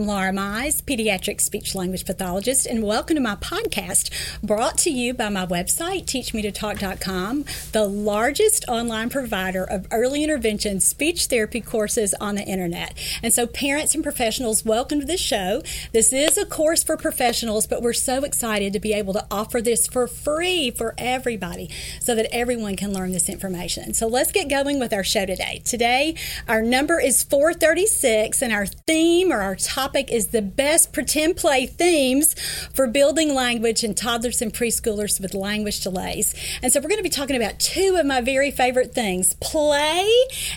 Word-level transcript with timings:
I'm 0.00 0.06
Laura 0.06 0.32
Mize, 0.32 0.82
pediatric 0.82 1.42
speech 1.42 1.74
language 1.74 2.06
pathologist, 2.06 2.64
and 2.64 2.82
welcome 2.82 3.16
to 3.16 3.20
my 3.20 3.34
podcast 3.34 4.10
brought 4.42 4.78
to 4.78 4.90
you 4.90 5.12
by 5.12 5.28
my 5.28 5.44
website, 5.44 6.06
teachmetotalk.com, 6.06 7.44
the 7.72 7.84
largest 7.84 8.64
online 8.66 9.10
provider 9.10 9.62
of 9.62 9.86
early 9.90 10.24
intervention 10.24 10.80
speech 10.80 11.26
therapy 11.26 11.60
courses 11.60 12.14
on 12.14 12.36
the 12.36 12.42
internet. 12.44 12.96
And 13.22 13.30
so, 13.34 13.46
parents 13.46 13.94
and 13.94 14.02
professionals, 14.02 14.64
welcome 14.64 15.00
to 15.00 15.06
the 15.06 15.18
show. 15.18 15.60
This 15.92 16.14
is 16.14 16.38
a 16.38 16.46
course 16.46 16.82
for 16.82 16.96
professionals, 16.96 17.66
but 17.66 17.82
we're 17.82 17.92
so 17.92 18.24
excited 18.24 18.72
to 18.72 18.80
be 18.80 18.94
able 18.94 19.12
to 19.12 19.26
offer 19.30 19.60
this 19.60 19.86
for 19.86 20.06
free 20.06 20.70
for 20.70 20.94
everybody 20.96 21.68
so 22.00 22.14
that 22.14 22.34
everyone 22.34 22.74
can 22.74 22.94
learn 22.94 23.12
this 23.12 23.28
information. 23.28 23.92
So, 23.92 24.06
let's 24.06 24.32
get 24.32 24.48
going 24.48 24.80
with 24.80 24.94
our 24.94 25.04
show 25.04 25.26
today. 25.26 25.60
Today, 25.62 26.14
our 26.48 26.62
number 26.62 26.98
is 26.98 27.22
436, 27.22 28.40
and 28.40 28.50
our 28.50 28.64
theme 28.64 29.30
or 29.30 29.42
our 29.42 29.56
topic 29.56 29.89
is 29.94 30.28
the 30.28 30.42
best 30.42 30.92
pretend 30.92 31.36
play 31.36 31.66
themes 31.66 32.34
for 32.72 32.86
building 32.86 33.34
language 33.34 33.82
in 33.84 33.94
toddlers 33.94 34.42
and 34.42 34.52
preschoolers 34.52 35.20
with 35.20 35.34
language 35.34 35.80
delays. 35.80 36.34
And 36.62 36.72
so 36.72 36.80
we're 36.80 36.88
going 36.88 36.98
to 36.98 37.02
be 37.02 37.08
talking 37.08 37.36
about 37.36 37.58
two 37.58 37.96
of 37.98 38.06
my 38.06 38.20
very 38.20 38.50
favorite 38.50 38.94
things 38.94 39.34
play 39.40 40.08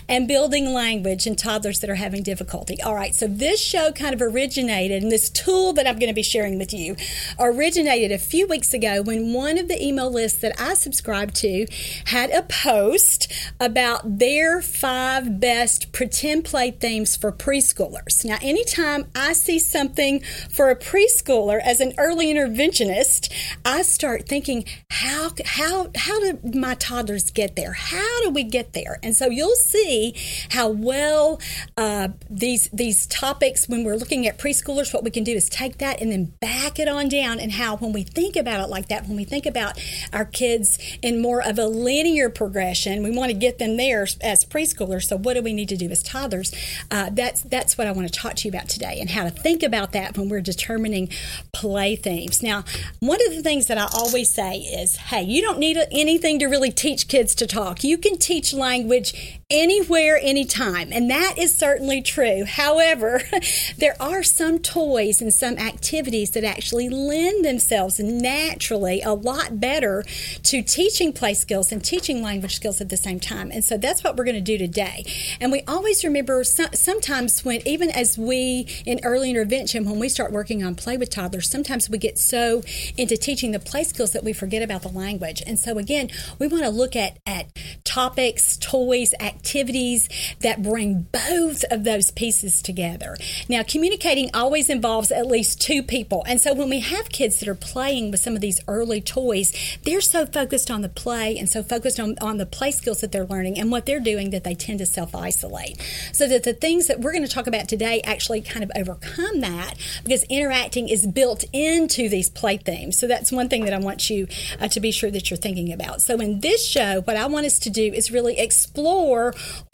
and 0.08 0.28
building 0.28 0.72
language 0.72 1.26
in 1.26 1.36
toddlers 1.36 1.80
that 1.80 1.90
are 1.90 1.94
having 1.94 2.22
difficulty. 2.22 2.80
All 2.82 2.94
right, 2.94 3.14
so 3.14 3.26
this 3.26 3.60
show 3.60 3.92
kind 3.92 4.14
of 4.14 4.22
originated, 4.22 5.02
and 5.02 5.10
this 5.10 5.30
tool 5.30 5.72
that 5.74 5.86
I'm 5.86 5.98
going 5.98 6.08
to 6.08 6.14
be 6.14 6.22
sharing 6.22 6.58
with 6.58 6.72
you 6.72 6.96
originated 7.38 8.12
a 8.12 8.18
few 8.18 8.46
weeks 8.46 8.74
ago 8.74 9.02
when 9.02 9.32
one 9.32 9.58
of 9.58 9.68
the 9.68 9.82
email 9.82 10.10
lists 10.10 10.40
that 10.40 10.60
I 10.60 10.74
subscribed 10.74 11.34
to 11.36 11.66
had 12.06 12.30
a 12.30 12.42
post 12.42 13.32
about 13.58 14.18
their 14.18 14.60
five 14.60 15.40
best 15.40 15.92
pretend 15.92 16.44
play 16.44 16.70
themes 16.70 17.16
for 17.16 17.32
preschoolers. 17.32 18.24
Now, 18.24 18.38
anytime 18.42 19.06
I 19.14 19.23
see 19.32 19.58
something 19.58 20.20
for 20.50 20.70
a 20.70 20.76
preschooler 20.76 21.60
as 21.60 21.80
an 21.80 21.94
early 21.98 22.26
interventionist, 22.32 23.32
I 23.64 23.82
start 23.82 24.28
thinking, 24.28 24.64
how 24.90 25.30
how 25.44 25.90
how 25.96 26.20
do 26.20 26.38
my 26.54 26.74
toddlers 26.74 27.30
get 27.30 27.56
there? 27.56 27.72
How 27.72 28.22
do 28.22 28.30
we 28.30 28.44
get 28.44 28.72
there? 28.72 28.98
And 29.02 29.16
so 29.16 29.26
you'll 29.26 29.56
see 29.56 30.14
how 30.50 30.68
well 30.68 31.40
uh, 31.76 32.08
these 32.30 32.68
these 32.72 33.06
topics 33.06 33.68
when 33.68 33.84
we're 33.84 33.96
looking 33.96 34.26
at 34.26 34.38
preschoolers, 34.38 34.92
what 34.92 35.04
we 35.04 35.10
can 35.10 35.24
do 35.24 35.32
is 35.32 35.48
take 35.48 35.78
that 35.78 36.00
and 36.00 36.12
then 36.12 36.26
back 36.40 36.78
it 36.78 36.88
on 36.88 37.08
down, 37.08 37.40
and 37.40 37.52
how 37.52 37.76
when 37.76 37.92
we 37.92 38.02
think 38.02 38.36
about 38.36 38.60
it 38.60 38.68
like 38.68 38.88
that, 38.88 39.06
when 39.06 39.16
we 39.16 39.24
think 39.24 39.46
about 39.46 39.80
our 40.12 40.24
kids 40.24 40.78
in 41.02 41.20
more 41.20 41.42
of 41.42 41.58
a 41.58 41.66
linear 41.66 42.28
progression, 42.28 43.02
we 43.02 43.10
want 43.10 43.30
to 43.30 43.36
get 43.36 43.58
them 43.58 43.76
there 43.76 44.06
as 44.22 44.44
preschoolers. 44.44 45.04
So 45.04 45.16
what 45.16 45.34
do 45.34 45.42
we 45.42 45.52
need 45.52 45.68
to 45.68 45.76
do 45.76 45.88
as 45.90 46.02
toddlers? 46.02 46.54
Uh, 46.90 47.10
that's 47.12 47.42
that's 47.42 47.78
what 47.78 47.86
I 47.86 47.92
want 47.92 48.12
to 48.12 48.18
talk 48.18 48.34
to 48.36 48.48
you 48.48 48.50
about 48.50 48.68
today 48.68 48.98
and 49.00 49.10
how 49.14 49.24
to 49.24 49.30
think 49.30 49.62
about 49.62 49.92
that 49.92 50.16
when 50.18 50.28
we're 50.28 50.40
determining 50.40 51.08
play 51.52 51.96
themes. 51.96 52.42
Now, 52.42 52.64
one 53.00 53.18
of 53.26 53.34
the 53.34 53.42
things 53.42 53.66
that 53.66 53.78
I 53.78 53.88
always 53.94 54.32
say 54.32 54.58
is 54.58 54.96
hey, 54.96 55.22
you 55.22 55.40
don't 55.40 55.58
need 55.58 55.78
anything 55.90 56.38
to 56.40 56.46
really 56.46 56.70
teach 56.70 57.08
kids 57.08 57.34
to 57.36 57.46
talk. 57.46 57.82
You 57.82 57.96
can 57.96 58.18
teach 58.18 58.52
language 58.52 59.40
anywhere, 59.50 60.18
anytime. 60.20 60.92
And 60.92 61.10
that 61.10 61.38
is 61.38 61.56
certainly 61.56 62.02
true. 62.02 62.44
However, 62.44 63.22
there 63.78 63.96
are 64.00 64.22
some 64.22 64.58
toys 64.58 65.20
and 65.20 65.32
some 65.32 65.58
activities 65.58 66.30
that 66.32 66.44
actually 66.44 66.88
lend 66.88 67.44
themselves 67.44 67.98
naturally 68.00 69.02
a 69.02 69.12
lot 69.12 69.60
better 69.60 70.04
to 70.44 70.62
teaching 70.62 71.12
play 71.12 71.34
skills 71.34 71.72
and 71.72 71.84
teaching 71.84 72.22
language 72.22 72.56
skills 72.56 72.80
at 72.80 72.88
the 72.88 72.96
same 72.96 73.20
time. 73.20 73.50
And 73.50 73.64
so 73.64 73.76
that's 73.76 74.02
what 74.02 74.16
we're 74.16 74.24
going 74.24 74.34
to 74.34 74.40
do 74.40 74.58
today. 74.58 75.04
And 75.40 75.52
we 75.52 75.62
always 75.68 76.04
remember 76.04 76.42
sometimes 76.44 77.44
when, 77.44 77.66
even 77.66 77.90
as 77.90 78.18
we 78.18 78.66
in 78.86 79.00
early 79.04 79.30
intervention, 79.30 79.84
when 79.84 79.98
we 79.98 80.08
start 80.08 80.32
working 80.32 80.64
on 80.64 80.74
play 80.74 80.96
with 80.96 81.10
toddlers, 81.10 81.50
sometimes 81.50 81.88
we 81.90 81.98
get 81.98 82.18
so 82.18 82.62
into 82.96 83.16
teaching 83.16 83.52
the 83.52 83.60
play 83.60 83.84
skills 83.84 84.12
that 84.12 84.24
we 84.24 84.32
forget 84.32 84.62
about 84.62 84.82
the 84.82 84.88
language. 84.88 85.42
And 85.46 85.58
so 85.58 85.78
again, 85.78 86.10
we 86.38 86.48
want 86.48 86.64
to 86.64 86.70
look 86.70 86.96
at, 86.96 87.18
at 87.26 87.46
topics, 87.84 88.56
toys, 88.56 89.12
activities 89.20 89.43
activities 89.44 90.08
that 90.40 90.62
bring 90.62 91.06
both 91.12 91.64
of 91.70 91.84
those 91.84 92.10
pieces 92.10 92.62
together. 92.62 93.14
Now, 93.46 93.62
communicating 93.62 94.30
always 94.32 94.70
involves 94.70 95.12
at 95.12 95.26
least 95.26 95.60
two 95.60 95.82
people. 95.82 96.24
And 96.26 96.40
so 96.40 96.54
when 96.54 96.70
we 96.70 96.80
have 96.80 97.10
kids 97.10 97.40
that 97.40 97.48
are 97.48 97.54
playing 97.54 98.10
with 98.10 98.20
some 98.20 98.34
of 98.34 98.40
these 98.40 98.58
early 98.66 99.02
toys, 99.02 99.52
they're 99.84 100.00
so 100.00 100.24
focused 100.24 100.70
on 100.70 100.80
the 100.80 100.88
play 100.88 101.36
and 101.36 101.46
so 101.46 101.62
focused 101.62 102.00
on, 102.00 102.16
on 102.22 102.38
the 102.38 102.46
play 102.46 102.70
skills 102.70 103.02
that 103.02 103.12
they're 103.12 103.26
learning 103.26 103.58
and 103.58 103.70
what 103.70 103.84
they're 103.84 104.00
doing 104.00 104.30
that 104.30 104.44
they 104.44 104.54
tend 104.54 104.78
to 104.78 104.86
self 104.86 105.14
isolate. 105.14 105.78
So 106.12 106.26
that 106.26 106.44
the 106.44 106.54
things 106.54 106.86
that 106.86 107.00
we're 107.00 107.12
going 107.12 107.26
to 107.26 107.30
talk 107.30 107.46
about 107.46 107.68
today 107.68 108.00
actually 108.04 108.40
kind 108.40 108.64
of 108.64 108.70
overcome 108.74 109.40
that 109.40 109.74
because 110.04 110.24
interacting 110.30 110.88
is 110.88 111.06
built 111.06 111.44
into 111.52 112.08
these 112.08 112.30
play 112.30 112.56
themes. 112.56 112.98
So 112.98 113.06
that's 113.06 113.30
one 113.30 113.50
thing 113.50 113.66
that 113.66 113.74
I 113.74 113.78
want 113.78 114.08
you 114.08 114.26
uh, 114.58 114.68
to 114.68 114.80
be 114.80 114.90
sure 114.90 115.10
that 115.10 115.28
you're 115.28 115.36
thinking 115.36 115.70
about. 115.70 116.00
So 116.00 116.16
in 116.16 116.40
this 116.40 116.66
show, 116.66 117.02
what 117.02 117.18
I 117.18 117.26
want 117.26 117.44
us 117.44 117.58
to 117.60 117.70
do 117.70 117.92
is 117.92 118.10
really 118.10 118.38
explore 118.38 119.23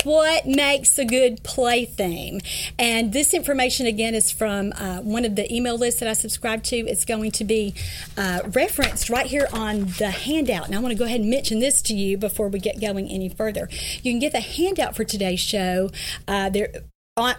what 0.05 0.47
makes 0.47 0.99
a 0.99 1.05
good 1.05 1.43
play 1.43 1.85
theme. 1.85 2.41
And 2.79 3.13
this 3.13 3.35
information, 3.35 3.87
again, 3.87 4.15
is 4.15 4.31
from 4.31 4.73
uh, 4.77 4.99
one 4.99 5.25
of 5.25 5.37
the 5.37 5.53
email 5.53 5.77
lists 5.77 6.01
that 6.01 6.09
I 6.09 6.13
subscribe 6.13 6.63
to. 6.65 6.77
It's 6.77 7.05
going 7.05 7.31
to 7.33 7.45
be 7.45 7.75
uh, 8.17 8.41
referenced 8.55 9.11
right 9.11 9.27
here 9.27 9.49
on 9.53 9.87
the 9.99 10.11
handout. 10.11 10.67
And 10.67 10.75
I 10.75 10.79
want 10.79 10.93
to 10.93 10.99
go 10.99 11.05
ahead 11.05 11.21
and 11.21 11.31
mention 11.31 11.61
this 11.61 11.83
to 11.83 11.95
you 11.95 12.17
before 12.19 12.49
we 12.49 12.59
get 12.59 12.81
going 12.81 13.09
any 13.09 13.29
further. 13.29 13.69
You 14.03 14.13
can 14.13 14.21
get 14.21 14.33
the 14.33 14.41
handout 14.41 14.97
for 14.97 15.05
today's 15.05 15.41
show. 15.41 15.91
Uh, 16.29 16.51
there 16.51 16.73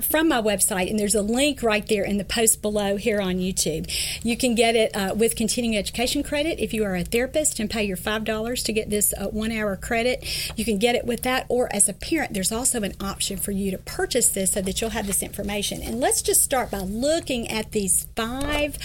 from 0.04 0.28
my 0.28 0.42
website, 0.42 0.90
and 0.90 1.00
there's 1.00 1.16
a 1.16 1.22
link 1.22 1.64
right 1.64 1.86
there 1.88 2.04
in 2.04 2.18
the 2.18 2.24
post 2.24 2.62
below 2.62 2.96
here 2.98 3.20
on 3.20 3.36
YouTube. 3.36 3.92
You 4.24 4.38
can 4.38 4.56
get 4.56 4.76
it 4.76 4.96
uh, 4.96 5.14
with 5.16 5.36
continuing 5.36 5.78
education 5.78 6.24
credit 6.24 6.60
if 6.60 6.74
you 6.74 6.84
are 6.84 6.96
a 6.96 7.04
therapist 7.04 7.60
and 7.60 7.70
pay 7.70 7.84
your 7.84 7.98
$5 7.98 8.64
to 8.64 8.74
get 8.74 8.90
this 8.90 9.14
uh, 9.14 9.28
one 9.28 9.52
hour 9.52 9.76
credit. 9.76 10.26
You 10.58 10.66
can 10.66 10.78
get 10.78 10.96
it 10.96 11.06
with 11.06 11.24
that, 11.24 11.46
or 11.50 11.74
as 11.74 11.90
a 11.90 11.94
parent, 11.94 12.34
there's 12.34 12.52
also 12.52 12.82
an 12.84 12.94
option 13.00 13.38
for 13.38 13.52
you 13.52 13.72
to 13.72 13.78
purchase 13.78 14.30
this 14.30 14.52
so 14.52 14.62
that 14.62 14.82
you'll 14.82 14.92
have 14.92 15.08
this 15.08 15.24
information. 15.24 15.82
And 15.82 16.00
let's 16.00 16.22
just 16.22 16.42
start 16.42 16.72
by 16.72 16.80
looking 16.80 17.50
at 17.50 17.72
these 17.72 18.08
five 18.16 18.78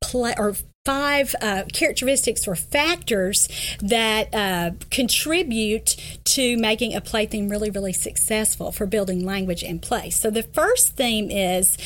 play 0.00 0.34
or 0.38 0.54
five 0.84 1.34
uh, 1.40 1.62
characteristics 1.72 2.46
or 2.46 2.54
factors 2.54 3.48
that 3.80 4.28
uh, 4.34 4.70
contribute 4.90 5.96
to 6.24 6.58
making 6.58 6.94
a 6.94 7.00
play 7.00 7.24
theme 7.24 7.48
really, 7.48 7.70
really 7.70 7.92
successful 7.92 8.70
for 8.70 8.84
building 8.84 9.24
language 9.24 9.62
and 9.62 9.80
play. 9.80 10.10
So, 10.10 10.28
the 10.28 10.42
first 10.42 10.94
theme 10.94 11.30
is 11.30 11.78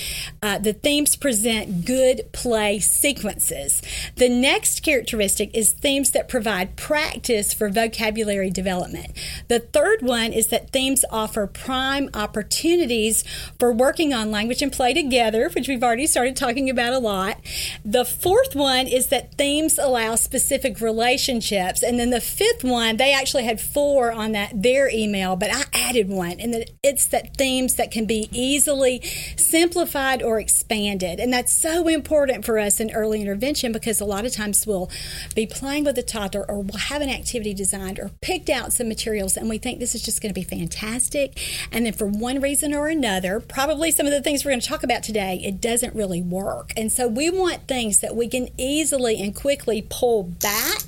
uh, 0.42 0.58
the 0.58 0.72
themes 0.72 1.14
present 1.14 1.84
good 1.84 2.32
play 2.32 2.80
sequences. 2.80 3.82
The 4.16 4.28
next 4.28 4.82
characteristic 4.82 5.54
is 5.54 5.70
themes 5.70 6.10
that 6.10 6.28
provide 6.28 6.74
practice 6.74 7.54
for 7.54 7.68
vocabulary 7.68 8.50
development. 8.50 9.12
The 9.46 9.60
third 9.60 10.02
one 10.02 10.32
is 10.32 10.48
that 10.48 10.70
themes 10.70 11.04
offer 11.12 11.46
prime 11.46 12.10
opportunities 12.14 13.22
for 13.60 13.72
working 13.72 14.12
on 14.12 14.32
language 14.32 14.60
and 14.60 14.72
play 14.72 14.92
together, 14.92 15.50
which 15.50 15.68
we've 15.68 15.84
already 15.84 16.08
started 16.08 16.34
talking 16.34 16.68
about 16.68 16.94
a 16.94 16.98
lot. 16.98 17.38
The 17.84 18.04
fourth 18.04 18.56
one 18.56 18.87
is 18.88 19.08
that 19.08 19.34
themes 19.34 19.78
allow 19.78 20.14
specific 20.14 20.80
relationships. 20.80 21.82
And 21.82 21.98
then 21.98 22.10
the 22.10 22.20
fifth 22.20 22.64
one, 22.64 22.96
they 22.96 23.12
actually 23.12 23.44
had 23.44 23.60
four 23.60 24.12
on 24.12 24.32
that 24.32 24.62
their 24.62 24.90
email, 24.90 25.36
but 25.36 25.50
I 25.52 25.64
added 25.72 26.08
one, 26.08 26.40
and 26.40 26.64
it's 26.82 27.06
that 27.06 27.36
themes 27.36 27.76
that 27.76 27.90
can 27.90 28.06
be 28.06 28.28
easily 28.32 29.00
simplified 29.36 30.22
or 30.22 30.38
expanded. 30.38 31.20
And 31.20 31.32
that's 31.32 31.52
so 31.52 31.88
important 31.88 32.44
for 32.44 32.58
us 32.58 32.80
in 32.80 32.90
early 32.90 33.20
intervention 33.20 33.72
because 33.72 34.00
a 34.00 34.04
lot 34.04 34.24
of 34.24 34.32
times 34.32 34.66
we'll 34.66 34.90
be 35.34 35.46
playing 35.46 35.84
with 35.84 35.98
a 35.98 36.02
toddler 36.02 36.44
or 36.48 36.60
we'll 36.60 36.78
have 36.78 37.02
an 37.02 37.08
activity 37.08 37.54
designed 37.54 37.98
or 37.98 38.10
picked 38.20 38.50
out 38.50 38.72
some 38.72 38.88
materials 38.88 39.36
and 39.36 39.48
we 39.48 39.58
think 39.58 39.78
this 39.78 39.94
is 39.94 40.02
just 40.02 40.20
going 40.20 40.32
to 40.32 40.38
be 40.38 40.44
fantastic. 40.44 41.40
And 41.72 41.86
then 41.86 41.92
for 41.92 42.06
one 42.06 42.40
reason 42.40 42.74
or 42.74 42.88
another, 42.88 43.40
probably 43.40 43.90
some 43.90 44.06
of 44.06 44.12
the 44.12 44.22
things 44.22 44.44
we're 44.44 44.50
going 44.50 44.60
to 44.60 44.68
talk 44.68 44.82
about 44.82 45.02
today, 45.02 45.40
it 45.44 45.60
doesn't 45.60 45.94
really 45.94 46.22
work. 46.22 46.72
And 46.76 46.92
so 46.92 47.08
we 47.08 47.30
want 47.30 47.68
things 47.68 48.00
that 48.00 48.16
we 48.16 48.28
can 48.28 48.48
easily 48.56 48.77
and 48.80 49.34
quickly 49.34 49.86
pull 49.88 50.22
back 50.22 50.82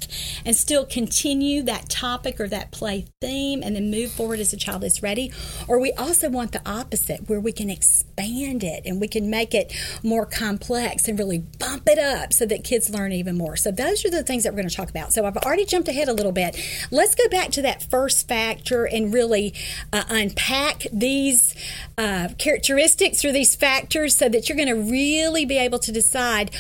and 0.44 0.56
still 0.56 0.84
continue 0.84 1.62
that 1.62 1.88
topic 1.88 2.40
or 2.40 2.48
that 2.48 2.70
play 2.70 3.06
theme 3.20 3.62
and 3.62 3.76
then 3.76 3.90
move 3.90 4.12
forward 4.12 4.38
as 4.40 4.50
the 4.50 4.56
child 4.56 4.84
is 4.84 5.02
ready. 5.02 5.32
Or 5.68 5.80
we 5.80 5.92
also 5.92 6.30
want 6.30 6.52
the 6.52 6.62
opposite 6.64 7.28
where 7.28 7.40
we 7.40 7.52
can 7.52 7.70
expand 7.70 8.62
it 8.62 8.82
and 8.86 9.00
we 9.00 9.08
can 9.08 9.30
make 9.30 9.54
it 9.54 9.72
more 10.02 10.26
complex 10.26 11.08
and 11.08 11.18
really 11.18 11.38
bump 11.38 11.82
it 11.86 11.98
up 11.98 12.32
so 12.32 12.46
that 12.46 12.64
kids 12.64 12.90
learn 12.90 13.12
even 13.12 13.36
more. 13.36 13.56
So 13.56 13.70
those 13.70 14.04
are 14.04 14.10
the 14.10 14.22
things 14.22 14.44
that 14.44 14.52
we're 14.52 14.58
going 14.60 14.68
to 14.68 14.76
talk 14.76 14.90
about. 14.90 15.12
So 15.12 15.26
I've 15.26 15.36
already 15.38 15.64
jumped 15.64 15.88
ahead 15.88 16.08
a 16.08 16.12
little 16.12 16.32
bit. 16.32 16.56
Let's 16.90 17.14
go 17.14 17.28
back 17.28 17.50
to 17.52 17.62
that 17.62 17.82
first 17.82 18.28
factor 18.28 18.84
and 18.84 19.12
really 19.12 19.54
uh, 19.92 20.04
unpack 20.08 20.86
these 20.92 21.54
uh, 21.98 22.28
characteristics 22.38 23.24
or 23.24 23.32
these 23.32 23.56
factors 23.56 24.16
so 24.16 24.28
that 24.28 24.48
you're 24.48 24.56
going 24.56 24.68
to 24.68 24.90
really 24.90 25.44
be 25.44 25.58
able 25.58 25.78
to 25.80 25.92
decide 25.92 26.50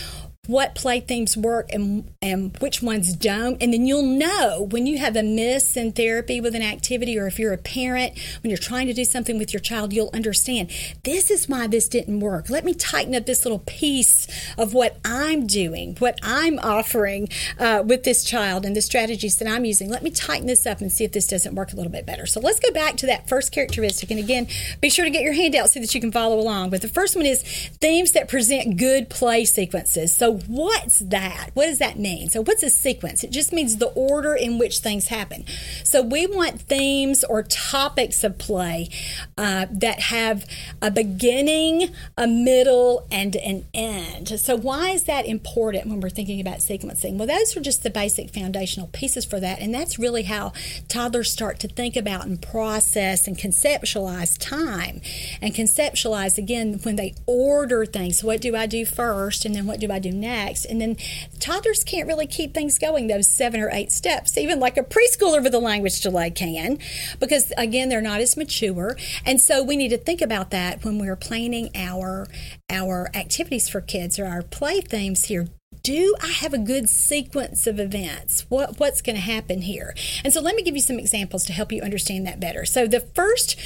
what 0.50 0.74
play 0.74 1.00
themes 1.00 1.36
work 1.36 1.72
and, 1.72 2.12
and 2.20 2.56
which 2.58 2.82
ones 2.82 3.14
don't. 3.14 3.62
And 3.62 3.72
then 3.72 3.86
you'll 3.86 4.02
know 4.02 4.66
when 4.70 4.86
you 4.86 4.98
have 4.98 5.14
a 5.14 5.22
miss 5.22 5.76
in 5.76 5.92
therapy 5.92 6.40
with 6.40 6.54
an 6.54 6.62
activity, 6.62 7.16
or 7.18 7.26
if 7.26 7.38
you're 7.38 7.52
a 7.52 7.58
parent, 7.58 8.18
when 8.42 8.50
you're 8.50 8.58
trying 8.58 8.88
to 8.88 8.92
do 8.92 9.04
something 9.04 9.38
with 9.38 9.52
your 9.52 9.60
child, 9.60 9.92
you'll 9.92 10.10
understand 10.12 10.70
this 11.04 11.30
is 11.30 11.48
why 11.48 11.68
this 11.68 11.88
didn't 11.88 12.18
work. 12.18 12.50
Let 12.50 12.64
me 12.64 12.74
tighten 12.74 13.14
up 13.14 13.26
this 13.26 13.44
little 13.44 13.60
piece 13.60 14.26
of 14.58 14.74
what 14.74 14.98
I'm 15.04 15.46
doing, 15.46 15.96
what 15.98 16.18
I'm 16.22 16.58
offering 16.58 17.28
uh, 17.58 17.84
with 17.86 18.02
this 18.02 18.24
child, 18.24 18.64
and 18.64 18.74
the 18.74 18.82
strategies 18.82 19.36
that 19.36 19.48
I'm 19.48 19.64
using. 19.64 19.88
Let 19.88 20.02
me 20.02 20.10
tighten 20.10 20.46
this 20.46 20.66
up 20.66 20.80
and 20.80 20.90
see 20.90 21.04
if 21.04 21.12
this 21.12 21.28
doesn't 21.28 21.54
work 21.54 21.72
a 21.72 21.76
little 21.76 21.92
bit 21.92 22.06
better. 22.06 22.26
So 22.26 22.40
let's 22.40 22.58
go 22.58 22.72
back 22.72 22.96
to 22.98 23.06
that 23.06 23.28
first 23.28 23.52
characteristic. 23.52 24.10
And 24.10 24.18
again, 24.18 24.48
be 24.80 24.90
sure 24.90 25.04
to 25.04 25.10
get 25.10 25.22
your 25.22 25.32
handout 25.32 25.70
so 25.70 25.78
that 25.78 25.94
you 25.94 26.00
can 26.00 26.10
follow 26.10 26.40
along. 26.40 26.70
But 26.70 26.82
the 26.82 26.88
first 26.88 27.14
one 27.14 27.26
is 27.26 27.42
themes 27.80 28.12
that 28.12 28.28
present 28.28 28.76
good 28.76 29.08
play 29.08 29.44
sequences. 29.44 30.16
So, 30.16 30.39
what's 30.46 31.00
that? 31.00 31.50
What 31.54 31.66
does 31.66 31.78
that 31.78 31.98
mean? 31.98 32.28
So, 32.30 32.42
what's 32.42 32.62
a 32.62 32.70
sequence? 32.70 33.24
It 33.24 33.30
just 33.30 33.52
means 33.52 33.76
the 33.76 33.88
order 33.88 34.34
in 34.34 34.58
which 34.58 34.78
things 34.78 35.08
happen. 35.08 35.44
So, 35.84 36.02
we 36.02 36.26
want 36.26 36.60
themes 36.60 37.24
or 37.24 37.42
topics 37.42 38.24
of 38.24 38.38
play 38.38 38.88
uh, 39.36 39.66
that 39.70 40.00
have 40.00 40.46
a 40.82 40.90
beginning, 40.90 41.90
a 42.16 42.26
middle, 42.26 43.06
and 43.10 43.36
an 43.36 43.66
end. 43.74 44.40
So, 44.40 44.56
why 44.56 44.90
is 44.90 45.04
that 45.04 45.26
important 45.26 45.86
when 45.86 46.00
we're 46.00 46.10
thinking 46.10 46.40
about 46.40 46.58
sequencing? 46.58 47.16
Well, 47.16 47.28
those 47.28 47.56
are 47.56 47.60
just 47.60 47.82
the 47.82 47.90
basic 47.90 48.30
foundational 48.30 48.88
pieces 48.88 49.24
for 49.24 49.40
that. 49.40 49.60
And 49.60 49.74
that's 49.74 49.98
really 49.98 50.24
how 50.24 50.52
toddlers 50.88 51.30
start 51.30 51.60
to 51.60 51.68
think 51.68 51.96
about 51.96 52.26
and 52.26 52.40
process 52.40 53.26
and 53.26 53.36
conceptualize 53.36 54.36
time 54.38 55.00
and 55.40 55.54
conceptualize 55.54 56.38
again 56.38 56.80
when 56.82 56.96
they 56.96 57.14
order 57.26 57.86
things. 57.86 58.24
What 58.24 58.40
do 58.40 58.56
I 58.56 58.66
do 58.66 58.84
first? 58.84 59.44
And 59.44 59.54
then 59.54 59.66
what 59.66 59.80
do 59.80 59.90
I 59.90 59.98
do 59.98 60.10
next? 60.10 60.29
And 60.64 60.80
then 60.80 60.96
toddlers 61.38 61.84
can't 61.84 62.08
really 62.08 62.26
keep 62.26 62.54
things 62.54 62.78
going, 62.78 63.06
those 63.06 63.30
seven 63.30 63.60
or 63.60 63.70
eight 63.72 63.92
steps, 63.92 64.36
even 64.38 64.60
like 64.60 64.76
a 64.76 64.82
preschooler 64.82 65.42
with 65.42 65.54
a 65.54 65.58
language 65.58 66.00
delay 66.00 66.30
can, 66.30 66.78
because 67.18 67.52
again, 67.56 67.88
they're 67.88 68.00
not 68.00 68.20
as 68.20 68.36
mature. 68.36 68.96
And 69.24 69.40
so 69.40 69.62
we 69.62 69.76
need 69.76 69.88
to 69.88 69.98
think 69.98 70.20
about 70.20 70.50
that 70.50 70.84
when 70.84 70.98
we're 70.98 71.16
planning 71.16 71.70
our 71.74 72.26
our 72.68 73.10
activities 73.14 73.68
for 73.68 73.80
kids 73.80 74.18
or 74.18 74.26
our 74.26 74.42
play 74.42 74.80
themes 74.80 75.24
here 75.24 75.48
do 75.82 76.14
I 76.22 76.28
have 76.28 76.52
a 76.52 76.58
good 76.58 76.88
sequence 76.88 77.66
of 77.66 77.80
events? 77.80 78.46
What 78.48 78.78
what's 78.78 79.02
going 79.02 79.16
to 79.16 79.22
happen 79.22 79.62
here? 79.62 79.94
And 80.24 80.32
so 80.32 80.40
let 80.40 80.54
me 80.54 80.62
give 80.62 80.74
you 80.74 80.82
some 80.82 80.98
examples 80.98 81.44
to 81.46 81.52
help 81.52 81.72
you 81.72 81.82
understand 81.82 82.26
that 82.26 82.40
better. 82.40 82.64
So 82.64 82.86
the 82.86 83.00
first 83.00 83.58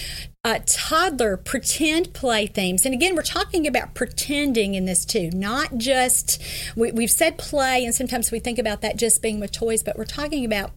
uh, 0.45 0.61
toddler 0.67 1.37
pretend 1.37 2.13
play 2.13 2.47
themes, 2.47 2.85
and 2.85 2.95
again, 2.95 3.17
we're 3.17 3.23
talking 3.23 3.67
about 3.67 3.95
pretending 3.95 4.75
in 4.75 4.85
this 4.85 5.05
too, 5.05 5.31
not 5.31 5.79
just 5.79 6.43
we, 6.77 6.93
we've 6.93 7.11
said 7.11 7.39
play, 7.39 7.85
and 7.85 7.95
sometimes 7.95 8.31
we 8.31 8.39
think 8.39 8.59
about 8.59 8.81
that 8.83 8.97
just 8.97 9.23
being 9.23 9.41
with 9.41 9.53
toys, 9.53 9.83
but 9.83 9.97
we're 9.97 10.05
talking 10.05 10.45
about 10.45 10.73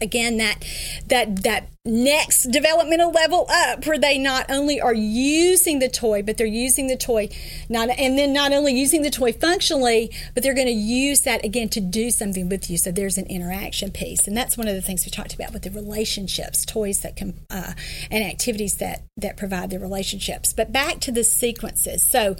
again 0.00 0.36
that 0.38 0.64
that 1.06 1.42
that 1.42 1.68
next 1.84 2.50
developmental 2.50 3.10
level 3.10 3.46
up 3.48 3.86
where 3.86 3.98
they 3.98 4.18
not 4.18 4.50
only 4.50 4.78
are 4.80 4.94
using 4.94 5.78
the 5.78 5.88
toy 5.88 6.22
but 6.22 6.36
they're 6.36 6.46
using 6.46 6.86
the 6.86 6.96
toy 6.96 7.28
not 7.68 7.88
and 7.90 8.18
then 8.18 8.32
not 8.32 8.52
only 8.52 8.74
using 8.74 9.02
the 9.02 9.10
toy 9.10 9.32
functionally 9.32 10.10
but 10.34 10.42
they're 10.42 10.54
going 10.54 10.66
to 10.66 10.72
use 10.72 11.22
that 11.22 11.44
again 11.44 11.68
to 11.68 11.80
do 11.80 12.10
something 12.10 12.48
with 12.48 12.70
you. 12.70 12.76
So 12.76 12.90
there's 12.90 13.18
an 13.18 13.26
interaction 13.26 13.90
piece. 13.90 14.26
And 14.26 14.36
that's 14.36 14.56
one 14.56 14.68
of 14.68 14.74
the 14.74 14.82
things 14.82 15.04
we 15.04 15.10
talked 15.10 15.34
about 15.34 15.52
with 15.52 15.62
the 15.62 15.70
relationships 15.70 16.64
toys 16.64 17.00
that 17.00 17.16
can 17.16 17.34
uh, 17.50 17.72
and 18.10 18.24
activities 18.24 18.76
that 18.76 19.02
that 19.16 19.36
provide 19.36 19.70
the 19.70 19.78
relationships. 19.78 20.52
But 20.52 20.72
back 20.72 21.00
to 21.00 21.12
the 21.12 21.24
sequences. 21.24 22.08
So 22.08 22.36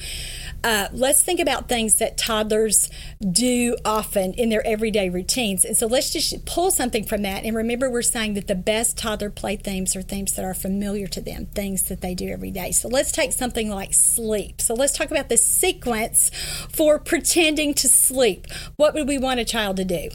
uh, 0.62 0.88
let's 0.92 1.22
think 1.22 1.40
about 1.40 1.68
things 1.68 1.96
that 1.96 2.16
toddlers 2.16 2.90
do 3.20 3.76
often 3.84 4.34
in 4.34 4.48
their 4.48 4.66
everyday 4.66 5.08
routines. 5.08 5.64
And 5.64 5.76
so 5.76 5.86
let's 5.86 6.10
just 6.10 6.44
pull 6.44 6.70
something 6.70 7.04
from 7.04 7.22
that 7.22 7.44
and 7.48 7.56
remember, 7.56 7.88
we're 7.88 8.02
saying 8.02 8.34
that 8.34 8.46
the 8.46 8.54
best 8.54 8.98
toddler 8.98 9.30
play 9.30 9.56
themes 9.56 9.96
are 9.96 10.02
themes 10.02 10.34
that 10.34 10.44
are 10.44 10.52
familiar 10.52 11.06
to 11.06 11.18
them, 11.22 11.46
things 11.46 11.84
that 11.84 12.02
they 12.02 12.14
do 12.14 12.28
every 12.28 12.50
day. 12.50 12.72
So 12.72 12.88
let's 12.88 13.10
take 13.10 13.32
something 13.32 13.70
like 13.70 13.94
sleep. 13.94 14.60
So 14.60 14.74
let's 14.74 14.92
talk 14.92 15.10
about 15.10 15.30
the 15.30 15.38
sequence 15.38 16.30
for 16.70 16.98
pretending 16.98 17.72
to 17.72 17.88
sleep. 17.88 18.48
What 18.76 18.92
would 18.92 19.08
we 19.08 19.16
want 19.16 19.40
a 19.40 19.46
child 19.46 19.78
to 19.78 19.86
do? 19.86 20.10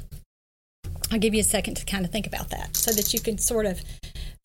I'll 1.12 1.18
give 1.18 1.33
you 1.33 1.39
a 1.39 1.44
second 1.44 1.74
to 1.77 1.85
kind 1.85 2.06
of 2.06 2.12
think 2.12 2.27
about 2.27 2.51
that 2.51 2.77
so 2.77 2.91
that 2.91 3.15
you 3.15 3.19
can 3.19 3.39
sort 3.39 3.65
of 3.65 3.81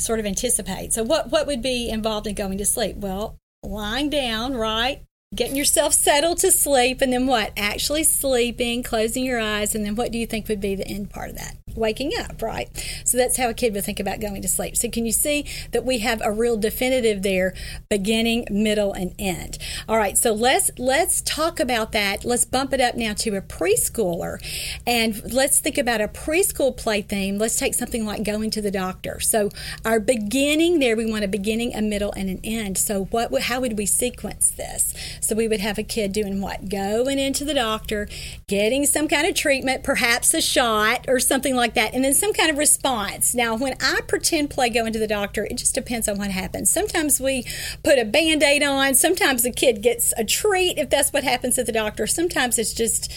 sort 0.01 0.19
of 0.19 0.25
anticipate. 0.25 0.95
So 0.95 1.03
what 1.03 1.31
what 1.31 1.47
would 1.47 1.61
be 1.61 1.91
involved 1.91 2.27
in 2.27 2.35
going 2.35 2.57
to 2.57 2.65
sleep? 2.65 2.97
Well, 2.97 3.37
lying 3.63 4.09
down, 4.09 4.55
right? 4.55 5.03
Getting 5.35 5.57
yourself 5.57 5.93
settled 5.93 6.39
to 6.39 6.51
sleep 6.51 7.03
and 7.03 7.13
then 7.13 7.27
what? 7.27 7.53
Actually 7.55 8.05
sleeping, 8.05 8.83
closing 8.83 9.25
your 9.25 9.39
eyes 9.39 9.75
and 9.75 9.85
then 9.85 9.95
what 9.95 10.11
do 10.11 10.17
you 10.17 10.27
think 10.27 10.49
would 10.49 10.61
be 10.61 10.75
the 10.75 10.89
end 10.89 11.11
part 11.11 11.29
of 11.29 11.37
that? 11.37 11.57
waking 11.79 12.13
up, 12.19 12.43
right? 12.43 12.69
So 13.05 13.17
that's 13.17 13.37
how 13.37 13.49
a 13.49 13.55
kid 13.55 13.73
would 13.75 13.85
think 13.85 14.01
about 14.01 14.21
going 14.21 14.43
to 14.43 14.49
sleep. 14.49 14.77
So 14.77 14.91
can 14.91 15.07
you 15.07 15.13
see 15.13 15.47
that 15.71 15.85
we 15.85 15.99
have 15.99 16.21
a 16.23 16.33
real 16.33 16.57
definitive 16.57 17.23
there, 17.23 17.55
beginning, 17.89 18.47
middle, 18.51 18.93
and 18.93 19.15
end. 19.19 19.59
All 19.89 19.97
right, 19.97 20.19
so 20.19 20.33
let's 20.33 20.71
let's 20.79 21.23
talk 21.23 21.61
about 21.61 21.93
that. 21.93 22.25
Let's 22.25 22.45
bump 22.45 22.73
it 22.73 22.81
up 22.81 22.97
now 22.97 23.15
to 23.15 23.37
a 23.37 23.41
preschooler, 23.41 24.39
and 24.87 25.33
let's 25.33 25.61
think 25.61 25.79
about 25.79 26.01
a 26.01 26.09
preschool 26.09 26.77
play 26.77 27.03
theme. 27.03 27.39
Let's 27.39 27.57
take 27.57 27.75
something 27.75 28.05
like 28.05 28.25
going 28.25 28.51
to 28.51 28.63
the 28.63 28.71
doctor. 28.71 29.21
So 29.21 29.51
our 29.85 30.01
beginning 30.01 30.81
there, 30.81 30.97
we 30.97 31.11
want 31.11 31.25
a 31.25 31.29
beginning, 31.29 31.75
a 31.75 31.83
middle, 31.83 32.13
and 32.13 32.29
an 32.29 32.41
end. 32.43 32.77
So 32.77 33.05
what? 33.07 33.43
How 33.43 33.61
would 33.61 33.79
we 33.79 33.87
sequence 33.87 34.51
this? 34.51 34.95
So 35.21 35.35
we 35.35 35.49
would 35.49 35.61
have 35.61 35.79
a 35.79 35.83
kid 35.83 36.13
doing 36.13 36.41
what? 36.41 36.69
Going 36.69 37.19
into 37.19 37.45
the 37.45 37.55
doctor, 37.55 38.09
getting 38.47 38.87
some 38.87 39.09
kind 39.09 39.27
of 39.27 39.35
treatment, 39.35 39.85
perhaps 39.85 40.35
a 40.35 40.41
shot 40.41 41.07
or 41.09 41.21
something 41.21 41.55
like 41.55 41.75
that, 41.75 41.95
and 41.95 42.05
then 42.05 42.15
some 42.15 42.33
kind 42.33 42.51
of 42.51 42.59
response. 42.59 43.35
Now, 43.35 43.57
when 43.57 43.75
I 43.81 44.01
pretend 44.07 44.51
play 44.51 44.71
going 44.71 44.93
to 44.93 44.99
the 44.99 45.07
doctor, 45.07 45.45
it 45.45 45.57
just 45.57 45.75
depends 45.75 46.09
on 46.09 46.19
what 46.19 46.31
happens. 46.31 46.71
Sometimes 46.71 47.21
we 47.21 47.45
put 47.83 47.99
a 47.99 48.05
band 48.05 48.43
aid 48.43 48.63
on, 48.63 48.95
sometimes 48.95 49.43
the 49.43 49.51
kid 49.51 49.83
gets 49.83 50.13
a 50.17 50.25
treat 50.25 50.79
if 50.79 50.91
that's 50.91 51.13
what 51.13 51.25
happens 51.25 51.59
at 51.59 51.67
the 51.67 51.73
doctor. 51.73 52.07
Sometimes 52.07 52.59
it's 52.59 52.73
just 52.73 53.13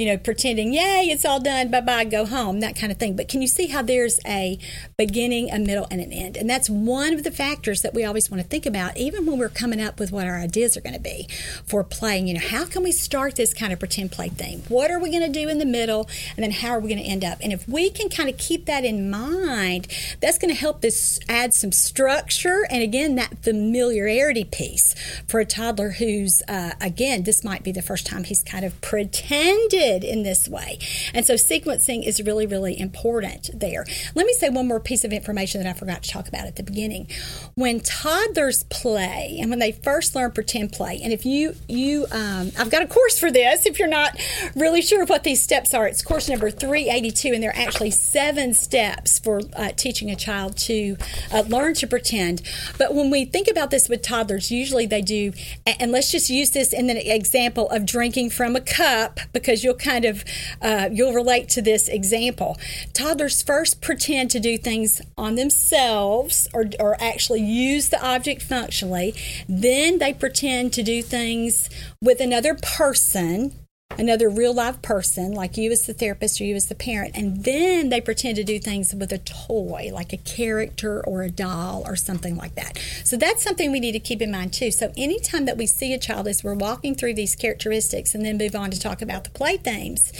you 0.00 0.06
know, 0.06 0.16
pretending, 0.16 0.72
yay, 0.72 1.08
it's 1.10 1.26
all 1.26 1.38
done, 1.38 1.70
bye 1.70 1.82
bye, 1.82 2.04
go 2.04 2.24
home, 2.24 2.60
that 2.60 2.74
kind 2.74 2.90
of 2.90 2.96
thing. 2.98 3.14
But 3.14 3.28
can 3.28 3.42
you 3.42 3.46
see 3.46 3.66
how 3.66 3.82
there's 3.82 4.18
a 4.26 4.58
beginning, 4.96 5.50
a 5.50 5.58
middle, 5.58 5.86
and 5.90 6.00
an 6.00 6.10
end? 6.10 6.38
And 6.38 6.48
that's 6.48 6.70
one 6.70 7.12
of 7.12 7.22
the 7.22 7.30
factors 7.30 7.82
that 7.82 7.92
we 7.92 8.02
always 8.02 8.30
want 8.30 8.42
to 8.42 8.48
think 8.48 8.64
about, 8.64 8.96
even 8.96 9.26
when 9.26 9.38
we're 9.38 9.50
coming 9.50 9.78
up 9.78 10.00
with 10.00 10.10
what 10.10 10.26
our 10.26 10.38
ideas 10.38 10.74
are 10.74 10.80
going 10.80 10.94
to 10.94 11.00
be 11.00 11.28
for 11.66 11.84
playing. 11.84 12.28
You 12.28 12.32
know, 12.32 12.40
how 12.40 12.64
can 12.64 12.82
we 12.82 12.92
start 12.92 13.36
this 13.36 13.52
kind 13.52 13.74
of 13.74 13.78
pretend 13.78 14.10
play 14.10 14.30
thing? 14.30 14.62
What 14.68 14.90
are 14.90 14.98
we 14.98 15.10
going 15.10 15.30
to 15.30 15.38
do 15.38 15.50
in 15.50 15.58
the 15.58 15.66
middle? 15.66 16.08
And 16.34 16.42
then 16.42 16.50
how 16.50 16.70
are 16.70 16.80
we 16.80 16.88
going 16.88 17.02
to 17.02 17.06
end 17.06 17.22
up? 17.22 17.36
And 17.42 17.52
if 17.52 17.68
we 17.68 17.90
can 17.90 18.08
kind 18.08 18.30
of 18.30 18.38
keep 18.38 18.64
that 18.64 18.86
in 18.86 19.10
mind, 19.10 19.86
that's 20.20 20.38
going 20.38 20.48
to 20.48 20.58
help 20.58 20.80
this 20.80 21.20
add 21.28 21.52
some 21.52 21.72
structure 21.72 22.66
and 22.70 22.82
again, 22.82 23.16
that 23.16 23.42
familiarity 23.42 24.44
piece 24.44 24.94
for 25.28 25.40
a 25.40 25.44
toddler 25.44 25.90
who's, 25.90 26.40
uh, 26.48 26.70
again, 26.80 27.24
this 27.24 27.44
might 27.44 27.62
be 27.62 27.70
the 27.70 27.82
first 27.82 28.06
time 28.06 28.24
he's 28.24 28.42
kind 28.42 28.64
of 28.64 28.80
pretended 28.80 29.89
in 30.04 30.22
this 30.22 30.48
way. 30.48 30.78
And 31.12 31.26
so 31.26 31.34
sequencing 31.34 32.06
is 32.06 32.22
really, 32.22 32.46
really 32.46 32.78
important 32.78 33.50
there. 33.54 33.84
Let 34.14 34.26
me 34.26 34.32
say 34.34 34.48
one 34.48 34.68
more 34.68 34.80
piece 34.80 35.04
of 35.04 35.12
information 35.12 35.62
that 35.62 35.68
I 35.68 35.72
forgot 35.72 36.02
to 36.02 36.10
talk 36.10 36.28
about 36.28 36.46
at 36.46 36.56
the 36.56 36.62
beginning. 36.62 37.08
When 37.54 37.80
toddlers 37.80 38.64
play 38.64 39.38
and 39.40 39.50
when 39.50 39.58
they 39.58 39.72
first 39.72 40.14
learn 40.14 40.30
pretend 40.32 40.72
play, 40.72 41.00
and 41.02 41.12
if 41.12 41.26
you, 41.26 41.54
you 41.68 42.06
um, 42.12 42.52
I've 42.58 42.70
got 42.70 42.82
a 42.82 42.86
course 42.86 43.18
for 43.18 43.30
this 43.30 43.66
if 43.66 43.78
you're 43.78 43.88
not 43.88 44.18
really 44.54 44.82
sure 44.82 45.04
what 45.04 45.24
these 45.24 45.42
steps 45.42 45.74
are, 45.74 45.86
it's 45.86 46.02
course 46.02 46.28
number 46.28 46.50
382, 46.50 47.32
and 47.32 47.42
there 47.42 47.50
are 47.50 47.56
actually 47.56 47.90
seven 47.90 48.54
steps 48.54 49.18
for 49.18 49.40
uh, 49.56 49.72
teaching 49.76 50.10
a 50.10 50.16
child 50.16 50.56
to 50.56 50.96
uh, 51.32 51.42
learn 51.48 51.74
to 51.74 51.86
pretend. 51.86 52.42
But 52.78 52.94
when 52.94 53.10
we 53.10 53.24
think 53.24 53.48
about 53.48 53.70
this 53.70 53.88
with 53.88 54.02
toddlers, 54.02 54.50
usually 54.50 54.86
they 54.86 55.02
do, 55.02 55.32
and 55.66 55.92
let's 55.92 56.10
just 56.10 56.30
use 56.30 56.50
this 56.50 56.72
in 56.72 56.86
the 56.86 57.14
example 57.14 57.68
of 57.70 57.86
drinking 57.86 58.30
from 58.30 58.56
a 58.56 58.60
cup 58.60 59.20
because 59.32 59.64
you'll 59.64 59.74
kind 59.80 60.04
of 60.04 60.24
uh, 60.62 60.88
you'll 60.92 61.12
relate 61.12 61.48
to 61.50 61.62
this 61.62 61.88
example. 61.88 62.58
Toddlers 62.92 63.42
first 63.42 63.80
pretend 63.80 64.30
to 64.30 64.40
do 64.40 64.56
things 64.58 65.02
on 65.16 65.34
themselves 65.34 66.48
or, 66.52 66.66
or 66.78 67.00
actually 67.02 67.40
use 67.40 67.88
the 67.88 68.04
object 68.04 68.42
functionally. 68.42 69.14
Then 69.48 69.98
they 69.98 70.12
pretend 70.12 70.72
to 70.74 70.82
do 70.82 71.02
things 71.02 71.68
with 72.00 72.20
another 72.20 72.54
person 72.54 73.52
another 73.98 74.30
real 74.30 74.54
live 74.54 74.80
person, 74.82 75.32
like 75.32 75.56
you 75.56 75.70
as 75.70 75.84
the 75.86 75.92
therapist 75.92 76.40
or 76.40 76.44
you 76.44 76.54
as 76.54 76.66
the 76.66 76.74
parent, 76.74 77.16
and 77.16 77.44
then 77.44 77.90
they 77.90 78.00
pretend 78.00 78.36
to 78.36 78.44
do 78.44 78.58
things 78.58 78.94
with 78.94 79.12
a 79.12 79.18
toy, 79.18 79.90
like 79.92 80.12
a 80.12 80.16
character 80.16 81.04
or 81.06 81.22
a 81.22 81.30
doll 81.30 81.82
or 81.86 81.96
something 81.96 82.36
like 82.36 82.54
that. 82.54 82.78
So 83.04 83.16
that's 83.16 83.42
something 83.42 83.70
we 83.70 83.78
need 83.78 83.92
to 83.92 84.00
keep 84.00 84.22
in 84.22 84.30
mind 84.30 84.52
too. 84.52 84.70
So 84.70 84.92
anytime 84.96 85.44
that 85.44 85.56
we 85.56 85.66
see 85.66 85.92
a 85.92 85.98
child 85.98 86.26
as 86.28 86.42
we're 86.42 86.54
walking 86.54 86.94
through 86.94 87.14
these 87.14 87.34
characteristics 87.34 88.14
and 88.14 88.24
then 88.24 88.38
move 88.38 88.56
on 88.56 88.70
to 88.70 88.80
talk 88.80 89.02
about 89.02 89.24
the 89.24 89.30
play 89.30 89.58
themes, 89.58 90.12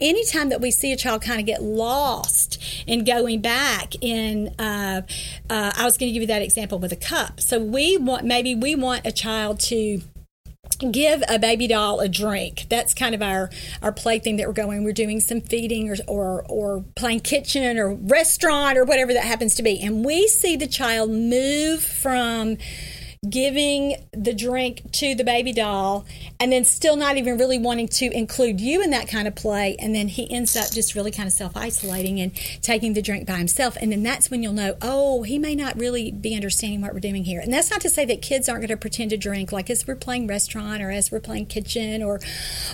anytime 0.00 0.48
that 0.48 0.60
we 0.60 0.70
see 0.70 0.92
a 0.92 0.96
child 0.96 1.22
kind 1.22 1.38
of 1.38 1.46
get 1.46 1.62
lost 1.62 2.62
in 2.86 3.04
going 3.04 3.40
back 3.42 3.94
in, 4.00 4.54
uh, 4.58 5.02
uh, 5.50 5.72
I 5.76 5.84
was 5.84 5.98
going 5.98 6.08
to 6.08 6.12
give 6.12 6.22
you 6.22 6.28
that 6.28 6.42
example 6.42 6.78
with 6.78 6.92
a 6.92 6.96
cup. 6.96 7.40
So 7.40 7.58
we 7.58 7.98
want, 7.98 8.24
maybe 8.24 8.54
we 8.54 8.74
want 8.74 9.06
a 9.06 9.12
child 9.12 9.60
to 9.60 10.00
give 10.78 11.22
a 11.28 11.38
baby 11.38 11.66
doll 11.66 12.00
a 12.00 12.08
drink. 12.08 12.66
That's 12.68 12.94
kind 12.94 13.14
of 13.14 13.22
our 13.22 13.50
our 13.82 13.92
play 13.92 14.18
thing 14.18 14.36
that 14.36 14.46
we're 14.46 14.52
going. 14.52 14.84
We're 14.84 14.92
doing 14.92 15.20
some 15.20 15.40
feeding 15.40 15.90
or 15.90 15.96
or 16.06 16.44
or 16.48 16.84
playing 16.94 17.20
kitchen 17.20 17.78
or 17.78 17.94
restaurant 17.94 18.78
or 18.78 18.84
whatever 18.84 19.12
that 19.12 19.24
happens 19.24 19.54
to 19.56 19.62
be, 19.62 19.80
and 19.82 20.04
we 20.04 20.28
see 20.28 20.56
the 20.56 20.66
child 20.66 21.10
move 21.10 21.82
from 21.82 22.56
giving 23.28 23.96
the 24.12 24.32
drink 24.32 24.92
to 24.92 25.14
the 25.14 25.24
baby 25.24 25.52
doll 25.52 26.06
and 26.40 26.52
then 26.52 26.64
still 26.64 26.96
not 26.96 27.16
even 27.16 27.36
really 27.36 27.58
wanting 27.58 27.88
to 27.88 28.06
include 28.12 28.60
you 28.60 28.80
in 28.80 28.90
that 28.90 29.08
kind 29.08 29.26
of 29.26 29.34
play. 29.34 29.74
And 29.78 29.94
then 29.94 30.06
he 30.06 30.30
ends 30.30 30.56
up 30.56 30.70
just 30.70 30.94
really 30.94 31.10
kind 31.10 31.26
of 31.26 31.32
self-isolating 31.32 32.20
and 32.20 32.34
taking 32.62 32.92
the 32.92 33.02
drink 33.02 33.26
by 33.26 33.34
himself. 33.36 33.76
And 33.80 33.90
then 33.90 34.04
that's 34.04 34.30
when 34.30 34.42
you'll 34.42 34.52
know 34.52 34.76
oh 34.80 35.22
he 35.22 35.38
may 35.38 35.54
not 35.54 35.76
really 35.76 36.12
be 36.12 36.34
understanding 36.34 36.80
what 36.80 36.94
we're 36.94 37.00
doing 37.00 37.24
here. 37.24 37.40
And 37.40 37.52
that's 37.52 37.70
not 37.70 37.80
to 37.80 37.90
say 37.90 38.04
that 38.04 38.22
kids 38.22 38.48
aren't 38.48 38.60
going 38.60 38.68
to 38.68 38.76
pretend 38.76 39.10
to 39.10 39.16
drink 39.16 39.50
like 39.50 39.68
as 39.68 39.86
we're 39.86 39.96
playing 39.96 40.28
restaurant 40.28 40.80
or 40.80 40.90
as 40.90 41.10
we're 41.10 41.20
playing 41.20 41.46
kitchen 41.46 42.02
or 42.02 42.20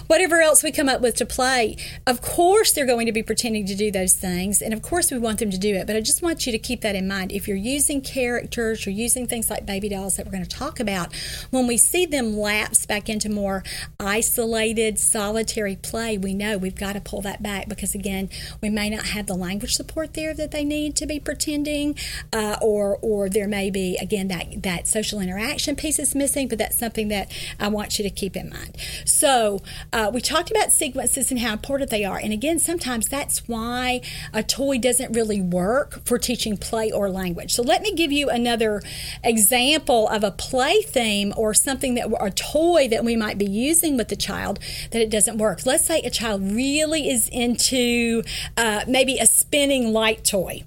whatever 0.08 0.40
else 0.42 0.62
we 0.62 0.70
come 0.70 0.88
up 0.88 1.00
with 1.00 1.16
to 1.16 1.26
play. 1.26 1.76
Of 2.06 2.20
course 2.20 2.72
they're 2.72 2.86
going 2.86 3.06
to 3.06 3.12
be 3.12 3.22
pretending 3.22 3.66
to 3.66 3.74
do 3.74 3.90
those 3.90 4.14
things 4.14 4.60
and 4.60 4.74
of 4.74 4.82
course 4.82 5.10
we 5.10 5.18
want 5.18 5.38
them 5.38 5.50
to 5.50 5.58
do 5.58 5.74
it. 5.74 5.86
But 5.86 5.96
i 5.96 6.00
just 6.00 6.22
want 6.22 6.44
you 6.44 6.52
to 6.52 6.58
keep 6.58 6.82
that 6.82 6.94
in 6.94 7.08
mind. 7.08 7.32
If 7.32 7.48
you're 7.48 7.56
using 7.56 8.02
characters 8.02 8.86
or 8.86 8.90
using 8.90 9.26
things 9.26 9.48
like 9.48 9.64
baby 9.64 9.88
dolls 9.88 10.16
that 10.16 10.26
we're 10.26 10.32
going 10.32 10.44
to 10.44 10.50
talk 10.50 10.80
about, 10.80 11.14
when 11.50 11.66
we 11.66 11.78
see 11.78 12.04
them 12.04 12.36
lapse 12.36 12.84
back 12.84 13.08
into 13.08 13.30
more 13.30 13.53
isolated, 14.00 14.98
solitary 14.98 15.76
play, 15.76 16.18
we 16.18 16.34
know 16.34 16.58
we've 16.58 16.74
got 16.74 16.94
to 16.94 17.00
pull 17.00 17.20
that 17.22 17.42
back 17.42 17.68
because, 17.68 17.94
again, 17.94 18.28
we 18.60 18.70
may 18.70 18.90
not 18.90 19.06
have 19.06 19.26
the 19.26 19.34
language 19.34 19.74
support 19.74 20.14
there 20.14 20.34
that 20.34 20.50
they 20.50 20.64
need 20.64 20.96
to 20.96 21.06
be 21.06 21.20
pretending, 21.20 21.96
uh, 22.32 22.56
or 22.60 22.98
or 23.02 23.28
there 23.28 23.48
may 23.48 23.70
be 23.70 23.96
again 24.00 24.28
that 24.28 24.62
that 24.62 24.88
social 24.88 25.20
interaction 25.20 25.76
piece 25.76 25.98
is 25.98 26.14
missing. 26.14 26.48
But 26.48 26.58
that's 26.58 26.78
something 26.78 27.08
that 27.08 27.30
I 27.60 27.68
want 27.68 27.98
you 27.98 28.02
to 28.04 28.10
keep 28.10 28.36
in 28.36 28.50
mind. 28.50 28.76
So 29.04 29.60
uh, 29.92 30.10
we 30.12 30.20
talked 30.20 30.50
about 30.50 30.72
sequences 30.72 31.30
and 31.30 31.40
how 31.40 31.52
important 31.52 31.90
they 31.90 32.04
are, 32.04 32.18
and 32.18 32.32
again, 32.32 32.58
sometimes 32.58 33.08
that's 33.08 33.46
why 33.48 34.00
a 34.32 34.42
toy 34.42 34.78
doesn't 34.78 35.12
really 35.12 35.40
work 35.40 36.04
for 36.06 36.18
teaching 36.18 36.56
play 36.56 36.90
or 36.90 37.10
language. 37.10 37.52
So 37.52 37.62
let 37.62 37.82
me 37.82 37.94
give 37.94 38.12
you 38.12 38.30
another 38.30 38.82
example 39.22 40.08
of 40.08 40.24
a 40.24 40.30
play 40.30 40.82
theme 40.82 41.32
or 41.36 41.54
something 41.54 41.94
that 41.94 42.08
a 42.20 42.30
toy 42.30 42.88
that 42.88 43.04
we 43.04 43.16
might 43.16 43.38
be 43.38 43.43
using 43.44 43.96
with 43.96 44.08
the 44.08 44.16
child 44.16 44.58
that 44.90 45.00
it 45.00 45.10
doesn't 45.10 45.38
work. 45.38 45.64
Let's 45.66 45.84
say 45.84 46.00
a 46.00 46.10
child 46.10 46.42
really 46.42 47.08
is 47.08 47.28
into 47.28 48.22
uh, 48.56 48.84
maybe 48.86 49.18
a 49.18 49.26
spinning 49.26 49.92
light 49.92 50.24
toy. 50.24 50.64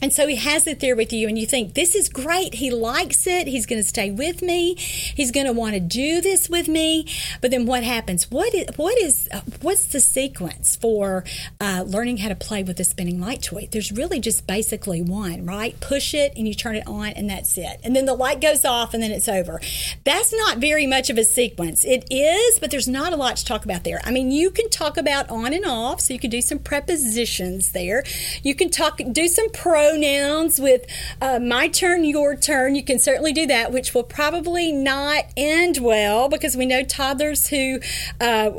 And 0.00 0.12
so 0.12 0.28
he 0.28 0.36
has 0.36 0.66
it 0.66 0.80
there 0.80 0.94
with 0.94 1.12
you, 1.12 1.28
and 1.28 1.36
you 1.38 1.46
think, 1.46 1.74
This 1.74 1.94
is 1.94 2.08
great. 2.08 2.54
He 2.54 2.70
likes 2.70 3.26
it. 3.26 3.48
He's 3.48 3.66
going 3.66 3.82
to 3.82 3.88
stay 3.88 4.10
with 4.10 4.42
me. 4.42 4.74
He's 4.76 5.30
going 5.32 5.46
to 5.46 5.52
want 5.52 5.74
to 5.74 5.80
do 5.80 6.20
this 6.20 6.48
with 6.48 6.68
me. 6.68 7.06
But 7.40 7.50
then 7.50 7.66
what 7.66 7.82
happens? 7.82 8.30
What 8.30 8.54
is, 8.54 8.66
what 8.76 8.96
is 8.98 9.28
what's 9.60 9.86
the 9.86 10.00
sequence 10.00 10.76
for 10.76 11.24
uh, 11.60 11.84
learning 11.86 12.18
how 12.18 12.28
to 12.28 12.36
play 12.36 12.62
with 12.62 12.78
a 12.78 12.84
spinning 12.84 13.20
light 13.20 13.42
toy? 13.42 13.68
There's 13.70 13.90
really 13.90 14.20
just 14.20 14.46
basically 14.46 15.02
one, 15.02 15.44
right? 15.46 15.78
Push 15.80 16.14
it 16.14 16.32
and 16.36 16.46
you 16.46 16.54
turn 16.54 16.76
it 16.76 16.86
on, 16.86 17.08
and 17.08 17.28
that's 17.28 17.58
it. 17.58 17.80
And 17.82 17.96
then 17.96 18.06
the 18.06 18.14
light 18.14 18.40
goes 18.40 18.64
off, 18.64 18.94
and 18.94 19.02
then 19.02 19.10
it's 19.10 19.28
over. 19.28 19.60
That's 20.04 20.32
not 20.32 20.58
very 20.58 20.86
much 20.86 21.10
of 21.10 21.18
a 21.18 21.24
sequence. 21.24 21.84
It 21.84 22.04
is, 22.10 22.58
but 22.60 22.70
there's 22.70 22.88
not 22.88 23.12
a 23.12 23.16
lot 23.16 23.36
to 23.36 23.44
talk 23.44 23.64
about 23.64 23.84
there. 23.84 24.00
I 24.04 24.12
mean, 24.12 24.30
you 24.30 24.50
can 24.50 24.70
talk 24.70 24.96
about 24.96 25.28
on 25.28 25.52
and 25.52 25.64
off, 25.64 26.00
so 26.00 26.14
you 26.14 26.20
can 26.20 26.30
do 26.30 26.40
some 26.40 26.58
prepositions 26.60 27.72
there. 27.72 28.04
You 28.42 28.54
can 28.54 28.70
talk, 28.70 29.00
do 29.12 29.26
some 29.26 29.50
pro 29.50 29.87
pronouns 29.88 30.60
with 30.60 30.84
uh, 31.20 31.38
my 31.38 31.68
turn, 31.68 32.04
your 32.04 32.36
turn. 32.36 32.74
You 32.74 32.84
can 32.84 32.98
certainly 32.98 33.32
do 33.32 33.46
that, 33.46 33.72
which 33.72 33.94
will 33.94 34.02
probably 34.02 34.70
not 34.70 35.24
end 35.36 35.78
well 35.78 36.28
because 36.28 36.56
we 36.56 36.66
know 36.66 36.82
toddlers 36.82 37.48
who 37.48 37.80
uh, 38.20 38.50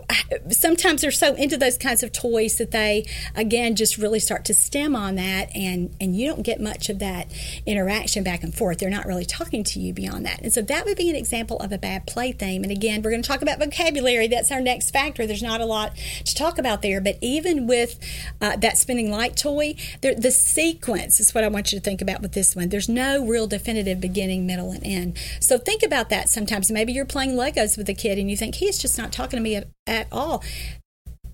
sometimes 0.50 1.04
are 1.04 1.12
so 1.12 1.36
into 1.36 1.58
those 1.58 1.78
kinds 1.78 2.02
of 2.04 2.12
toys 2.12 2.58
that 2.58 2.72
they, 2.72 3.06
again, 3.36 3.76
just 3.76 3.98
really 3.98 4.20
start 4.20 4.44
to 4.46 4.54
stim 4.54 4.96
on 4.96 5.16
that, 5.16 5.56
and 5.56 5.96
and 6.02 6.16
you 6.16 6.28
don't 6.28 6.44
get 6.44 6.60
much 6.60 6.90
of 6.90 7.00
that 7.00 7.32
interaction 7.66 8.24
back 8.24 8.44
and 8.44 8.54
forth. 8.56 8.80
They're 8.80 8.90
not 8.90 9.06
really 9.06 9.26
talking 9.26 9.64
to 9.66 9.80
you 9.80 9.94
beyond 9.94 10.26
that, 10.26 10.42
and 10.42 10.52
so 10.52 10.62
that 10.64 10.86
would 10.86 10.98
be 10.98 11.10
an 11.10 11.16
example 11.16 11.58
of 11.58 11.72
a 11.72 11.78
bad 11.78 12.08
play 12.08 12.32
theme. 12.32 12.64
And 12.64 12.72
again, 12.72 13.02
we're 13.02 13.12
going 13.12 13.22
to 13.22 13.28
talk 13.28 13.42
about 13.42 13.60
vocabulary. 13.60 14.28
That's 14.28 14.52
our 14.52 14.62
next 14.62 14.92
factor. 14.92 15.28
There's 15.28 15.44
not 15.44 15.62
a 15.62 15.66
lot 15.66 15.96
to 16.26 16.36
talk 16.36 16.58
about 16.58 16.82
there, 16.82 17.00
but 17.00 17.18
even 17.22 17.68
with 17.68 18.00
uh, 18.42 18.56
that 18.58 18.78
spinning 18.78 19.12
light 19.12 19.38
toy, 19.38 19.76
the 20.02 20.32
sequence 20.32 21.19
is 21.20 21.34
what 21.34 21.44
I 21.44 21.48
want 21.48 21.72
you 21.72 21.80
to 21.80 21.84
think 21.84 22.02
about 22.02 22.22
with 22.22 22.34
this 22.34 22.56
one. 22.56 22.70
There's 22.70 22.90
no 22.90 23.26
real 23.26 23.48
definitive 23.48 24.00
beginning, 24.02 24.46
middle, 24.46 24.72
and 24.72 24.86
end. 24.86 25.18
So 25.40 25.58
think 25.58 25.84
about 25.84 26.10
that 26.10 26.30
sometimes. 26.30 26.72
Maybe 26.72 26.94
you're 26.94 27.06
playing 27.06 27.32
Legos 27.32 27.78
with 27.78 27.90
a 27.90 27.94
kid 27.94 28.18
and 28.18 28.30
you 28.30 28.38
think 28.38 28.56
he's 28.56 28.78
just 28.78 28.98
not 28.98 29.12
talking 29.12 29.38
to 29.38 29.44
me 29.44 29.56
at, 29.56 29.68
at 29.88 30.08
all 30.12 30.44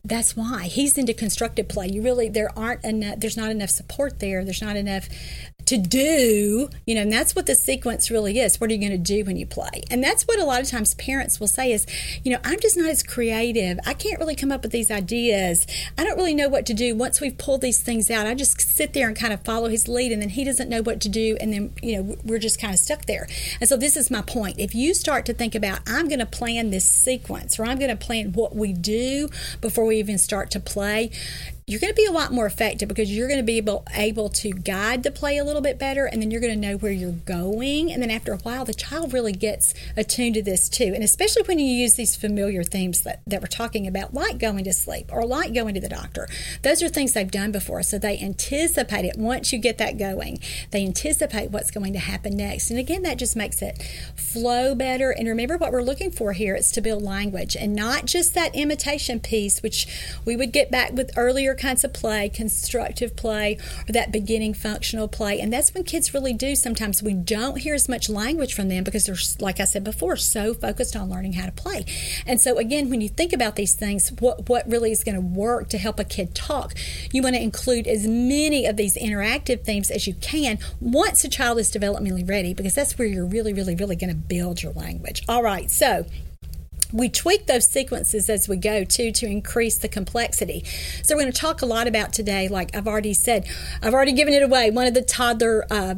that's 0.07 0.37
why 0.37 0.65
he's 0.65 0.97
into 0.97 1.13
constructive 1.13 1.67
play 1.67 1.87
you 1.87 2.01
really 2.01 2.29
there 2.29 2.51
aren't 2.57 2.83
enough 2.85 3.19
there's 3.19 3.35
not 3.35 3.49
enough 3.49 3.71
support 3.71 4.19
there 4.19 4.43
there's 4.45 4.61
not 4.61 4.75
enough 4.75 5.09
to 5.65 5.77
do, 5.77 6.69
you 6.85 6.95
know, 6.95 7.01
and 7.01 7.11
that's 7.11 7.35
what 7.35 7.45
the 7.45 7.55
sequence 7.55 8.11
really 8.11 8.39
is. 8.39 8.61
What 8.61 8.69
are 8.69 8.73
you 8.73 8.79
going 8.79 8.91
to 8.91 8.97
do 8.97 9.25
when 9.25 9.37
you 9.37 9.45
play? 9.45 9.81
And 9.89 10.03
that's 10.03 10.23
what 10.23 10.39
a 10.39 10.45
lot 10.45 10.61
of 10.61 10.67
times 10.67 10.93
parents 10.95 11.39
will 11.39 11.47
say 11.47 11.71
is, 11.71 11.85
you 12.23 12.31
know, 12.31 12.39
I'm 12.43 12.59
just 12.59 12.77
not 12.77 12.89
as 12.89 13.01
creative. 13.03 13.79
I 13.85 13.93
can't 13.93 14.19
really 14.19 14.35
come 14.35 14.51
up 14.51 14.61
with 14.61 14.71
these 14.71 14.91
ideas. 14.91 15.65
I 15.97 16.03
don't 16.03 16.17
really 16.17 16.35
know 16.35 16.49
what 16.49 16.65
to 16.67 16.73
do. 16.73 16.95
Once 16.95 17.19
we've 17.19 17.37
pulled 17.37 17.61
these 17.61 17.81
things 17.81 18.11
out, 18.11 18.27
I 18.27 18.35
just 18.35 18.61
sit 18.61 18.93
there 18.93 19.07
and 19.07 19.15
kind 19.17 19.33
of 19.33 19.41
follow 19.41 19.69
his 19.69 19.87
lead, 19.87 20.11
and 20.11 20.21
then 20.21 20.29
he 20.29 20.43
doesn't 20.43 20.69
know 20.69 20.81
what 20.81 21.01
to 21.01 21.09
do, 21.09 21.37
and 21.41 21.51
then, 21.53 21.73
you 21.81 21.97
know, 21.97 22.15
we're 22.23 22.39
just 22.39 22.59
kind 22.59 22.73
of 22.73 22.79
stuck 22.79 23.05
there. 23.05 23.27
And 23.59 23.67
so 23.67 23.77
this 23.77 23.97
is 23.97 24.11
my 24.11 24.21
point. 24.21 24.59
If 24.59 24.75
you 24.75 24.93
start 24.93 25.25
to 25.25 25.33
think 25.33 25.55
about, 25.55 25.79
I'm 25.87 26.07
going 26.07 26.19
to 26.19 26.25
plan 26.25 26.69
this 26.69 26.87
sequence, 26.87 27.59
or 27.59 27.65
I'm 27.65 27.79
going 27.79 27.89
to 27.89 27.95
plan 27.95 28.33
what 28.33 28.55
we 28.55 28.73
do 28.73 29.29
before 29.61 29.85
we 29.85 29.97
even 29.97 30.17
start 30.17 30.51
to 30.51 30.59
play, 30.59 31.11
you're 31.67 31.79
going 31.79 31.91
to 31.91 31.95
be 31.95 32.05
a 32.05 32.11
lot 32.11 32.31
more 32.31 32.45
effective 32.45 32.87
because 32.87 33.11
you're 33.11 33.27
going 33.27 33.39
to 33.39 33.43
be 33.43 33.57
able, 33.57 33.83
able 33.95 34.29
to 34.29 34.51
guide 34.51 35.01
the 35.01 35.09
play 35.09 35.39
a 35.39 35.43
little 35.43 35.63
bit 35.63 35.79
better 35.79 36.05
and 36.05 36.21
then 36.21 36.29
you're 36.29 36.41
going 36.41 36.53
to 36.53 36.67
know 36.67 36.77
where 36.77 36.91
you're 36.91 37.11
going 37.11 37.91
and 37.91 38.03
then 38.03 38.11
after 38.11 38.33
a 38.33 38.37
while 38.37 38.63
the 38.63 38.73
child 38.73 39.11
really 39.11 39.31
gets 39.31 39.73
attuned 39.97 40.35
to 40.35 40.43
this 40.43 40.69
too 40.69 40.91
and 40.93 41.03
especially 41.03 41.41
when 41.47 41.57
you 41.57 41.65
use 41.65 41.95
these 41.95 42.15
familiar 42.15 42.61
themes 42.61 43.01
that, 43.01 43.19
that 43.25 43.41
we're 43.41 43.47
talking 43.47 43.87
about 43.87 44.13
like 44.13 44.37
going 44.37 44.63
to 44.63 44.71
sleep 44.71 45.09
or 45.11 45.25
like 45.25 45.55
going 45.55 45.73
to 45.73 45.81
the 45.81 45.89
doctor. 45.89 46.27
Those 46.61 46.83
are 46.83 46.87
things 46.87 47.13
they've 47.13 47.31
done 47.31 47.51
before 47.51 47.81
so 47.81 47.97
they 47.97 48.19
anticipate 48.19 49.05
it 49.05 49.17
once 49.17 49.51
you 49.51 49.57
get 49.57 49.79
that 49.79 49.97
going. 49.97 50.37
They 50.69 50.85
anticipate 50.85 51.49
what's 51.49 51.71
going 51.71 51.93
to 51.93 51.99
happen 51.99 52.37
next 52.37 52.69
and 52.69 52.77
again 52.77 53.01
that 53.01 53.17
just 53.17 53.35
makes 53.35 53.63
it 53.63 53.81
flow 54.15 54.75
better 54.75 55.09
and 55.09 55.27
remember 55.27 55.57
what 55.57 55.71
we're 55.71 55.81
looking 55.81 56.11
for 56.11 56.33
here 56.33 56.53
is 56.53 56.71
to 56.73 56.81
build 56.81 57.01
language 57.01 57.55
and 57.55 57.75
not 57.75 58.05
just 58.05 58.35
that 58.35 58.55
imitation 58.55 59.19
piece 59.19 59.63
which 59.63 59.87
we 60.25 60.35
would 60.35 60.51
get 60.51 60.69
back 60.69 60.93
with 60.93 61.09
earlier 61.17 61.54
kinds 61.55 61.83
of 61.83 61.93
play, 61.93 62.29
constructive 62.29 63.15
play, 63.15 63.57
or 63.87 63.91
that 63.91 64.11
beginning 64.11 64.53
functional 64.53 65.07
play. 65.07 65.39
And 65.39 65.51
that's 65.51 65.73
when 65.73 65.83
kids 65.83 66.13
really 66.13 66.33
do. 66.33 66.55
Sometimes 66.55 67.01
we 67.01 67.13
don't 67.13 67.59
hear 67.59 67.73
as 67.73 67.89
much 67.89 68.09
language 68.09 68.53
from 68.53 68.69
them 68.69 68.83
because 68.83 69.05
they're, 69.05 69.15
like 69.39 69.59
I 69.59 69.65
said 69.65 69.83
before, 69.83 70.17
so 70.17 70.53
focused 70.53 70.95
on 70.95 71.09
learning 71.09 71.33
how 71.33 71.45
to 71.45 71.51
play. 71.51 71.85
And 72.25 72.39
so, 72.39 72.57
again, 72.57 72.89
when 72.89 73.01
you 73.01 73.09
think 73.09 73.33
about 73.33 73.55
these 73.55 73.73
things, 73.73 74.11
what, 74.19 74.47
what 74.49 74.69
really 74.69 74.91
is 74.91 75.03
going 75.03 75.15
to 75.15 75.21
work 75.21 75.69
to 75.69 75.77
help 75.77 75.99
a 75.99 76.03
kid 76.03 76.35
talk, 76.35 76.73
you 77.11 77.21
want 77.21 77.35
to 77.35 77.41
include 77.41 77.87
as 77.87 78.07
many 78.07 78.65
of 78.65 78.77
these 78.77 78.97
interactive 78.97 79.63
themes 79.63 79.89
as 79.89 80.07
you 80.07 80.13
can 80.15 80.59
once 80.79 81.23
a 81.23 81.29
child 81.29 81.57
is 81.57 81.71
developmentally 81.71 82.27
ready, 82.27 82.53
because 82.53 82.75
that's 82.75 82.97
where 82.97 83.07
you're 83.07 83.25
really, 83.25 83.53
really, 83.53 83.75
really 83.75 83.95
going 83.95 84.09
to 84.09 84.15
build 84.15 84.61
your 84.61 84.73
language. 84.73 85.23
All 85.27 85.43
right, 85.43 85.69
so 85.71 86.05
we 86.95 87.09
tweak 87.09 87.45
those 87.45 87.67
sequences 87.67 88.29
as 88.29 88.47
we 88.47 88.55
go 88.55 88.85
too 88.85 89.11
to 89.11 89.25
increase 89.25 89.77
the 89.77 89.89
complexity. 89.89 90.63
So 91.03 91.15
we're 91.15 91.23
going 91.23 91.33
to 91.33 91.39
talk 91.39 91.61
a 91.61 91.65
lot 91.65 91.87
about 91.87 92.13
today, 92.13 92.47
like 92.47 92.73
I've 92.75 92.87
already 92.87 93.13
said, 93.13 93.47
I've 93.81 93.93
already 93.93 94.13
given 94.13 94.33
it 94.33 94.41
away. 94.41 94.71
One 94.71 94.87
of 94.87 94.93
the 94.93 95.01
toddler 95.01 95.65
uh, 95.69 95.95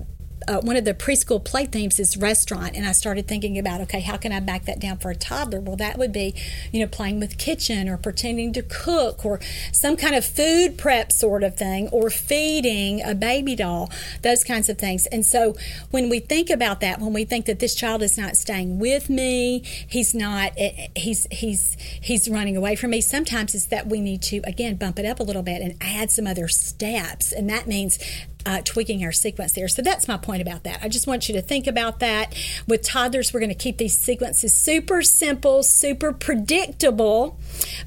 uh, 0.47 0.61
one 0.61 0.77
of 0.77 0.85
the 0.85 0.93
preschool 0.93 1.43
play 1.43 1.65
themes 1.65 1.99
is 1.99 2.15
restaurant, 2.17 2.75
and 2.75 2.87
I 2.87 2.93
started 2.93 3.27
thinking 3.27 3.57
about 3.57 3.81
okay, 3.81 3.99
how 3.99 4.17
can 4.17 4.31
I 4.31 4.39
back 4.39 4.65
that 4.65 4.79
down 4.79 4.97
for 4.97 5.11
a 5.11 5.15
toddler? 5.15 5.59
Well, 5.59 5.75
that 5.75 5.97
would 5.97 6.13
be, 6.13 6.33
you 6.71 6.79
know, 6.79 6.87
playing 6.87 7.19
with 7.19 7.37
kitchen 7.37 7.89
or 7.89 7.97
pretending 7.97 8.53
to 8.53 8.61
cook 8.61 9.25
or 9.25 9.39
some 9.73 9.97
kind 9.97 10.15
of 10.15 10.25
food 10.25 10.77
prep 10.77 11.11
sort 11.11 11.43
of 11.43 11.55
thing 11.55 11.89
or 11.89 12.09
feeding 12.09 13.01
a 13.03 13.13
baby 13.13 13.55
doll, 13.55 13.91
those 14.21 14.43
kinds 14.43 14.69
of 14.69 14.77
things. 14.77 15.05
And 15.07 15.25
so 15.25 15.55
when 15.91 16.09
we 16.09 16.19
think 16.19 16.49
about 16.49 16.79
that, 16.81 16.99
when 16.99 17.13
we 17.13 17.25
think 17.25 17.45
that 17.45 17.59
this 17.59 17.75
child 17.75 18.01
is 18.01 18.17
not 18.17 18.37
staying 18.37 18.79
with 18.79 19.09
me, 19.09 19.63
he's 19.87 20.13
not, 20.13 20.53
eh, 20.57 20.71
eh, 20.77 20.87
he's 20.95 21.27
he's 21.31 21.75
he's 22.01 22.29
running 22.29 22.55
away 22.55 22.75
from 22.75 22.91
me. 22.91 23.01
Sometimes 23.01 23.53
it's 23.53 23.65
that 23.67 23.87
we 23.87 23.99
need 23.99 24.21
to 24.23 24.41
again 24.45 24.75
bump 24.75 24.99
it 24.99 25.05
up 25.05 25.19
a 25.19 25.23
little 25.23 25.43
bit 25.43 25.61
and 25.61 25.75
add 25.81 26.11
some 26.11 26.25
other 26.25 26.47
steps, 26.47 27.31
and 27.31 27.49
that 27.49 27.67
means 27.67 27.99
uh, 28.47 28.61
tweaking 28.63 29.03
our 29.03 29.11
sequence 29.11 29.51
there. 29.51 29.67
So 29.67 29.81
that's 29.81 30.07
my 30.07 30.15
point 30.15 30.41
about 30.41 30.63
that. 30.63 30.79
I 30.81 30.87
just 30.87 31.05
want 31.05 31.27
you 31.27 31.35
to 31.35 31.41
think 31.41 31.67
about 31.67 31.99
that. 31.99 32.33
With 32.65 32.81
toddlers, 32.81 33.33
we're 33.33 33.41
going 33.41 33.49
to 33.49 33.55
keep 33.55 33.77
these 33.77 33.97
sequences 33.97 34.53
super 34.53 35.01
simple, 35.01 35.63
super 35.63 36.13
predictable. 36.13 37.37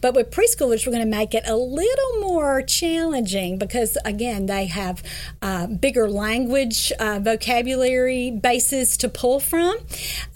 But 0.03 0.15
with 0.15 0.31
preschoolers, 0.31 0.87
we're 0.87 0.93
going 0.93 1.11
to 1.11 1.17
make 1.17 1.35
it 1.35 1.45
a 1.47 1.57
little 1.57 2.21
more 2.21 2.61
challenging 2.61 3.57
because, 3.57 3.97
again, 4.05 4.47
they 4.47 4.67
have 4.67 5.03
uh, 5.41 5.67
bigger 5.67 6.11
language, 6.11 6.93
uh, 7.01 7.21
vocabulary 7.21 8.31
bases 8.31 8.99
to 8.99 9.09
pull 9.09 9.41
from. 9.41 9.79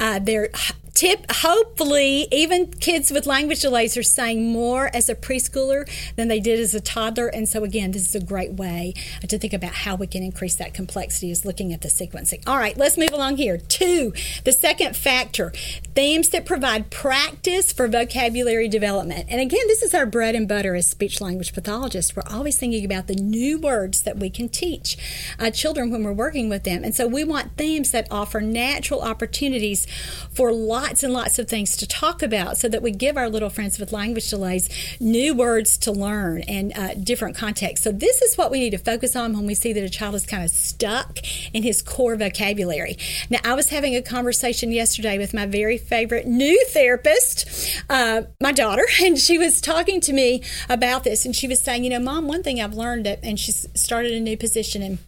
Uh, 0.01 0.21
they're 0.21 0.49
tip 0.95 1.27
hopefully 1.29 2.29
even 2.31 2.69
kids 2.69 3.11
with 3.11 3.27
language 3.27 3.61
delays 3.61 3.97
are 3.97 4.03
saying 4.03 4.53
more 4.53 4.89
as 4.95 5.09
a 5.09 5.15
preschooler 5.15 5.89
than 6.15 6.29
they 6.29 6.39
did 6.39 6.61
as 6.61 6.73
a 6.73 6.81
toddler. 6.81 7.27
And 7.27 7.49
so 7.49 7.65
again 7.65 7.91
this 7.91 8.07
is 8.07 8.15
a 8.15 8.25
great 8.25 8.53
way 8.53 8.95
to 9.29 9.37
think 9.37 9.53
about 9.53 9.73
how 9.73 9.97
we 9.97 10.07
can 10.07 10.23
increase 10.23 10.55
that 10.57 10.73
complexity 10.73 11.33
is 11.33 11.45
looking 11.45 11.73
at 11.73 11.83
the 11.83 11.89
sequencing. 11.89 12.47
All 12.47 12.57
right 12.57 12.77
let's 12.77 12.97
move 12.97 13.13
along 13.13 13.39
here. 13.39 13.59
Two 13.59 14.13
the 14.45 14.53
second 14.53 14.97
factor 14.97 15.53
themes 15.97 16.29
that 16.29 16.47
provide 16.47 16.91
practice 16.91 17.73
for 17.73 17.89
vocabulary 17.89 18.69
development. 18.69 19.27
And 19.29 19.41
again 19.41 19.67
this 19.67 19.83
is 19.83 19.95
our 19.95 20.07
bread 20.07 20.37
and 20.37 20.47
butter 20.47 20.77
as 20.77 20.89
speech 20.89 21.21
language 21.21 21.53
pathologists. 21.53 22.15
We're 22.15 22.23
always 22.31 22.57
thinking 22.57 22.85
about 22.85 23.09
the 23.09 23.17
new 23.17 23.59
words 23.59 24.03
that 24.03 24.19
we 24.19 24.31
can 24.31 24.49
teach 24.49 24.97
uh, 25.41 25.51
children 25.51 25.91
when 25.91 26.05
we're 26.05 26.13
working 26.13 26.49
with 26.49 26.63
them. 26.63 26.85
And 26.85 26.95
so 26.95 27.09
we 27.09 27.25
want 27.25 27.57
themes 27.57 27.91
that 27.91 28.07
offer 28.13 28.41
natural 28.41 29.03
opportunities 29.03 29.89
for 30.31 30.53
and 30.93 31.13
lots 31.13 31.39
of 31.39 31.49
things 31.49 31.77
to 31.77 31.87
talk 31.87 32.23
about 32.23 32.59
so 32.59 32.69
that 32.69 32.83
we 32.83 32.91
give 32.91 33.17
our 33.17 33.29
little 33.29 33.49
friends 33.49 33.79
with 33.79 33.93
language 33.93 34.29
delays 34.29 34.69
new 35.01 35.35
words 35.35 35.79
to 35.79 35.93
learn 35.93 36.43
and 36.43 36.77
uh, 36.77 36.95
different 36.95 37.37
contexts. 37.37 37.85
So, 37.85 37.93
this 37.93 38.21
is 38.23 38.37
what 38.37 38.51
we 38.51 38.61
need 38.61 38.71
to 38.71 38.79
focus 38.79 39.17
on 39.17 39.33
when 39.33 39.47
we 39.47 39.55
see 39.55 39.73
that 39.73 39.83
a 39.83 39.89
child 39.89 40.15
is 40.15 40.27
kind 40.27 40.45
of 40.45 40.51
stuck 40.51 41.19
in 41.53 41.63
his 41.63 41.83
core 41.83 42.17
vocabulary. 42.17 42.99
Now, 43.31 43.39
I 43.45 43.55
was 43.55 43.71
having 43.71 43.97
a 43.97 44.03
conversation 44.03 44.73
yesterday 44.73 45.19
with 45.19 45.33
my 45.33 45.47
very 45.47 45.79
favorite 45.79 46.27
new 46.27 46.65
therapist, 46.67 47.83
uh, 47.89 48.23
my 48.41 48.53
daughter, 48.53 48.85
and 49.03 49.19
she 49.19 49.39
was 49.39 49.61
talking 49.61 50.01
to 50.03 50.13
me 50.13 50.43
about 50.69 51.05
this. 51.05 51.25
And 51.25 51.35
she 51.35 51.49
was 51.49 51.63
saying, 51.63 51.85
You 51.85 51.91
know, 51.91 52.01
mom, 52.01 52.29
one 52.29 52.43
thing 52.43 52.61
I've 52.61 52.75
learned, 52.75 53.07
and 53.07 53.41
she's 53.41 53.67
started 53.75 54.13
a 54.13 54.21
new 54.21 54.37
position 54.37 54.83
and 54.83 54.99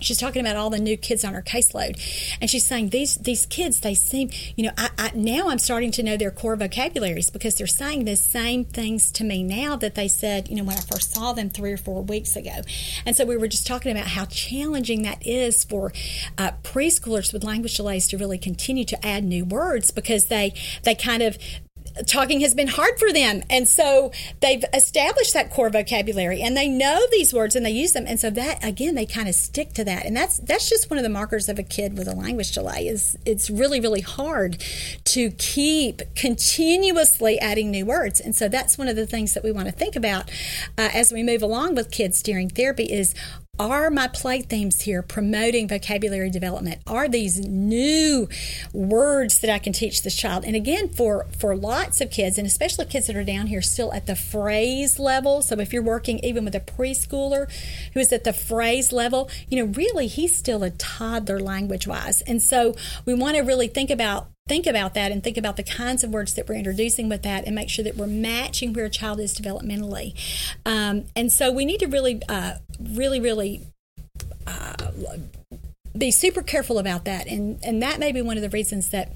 she's 0.00 0.18
talking 0.18 0.40
about 0.40 0.56
all 0.56 0.70
the 0.70 0.78
new 0.78 0.96
kids 0.96 1.24
on 1.24 1.34
her 1.34 1.42
caseload. 1.42 1.98
And 2.40 2.50
she's 2.50 2.66
saying 2.66 2.90
these 2.90 3.16
these 3.16 3.46
kids 3.46 3.80
they 3.80 3.94
seem 3.94 4.30
you 4.56 4.64
know 4.64 4.72
I, 4.76 4.90
I, 4.98 5.10
now 5.14 5.48
i'm 5.48 5.58
starting 5.58 5.90
to 5.92 6.02
know 6.02 6.16
their 6.16 6.30
core 6.30 6.56
vocabularies 6.56 7.30
because 7.30 7.54
they're 7.54 7.66
saying 7.66 8.04
the 8.04 8.16
same 8.16 8.64
things 8.64 9.10
to 9.12 9.24
me 9.24 9.42
now 9.42 9.76
that 9.76 9.94
they 9.94 10.08
said 10.08 10.48
you 10.48 10.56
know 10.56 10.64
when 10.64 10.76
i 10.76 10.80
first 10.80 11.14
saw 11.14 11.32
them 11.32 11.50
three 11.50 11.72
or 11.72 11.76
four 11.76 12.02
weeks 12.02 12.36
ago. 12.36 12.62
And 13.04 13.16
so 13.16 13.24
we 13.24 13.36
were 13.36 13.48
just 13.48 13.66
talking 13.66 13.92
about 13.92 14.08
how 14.08 14.26
challenging 14.26 15.02
that 15.02 15.26
is 15.26 15.64
for 15.64 15.92
uh, 16.38 16.52
preschoolers 16.62 17.32
with 17.32 17.44
language 17.44 17.76
delays 17.76 18.08
to 18.08 18.18
really 18.18 18.38
continue 18.38 18.84
to 18.84 19.06
add 19.06 19.24
new 19.24 19.44
words 19.44 19.90
because 19.90 20.26
they 20.26 20.54
they 20.82 20.94
kind 20.94 21.22
of 21.22 21.38
talking 22.06 22.40
has 22.40 22.54
been 22.54 22.68
hard 22.68 22.98
for 22.98 23.12
them. 23.12 23.42
And 23.50 23.68
so 23.68 24.12
they've 24.40 24.64
established 24.74 25.34
that 25.34 25.50
core 25.50 25.70
vocabulary 25.70 26.42
and 26.42 26.56
they 26.56 26.68
know 26.68 27.06
these 27.10 27.32
words 27.32 27.56
and 27.56 27.64
they 27.64 27.70
use 27.70 27.92
them. 27.92 28.04
And 28.06 28.20
so 28.20 28.30
that 28.30 28.64
again 28.64 28.94
they 28.94 29.06
kind 29.06 29.28
of 29.28 29.34
stick 29.34 29.72
to 29.74 29.84
that. 29.84 30.04
And 30.04 30.16
that's 30.16 30.38
that's 30.38 30.68
just 30.68 30.90
one 30.90 30.98
of 30.98 31.02
the 31.02 31.08
markers 31.08 31.48
of 31.48 31.58
a 31.58 31.62
kid 31.62 31.96
with 31.96 32.08
a 32.08 32.14
language 32.14 32.52
delay 32.52 32.86
is 32.86 33.16
it's 33.24 33.50
really, 33.50 33.80
really 33.80 34.00
hard 34.00 34.62
to 35.04 35.30
keep 35.32 36.02
continuously 36.14 37.38
adding 37.38 37.70
new 37.70 37.86
words. 37.86 38.20
And 38.20 38.34
so 38.34 38.48
that's 38.48 38.78
one 38.78 38.88
of 38.88 38.96
the 38.96 39.06
things 39.06 39.34
that 39.34 39.44
we 39.44 39.52
want 39.52 39.66
to 39.66 39.72
think 39.72 39.96
about 39.96 40.30
uh, 40.78 40.90
as 40.92 41.12
we 41.12 41.22
move 41.22 41.42
along 41.42 41.74
with 41.74 41.90
kids 41.90 42.22
during 42.22 42.48
therapy 42.48 42.84
is 42.84 43.14
are 43.58 43.90
my 43.90 44.08
play 44.08 44.42
themes 44.42 44.82
here 44.82 45.02
promoting 45.02 45.68
vocabulary 45.68 46.30
development? 46.30 46.80
Are 46.86 47.08
these 47.08 47.38
new 47.38 48.28
words 48.72 49.40
that 49.40 49.50
I 49.50 49.58
can 49.58 49.72
teach 49.72 50.02
this 50.02 50.16
child? 50.16 50.44
And 50.44 50.56
again, 50.56 50.88
for 50.88 51.26
for 51.38 51.56
lots 51.56 52.00
of 52.00 52.10
kids, 52.10 52.38
and 52.38 52.46
especially 52.46 52.86
kids 52.86 53.06
that 53.06 53.16
are 53.16 53.24
down 53.24 53.46
here 53.46 53.62
still 53.62 53.92
at 53.92 54.06
the 54.06 54.16
phrase 54.16 54.98
level. 54.98 55.42
So 55.42 55.58
if 55.58 55.72
you're 55.72 55.82
working 55.82 56.18
even 56.20 56.44
with 56.44 56.54
a 56.54 56.60
preschooler 56.60 57.50
who 57.94 58.00
is 58.00 58.12
at 58.12 58.24
the 58.24 58.32
phrase 58.32 58.92
level, 58.92 59.30
you 59.48 59.64
know, 59.64 59.72
really 59.72 60.06
he's 60.06 60.36
still 60.36 60.62
a 60.62 60.70
toddler 60.70 61.40
language 61.40 61.86
wise. 61.86 62.20
And 62.22 62.42
so 62.42 62.74
we 63.04 63.14
want 63.14 63.36
to 63.36 63.42
really 63.42 63.68
think 63.68 63.90
about 63.90 64.28
think 64.46 64.66
about 64.66 64.94
that 64.94 65.12
and 65.12 65.22
think 65.22 65.36
about 65.36 65.56
the 65.56 65.62
kinds 65.62 66.04
of 66.04 66.10
words 66.10 66.34
that 66.34 66.48
we're 66.48 66.54
introducing 66.54 67.08
with 67.08 67.22
that 67.22 67.44
and 67.44 67.54
make 67.54 67.68
sure 67.68 67.84
that 67.84 67.96
we're 67.96 68.06
matching 68.06 68.72
where 68.72 68.84
a 68.84 68.90
child 68.90 69.20
is 69.20 69.34
developmentally. 69.34 70.14
Um, 70.64 71.04
and 71.16 71.32
so 71.32 71.50
we 71.50 71.64
need 71.64 71.80
to 71.80 71.86
really, 71.86 72.22
uh, 72.28 72.54
really, 72.80 73.20
really. 73.20 73.66
Uh, 74.46 74.74
be 75.96 76.10
super 76.10 76.42
careful 76.42 76.78
about 76.78 77.06
that 77.06 77.26
and 77.26 77.58
and 77.64 77.82
that 77.82 77.98
may 77.98 78.12
be 78.12 78.20
one 78.20 78.36
of 78.36 78.42
the 78.42 78.50
reasons 78.50 78.90
that 78.90 79.12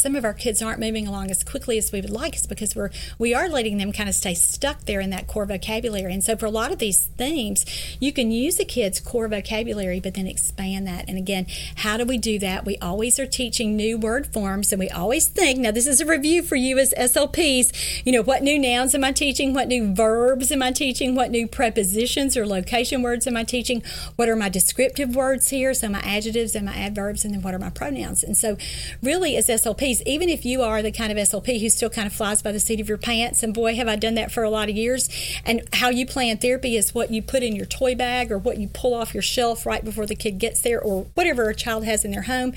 some 0.00 0.16
of 0.16 0.24
our 0.24 0.32
kids 0.32 0.62
aren't 0.62 0.80
moving 0.80 1.06
along 1.06 1.30
as 1.30 1.44
quickly 1.44 1.76
as 1.76 1.92
we 1.92 2.00
would 2.00 2.10
like 2.10 2.34
is 2.34 2.46
because 2.46 2.74
we're 2.74 2.90
we 3.18 3.34
are 3.34 3.48
letting 3.48 3.76
them 3.76 3.92
kind 3.92 4.08
of 4.08 4.14
stay 4.14 4.34
stuck 4.34 4.84
there 4.86 5.00
in 5.00 5.10
that 5.10 5.26
core 5.26 5.44
vocabulary. 5.44 6.12
And 6.12 6.24
so 6.24 6.36
for 6.36 6.46
a 6.46 6.50
lot 6.50 6.72
of 6.72 6.78
these 6.78 7.06
themes 7.18 7.64
you 8.00 8.12
can 8.12 8.30
use 8.30 8.58
a 8.58 8.64
kid's 8.64 9.00
core 9.00 9.28
vocabulary 9.28 10.00
but 10.00 10.14
then 10.14 10.26
expand 10.26 10.86
that. 10.86 11.08
And 11.08 11.18
again 11.18 11.46
how 11.76 11.96
do 11.96 12.04
we 12.04 12.18
do 12.18 12.38
that? 12.38 12.64
We 12.64 12.78
always 12.78 13.18
are 13.18 13.26
teaching 13.26 13.76
new 13.76 13.98
word 13.98 14.32
forms 14.32 14.72
and 14.72 14.80
we 14.80 14.88
always 14.88 15.28
think 15.28 15.58
now 15.58 15.70
this 15.70 15.86
is 15.86 16.00
a 16.00 16.06
review 16.06 16.42
for 16.42 16.56
you 16.56 16.78
as 16.78 16.94
slps 16.94 18.04
you 18.04 18.12
know 18.12 18.22
what 18.22 18.42
new 18.42 18.58
nouns 18.58 18.94
am 18.94 19.04
i 19.04 19.12
teaching? 19.12 19.52
What 19.52 19.68
new 19.68 19.94
verbs 19.94 20.50
am 20.50 20.62
i 20.62 20.72
teaching? 20.72 21.14
What 21.14 21.30
new 21.30 21.46
prepositions 21.46 22.36
or 22.36 22.46
location 22.46 23.02
words 23.02 23.26
am 23.26 23.36
i 23.36 23.44
teaching? 23.44 23.82
What 24.16 24.28
are 24.28 24.36
my 24.36 24.48
descriptive 24.48 25.14
words 25.14 25.50
here? 25.50 25.74
So 25.74 25.88
my 25.88 26.00
adjectives 26.00 26.54
and 26.54 26.64
my 26.66 26.74
adverbs 26.74 27.24
and 27.24 27.34
then 27.34 27.42
what 27.42 27.54
are 27.54 27.58
my 27.58 27.70
pronouns? 27.70 28.22
And 28.22 28.36
so 28.36 28.56
really 29.02 29.36
as 29.36 29.48
slps 29.48 29.89
SLPs, 29.90 30.02
even 30.06 30.28
if 30.28 30.44
you 30.44 30.62
are 30.62 30.82
the 30.82 30.92
kind 30.92 31.12
of 31.12 31.18
SLP 31.18 31.60
who 31.60 31.68
still 31.68 31.90
kind 31.90 32.06
of 32.06 32.12
flies 32.12 32.42
by 32.42 32.52
the 32.52 32.60
seat 32.60 32.80
of 32.80 32.88
your 32.88 32.98
pants, 32.98 33.42
and 33.42 33.52
boy, 33.54 33.74
have 33.76 33.88
I 33.88 33.96
done 33.96 34.14
that 34.14 34.32
for 34.32 34.42
a 34.42 34.50
lot 34.50 34.68
of 34.68 34.76
years. 34.76 35.08
And 35.44 35.62
how 35.72 35.90
you 35.90 36.06
plan 36.06 36.38
therapy 36.38 36.76
is 36.76 36.94
what 36.94 37.10
you 37.10 37.22
put 37.22 37.42
in 37.42 37.56
your 37.56 37.66
toy 37.66 37.94
bag 37.94 38.30
or 38.32 38.38
what 38.38 38.58
you 38.58 38.68
pull 38.68 38.94
off 38.94 39.14
your 39.14 39.22
shelf 39.22 39.66
right 39.66 39.84
before 39.84 40.06
the 40.06 40.14
kid 40.14 40.38
gets 40.38 40.60
there 40.60 40.80
or 40.80 41.04
whatever 41.14 41.48
a 41.48 41.54
child 41.54 41.84
has 41.84 42.04
in 42.04 42.10
their 42.10 42.22
home. 42.22 42.52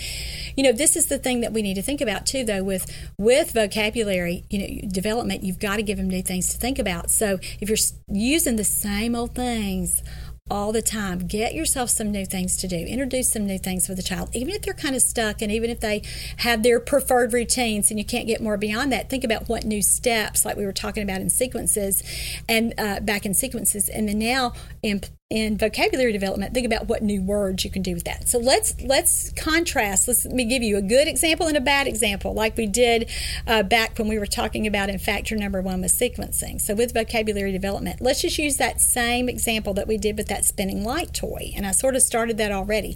You 0.55 0.63
know, 0.63 0.71
this 0.71 0.95
is 0.95 1.07
the 1.07 1.17
thing 1.17 1.41
that 1.41 1.53
we 1.53 1.61
need 1.61 1.75
to 1.75 1.81
think 1.81 2.01
about 2.01 2.25
too, 2.25 2.43
though, 2.43 2.63
with 2.63 2.91
with 3.17 3.51
vocabulary, 3.51 4.43
you 4.49 4.59
know, 4.59 4.89
development, 4.89 5.43
you've 5.43 5.59
got 5.59 5.77
to 5.77 5.83
give 5.83 5.97
them 5.97 6.09
new 6.09 6.21
things 6.21 6.49
to 6.49 6.57
think 6.57 6.79
about. 6.79 7.09
So 7.09 7.39
if 7.59 7.69
you're 7.69 7.77
using 8.07 8.55
the 8.55 8.63
same 8.63 9.15
old 9.15 9.35
things 9.35 10.03
all 10.49 10.71
the 10.71 10.81
time. 10.81 11.19
Get 11.19 11.53
yourself 11.53 11.89
some 11.89 12.11
new 12.11 12.25
things 12.25 12.57
to 12.57 12.67
do. 12.67 12.75
Introduce 12.75 13.31
some 13.31 13.47
new 13.47 13.57
things 13.57 13.87
with 13.87 13.97
the 13.97 14.03
child, 14.03 14.29
even 14.33 14.53
if 14.53 14.61
they're 14.61 14.73
kind 14.73 14.95
of 14.95 15.01
stuck 15.01 15.41
and 15.41 15.51
even 15.51 15.69
if 15.69 15.79
they 15.79 16.01
have 16.37 16.63
their 16.63 16.79
preferred 16.79 17.33
routines 17.33 17.89
and 17.89 17.97
you 17.97 18.05
can't 18.05 18.27
get 18.27 18.41
more 18.41 18.57
beyond 18.57 18.91
that. 18.91 19.09
Think 19.09 19.23
about 19.23 19.47
what 19.47 19.63
new 19.63 19.81
steps, 19.81 20.45
like 20.45 20.57
we 20.57 20.65
were 20.65 20.73
talking 20.73 21.03
about 21.03 21.21
in 21.21 21.29
sequences 21.29 22.03
and 22.49 22.73
uh, 22.77 22.99
back 22.99 23.25
in 23.25 23.33
sequences, 23.33 23.89
and 23.89 24.09
then 24.09 24.19
now 24.19 24.53
in 24.81 25.01
in 25.33 25.57
vocabulary 25.57 26.11
development, 26.11 26.53
think 26.53 26.67
about 26.67 26.87
what 26.87 27.01
new 27.01 27.19
words 27.19 27.65
you 27.65 27.71
can 27.71 27.81
do 27.81 27.95
with 27.95 28.03
that. 28.03 28.29
So 28.29 28.37
let's 28.37 28.79
let's 28.81 29.31
contrast. 29.31 30.07
Let's, 30.07 30.25
let 30.25 30.35
me 30.35 30.45
give 30.45 30.61
you 30.61 30.77
a 30.77 30.81
good 30.81 31.07
example 31.07 31.47
and 31.47 31.57
a 31.57 31.61
bad 31.61 31.87
example, 31.87 32.35
like 32.35 32.55
we 32.55 32.67
did 32.67 33.09
uh, 33.47 33.63
back 33.63 33.97
when 33.97 34.07
we 34.07 34.19
were 34.19 34.27
talking 34.27 34.67
about 34.67 34.89
in 34.89 34.99
factor 34.99 35.35
number 35.35 35.59
one 35.59 35.81
with 35.81 35.91
sequencing. 35.91 36.61
So 36.61 36.75
with 36.75 36.93
vocabulary 36.93 37.51
development, 37.51 37.99
let's 37.99 38.21
just 38.21 38.37
use 38.37 38.57
that 38.57 38.79
same 38.79 39.27
example 39.27 39.73
that 39.73 39.87
we 39.87 39.97
did 39.97 40.17
with 40.17 40.27
that 40.27 40.45
spinning 40.45 40.83
light 40.83 41.15
toy, 41.15 41.51
and 41.55 41.65
I 41.65 41.71
sort 41.71 41.95
of 41.95 42.03
started 42.03 42.37
that 42.37 42.51
already. 42.51 42.95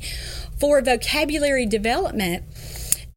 For 0.60 0.80
vocabulary 0.80 1.66
development, 1.66 2.44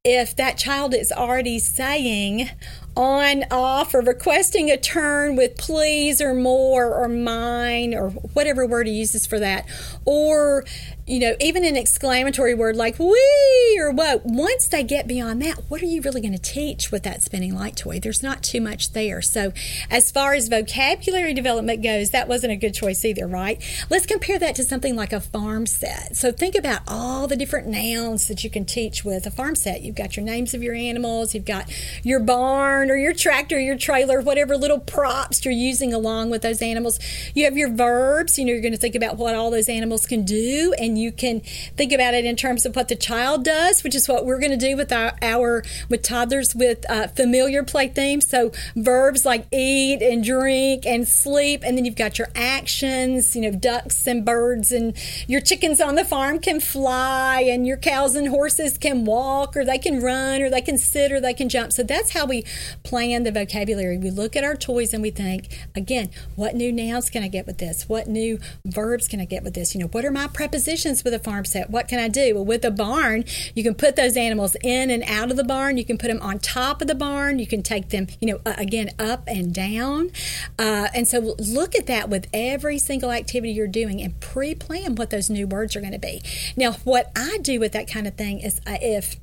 if 0.02 0.34
that 0.36 0.56
child 0.56 0.94
is 0.94 1.12
already 1.12 1.58
saying 1.58 2.48
on, 2.96 3.44
off, 3.50 3.94
or 3.94 4.00
requesting 4.00 4.70
a 4.70 4.76
turn 4.76 5.36
with 5.36 5.56
please 5.56 6.20
or 6.20 6.34
more 6.34 6.94
or 6.94 7.08
mine 7.08 7.94
or 7.94 8.10
whatever 8.10 8.66
word 8.66 8.86
he 8.86 8.92
uses 8.92 9.26
for 9.26 9.38
that, 9.38 9.66
or 10.04 10.64
you 11.10 11.18
know, 11.18 11.34
even 11.40 11.64
an 11.64 11.76
exclamatory 11.76 12.54
word 12.54 12.76
like 12.76 12.96
we 13.00 13.78
or 13.80 13.90
what, 13.90 14.24
once 14.24 14.68
they 14.68 14.84
get 14.84 15.08
beyond 15.08 15.42
that, 15.42 15.56
what 15.68 15.82
are 15.82 15.86
you 15.86 16.00
really 16.02 16.20
going 16.20 16.32
to 16.32 16.38
teach 16.38 16.92
with 16.92 17.02
that 17.02 17.20
spinning 17.20 17.52
light 17.52 17.76
toy? 17.76 17.98
There's 17.98 18.22
not 18.22 18.44
too 18.44 18.60
much 18.60 18.92
there. 18.92 19.20
So, 19.20 19.52
as 19.90 20.12
far 20.12 20.34
as 20.34 20.46
vocabulary 20.46 21.34
development 21.34 21.82
goes, 21.82 22.10
that 22.10 22.28
wasn't 22.28 22.52
a 22.52 22.56
good 22.56 22.74
choice 22.74 23.04
either, 23.04 23.26
right? 23.26 23.60
Let's 23.90 24.06
compare 24.06 24.38
that 24.38 24.54
to 24.54 24.62
something 24.62 24.94
like 24.94 25.12
a 25.12 25.18
farm 25.18 25.66
set. 25.66 26.14
So, 26.16 26.30
think 26.30 26.54
about 26.54 26.82
all 26.86 27.26
the 27.26 27.36
different 27.36 27.66
nouns 27.66 28.28
that 28.28 28.44
you 28.44 28.50
can 28.50 28.64
teach 28.64 29.04
with 29.04 29.26
a 29.26 29.32
farm 29.32 29.56
set. 29.56 29.82
You've 29.82 29.96
got 29.96 30.16
your 30.16 30.24
names 30.24 30.54
of 30.54 30.62
your 30.62 30.76
animals, 30.76 31.34
you've 31.34 31.44
got 31.44 31.68
your 32.04 32.20
barn 32.20 32.79
or 32.88 32.96
your 32.96 33.12
tractor, 33.12 33.58
your 33.58 33.76
trailer, 33.76 34.20
whatever 34.20 34.56
little 34.56 34.78
props 34.78 35.44
you're 35.44 35.52
using 35.52 35.92
along 35.92 36.30
with 36.30 36.42
those 36.42 36.62
animals. 36.62 37.00
You 37.34 37.44
have 37.46 37.56
your 37.56 37.70
verbs, 37.70 38.38
you 38.38 38.44
know, 38.44 38.52
you're 38.52 38.62
going 38.62 38.72
to 38.72 38.78
think 38.78 38.94
about 38.94 39.16
what 39.16 39.34
all 39.34 39.50
those 39.50 39.68
animals 39.68 40.06
can 40.06 40.24
do 40.24 40.72
and 40.78 40.96
you 40.96 41.10
can 41.10 41.40
think 41.76 41.92
about 41.92 42.14
it 42.14 42.24
in 42.24 42.36
terms 42.36 42.64
of 42.64 42.76
what 42.76 42.86
the 42.86 42.96
child 42.96 43.44
does, 43.44 43.82
which 43.82 43.96
is 43.96 44.08
what 44.08 44.24
we're 44.24 44.38
going 44.38 44.52
to 44.52 44.56
do 44.56 44.76
with 44.76 44.92
our, 44.92 45.12
our 45.20 45.64
with 45.88 46.02
toddlers 46.02 46.54
with 46.54 46.88
uh, 46.88 47.08
familiar 47.08 47.64
play 47.64 47.88
themes. 47.88 48.28
So 48.28 48.52
verbs 48.76 49.24
like 49.24 49.46
eat 49.50 50.02
and 50.02 50.22
drink 50.22 50.86
and 50.86 51.08
sleep, 51.08 51.62
and 51.64 51.76
then 51.76 51.84
you've 51.84 51.96
got 51.96 52.18
your 52.18 52.28
actions. 52.34 53.34
You 53.34 53.42
know, 53.42 53.58
ducks 53.58 54.06
and 54.06 54.24
birds 54.24 54.72
and 54.72 54.96
your 55.26 55.40
chickens 55.40 55.80
on 55.80 55.94
the 55.94 56.04
farm 56.04 56.38
can 56.38 56.60
fly, 56.60 57.40
and 57.40 57.66
your 57.66 57.76
cows 57.76 58.14
and 58.14 58.28
horses 58.28 58.78
can 58.78 59.04
walk, 59.04 59.56
or 59.56 59.64
they 59.64 59.78
can 59.78 60.02
run, 60.02 60.42
or 60.42 60.50
they 60.50 60.60
can 60.60 60.78
sit, 60.78 61.12
or 61.12 61.20
they 61.20 61.34
can 61.34 61.48
jump. 61.48 61.72
So 61.72 61.82
that's 61.82 62.12
how 62.12 62.26
we 62.26 62.44
plan 62.82 63.22
the 63.22 63.32
vocabulary. 63.32 63.98
We 63.98 64.10
look 64.10 64.36
at 64.36 64.44
our 64.44 64.56
toys 64.56 64.92
and 64.92 65.02
we 65.02 65.10
think, 65.10 65.66
again, 65.74 66.10
what 66.36 66.54
new 66.54 66.72
nouns 66.72 67.10
can 67.10 67.22
I 67.22 67.28
get 67.28 67.46
with 67.46 67.58
this? 67.58 67.88
What 67.88 68.06
new 68.06 68.38
verbs 68.64 69.08
can 69.08 69.20
I 69.20 69.24
get 69.24 69.42
with 69.42 69.54
this? 69.54 69.74
You 69.74 69.80
know, 69.80 69.88
what 69.88 70.04
are 70.04 70.10
my 70.10 70.26
prepositions 70.26 71.04
with 71.04 71.14
a 71.14 71.18
farm 71.18 71.44
set? 71.44 71.70
What 71.70 71.88
can 71.88 71.98
I 71.98 72.08
do? 72.08 72.34
Well, 72.34 72.44
with 72.44 72.64
a 72.64 72.70
barn, 72.70 73.24
you 73.54 73.62
can 73.62 73.74
put 73.74 73.96
those 73.96 74.16
animals 74.16 74.56
in 74.62 74.90
and 74.90 75.02
out 75.04 75.30
of 75.30 75.36
the 75.36 75.44
barn. 75.44 75.76
You 75.76 75.84
can 75.84 75.98
put 75.98 76.08
them 76.08 76.20
on 76.22 76.38
top 76.38 76.80
of 76.80 76.88
the 76.88 76.94
barn. 76.94 77.38
You 77.38 77.46
can 77.46 77.62
take 77.62 77.90
them, 77.90 78.06
you 78.20 78.28
know, 78.32 78.40
again, 78.46 78.90
up 78.98 79.24
and 79.26 79.54
down. 79.54 80.10
Uh, 80.58 80.88
and 80.94 81.06
so 81.06 81.34
look 81.38 81.74
at 81.74 81.86
that 81.86 82.08
with 82.08 82.28
every 82.32 82.78
single 82.78 83.10
activity 83.10 83.52
you're 83.52 83.66
doing 83.66 84.00
and 84.00 84.18
pre 84.20 84.54
plan 84.54 84.94
what 84.94 85.10
those 85.10 85.30
new 85.30 85.46
words 85.46 85.76
are 85.76 85.80
going 85.80 85.92
to 85.92 85.98
be. 85.98 86.22
Now, 86.56 86.72
what 86.84 87.10
I 87.16 87.38
do 87.38 87.60
with 87.60 87.72
that 87.72 87.88
kind 87.88 88.06
of 88.06 88.14
thing 88.14 88.40
is 88.40 88.60
uh, 88.66 88.78
if 88.80 89.16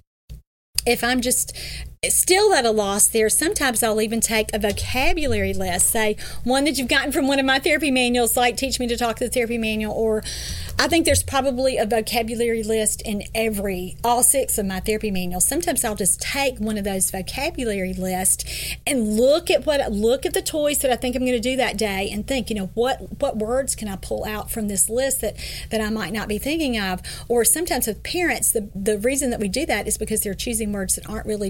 if 0.85 1.03
I'm 1.03 1.21
just 1.21 1.55
still 2.11 2.53
at 2.53 2.65
a 2.65 2.71
loss 2.71 3.07
there, 3.07 3.29
sometimes 3.29 3.83
I'll 3.83 4.01
even 4.01 4.21
take 4.21 4.53
a 4.53 4.59
vocabulary 4.59 5.53
list, 5.53 5.87
say 5.87 6.17
one 6.43 6.65
that 6.65 6.77
you've 6.77 6.87
gotten 6.87 7.11
from 7.11 7.27
one 7.27 7.39
of 7.39 7.45
my 7.45 7.59
therapy 7.59 7.91
manuals, 7.91 8.37
like 8.37 8.57
Teach 8.57 8.79
Me 8.79 8.87
to 8.87 8.97
Talk 8.97 9.19
the 9.19 9.29
Therapy 9.29 9.57
Manual, 9.57 9.93
or 9.93 10.23
I 10.79 10.87
think 10.87 11.05
there's 11.05 11.23
probably 11.23 11.77
a 11.77 11.85
vocabulary 11.85 12.63
list 12.63 13.01
in 13.01 13.23
every, 13.33 13.97
all 14.03 14.21
six 14.21 14.57
of 14.57 14.65
my 14.65 14.79
therapy 14.79 15.09
manuals. 15.09 15.47
Sometimes 15.47 15.83
I'll 15.83 15.95
just 15.95 16.21
take 16.21 16.59
one 16.59 16.77
of 16.77 16.83
those 16.83 17.09
vocabulary 17.09 17.93
lists 17.93 18.75
and 18.85 19.17
look 19.17 19.49
at 19.49 19.65
what, 19.65 19.91
look 19.91 20.25
at 20.25 20.33
the 20.33 20.41
toys 20.41 20.79
that 20.79 20.91
I 20.91 20.95
think 20.95 21.15
I'm 21.15 21.23
going 21.23 21.31
to 21.33 21.39
do 21.39 21.55
that 21.55 21.77
day 21.77 22.09
and 22.11 22.27
think, 22.27 22.49
you 22.49 22.55
know, 22.55 22.69
what, 22.75 23.21
what 23.21 23.37
words 23.37 23.75
can 23.75 23.87
I 23.87 23.95
pull 23.95 24.23
out 24.25 24.51
from 24.51 24.67
this 24.67 24.89
list 24.89 25.21
that, 25.21 25.35
that 25.71 25.81
I 25.81 25.89
might 25.89 26.13
not 26.13 26.27
be 26.27 26.37
thinking 26.37 26.77
of? 26.79 27.01
Or 27.27 27.43
sometimes 27.43 27.87
with 27.87 28.03
parents, 28.03 28.51
the, 28.51 28.69
the 28.75 28.99
reason 28.99 29.31
that 29.31 29.39
we 29.39 29.47
do 29.47 29.65
that 29.65 29.87
is 29.87 29.97
because 29.97 30.21
they're 30.21 30.35
choosing 30.35 30.71
words 30.71 30.95
that 30.95 31.09
aren't 31.09 31.25
really 31.25 31.49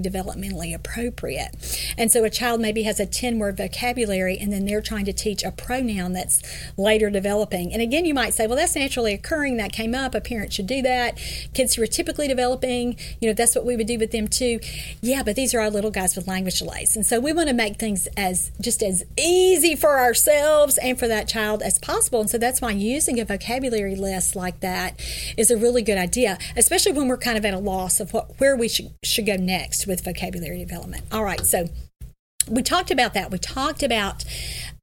appropriate. 0.74 1.52
And 1.98 2.12
so 2.12 2.24
a 2.24 2.30
child 2.30 2.62
maybe 2.62 2.84
has 2.84 3.00
a 3.00 3.06
10 3.06 3.40
word 3.40 3.58
vocabulary 3.58 4.38
and 4.38 4.52
then 4.52 4.66
they're 4.66 4.82
trying 4.82 5.06
to 5.06 5.14
teach 5.14 5.44
a 5.44 5.52
pronoun 5.52 6.14
that's 6.14 6.42
later 6.78 7.10
developing. 7.10 7.74
And 7.74 7.82
again, 7.82 8.06
you 8.06 8.14
might 8.14 8.34
say, 8.34 8.48
well, 8.48 8.56
that's 8.56 8.76
naturally 8.76 9.14
occurring. 9.14 9.58
That 9.58 9.72
came 9.72 9.96
up. 9.96 10.16
A 10.16 10.22
parent 10.22 10.54
should 10.54 10.68
do 10.68 10.82
that. 10.84 11.18
Kids 11.54 11.76
who 11.76 11.84
are 11.84 11.88
typically 11.88 12.28
developing, 12.28 12.98
you 13.22 13.30
know, 13.30 13.34
that's 13.34 13.56
what 13.56 13.66
we 13.66 13.76
would 13.76 13.88
do 13.88 13.98
with 13.98 14.12
them 14.12 14.28
too. 14.28 14.60
Yeah, 15.02 15.24
but 15.24 15.36
these 15.36 15.54
are 15.54 15.60
our 15.60 15.70
little 15.70 15.92
guys 15.92 16.16
with 16.16 16.28
language 16.28 16.60
delays. 16.60 16.96
And 16.96 17.06
so 17.06 17.20
we 17.20 17.34
want 17.34 17.50
to 17.50 17.56
make 17.56 17.78
things 17.78 18.08
as 18.16 18.52
just 18.62 18.84
as 18.84 19.04
easy 19.18 19.76
for 19.76 20.00
ourselves 20.00 20.78
and 20.78 20.98
for 20.98 21.08
that 21.08 21.28
child 21.28 21.62
as 21.62 21.80
possible. 21.80 22.22
And 22.22 22.30
so 22.30 22.38
that's 22.38 22.62
why 22.62 22.72
using 22.72 23.20
a 23.20 23.26
vocabulary 23.26 23.96
list 23.96 24.36
like 24.36 24.60
that 24.62 25.00
is 25.38 25.52
a 25.52 25.58
really 25.58 25.82
good 25.82 25.98
idea, 25.98 26.38
especially 26.56 26.92
when 26.92 27.08
we're 27.08 27.18
kind 27.18 27.38
of 27.38 27.46
at 27.46 27.54
a 27.54 27.60
loss 27.60 28.00
of 28.00 28.14
what 28.14 28.40
where 28.40 28.56
we 28.56 28.68
should, 28.68 28.94
should 29.04 29.26
go 29.26 29.36
next 29.36 29.88
with 29.88 30.04
vocabulary 30.04 30.27
development. 30.58 31.04
All 31.12 31.24
right, 31.24 31.40
so 31.42 31.68
we 32.50 32.64
talked 32.64 32.92
about 32.92 33.14
that. 33.14 33.32
We 33.32 33.38
talked 33.38 33.84
about 33.84 34.24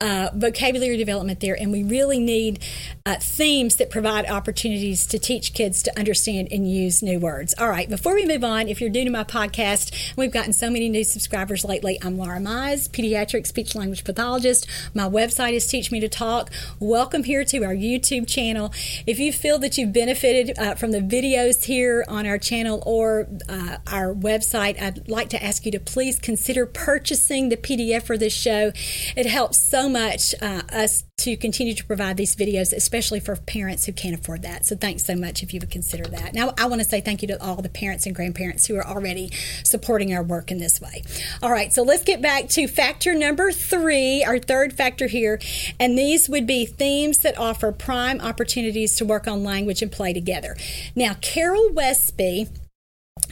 uh, 0.00 0.30
vocabulary 0.34 0.96
development 0.96 1.40
there, 1.40 1.56
and 1.58 1.72
we 1.72 1.82
really 1.82 2.18
need 2.18 2.62
uh, 3.06 3.16
themes 3.16 3.76
that 3.76 3.90
provide 3.90 4.26
opportunities 4.28 5.06
to 5.06 5.18
teach 5.18 5.54
kids 5.54 5.82
to 5.82 5.98
understand 5.98 6.48
and 6.50 6.70
use 6.70 7.02
new 7.02 7.18
words. 7.18 7.54
All 7.58 7.68
right, 7.68 7.88
before 7.88 8.14
we 8.14 8.26
move 8.26 8.44
on, 8.44 8.68
if 8.68 8.80
you're 8.80 8.90
new 8.90 9.04
to 9.04 9.10
my 9.10 9.24
podcast, 9.24 10.14
we've 10.16 10.32
gotten 10.32 10.52
so 10.52 10.68
many 10.68 10.88
new 10.88 11.04
subscribers 11.04 11.64
lately. 11.64 11.98
I'm 12.02 12.18
Laura 12.18 12.38
Mize, 12.38 12.88
pediatric 12.88 13.46
speech 13.46 13.74
language 13.74 14.04
pathologist. 14.04 14.66
My 14.94 15.08
website 15.08 15.52
is 15.52 15.66
Teach 15.66 15.90
Me 15.90 16.00
to 16.00 16.08
Talk. 16.08 16.50
Welcome 16.80 17.24
here 17.24 17.44
to 17.44 17.64
our 17.64 17.74
YouTube 17.74 18.28
channel. 18.28 18.72
If 19.06 19.18
you 19.18 19.32
feel 19.32 19.58
that 19.60 19.78
you've 19.78 19.92
benefited 19.92 20.58
uh, 20.58 20.74
from 20.74 20.90
the 20.90 21.00
videos 21.00 21.64
here 21.64 22.04
on 22.08 22.26
our 22.26 22.38
channel 22.38 22.82
or 22.84 23.26
uh, 23.48 23.78
our 23.86 24.14
website, 24.14 24.80
I'd 24.80 25.08
like 25.08 25.30
to 25.30 25.42
ask 25.42 25.64
you 25.64 25.72
to 25.72 25.80
please 25.80 26.18
consider 26.18 26.66
purchasing 26.66 27.48
the 27.54 27.76
PDF 27.76 28.02
for 28.02 28.16
this 28.16 28.32
show. 28.32 28.72
It 29.16 29.26
helps 29.26 29.58
so 29.58 29.88
much 29.88 30.34
uh, 30.40 30.62
us 30.72 31.04
to 31.18 31.36
continue 31.36 31.74
to 31.74 31.84
provide 31.84 32.16
these 32.16 32.34
videos, 32.34 32.72
especially 32.72 33.20
for 33.20 33.36
parents 33.36 33.86
who 33.86 33.92
can't 33.92 34.18
afford 34.18 34.42
that. 34.42 34.66
So 34.66 34.76
thanks 34.76 35.04
so 35.04 35.14
much 35.14 35.42
if 35.42 35.54
you 35.54 35.60
would 35.60 35.70
consider 35.70 36.04
that. 36.04 36.34
Now, 36.34 36.52
I 36.58 36.66
want 36.66 36.82
to 36.82 36.88
say 36.88 37.00
thank 37.00 37.22
you 37.22 37.28
to 37.28 37.42
all 37.42 37.62
the 37.62 37.68
parents 37.68 38.06
and 38.06 38.14
grandparents 38.14 38.66
who 38.66 38.76
are 38.76 38.86
already 38.86 39.30
supporting 39.62 40.12
our 40.12 40.22
work 40.22 40.50
in 40.50 40.58
this 40.58 40.80
way. 40.80 41.02
All 41.42 41.52
right, 41.52 41.72
so 41.72 41.82
let's 41.82 42.02
get 42.02 42.20
back 42.20 42.48
to 42.50 42.66
factor 42.66 43.14
number 43.14 43.52
three, 43.52 44.24
our 44.24 44.38
third 44.38 44.72
factor 44.72 45.06
here. 45.06 45.40
And 45.78 45.96
these 45.96 46.28
would 46.28 46.46
be 46.46 46.66
themes 46.66 47.18
that 47.18 47.38
offer 47.38 47.70
prime 47.70 48.20
opportunities 48.20 48.96
to 48.96 49.04
work 49.04 49.28
on 49.28 49.44
language 49.44 49.82
and 49.82 49.92
play 49.92 50.12
together. 50.12 50.56
Now, 50.96 51.14
Carol 51.20 51.70
Westby 51.72 52.48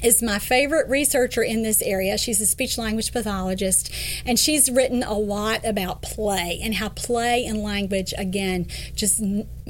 is 0.02 0.22
my 0.22 0.38
favorite 0.38 0.88
researcher 0.88 1.42
in 1.42 1.62
this 1.62 1.82
area. 1.82 2.18
She's 2.18 2.40
a 2.40 2.46
speech 2.46 2.78
language 2.78 3.12
pathologist, 3.12 3.92
and 4.26 4.38
she's 4.38 4.70
written 4.70 5.02
a 5.02 5.14
lot 5.14 5.64
about 5.64 6.02
play 6.02 6.60
and 6.62 6.74
how 6.74 6.90
play 6.90 7.44
and 7.44 7.58
language, 7.62 8.12
again, 8.16 8.66
just 8.94 9.22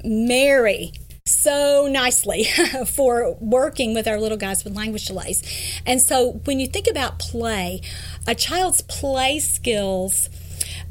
marry 0.05 0.92
so 1.25 1.88
nicely 1.90 2.45
for 2.87 3.37
working 3.40 3.95
with 3.95 4.09
our 4.09 4.18
little 4.18 4.38
guys 4.38 4.64
with 4.64 4.75
language 4.75 5.07
delays. 5.07 5.42
And 5.87 6.01
so 6.01 6.40
when 6.45 6.59
you 6.59 6.66
think 6.66 6.88
about 6.88 7.18
play, 7.18 7.83
a 8.27 8.35
child's 8.35 8.83
play 8.83 9.38
skills 9.38 10.29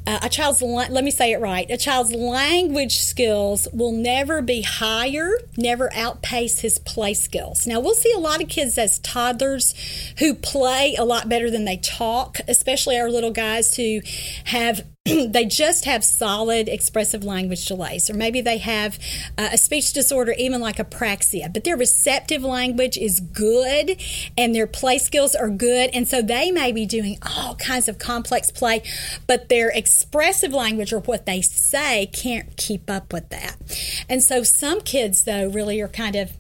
uh, 0.08 0.20
a 0.24 0.30
child's 0.30 0.62
let 0.62 1.04
me 1.04 1.12
say 1.12 1.32
it 1.32 1.40
right. 1.40 1.70
A 1.70 1.78
child's 1.78 2.14
language 2.14 2.98
skills 2.98 3.68
will 3.74 3.92
never 3.92 4.42
be 4.42 4.62
higher 4.62 5.32
never 5.58 5.94
outpace 5.94 6.60
his 6.60 6.80
play 6.80 7.14
skills. 7.14 7.68
Now 7.68 7.80
we'll 7.80 7.96
see 7.96 8.12
a 8.14 8.20
lot 8.20 8.42
of 8.42 8.50
kids 8.50 8.78
as 8.78 9.00
toddlers 9.00 9.74
who 10.20 10.34
play 10.34 10.96
a 10.98 11.06
lot 11.06 11.30
better 11.30 11.50
than 11.50 11.66
they 11.66 11.78
talk 11.78 12.40
especially 12.48 12.98
our 13.00 13.10
little 13.10 13.32
guys 13.32 13.76
who 13.76 14.02
have 14.46 14.86
they 15.06 15.46
just 15.46 15.86
have 15.86 16.04
solid 16.04 16.70
expressive 16.70 17.24
language 17.24 17.66
delays, 17.66 18.08
or 18.10 18.14
maybe 18.14 18.40
they 18.40 18.60
have 18.60 19.00
uh, 19.36 19.50
a 19.54 19.58
speech 19.58 19.94
disorder, 19.94 20.34
even 20.38 20.62
like 20.62 20.78
apraxia, 20.78 21.52
but 21.52 21.64
their 21.64 21.76
receptive 21.76 22.44
language 22.44 22.98
is 22.98 23.20
good 23.20 24.00
and 24.38 24.54
their 24.54 24.68
play 24.68 25.00
skills 25.00 25.34
are 25.34 25.50
good. 25.50 25.90
And 25.94 26.08
so 26.08 26.22
they 26.22 26.52
may 26.52 26.72
be 26.72 26.86
doing 26.86 27.18
all 27.36 27.56
kinds 27.56 27.90
of 27.90 27.98
complex 27.98 28.52
play, 28.52 28.84
but 29.26 29.50
their 29.50 29.70
expressive 29.70 30.54
language 30.54 30.94
or 30.94 31.00
what 31.00 31.26
they 31.26 31.42
say 31.42 32.06
can't 32.08 32.56
keep 32.56 32.88
up 32.88 33.12
with 33.12 33.30
that. 33.30 33.56
And 34.08 34.22
so 34.22 34.44
some 34.44 34.82
kids, 34.82 35.24
though, 35.24 35.50
really 35.50 35.82
are 35.82 35.88
kind 35.88 36.16
of 36.16 36.38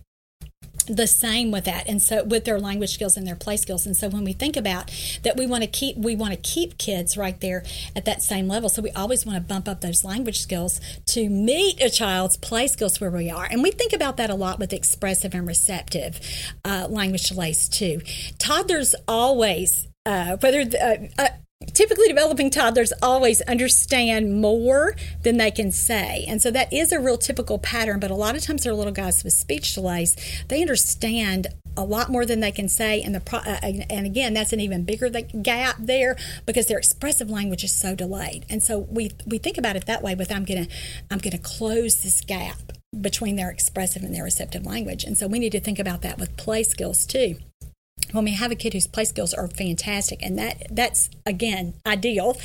the 0.84 1.08
same 1.08 1.52
with 1.52 1.66
that 1.66 1.88
and 1.88 2.02
so 2.02 2.24
with 2.24 2.46
their 2.46 2.60
language 2.60 2.94
skills 2.94 3.18
and 3.18 3.28
their 3.28 3.36
play 3.36 3.58
skills. 3.58 3.86
And 3.86 3.96
so 3.96 4.10
when 4.10 4.24
we 4.24 4.34
think 4.34 4.56
about 4.56 4.92
that 5.24 5.38
we 5.38 5.46
want 5.46 5.64
to 5.64 5.70
keep 5.70 5.98
we 5.98 6.16
want 6.16 6.34
to 6.34 6.40
keep 6.40 6.78
kids 6.78 7.18
right 7.18 7.40
there 7.40 7.64
at 7.96 8.06
that 8.06 8.22
same 8.22 8.48
level. 8.48 8.70
So 8.70 8.82
we 8.82 8.92
always 8.92 9.26
want 9.26 9.38
to 9.38 9.42
bump 9.42 9.68
up 9.68 9.82
those 9.82 10.04
language 10.04 10.40
skills 10.40 10.80
to 11.08 11.30
meet 11.30 11.82
a 11.82 11.90
child's 11.90 12.38
play 12.38 12.68
skills 12.68 13.00
where 13.00 13.12
we 13.12 13.30
are. 13.30 13.46
And 13.46 13.64
we 13.64 13.72
think 13.72 13.94
about 13.94 14.18
that 14.18 14.30
a 14.30 14.36
lot 14.36 14.60
with 14.60 14.74
expressive 14.74 15.34
and 15.34 15.48
receptive 15.48 16.20
uh, 16.64 16.88
language 16.90 17.30
delays 17.30 17.70
too. 17.70 18.02
Toddlers 18.40 18.96
always 19.08 19.88
uh, 20.06 20.38
whether 20.38 20.62
uh, 20.62 20.96
uh 21.20 21.28
typically 21.74 22.08
developing 22.08 22.50
toddlers 22.50 22.94
always 23.02 23.42
understand 23.42 24.42
more 24.42 24.96
than 25.24 25.38
they 25.38 25.52
can 25.52 25.72
say. 25.72 26.26
And 26.28 26.42
so 26.42 26.52
that 26.52 26.72
is 26.74 26.92
a 26.92 27.00
real 27.00 27.18
typical 27.18 27.60
pattern 27.60 28.00
but 28.00 28.12
a 28.12 28.16
lot 28.16 28.36
of 28.36 28.44
times 28.44 28.64
they're 28.64 28.74
little 28.74 28.94
guys 28.94 29.24
with 29.24 29.34
speech 29.34 29.74
delays. 29.74 30.16
They 30.48 30.62
understand 30.62 31.48
a 31.78 31.84
lot 31.84 32.10
more 32.10 32.26
than 32.26 32.42
they 32.42 32.52
can 32.52 32.68
say 32.68 33.02
and 33.02 33.16
the 33.16 33.22
pro- 33.22 33.40
uh, 33.40 33.60
and 33.62 34.06
again 34.06 34.34
that's 34.34 34.52
an 34.52 34.60
even 34.60 34.84
bigger 34.84 35.10
gap 35.10 35.78
there 35.80 36.18
because 36.46 36.68
their 36.68 36.78
expressive 36.78 37.30
language 37.30 37.64
is 37.64 37.74
so 37.74 37.96
delayed. 37.96 38.46
And 38.50 38.62
so 38.62 38.80
we 38.80 39.12
we 39.26 39.38
think 39.38 39.58
about 39.58 39.76
it 39.76 39.86
that 39.86 40.02
way 40.02 40.16
with 40.16 40.32
i'm 40.32 40.44
gonna 40.44 40.68
i'm 41.10 41.20
gonna 41.20 41.38
close 41.38 42.04
this 42.04 42.22
gap 42.22 42.58
between 43.00 43.38
their 43.38 43.50
expressive 43.50 44.04
and 44.04 44.14
their 44.14 44.26
receptive 44.26 44.66
language. 44.66 45.06
And 45.06 45.18
so 45.18 45.28
we 45.28 45.40
need 45.40 45.54
to 45.54 45.62
think 45.62 45.80
about 45.80 46.02
that 46.02 46.20
with 46.20 46.36
play 46.36 46.64
skills 46.64 47.06
too 47.06 47.38
when 48.12 48.26
we 48.26 48.34
have 48.34 48.52
a 48.52 48.56
kid 48.56 48.74
whose 48.74 48.88
play 48.88 49.06
skills 49.06 49.34
are 49.34 49.48
fantastic 49.48 50.22
and 50.22 50.38
that 50.38 50.68
that's 50.70 51.10
again 51.26 51.74
ideal. 51.86 52.38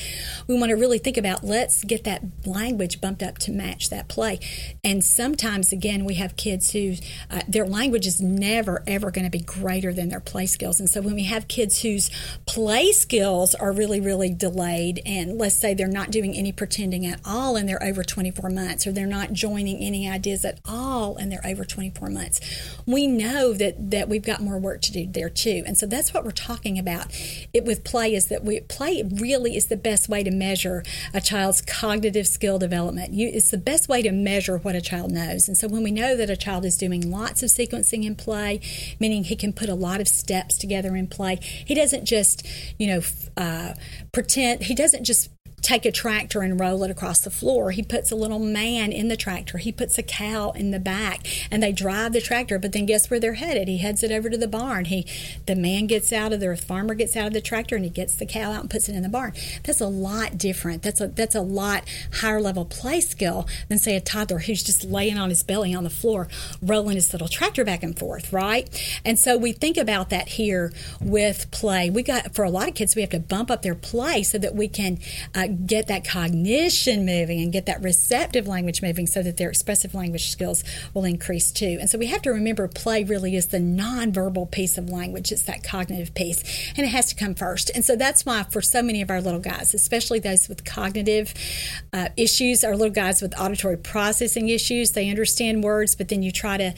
We 0.46 0.58
want 0.58 0.70
to 0.70 0.76
really 0.76 0.98
think 0.98 1.16
about 1.16 1.44
let's 1.44 1.84
get 1.84 2.04
that 2.04 2.22
language 2.44 3.00
bumped 3.00 3.22
up 3.22 3.38
to 3.38 3.50
match 3.50 3.90
that 3.90 4.08
play. 4.08 4.38
And 4.84 5.02
sometimes 5.04 5.72
again 5.72 6.04
we 6.04 6.14
have 6.14 6.36
kids 6.36 6.70
who 6.72 6.94
uh, 7.30 7.42
their 7.48 7.66
language 7.66 8.06
is 8.06 8.20
never 8.20 8.82
ever 8.86 9.10
going 9.10 9.24
to 9.24 9.30
be 9.30 9.40
greater 9.40 9.92
than 9.92 10.08
their 10.08 10.20
play 10.20 10.46
skills. 10.46 10.78
And 10.78 10.88
so 10.88 11.00
when 11.00 11.14
we 11.14 11.24
have 11.24 11.48
kids 11.48 11.82
whose 11.82 12.10
play 12.46 12.92
skills 12.92 13.54
are 13.54 13.72
really 13.72 14.00
really 14.00 14.32
delayed 14.32 15.02
and 15.04 15.38
let's 15.38 15.58
say 15.58 15.74
they're 15.74 15.88
not 15.88 16.10
doing 16.10 16.34
any 16.34 16.52
pretending 16.52 17.04
at 17.06 17.20
all 17.24 17.56
and 17.56 17.68
they're 17.68 17.82
over 17.82 18.04
24 18.04 18.50
months 18.50 18.86
or 18.86 18.92
they're 18.92 19.06
not 19.06 19.32
joining 19.32 19.78
any 19.78 20.08
ideas 20.08 20.44
at 20.44 20.60
all 20.64 21.16
and 21.16 21.32
they're 21.32 21.46
over 21.46 21.64
24 21.64 22.08
months 22.10 22.40
we 22.86 23.06
know 23.06 23.52
that 23.52 23.90
that 23.90 24.08
we've 24.08 24.24
got 24.24 24.40
more 24.40 24.58
work 24.58 24.80
to 24.82 24.92
do. 24.92 25.06
There 25.06 25.28
too. 25.46 25.62
And 25.64 25.78
so 25.78 25.86
that's 25.86 26.12
what 26.12 26.24
we're 26.24 26.32
talking 26.32 26.76
about. 26.76 27.06
It 27.52 27.64
with 27.64 27.84
play 27.84 28.14
is 28.14 28.26
that 28.26 28.42
we 28.42 28.58
play 28.60 29.04
really 29.04 29.56
is 29.56 29.68
the 29.68 29.76
best 29.76 30.08
way 30.08 30.24
to 30.24 30.30
measure 30.32 30.82
a 31.14 31.20
child's 31.20 31.60
cognitive 31.60 32.26
skill 32.26 32.58
development. 32.58 33.12
You, 33.12 33.30
it's 33.32 33.52
the 33.52 33.58
best 33.58 33.88
way 33.88 34.02
to 34.02 34.10
measure 34.10 34.58
what 34.58 34.74
a 34.74 34.80
child 34.80 35.12
knows. 35.12 35.46
And 35.46 35.56
so 35.56 35.68
when 35.68 35.84
we 35.84 35.92
know 35.92 36.16
that 36.16 36.30
a 36.30 36.36
child 36.36 36.64
is 36.64 36.76
doing 36.76 37.12
lots 37.12 37.44
of 37.44 37.50
sequencing 37.50 38.04
in 38.04 38.16
play, 38.16 38.60
meaning 38.98 39.22
he 39.22 39.36
can 39.36 39.52
put 39.52 39.68
a 39.68 39.76
lot 39.76 40.00
of 40.00 40.08
steps 40.08 40.58
together 40.58 40.96
in 40.96 41.06
play, 41.06 41.38
he 41.40 41.76
doesn't 41.76 42.06
just, 42.06 42.44
you 42.76 42.88
know, 42.88 43.00
uh, 43.36 43.74
pretend, 44.10 44.64
he 44.64 44.74
doesn't 44.74 45.04
just 45.04 45.30
take 45.66 45.84
a 45.84 45.90
tractor 45.90 46.42
and 46.42 46.60
roll 46.60 46.84
it 46.84 46.92
across 46.92 47.20
the 47.20 47.30
floor. 47.30 47.72
He 47.72 47.82
puts 47.82 48.12
a 48.12 48.14
little 48.14 48.38
man 48.38 48.92
in 48.92 49.08
the 49.08 49.16
tractor. 49.16 49.58
He 49.58 49.72
puts 49.72 49.98
a 49.98 50.02
cow 50.02 50.52
in 50.52 50.70
the 50.70 50.78
back 50.78 51.26
and 51.50 51.60
they 51.60 51.72
drive 51.72 52.12
the 52.12 52.20
tractor, 52.20 52.60
but 52.60 52.70
then 52.70 52.86
guess 52.86 53.10
where 53.10 53.18
they're 53.18 53.34
headed? 53.34 53.66
He 53.66 53.78
heads 53.78 54.04
it 54.04 54.12
over 54.12 54.30
to 54.30 54.36
the 54.36 54.46
barn. 54.46 54.84
He 54.84 55.06
the 55.46 55.56
man 55.56 55.88
gets 55.88 56.12
out 56.12 56.32
of 56.32 56.38
there, 56.38 56.54
the 56.54 56.62
farmer 56.62 56.94
gets 56.94 57.16
out 57.16 57.26
of 57.26 57.32
the 57.32 57.40
tractor 57.40 57.74
and 57.74 57.84
he 57.84 57.90
gets 57.90 58.14
the 58.14 58.26
cow 58.26 58.52
out 58.52 58.60
and 58.60 58.70
puts 58.70 58.88
it 58.88 58.94
in 58.94 59.02
the 59.02 59.08
barn. 59.08 59.32
That's 59.64 59.80
a 59.80 59.88
lot 59.88 60.38
different. 60.38 60.84
That's 60.84 61.00
a 61.00 61.08
that's 61.08 61.34
a 61.34 61.40
lot 61.40 61.82
higher 62.20 62.40
level 62.40 62.64
play 62.64 63.00
skill 63.00 63.48
than 63.68 63.78
say 63.78 63.96
a 63.96 64.00
toddler 64.00 64.38
who's 64.38 64.62
just 64.62 64.84
laying 64.84 65.18
on 65.18 65.30
his 65.30 65.42
belly 65.42 65.74
on 65.74 65.82
the 65.82 65.90
floor 65.90 66.28
rolling 66.62 66.94
his 66.94 67.12
little 67.12 67.28
tractor 67.28 67.64
back 67.64 67.82
and 67.82 67.98
forth, 67.98 68.32
right? 68.32 68.70
And 69.04 69.18
so 69.18 69.36
we 69.36 69.50
think 69.50 69.76
about 69.76 70.10
that 70.10 70.28
here 70.28 70.72
with 71.00 71.50
play. 71.50 71.90
We 71.90 72.04
got 72.04 72.36
for 72.36 72.44
a 72.44 72.50
lot 72.50 72.68
of 72.68 72.76
kids 72.76 72.94
we 72.94 73.02
have 73.02 73.10
to 73.10 73.18
bump 73.18 73.50
up 73.50 73.62
their 73.62 73.74
play 73.74 74.22
so 74.22 74.38
that 74.38 74.54
we 74.54 74.68
can 74.68 75.00
uh, 75.34 75.48
get 75.64 75.86
that 75.86 76.06
cognition 76.06 77.06
moving 77.06 77.40
and 77.40 77.52
get 77.52 77.66
that 77.66 77.82
receptive 77.82 78.46
language 78.46 78.82
moving 78.82 79.06
so 79.06 79.22
that 79.22 79.36
their 79.36 79.48
expressive 79.48 79.94
language 79.94 80.30
skills 80.30 80.64
will 80.94 81.04
increase 81.04 81.52
too. 81.52 81.78
And 81.80 81.88
so 81.88 81.98
we 81.98 82.06
have 82.06 82.22
to 82.22 82.30
remember 82.30 82.68
play 82.68 83.04
really 83.04 83.36
is 83.36 83.46
the 83.46 83.58
nonverbal 83.58 84.50
piece 84.50 84.78
of 84.78 84.90
language. 84.90 85.32
It's 85.32 85.42
that 85.42 85.62
cognitive 85.62 86.14
piece 86.14 86.42
and 86.76 86.86
it 86.86 86.90
has 86.90 87.06
to 87.06 87.14
come 87.14 87.34
first. 87.34 87.70
And 87.74 87.84
so 87.84 87.96
that's 87.96 88.26
why 88.26 88.44
for 88.50 88.60
so 88.60 88.82
many 88.82 89.02
of 89.02 89.10
our 89.10 89.20
little 89.20 89.40
guys, 89.40 89.74
especially 89.74 90.18
those 90.18 90.48
with 90.48 90.64
cognitive 90.64 91.32
uh, 91.92 92.08
issues, 92.16 92.64
our 92.64 92.76
little 92.76 92.92
guys 92.92 93.22
with 93.22 93.38
auditory 93.38 93.76
processing 93.76 94.48
issues, 94.48 94.92
they 94.92 95.08
understand 95.08 95.62
words, 95.62 95.94
but 95.94 96.08
then 96.08 96.22
you 96.22 96.32
try 96.32 96.56
to 96.56 96.74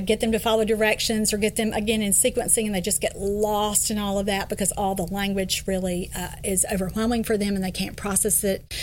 get 0.00 0.20
them 0.20 0.32
to 0.32 0.38
follow 0.38 0.64
directions 0.64 1.32
or 1.34 1.36
get 1.36 1.56
them 1.56 1.72
again 1.74 2.00
in 2.00 2.12
sequencing 2.12 2.64
and 2.64 2.74
they 2.74 2.80
just 2.80 3.00
get 3.00 3.16
lost 3.18 3.90
in 3.90 3.98
all 3.98 4.18
of 4.18 4.24
that 4.26 4.48
because 4.48 4.72
all 4.72 4.94
the 4.94 5.04
language 5.04 5.64
really 5.66 6.10
uh, 6.16 6.28
is 6.42 6.64
overwhelming 6.72 7.22
for 7.22 7.36
them 7.36 7.54
and 7.54 7.62
they 7.62 7.70
can't 7.70 7.94
process 7.94 8.42
it 8.42 8.74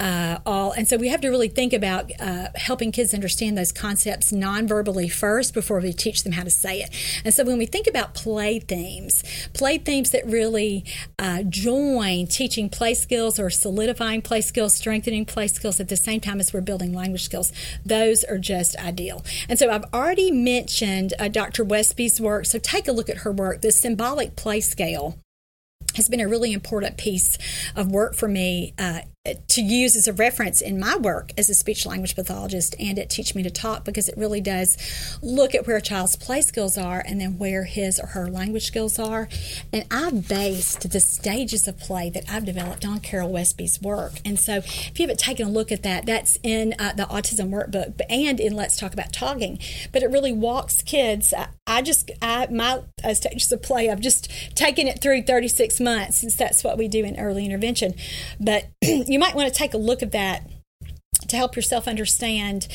uh, 0.00 0.38
all. 0.44 0.72
And 0.72 0.88
so 0.88 0.96
we 0.96 1.08
have 1.08 1.20
to 1.20 1.28
really 1.28 1.48
think 1.48 1.72
about 1.72 2.10
uh, 2.18 2.48
helping 2.56 2.90
kids 2.90 3.14
understand 3.14 3.56
those 3.56 3.70
concepts 3.70 4.32
non-verbally 4.32 5.08
first 5.08 5.54
before 5.54 5.80
we 5.80 5.92
teach 5.92 6.24
them 6.24 6.32
how 6.32 6.42
to 6.42 6.50
say 6.50 6.80
it. 6.80 6.90
And 7.24 7.32
so 7.32 7.44
when 7.44 7.58
we 7.58 7.66
think 7.66 7.86
about 7.86 8.14
play 8.14 8.58
themes, 8.58 9.22
play 9.52 9.78
themes 9.78 10.10
that 10.10 10.26
really 10.26 10.84
uh, 11.16 11.44
join 11.44 12.26
teaching 12.26 12.68
play 12.68 12.94
skills 12.94 13.38
or 13.38 13.50
solidifying 13.50 14.20
play 14.20 14.40
skills, 14.40 14.74
strengthening 14.74 15.24
play 15.24 15.46
skills 15.46 15.78
at 15.78 15.88
the 15.88 15.96
same 15.96 16.20
time 16.20 16.40
as 16.40 16.52
we're 16.52 16.60
building 16.60 16.92
language 16.92 17.22
skills, 17.22 17.52
those 17.84 18.24
are 18.24 18.38
just 18.38 18.76
ideal. 18.78 19.24
And 19.48 19.60
so 19.60 19.70
I've 19.70 19.84
already 19.94 20.32
mentioned 20.32 20.55
mentioned 20.56 21.12
uh, 21.18 21.28
Dr. 21.28 21.64
Westby's 21.64 22.18
work, 22.18 22.46
so 22.46 22.58
take 22.58 22.88
a 22.88 22.92
look 22.92 23.10
at 23.10 23.18
her 23.18 23.32
work. 23.32 23.60
The 23.60 23.70
symbolic 23.70 24.36
play 24.36 24.60
scale 24.60 25.18
has 25.96 26.08
been 26.08 26.20
a 26.20 26.28
really 26.28 26.52
important 26.52 26.96
piece 26.96 27.36
of 27.74 27.90
work 27.90 28.14
for 28.14 28.26
me 28.26 28.72
uh, 28.78 29.00
to 29.34 29.62
use 29.62 29.96
as 29.96 30.08
a 30.08 30.12
reference 30.12 30.60
in 30.60 30.78
my 30.78 30.96
work 30.96 31.32
as 31.38 31.48
a 31.48 31.54
speech 31.54 31.86
language 31.86 32.14
pathologist 32.14 32.74
and 32.78 32.98
at 32.98 33.10
Teach 33.10 33.34
Me 33.34 33.42
to 33.42 33.50
Talk 33.50 33.84
because 33.84 34.08
it 34.08 34.16
really 34.16 34.40
does 34.40 34.76
look 35.22 35.54
at 35.54 35.66
where 35.66 35.76
a 35.76 35.82
child's 35.82 36.16
play 36.16 36.40
skills 36.40 36.78
are 36.78 37.02
and 37.06 37.20
then 37.20 37.38
where 37.38 37.64
his 37.64 37.98
or 37.98 38.08
her 38.08 38.28
language 38.28 38.66
skills 38.66 38.98
are. 38.98 39.28
And 39.72 39.84
I've 39.90 40.28
based 40.28 40.90
the 40.90 41.00
stages 41.00 41.66
of 41.68 41.78
play 41.78 42.10
that 42.10 42.24
I've 42.30 42.44
developed 42.44 42.84
on 42.84 43.00
Carol 43.00 43.30
Westby's 43.30 43.80
work. 43.80 44.12
And 44.24 44.38
so 44.38 44.56
if 44.56 44.98
you 44.98 45.04
haven't 45.04 45.18
taken 45.18 45.46
a 45.46 45.50
look 45.50 45.72
at 45.72 45.82
that, 45.82 46.06
that's 46.06 46.38
in 46.42 46.74
uh, 46.78 46.92
the 46.92 47.04
autism 47.04 47.50
workbook 47.50 48.00
and 48.08 48.40
in 48.40 48.54
Let's 48.54 48.76
Talk 48.76 48.92
About 48.92 49.12
Talking. 49.12 49.58
But 49.92 50.02
it 50.02 50.10
really 50.10 50.32
walks 50.32 50.82
kids. 50.82 51.32
I, 51.34 51.48
I 51.66 51.82
just, 51.82 52.10
I, 52.22 52.46
my 52.50 52.82
uh, 53.02 53.14
stages 53.14 53.50
of 53.52 53.62
play, 53.62 53.90
I've 53.90 54.00
just 54.00 54.30
taken 54.56 54.86
it 54.86 55.00
through 55.00 55.22
36 55.22 55.80
months 55.80 56.18
since 56.18 56.36
that's 56.36 56.62
what 56.62 56.78
we 56.78 56.88
do 56.88 57.04
in 57.04 57.18
early 57.18 57.44
intervention. 57.44 57.94
But 58.40 58.66
you 58.82 59.15
you 59.16 59.20
might 59.20 59.34
want 59.34 59.48
to 59.48 59.54
take 59.54 59.72
a 59.72 59.78
look 59.78 60.02
at 60.02 60.12
that 60.12 60.42
to 61.28 61.36
help 61.36 61.56
yourself 61.56 61.88
understand 61.88 62.68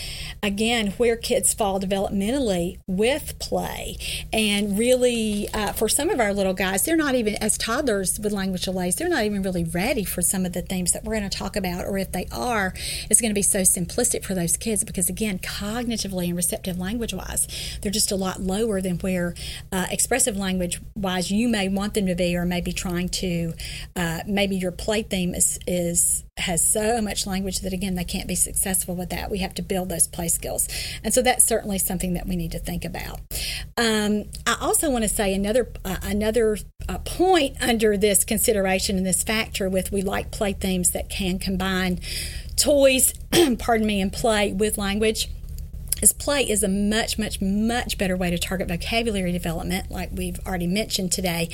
again 0.43 0.87
where 0.97 1.15
kids 1.15 1.53
fall 1.53 1.79
developmentally 1.79 2.79
with 2.87 3.37
play. 3.39 3.97
And 4.33 4.77
really 4.77 5.47
uh, 5.53 5.73
for 5.73 5.87
some 5.87 6.09
of 6.09 6.19
our 6.19 6.33
little 6.33 6.53
guys 6.53 6.83
they're 6.83 6.97
not 6.97 7.15
even 7.15 7.35
as 7.35 7.57
toddlers 7.57 8.19
with 8.19 8.31
language 8.31 8.63
delays 8.63 8.95
they're 8.95 9.09
not 9.09 9.23
even 9.23 9.41
really 9.41 9.63
ready 9.63 10.03
for 10.03 10.21
some 10.21 10.45
of 10.45 10.53
the 10.53 10.61
themes 10.61 10.91
that 10.93 11.03
we're 11.03 11.17
going 11.17 11.29
to 11.29 11.37
talk 11.37 11.55
about 11.55 11.85
or 11.85 11.97
if 11.97 12.11
they 12.11 12.25
are 12.31 12.73
it's 13.09 13.21
going 13.21 13.31
to 13.31 13.35
be 13.35 13.41
so 13.41 13.61
simplistic 13.61 14.23
for 14.23 14.33
those 14.33 14.57
kids 14.57 14.83
because 14.83 15.09
again 15.09 15.39
cognitively 15.39 16.27
and 16.27 16.35
receptive 16.35 16.77
language 16.77 17.13
wise 17.13 17.47
they're 17.81 17.91
just 17.91 18.11
a 18.11 18.15
lot 18.15 18.41
lower 18.41 18.81
than 18.81 18.97
where 18.99 19.33
uh, 19.71 19.85
expressive 19.91 20.35
language 20.35 20.81
wise 20.95 21.31
you 21.31 21.47
may 21.47 21.67
want 21.67 21.93
them 21.93 22.07
to 22.07 22.15
be 22.15 22.35
or 22.35 22.45
maybe 22.45 22.71
trying 22.71 23.09
to 23.09 23.53
uh, 23.95 24.19
maybe 24.25 24.55
your 24.55 24.71
play 24.71 25.03
theme 25.03 25.33
is, 25.33 25.59
is 25.67 26.23
has 26.41 26.65
so 26.65 27.01
much 27.01 27.25
language 27.25 27.59
that 27.59 27.73
again 27.73 27.95
they 27.95 28.03
can't 28.03 28.27
be 28.27 28.35
successful 28.35 28.95
with 28.95 29.09
that 29.09 29.29
we 29.29 29.39
have 29.39 29.53
to 29.55 29.61
build 29.61 29.89
those 29.89 30.07
play 30.07 30.27
skills. 30.27 30.67
And 31.03 31.13
so 31.13 31.21
that's 31.21 31.45
certainly 31.45 31.79
something 31.79 32.13
that 32.13 32.27
we 32.27 32.35
need 32.35 32.51
to 32.51 32.59
think 32.59 32.85
about. 32.85 33.19
Um, 33.77 34.25
i 34.45 34.57
also 34.59 34.89
want 34.89 35.03
to 35.03 35.09
say 35.09 35.33
another 35.33 35.71
uh, 35.85 35.97
another 36.03 36.57
uh, 36.87 36.97
point 36.99 37.55
under 37.61 37.97
this 37.97 38.23
consideration 38.23 38.97
and 38.97 39.05
this 39.05 39.23
factor 39.23 39.69
with 39.69 39.91
we 39.91 40.01
like 40.01 40.31
play 40.31 40.53
themes 40.53 40.91
that 40.91 41.09
can 41.09 41.39
combine 41.39 41.99
toys 42.55 43.13
pardon 43.59 43.87
me 43.87 44.01
and 44.01 44.11
play 44.13 44.53
with 44.53 44.77
language 44.77 45.29
is 46.01 46.13
play 46.13 46.49
is 46.49 46.63
a 46.63 46.67
much, 46.67 47.17
much, 47.17 47.41
much 47.41 47.97
better 47.97 48.17
way 48.17 48.29
to 48.29 48.37
target 48.37 48.67
vocabulary 48.67 49.31
development, 49.31 49.91
like 49.91 50.09
we've 50.13 50.39
already 50.45 50.67
mentioned 50.67 51.11
today, 51.11 51.49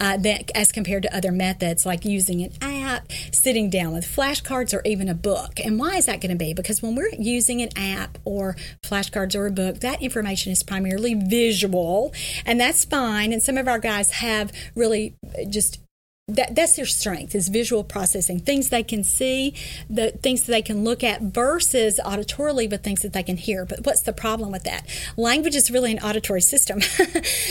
uh, 0.00 0.16
that, 0.18 0.50
as 0.54 0.72
compared 0.72 1.02
to 1.02 1.16
other 1.16 1.32
methods 1.32 1.86
like 1.86 2.04
using 2.04 2.42
an 2.42 2.52
app, 2.60 3.10
sitting 3.32 3.70
down 3.70 3.92
with 3.92 4.04
flashcards, 4.04 4.74
or 4.74 4.82
even 4.84 5.08
a 5.08 5.14
book. 5.14 5.60
And 5.64 5.78
why 5.78 5.96
is 5.96 6.06
that 6.06 6.20
going 6.20 6.30
to 6.30 6.36
be? 6.36 6.54
Because 6.54 6.82
when 6.82 6.94
we're 6.94 7.10
using 7.18 7.62
an 7.62 7.70
app 7.76 8.18
or 8.24 8.56
flashcards 8.82 9.34
or 9.34 9.46
a 9.46 9.50
book, 9.50 9.80
that 9.80 10.02
information 10.02 10.52
is 10.52 10.62
primarily 10.62 11.14
visual, 11.14 12.12
and 12.44 12.60
that's 12.60 12.84
fine. 12.84 13.32
And 13.32 13.42
some 13.42 13.56
of 13.56 13.68
our 13.68 13.78
guys 13.78 14.10
have 14.10 14.52
really 14.74 15.16
just 15.48 15.80
that, 16.28 16.56
that's 16.56 16.74
their 16.74 16.86
strength 16.86 17.36
is 17.36 17.46
visual 17.46 17.84
processing. 17.84 18.40
Things 18.40 18.70
they 18.70 18.82
can 18.82 19.04
see 19.04 19.54
the 19.88 20.10
things 20.10 20.42
that 20.42 20.50
they 20.50 20.60
can 20.60 20.82
look 20.82 21.04
at 21.04 21.22
versus 21.22 22.00
auditorily 22.04 22.68
but 22.68 22.82
things 22.82 23.02
that 23.02 23.12
they 23.12 23.22
can 23.22 23.36
hear. 23.36 23.64
But 23.64 23.86
what's 23.86 24.02
the 24.02 24.12
problem 24.12 24.50
with 24.50 24.64
that? 24.64 24.88
Language 25.16 25.54
is 25.54 25.70
really 25.70 25.92
an 25.92 26.00
auditory 26.00 26.40
system. 26.40 26.80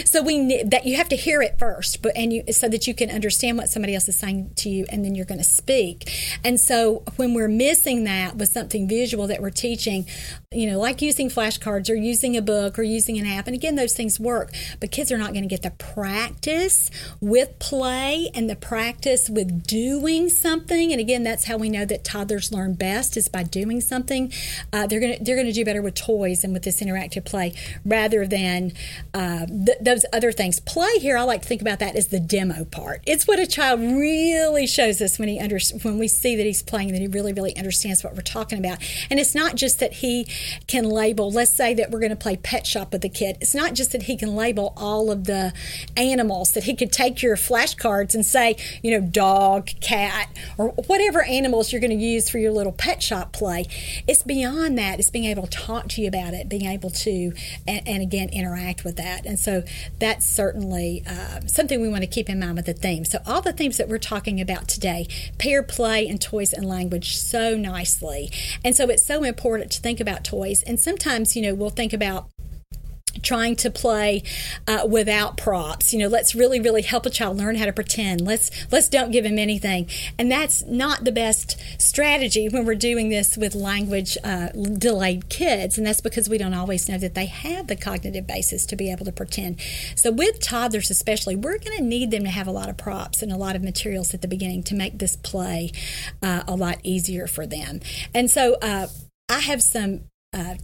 So 0.05 0.21
we 0.21 0.63
that 0.63 0.85
you 0.85 0.97
have 0.97 1.09
to 1.09 1.15
hear 1.15 1.41
it 1.41 1.57
first 1.57 2.01
but 2.01 2.15
and 2.15 2.31
you 2.31 2.51
so 2.51 2.67
that 2.69 2.87
you 2.87 2.93
can 2.93 3.09
understand 3.09 3.57
what 3.57 3.69
somebody 3.69 3.95
else 3.95 4.07
is 4.07 4.17
saying 4.17 4.51
to 4.57 4.69
you 4.69 4.85
and 4.89 5.03
then 5.03 5.15
you're 5.15 5.25
going 5.25 5.39
to 5.39 5.43
speak. 5.43 6.37
And 6.43 6.59
so 6.59 7.03
when 7.15 7.33
we're 7.33 7.47
missing 7.47 8.03
that 8.03 8.35
with 8.35 8.49
something 8.49 8.87
visual 8.87 9.27
that 9.27 9.41
we're 9.41 9.49
teaching 9.49 10.05
you 10.55 10.69
know 10.71 10.79
like 10.79 11.01
using 11.01 11.29
flashcards 11.29 11.89
or 11.89 11.95
using 11.95 12.37
a 12.37 12.41
book 12.41 12.79
or 12.79 12.83
using 12.83 13.17
an 13.17 13.25
app 13.25 13.47
and 13.47 13.55
again 13.55 13.75
those 13.75 13.93
things 13.93 14.19
work 14.19 14.53
but 14.79 14.89
kids 14.89 15.11
are 15.11 15.17
not 15.17 15.31
going 15.31 15.43
to 15.43 15.49
get 15.49 15.61
the 15.61 15.71
practice 15.71 16.89
with 17.19 17.59
play 17.59 18.29
and 18.33 18.49
the 18.49 18.55
practice 18.65 19.29
with 19.29 19.63
doing 19.67 20.27
something, 20.27 20.91
and 20.91 20.99
again, 20.99 21.21
that's 21.21 21.45
how 21.45 21.55
we 21.55 21.69
know 21.69 21.85
that 21.85 22.03
toddlers 22.03 22.51
learn 22.51 22.73
best 22.73 23.15
is 23.15 23.27
by 23.27 23.43
doing 23.43 23.79
something. 23.79 24.33
Uh, 24.73 24.87
they're 24.87 24.99
gonna 24.99 25.17
they're 25.21 25.35
gonna 25.35 25.53
do 25.53 25.63
better 25.63 25.83
with 25.83 25.93
toys 25.93 26.43
and 26.43 26.51
with 26.51 26.63
this 26.63 26.81
interactive 26.81 27.23
play 27.25 27.53
rather 27.85 28.25
than 28.25 28.73
uh, 29.13 29.45
th- 29.45 29.77
those 29.79 30.03
other 30.11 30.31
things. 30.31 30.59
Play 30.59 30.97
here, 30.99 31.15
I 31.15 31.21
like 31.21 31.43
to 31.43 31.47
think 31.47 31.61
about 31.61 31.77
that 31.77 31.95
as 31.95 32.07
the 32.07 32.19
demo 32.19 32.65
part. 32.65 33.03
It's 33.05 33.27
what 33.27 33.39
a 33.39 33.45
child 33.45 33.81
really 33.81 34.65
shows 34.65 34.99
us 34.99 35.19
when 35.19 35.29
he 35.29 35.39
under 35.39 35.59
when 35.83 35.99
we 35.99 36.07
see 36.07 36.35
that 36.35 36.45
he's 36.45 36.63
playing 36.63 36.91
that 36.93 37.01
he 37.01 37.07
really 37.07 37.33
really 37.33 37.55
understands 37.55 38.03
what 38.03 38.15
we're 38.15 38.21
talking 38.21 38.57
about. 38.57 38.79
And 39.11 39.19
it's 39.19 39.35
not 39.35 39.55
just 39.55 39.79
that 39.79 39.93
he 39.93 40.25
can 40.65 40.85
label. 40.85 41.31
Let's 41.31 41.53
say 41.53 41.75
that 41.75 41.91
we're 41.91 41.99
going 41.99 42.09
to 42.09 42.15
play 42.15 42.35
pet 42.35 42.65
shop 42.65 42.93
with 42.93 43.03
the 43.03 43.09
kid. 43.09 43.37
It's 43.41 43.53
not 43.53 43.75
just 43.75 43.91
that 43.91 44.03
he 44.03 44.17
can 44.17 44.35
label 44.35 44.73
all 44.75 45.11
of 45.11 45.25
the 45.25 45.53
animals 45.95 46.53
that 46.53 46.63
he 46.63 46.75
could 46.75 46.91
take 46.91 47.21
your 47.21 47.35
flashcards 47.35 48.15
and 48.15 48.25
say 48.25 48.54
you 48.81 48.91
know, 48.91 49.05
dog, 49.05 49.69
cat, 49.81 50.29
or 50.57 50.69
whatever 50.87 51.23
animals 51.23 51.71
you're 51.71 51.81
going 51.81 51.97
to 51.97 52.03
use 52.03 52.29
for 52.29 52.37
your 52.37 52.51
little 52.51 52.71
pet 52.71 53.01
shop 53.01 53.33
play. 53.33 53.65
It's 54.07 54.23
beyond 54.23 54.77
that. 54.77 54.99
It's 54.99 55.09
being 55.09 55.25
able 55.25 55.47
to 55.47 55.49
talk 55.49 55.87
to 55.89 56.01
you 56.01 56.07
about 56.07 56.33
it, 56.33 56.49
being 56.49 56.65
able 56.65 56.89
to, 56.89 57.33
and, 57.67 57.87
and 57.87 58.01
again, 58.01 58.29
interact 58.29 58.83
with 58.83 58.97
that. 58.97 59.25
And 59.25 59.39
so 59.39 59.63
that's 59.99 60.25
certainly 60.25 61.03
uh, 61.07 61.41
something 61.47 61.81
we 61.81 61.89
want 61.89 62.01
to 62.01 62.07
keep 62.07 62.29
in 62.29 62.39
mind 62.39 62.55
with 62.55 62.65
the 62.65 62.73
theme. 62.73 63.05
So 63.05 63.19
all 63.25 63.41
the 63.41 63.53
themes 63.53 63.77
that 63.77 63.89
we're 63.89 63.97
talking 63.97 64.41
about 64.41 64.67
today 64.67 65.07
pair 65.37 65.63
play 65.63 66.07
and 66.07 66.19
toys 66.21 66.53
and 66.53 66.65
language 66.65 67.15
so 67.17 67.55
nicely. 67.55 68.31
And 68.63 68.75
so 68.75 68.89
it's 68.89 69.05
so 69.05 69.23
important 69.23 69.71
to 69.73 69.81
think 69.81 69.99
about 69.99 70.23
toys. 70.23 70.63
And 70.63 70.79
sometimes, 70.79 71.35
you 71.35 71.41
know, 71.41 71.53
we'll 71.53 71.69
think 71.69 71.93
about 71.93 72.29
trying 73.21 73.55
to 73.57 73.69
play 73.69 74.23
uh, 74.67 74.85
without 74.89 75.37
props. 75.37 75.93
You 75.93 75.99
know, 75.99 76.07
let's 76.07 76.35
really, 76.35 76.59
really 76.59 76.81
help 76.81 77.05
a 77.05 77.09
child 77.09 77.37
learn 77.37 77.55
how 77.55 77.65
to 77.65 77.73
pretend. 77.73 78.21
Let's 78.21 78.51
let's 78.71 78.87
don't 78.87 79.11
give 79.11 79.25
him 79.25 79.39
anything, 79.39 79.89
and 80.17 80.31
that's 80.31 80.63
not 80.65 81.03
the 81.03 81.11
best 81.11 81.57
strategy 81.77 82.49
when 82.49 82.65
we're 82.65 82.75
doing 82.75 83.09
this 83.09 83.37
with 83.37 83.55
language 83.55 84.17
uh, 84.23 84.49
delayed 84.49 85.29
kids, 85.29 85.77
and 85.77 85.85
that's 85.85 86.01
because 86.01 86.29
we 86.29 86.37
don't 86.37 86.53
always 86.53 86.87
know 86.89 86.97
that 86.97 87.15
they 87.15 87.25
have 87.25 87.67
the 87.67 87.75
cognitive 87.75 88.27
basis 88.27 88.65
to 88.67 88.75
be 88.75 88.91
able 88.91 89.05
to 89.05 89.11
pretend. 89.11 89.59
So 89.95 90.11
with 90.11 90.39
toddlers, 90.39 90.89
especially, 90.89 91.35
we're 91.35 91.57
going 91.57 91.77
to 91.77 91.83
need 91.83 92.11
them 92.11 92.23
to 92.23 92.29
have 92.29 92.47
a 92.47 92.51
lot 92.51 92.69
of 92.69 92.77
props 92.77 93.21
and 93.21 93.31
a 93.31 93.37
lot 93.37 93.55
of 93.55 93.63
materials 93.63 94.13
at 94.13 94.21
the 94.21 94.27
beginning 94.27 94.63
to 94.63 94.75
make 94.75 94.99
this 94.99 95.15
play 95.15 95.71
uh, 96.21 96.43
a 96.47 96.55
lot 96.55 96.79
easier 96.83 97.27
for 97.27 97.45
them. 97.45 97.79
And 98.13 98.29
so. 98.29 98.55
Uh, 98.61 98.87
I 99.27 99.39
have 99.39 99.61
some 99.61 100.01
uh, 100.35 100.55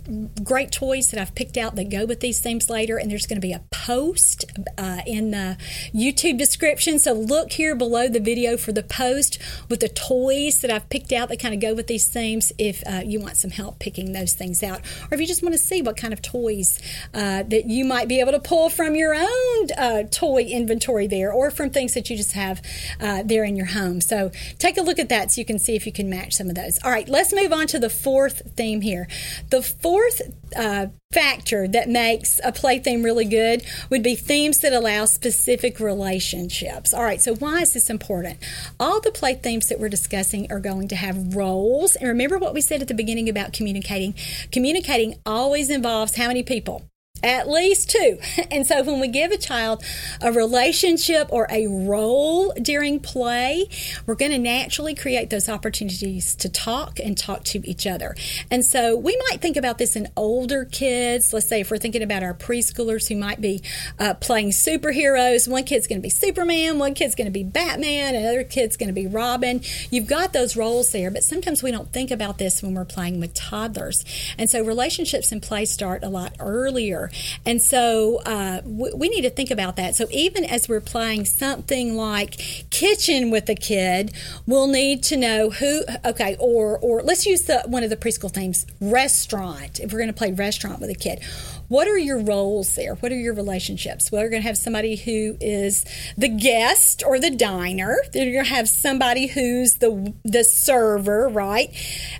great 0.43 0.71
toys 0.71 1.09
that 1.11 1.19
I've 1.19 1.33
picked 1.33 1.57
out 1.57 1.75
that 1.75 1.89
go 1.89 2.05
with 2.05 2.19
these 2.19 2.39
themes 2.41 2.69
later, 2.69 2.97
and 2.97 3.09
there's 3.09 3.25
going 3.25 3.41
to 3.41 3.47
be 3.47 3.53
a 3.53 3.63
post 3.71 4.45
uh, 4.77 5.01
in 5.07 5.31
the 5.31 5.57
YouTube 5.95 6.37
description. 6.37 6.99
So 6.99 7.13
look 7.13 7.53
here 7.53 7.75
below 7.75 8.07
the 8.07 8.19
video 8.19 8.57
for 8.57 8.71
the 8.73 8.83
post 8.83 9.39
with 9.69 9.79
the 9.79 9.89
toys 9.89 10.59
that 10.61 10.69
I've 10.69 10.89
picked 10.89 11.11
out 11.11 11.29
that 11.29 11.39
kind 11.39 11.53
of 11.53 11.61
go 11.61 11.73
with 11.73 11.87
these 11.87 12.07
themes 12.07 12.51
if 12.57 12.83
uh, 12.85 13.01
you 13.05 13.19
want 13.19 13.37
some 13.37 13.51
help 13.51 13.79
picking 13.79 14.11
those 14.11 14.33
things 14.33 14.61
out, 14.61 14.81
or 15.09 15.15
if 15.15 15.21
you 15.21 15.27
just 15.27 15.41
want 15.41 15.53
to 15.53 15.59
see 15.59 15.81
what 15.81 15.95
kind 15.97 16.13
of 16.13 16.21
toys 16.21 16.79
uh, 17.13 17.43
that 17.43 17.65
you 17.65 17.85
might 17.85 18.07
be 18.07 18.19
able 18.19 18.33
to 18.33 18.39
pull 18.39 18.69
from 18.69 18.95
your 18.95 19.15
own 19.15 19.67
uh, 19.77 20.03
toy 20.11 20.41
inventory 20.43 21.07
there, 21.07 21.31
or 21.31 21.49
from 21.49 21.69
things 21.69 21.93
that 21.93 22.09
you 22.09 22.17
just 22.17 22.33
have 22.33 22.61
uh, 22.99 23.23
there 23.23 23.45
in 23.45 23.55
your 23.55 23.67
home. 23.67 24.01
So 24.01 24.31
take 24.59 24.77
a 24.77 24.81
look 24.81 24.99
at 24.99 25.09
that 25.09 25.31
so 25.31 25.39
you 25.39 25.45
can 25.45 25.59
see 25.59 25.75
if 25.75 25.85
you 25.85 25.91
can 25.93 26.09
match 26.09 26.33
some 26.33 26.49
of 26.49 26.55
those. 26.55 26.77
All 26.83 26.91
right, 26.91 27.07
let's 27.07 27.33
move 27.33 27.53
on 27.53 27.67
to 27.67 27.79
the 27.79 27.89
fourth 27.89 28.53
theme 28.55 28.81
here. 28.81 29.07
The 29.49 29.60
the 29.61 29.67
fourth 29.67 30.21
uh, 30.55 30.87
factor 31.13 31.67
that 31.67 31.87
makes 31.87 32.39
a 32.43 32.51
play 32.51 32.79
theme 32.79 33.03
really 33.03 33.25
good 33.25 33.63
would 33.89 34.01
be 34.01 34.15
themes 34.15 34.59
that 34.59 34.73
allow 34.73 35.05
specific 35.05 35.79
relationships. 35.79 36.93
All 36.93 37.03
right, 37.03 37.21
so 37.21 37.35
why 37.35 37.61
is 37.61 37.73
this 37.73 37.89
important? 37.89 38.39
All 38.79 38.99
the 38.99 39.11
play 39.11 39.35
themes 39.35 39.67
that 39.67 39.79
we're 39.79 39.89
discussing 39.89 40.51
are 40.51 40.59
going 40.59 40.87
to 40.87 40.95
have 40.95 41.35
roles. 41.35 41.95
And 41.95 42.07
remember 42.07 42.37
what 42.39 42.53
we 42.53 42.61
said 42.61 42.81
at 42.81 42.87
the 42.87 42.93
beginning 42.93 43.29
about 43.29 43.53
communicating? 43.53 44.15
Communicating 44.51 45.19
always 45.25 45.69
involves 45.69 46.15
how 46.15 46.27
many 46.27 46.43
people? 46.43 46.90
At 47.23 47.49
least 47.49 47.89
two. 47.89 48.17
And 48.51 48.67
so 48.67 48.83
when 48.83 48.99
we 48.99 49.07
give 49.07 49.31
a 49.31 49.37
child 49.37 49.83
a 50.19 50.31
relationship 50.31 51.27
or 51.31 51.47
a 51.49 51.67
role 51.67 52.53
during 52.61 52.99
play, 52.99 53.69
we're 54.05 54.15
going 54.15 54.31
to 54.31 54.37
naturally 54.37 54.93
create 54.93 55.29
those 55.29 55.47
opportunities 55.47 56.35
to 56.35 56.49
talk 56.49 56.99
and 56.99 57.17
talk 57.17 57.45
to 57.45 57.65
each 57.67 57.87
other. 57.87 58.15
And 58.49 58.65
so 58.65 58.97
we 58.97 59.17
might 59.29 59.39
think 59.41 59.55
about 59.55 59.77
this 59.77 59.95
in 59.95 60.09
older 60.17 60.65
kids. 60.65 61.31
Let's 61.33 61.47
say 61.47 61.61
if 61.61 61.71
we're 61.71 61.77
thinking 61.77 62.03
about 62.03 62.23
our 62.23 62.33
preschoolers 62.33 63.07
who 63.07 63.15
might 63.15 63.39
be 63.39 63.61
uh, 63.99 64.15
playing 64.15 64.49
superheroes, 64.49 65.47
one 65.47 65.63
kid's 65.63 65.87
going 65.87 65.99
to 65.99 66.03
be 66.03 66.09
Superman, 66.09 66.77
one 66.77 66.93
kid's 66.93 67.15
going 67.15 67.25
to 67.25 67.31
be 67.31 67.43
Batman, 67.43 68.15
another 68.15 68.43
kid's 68.43 68.75
going 68.75 68.89
to 68.89 68.93
be 68.93 69.07
Robin. 69.07 69.61
You've 69.89 70.07
got 70.07 70.33
those 70.33 70.57
roles 70.57 70.91
there, 70.91 71.11
but 71.11 71.23
sometimes 71.23 71.63
we 71.63 71.71
don't 71.71 71.91
think 71.93 72.11
about 72.11 72.37
this 72.37 72.61
when 72.61 72.73
we're 72.73 72.85
playing 72.85 73.19
with 73.19 73.33
toddlers. 73.33 74.03
And 74.37 74.49
so 74.49 74.63
relationships 74.63 75.31
in 75.31 75.39
play 75.41 75.65
start 75.65 76.03
a 76.03 76.09
lot 76.09 76.33
earlier. 76.39 77.10
And 77.45 77.61
so 77.61 78.21
uh, 78.25 78.61
we, 78.65 79.09
need 79.09 79.21
to 79.23 79.29
think 79.29 79.51
about 79.51 79.75
that. 79.75 79.95
So 79.95 80.07
even 80.11 80.45
as 80.45 80.69
we're 80.69 80.81
playing 80.81 81.25
something 81.25 81.95
like 81.95 82.37
kitchen 82.69 83.29
with 83.29 83.49
a 83.49 83.55
kid, 83.55 84.13
we'll 84.45 84.67
need 84.67 85.03
to 85.03 85.17
know 85.17 85.49
who. 85.49 85.83
Okay, 86.05 86.37
or 86.39 86.79
or 86.79 87.01
let's 87.03 87.25
use 87.25 87.43
the 87.43 87.63
one 87.65 87.83
of 87.83 87.89
the 87.89 87.97
preschool 87.97 88.31
themes, 88.31 88.65
restaurant. 88.79 89.79
If 89.79 89.91
we're 89.91 89.99
going 89.99 90.07
to 90.07 90.17
play 90.17 90.31
restaurant 90.31 90.79
with 90.79 90.89
a 90.89 90.95
kid, 90.95 91.21
what 91.71 91.87
are 91.87 91.97
your 91.97 92.19
roles 92.19 92.75
there? 92.75 92.95
What 92.95 93.13
are 93.13 93.17
your 93.17 93.33
relationships? 93.33 94.11
Well, 94.11 94.21
you're 94.21 94.29
going 94.29 94.41
to 94.41 94.47
have 94.47 94.57
somebody 94.57 94.97
who 94.97 95.37
is 95.39 95.85
the 96.17 96.27
guest 96.27 97.01
or 97.05 97.17
the 97.17 97.29
diner. 97.29 97.95
Then 98.11 98.23
you're 98.23 98.33
going 98.33 98.45
to 98.45 98.53
have 98.53 98.67
somebody 98.67 99.27
who's 99.27 99.75
the 99.75 100.13
the 100.25 100.43
server, 100.43 101.29
right? 101.29 101.73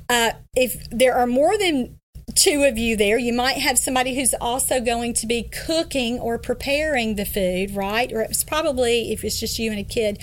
Uh, 0.08 0.32
if 0.56 0.90
there 0.90 1.16
are 1.16 1.28
more 1.28 1.58
than 1.58 2.00
two 2.36 2.64
of 2.64 2.78
you 2.78 2.96
there. 2.96 3.18
You 3.18 3.34
might 3.34 3.58
have 3.58 3.78
somebody 3.78 4.16
who's 4.16 4.34
also 4.40 4.80
going 4.80 5.14
to 5.16 5.28
be 5.28 5.44
cooking 5.44 6.20
or 6.20 6.38
preparing 6.38 7.16
the 7.16 7.26
food, 7.26 7.76
right? 7.76 8.12
Or 8.12 8.22
it's 8.22 8.44
probably, 8.44 9.12
if 9.12 9.24
it's 9.24 9.40
just 9.40 9.60
you 9.60 9.72
and 9.72 9.80
a 9.80 9.84
kid, 9.84 10.20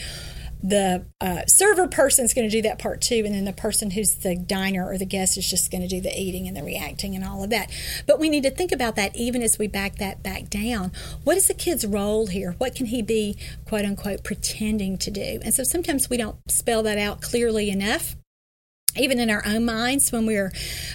the 0.63 1.07
uh, 1.21 1.47
server 1.47 1.87
person 1.87 2.25
is 2.25 2.35
going 2.35 2.49
to 2.49 2.51
do 2.51 2.63
that 2.63 2.79
part 2.79 3.01
too, 3.01 3.23
and 3.25 3.35
then 3.35 3.45
the 3.45 3.53
person 3.53 3.93
who's 3.93 4.17
the 4.17 4.37
diner 4.37 4.89
or 4.89 4.99
the 4.99 5.07
guest 5.07 5.39
is 5.39 5.49
just 5.49 5.71
going 5.71 5.83
to 5.83 5.89
do 5.89 6.01
the 6.01 6.21
eating 6.21 6.49
and 6.49 6.57
the 6.57 6.65
reacting 6.65 7.15
and 7.15 7.25
all 7.25 7.45
of 7.45 7.51
that. 7.51 7.71
But 8.07 8.19
we 8.19 8.29
need 8.29 8.43
to 8.43 8.51
think 8.51 8.73
about 8.73 8.97
that 8.97 9.15
even 9.15 9.43
as 9.43 9.59
we 9.59 9.69
back 9.69 9.97
that 9.97 10.23
back 10.23 10.51
down. 10.51 10.93
What 11.25 11.37
is 11.37 11.47
the 11.47 11.55
kid's 11.55 11.87
role 11.87 12.27
here? 12.27 12.57
What 12.59 12.75
can 12.75 12.87
he 12.87 13.03
be, 13.03 13.37
quote 13.67 13.85
unquote, 13.85 14.25
pretending 14.25 14.99
to 14.99 15.11
do? 15.11 15.39
And 15.45 15.55
so 15.55 15.63
sometimes 15.63 16.11
we 16.11 16.17
don't 16.17 16.37
spell 16.51 16.83
that 16.83 16.99
out 16.99 17.21
clearly 17.21 17.71
enough 17.71 18.17
even 18.97 19.19
in 19.19 19.31
our 19.31 19.43
own 19.47 19.65
minds 19.65 20.11
when 20.11 20.27
we're 20.27 20.53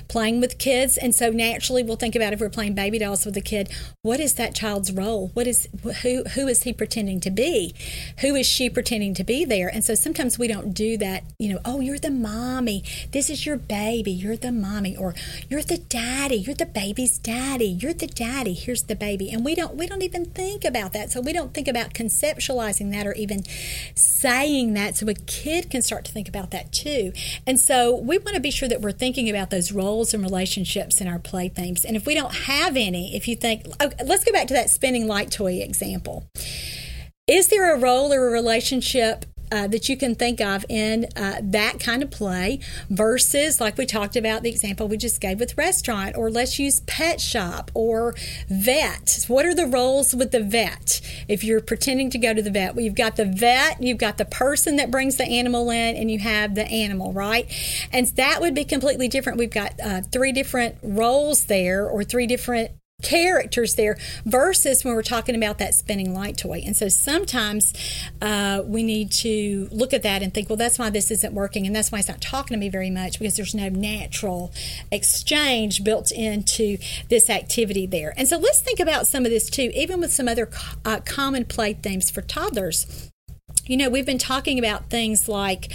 playing 0.08 0.42
with 0.42 0.58
kids. 0.58 0.98
And 0.98 1.14
so 1.14 1.30
naturally 1.30 1.84
we'll 1.84 1.96
think 1.96 2.16
about 2.16 2.34
if 2.34 2.40
we're 2.40 2.50
playing 2.50 2.76
baby 2.76 3.00
dolls 3.00 3.26
with 3.26 3.38
a 3.38 3.42
kid 3.42 3.70
what 4.02 4.20
is 4.20 4.34
that 4.34 4.54
child's 4.54 4.92
role? 4.92 5.32
What 5.34 5.48
is 5.48 5.70
who 6.02 6.24
who 6.26 6.48
is 6.48 6.64
he 6.64 6.74
pretending 6.74 7.22
to 7.22 7.32
be? 7.32 7.74
Who 8.20 8.36
is 8.36 8.46
she 8.46 8.70
pretending 8.70 9.14
to 9.14 9.24
be 9.24 9.46
there? 9.46 9.70
And 9.70 9.84
so 9.84 9.96
sometimes 9.96 10.38
we 10.38 10.50
don't 10.50 10.74
do 10.74 10.98
that 10.98 11.24
you 11.40 11.54
know 11.54 11.60
oh 11.64 11.80
you're 11.80 12.00
the 12.00 12.12
mommy. 12.12 12.84
This 13.12 13.30
is 13.30 13.46
your 13.46 13.56
baby. 13.56 14.12
You're 14.12 14.36
the 14.36 14.52
mommy 14.52 14.98
or 14.98 15.16
you're 15.48 15.64
the 15.64 15.78
daddy. 15.78 16.36
You're 16.36 16.56
the 16.56 16.66
baby's 16.66 17.18
daddy. 17.18 17.66
You're 17.66 17.94
the 17.94 18.08
daddy. 18.08 18.54
Here's 18.54 18.84
the 18.84 18.96
baby. 18.96 19.32
And 19.32 19.46
we 19.46 19.56
don't 19.56 19.76
we 19.76 19.88
don't 19.88 20.02
even 20.02 20.26
think 20.26 20.66
about 20.66 20.92
that. 20.94 21.12
So 21.12 21.22
we 21.22 21.32
don't 21.32 21.54
think 21.54 21.70
about 21.70 21.94
conceptualizing 21.94 22.92
that 22.92 23.08
or 23.08 23.14
even 23.14 23.44
saying 23.96 24.74
that. 24.74 24.98
So 24.98 25.08
a 25.08 25.14
kid 25.14 25.70
can 25.70 25.82
start 25.82 26.04
to 26.06 26.12
think 26.12 26.28
about 26.28 26.52
that 26.52 26.74
too. 26.74 27.14
And 27.48 27.58
so 27.58 27.93
we 28.02 28.18
want 28.18 28.36
to 28.36 28.42
be 28.42 28.52
sure 28.52 28.70
that 28.70 28.82
we're 28.82 28.92
thinking 28.92 29.30
about 29.30 29.50
those 29.50 29.72
roles 29.72 30.14
and 30.14 30.24
relationships 30.24 31.02
in 31.02 31.08
our 31.08 31.20
play 31.20 31.50
themes. 31.50 31.86
And 31.86 31.96
if 31.96 32.06
we 32.06 32.14
don't 32.14 32.34
have 32.34 32.76
any, 32.76 33.16
if 33.16 33.28
you 33.28 33.36
think, 33.36 33.66
okay, 33.82 34.04
let's 34.06 34.24
go 34.24 34.32
back 34.32 34.48
to 34.48 34.54
that 34.54 34.70
spinning 34.70 35.08
light 35.08 35.32
toy 35.32 35.60
example. 35.60 36.26
Is 37.28 37.48
there 37.48 37.74
a 37.74 37.80
role 37.80 38.12
or 38.14 38.28
a 38.28 38.32
relationship 38.32 39.26
uh, 39.54 39.68
that 39.68 39.88
you 39.88 39.96
can 39.96 40.16
think 40.16 40.42
of 40.42 40.66
in 40.68 41.06
uh, 41.16 41.36
that 41.44 41.80
kind 41.80 42.02
of 42.02 42.10
play 42.10 42.60
versus, 42.90 43.62
like 43.62 43.78
we 43.78 43.86
talked 43.86 44.16
about, 44.16 44.42
the 44.42 44.50
example 44.50 44.88
we 44.88 44.98
just 44.98 45.22
gave 45.22 45.40
with 45.40 45.56
restaurant, 45.58 46.18
or 46.18 46.32
let's 46.32 46.58
use 46.58 46.80
pet 46.88 47.22
shop 47.22 47.70
or 47.76 48.16
vet. 48.50 49.26
What 49.28 49.46
are 49.46 49.54
the 49.54 49.68
roles 49.68 50.16
with 50.16 50.32
the 50.32 50.42
vet? 50.42 51.00
If 51.28 51.44
you're 51.44 51.62
pretending 51.62 52.10
to 52.10 52.18
go 52.18 52.34
to 52.34 52.42
the 52.42 52.50
vet, 52.50 52.74
well, 52.74 52.84
you've 52.84 52.96
got 52.96 53.16
the 53.16 53.26
vet, 53.26 53.82
you've 53.82 54.00
got 54.00 54.18
the 54.18 54.26
person 54.26 54.78
that 54.78 54.90
brings 54.90 55.18
the 55.18 55.26
animal 55.26 55.70
in, 55.70 55.96
and 55.96 56.10
you 56.10 56.18
have 56.18 56.56
the 56.56 56.66
animal, 56.66 57.14
right? 57.14 57.46
And 57.92 58.08
that 58.08 58.42
would 58.42 58.56
be 58.56 58.66
completely 58.66 59.08
different. 59.08 59.38
We've 59.38 59.52
got 59.52 59.80
uh, 59.80 60.02
three 60.12 60.32
different 60.32 60.78
roles 60.82 61.46
there, 61.46 61.88
or 61.88 62.04
three 62.04 62.26
different 62.26 62.72
characters 63.04 63.76
there 63.76 63.98
versus 64.26 64.84
when 64.84 64.96
we're 64.96 65.04
talking 65.04 65.36
about 65.36 65.60
that 65.60 65.76
spinning 65.76 66.14
light 66.14 66.38
toy. 66.38 66.64
And 66.66 66.76
so 66.76 66.88
sometimes 66.88 67.74
uh, 68.22 68.64
we 68.66 68.82
need 68.82 69.12
to 69.12 69.68
look 69.72 69.94
at 69.94 70.04
that 70.04 70.24
and 70.24 70.34
think, 70.34 70.50
well, 70.50 70.58
that's 70.58 70.80
why 70.80 70.90
this 70.90 71.12
isn't 71.12 71.34
working. 71.34 71.68
And 71.68 71.76
that's 71.76 71.92
why 71.92 72.00
it's 72.00 72.08
not 72.08 72.22
talking 72.22 72.56
to 72.56 72.60
me 72.60 72.70
very 72.70 72.90
much 72.90 73.20
because 73.20 73.36
there's 73.36 73.54
no 73.54 73.70
natural 73.70 74.52
exchange 74.92 75.84
built 75.84 76.12
into 76.12 76.78
this 77.10 77.30
activity 77.30 77.86
there. 77.86 78.14
And 78.18 78.28
so 78.28 78.38
let's 78.38 78.62
think 78.62 78.80
about 78.80 79.08
some 79.08 79.26
of 79.26 79.32
this 79.32 79.50
too, 79.50 79.72
even 79.74 80.00
with 80.00 80.12
some 80.12 80.28
other 80.28 80.50
uh, 80.86 81.02
common 81.06 81.46
play 81.46 81.74
themes 81.74 82.10
for 82.10 82.22
toddlers. 82.22 83.12
You 83.66 83.78
know, 83.78 83.90
we've 83.90 84.06
been 84.06 84.18
talking 84.18 84.60
about 84.60 84.90
things 84.90 85.30
like 85.30 85.72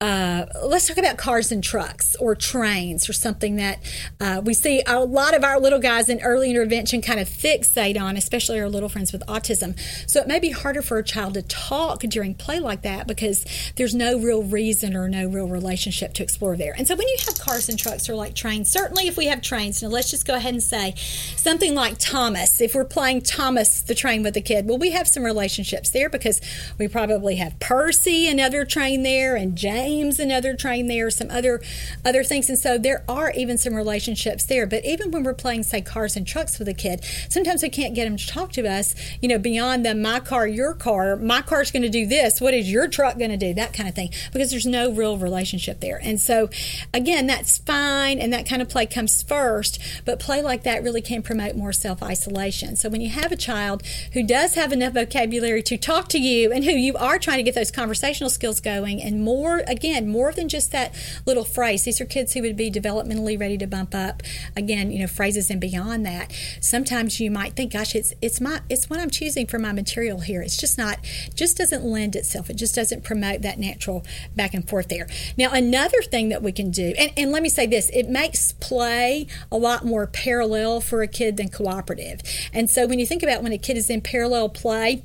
uh, 0.00 0.46
let's 0.64 0.86
talk 0.86 0.96
about 0.96 1.16
cars 1.16 1.50
and 1.50 1.62
trucks 1.62 2.14
or 2.20 2.36
trains 2.36 3.08
or 3.08 3.12
something 3.12 3.56
that 3.56 3.80
uh, 4.20 4.40
we 4.44 4.54
see 4.54 4.80
a 4.86 5.00
lot 5.00 5.34
of 5.34 5.42
our 5.42 5.58
little 5.58 5.80
guys 5.80 6.08
in 6.08 6.20
early 6.22 6.50
intervention 6.50 7.02
kind 7.02 7.18
of 7.18 7.28
fixate 7.28 8.00
on, 8.00 8.16
especially 8.16 8.60
our 8.60 8.68
little 8.68 8.88
friends 8.88 9.12
with 9.12 9.22
autism. 9.26 9.78
So 10.08 10.20
it 10.20 10.28
may 10.28 10.38
be 10.38 10.50
harder 10.50 10.82
for 10.82 10.98
a 10.98 11.04
child 11.04 11.34
to 11.34 11.42
talk 11.42 12.00
during 12.02 12.34
play 12.34 12.60
like 12.60 12.82
that 12.82 13.08
because 13.08 13.44
there's 13.74 13.94
no 13.94 14.18
real 14.18 14.44
reason 14.44 14.94
or 14.94 15.08
no 15.08 15.26
real 15.26 15.48
relationship 15.48 16.14
to 16.14 16.22
explore 16.22 16.56
there. 16.56 16.74
And 16.78 16.86
so 16.86 16.94
when 16.94 17.08
you 17.08 17.16
have 17.26 17.38
cars 17.40 17.68
and 17.68 17.76
trucks 17.76 18.08
or 18.08 18.14
like 18.14 18.36
trains, 18.36 18.70
certainly 18.70 19.08
if 19.08 19.16
we 19.16 19.26
have 19.26 19.42
trains, 19.42 19.82
now 19.82 19.88
let's 19.88 20.10
just 20.10 20.26
go 20.26 20.36
ahead 20.36 20.54
and 20.54 20.62
say 20.62 20.94
something 20.96 21.74
like 21.74 21.96
Thomas. 21.98 22.60
If 22.60 22.74
we're 22.74 22.84
playing 22.84 23.22
Thomas 23.22 23.80
the 23.80 23.96
train 23.96 24.22
with 24.22 24.36
a 24.36 24.40
kid, 24.40 24.68
well, 24.68 24.78
we 24.78 24.92
have 24.92 25.08
some 25.08 25.24
relationships 25.24 25.90
there 25.90 26.08
because 26.08 26.40
we 26.78 26.86
probably 26.86 27.36
have 27.36 27.58
Percy, 27.58 28.28
another 28.28 28.64
train 28.64 29.02
there, 29.02 29.34
and 29.34 29.56
James 29.56 29.87
games 29.88 30.20
and 30.20 30.30
other 30.30 30.54
trained 30.54 30.90
there, 30.90 31.10
some 31.10 31.30
other 31.30 31.60
other 32.04 32.22
things. 32.22 32.48
And 32.48 32.58
so 32.58 32.78
there 32.78 33.02
are 33.08 33.32
even 33.32 33.58
some 33.58 33.74
relationships 33.74 34.44
there. 34.44 34.66
But 34.66 34.84
even 34.84 35.10
when 35.10 35.22
we're 35.22 35.34
playing, 35.34 35.62
say, 35.62 35.80
cars 35.80 36.16
and 36.16 36.26
trucks 36.26 36.58
with 36.58 36.68
a 36.68 36.74
kid, 36.74 37.04
sometimes 37.28 37.62
we 37.62 37.70
can't 37.70 37.94
get 37.94 38.04
them 38.04 38.16
to 38.16 38.26
talk 38.26 38.52
to 38.52 38.66
us, 38.68 38.94
you 39.22 39.28
know, 39.28 39.38
beyond 39.38 39.84
the 39.84 39.94
my 39.94 40.20
car, 40.20 40.46
your 40.46 40.74
car, 40.74 41.16
my 41.16 41.42
car's 41.42 41.70
going 41.70 41.82
to 41.82 41.88
do 41.88 42.06
this. 42.06 42.40
What 42.40 42.54
is 42.54 42.70
your 42.70 42.88
truck 42.88 43.18
going 43.18 43.30
to 43.30 43.36
do? 43.36 43.54
That 43.54 43.72
kind 43.72 43.88
of 43.88 43.94
thing, 43.94 44.10
because 44.32 44.50
there's 44.50 44.66
no 44.66 44.92
real 44.92 45.16
relationship 45.16 45.80
there. 45.80 46.00
And 46.02 46.20
so, 46.20 46.50
again, 46.92 47.26
that's 47.26 47.58
fine. 47.58 48.18
And 48.18 48.32
that 48.32 48.46
kind 48.46 48.62
of 48.62 48.68
play 48.68 48.86
comes 48.86 49.22
first. 49.22 49.80
But 50.04 50.20
play 50.20 50.42
like 50.42 50.62
that 50.64 50.82
really 50.82 51.02
can 51.02 51.22
promote 51.22 51.56
more 51.56 51.72
self 51.72 52.02
isolation. 52.02 52.76
So 52.76 52.88
when 52.88 53.00
you 53.00 53.08
have 53.10 53.32
a 53.32 53.36
child 53.36 53.82
who 54.12 54.22
does 54.22 54.54
have 54.54 54.72
enough 54.72 54.94
vocabulary 54.94 55.62
to 55.62 55.76
talk 55.76 56.08
to 56.10 56.18
you 56.18 56.52
and 56.52 56.64
who 56.64 56.72
you 56.72 56.96
are 56.96 57.18
trying 57.18 57.38
to 57.38 57.42
get 57.42 57.54
those 57.54 57.70
conversational 57.70 58.30
skills 58.30 58.60
going 58.60 59.02
and 59.02 59.22
more, 59.22 59.62
again, 59.78 60.08
more 60.08 60.32
than 60.32 60.48
just 60.48 60.72
that 60.72 60.92
little 61.24 61.44
phrase. 61.44 61.84
These 61.84 62.00
are 62.00 62.04
kids 62.04 62.34
who 62.34 62.42
would 62.42 62.56
be 62.56 62.70
developmentally 62.70 63.38
ready 63.38 63.56
to 63.58 63.66
bump 63.66 63.94
up, 63.94 64.22
again, 64.56 64.90
you 64.90 64.98
know, 64.98 65.06
phrases 65.06 65.50
and 65.50 65.60
beyond 65.60 66.04
that. 66.04 66.32
Sometimes 66.60 67.20
you 67.20 67.30
might 67.30 67.54
think, 67.54 67.72
gosh, 67.72 67.94
it's, 67.94 68.12
it's 68.20 68.40
my, 68.40 68.60
it's 68.68 68.90
what 68.90 68.98
I'm 68.98 69.10
choosing 69.10 69.46
for 69.46 69.58
my 69.58 69.72
material 69.72 70.20
here. 70.20 70.42
It's 70.42 70.56
just 70.56 70.76
not, 70.76 70.98
just 71.34 71.56
doesn't 71.56 71.84
lend 71.84 72.16
itself. 72.16 72.50
It 72.50 72.56
just 72.56 72.74
doesn't 72.74 73.04
promote 73.04 73.42
that 73.42 73.58
natural 73.58 74.04
back 74.34 74.52
and 74.52 74.68
forth 74.68 74.88
there. 74.88 75.06
Now, 75.36 75.52
another 75.52 76.02
thing 76.02 76.28
that 76.30 76.42
we 76.42 76.50
can 76.50 76.70
do, 76.70 76.92
and, 76.98 77.12
and 77.16 77.30
let 77.30 77.42
me 77.42 77.48
say 77.48 77.66
this, 77.66 77.88
it 77.90 78.08
makes 78.08 78.52
play 78.52 79.26
a 79.52 79.56
lot 79.56 79.84
more 79.84 80.06
parallel 80.06 80.80
for 80.80 81.02
a 81.02 81.08
kid 81.08 81.36
than 81.36 81.48
cooperative. 81.48 82.20
And 82.52 82.68
so 82.68 82.86
when 82.86 82.98
you 82.98 83.06
think 83.06 83.22
about 83.22 83.42
when 83.42 83.52
a 83.52 83.58
kid 83.58 83.76
is 83.76 83.88
in 83.88 84.00
parallel 84.00 84.48
play, 84.48 85.04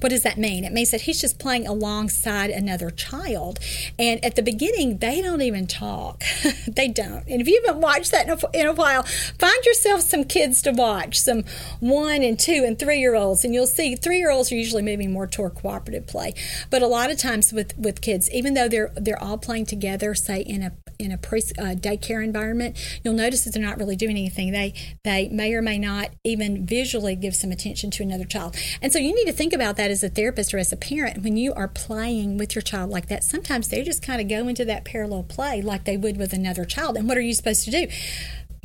what 0.00 0.10
does 0.10 0.22
that 0.22 0.38
mean? 0.38 0.64
It 0.64 0.72
means 0.72 0.92
that 0.92 1.02
he's 1.02 1.20
just 1.20 1.38
playing 1.38 1.66
alongside 1.66 2.50
another 2.50 2.90
child. 2.90 3.58
And 3.98 4.24
at 4.24 4.36
the 4.36 4.42
beginning, 4.42 4.98
they 4.98 5.20
don't 5.20 5.42
even 5.42 5.66
talk. 5.66 6.22
they 6.68 6.88
don't. 6.88 7.24
And 7.28 7.40
if 7.40 7.48
you 7.48 7.62
haven't 7.66 7.82
watched 7.82 8.12
that 8.12 8.26
in 8.26 8.32
a, 8.32 8.60
in 8.60 8.66
a, 8.66 8.72
while, 8.72 9.02
find 9.02 9.64
yourself 9.64 10.02
some 10.02 10.24
kids 10.24 10.62
to 10.62 10.70
watch, 10.70 11.18
some 11.18 11.44
one 11.80 12.22
and 12.22 12.38
two 12.38 12.64
and 12.66 12.78
three 12.78 12.98
year 13.00 13.14
olds, 13.14 13.44
and 13.44 13.52
you'll 13.52 13.66
see 13.66 13.96
three 13.96 14.18
year 14.18 14.30
olds 14.30 14.52
are 14.52 14.56
usually 14.56 14.82
moving 14.82 15.12
more 15.12 15.26
toward 15.26 15.56
cooperative 15.56 16.06
play. 16.06 16.34
But 16.70 16.82
a 16.82 16.86
lot 16.86 17.10
of 17.10 17.18
times 17.18 17.52
with, 17.52 17.76
with 17.76 18.00
kids, 18.00 18.30
even 18.30 18.54
though 18.54 18.68
they're 18.68 18.92
they're 18.96 19.22
all 19.22 19.38
playing 19.38 19.66
together, 19.66 20.14
say 20.14 20.40
in 20.40 20.62
a 20.62 20.72
in 20.98 21.10
a 21.12 21.18
pre 21.18 21.40
uh, 21.58 21.74
daycare 21.74 22.22
environment, 22.22 22.76
you'll 23.02 23.14
notice 23.14 23.44
that 23.44 23.54
they're 23.54 23.62
not 23.62 23.78
really 23.78 23.96
doing 23.96 24.16
anything. 24.16 24.52
They 24.52 24.74
they 25.04 25.28
may 25.28 25.52
or 25.52 25.62
may 25.62 25.78
not 25.78 26.10
even 26.24 26.64
visually 26.64 27.16
give 27.16 27.34
some 27.34 27.50
attention 27.50 27.90
to 27.92 28.02
another 28.02 28.24
child. 28.24 28.56
And 28.80 28.92
so 28.92 28.98
you 28.98 29.14
need 29.14 29.24
to 29.24 29.32
think 29.32 29.52
about 29.52 29.76
that 29.80 29.90
as 29.90 30.02
a 30.02 30.10
therapist 30.10 30.52
or 30.52 30.58
as 30.58 30.72
a 30.72 30.76
parent 30.76 31.22
when 31.22 31.38
you 31.38 31.54
are 31.54 31.66
playing 31.66 32.36
with 32.36 32.54
your 32.54 32.60
child 32.60 32.90
like 32.90 33.06
that. 33.06 33.24
Sometimes 33.24 33.68
they 33.68 33.82
just 33.82 34.02
kind 34.02 34.20
of 34.20 34.28
go 34.28 34.46
into 34.46 34.62
that 34.66 34.84
parallel 34.84 35.22
play 35.22 35.62
like 35.62 35.84
they 35.84 35.96
would 35.96 36.18
with 36.18 36.34
another 36.34 36.66
child. 36.66 36.98
And 36.98 37.08
what 37.08 37.16
are 37.16 37.22
you 37.22 37.32
supposed 37.32 37.64
to 37.64 37.70
do? 37.70 37.86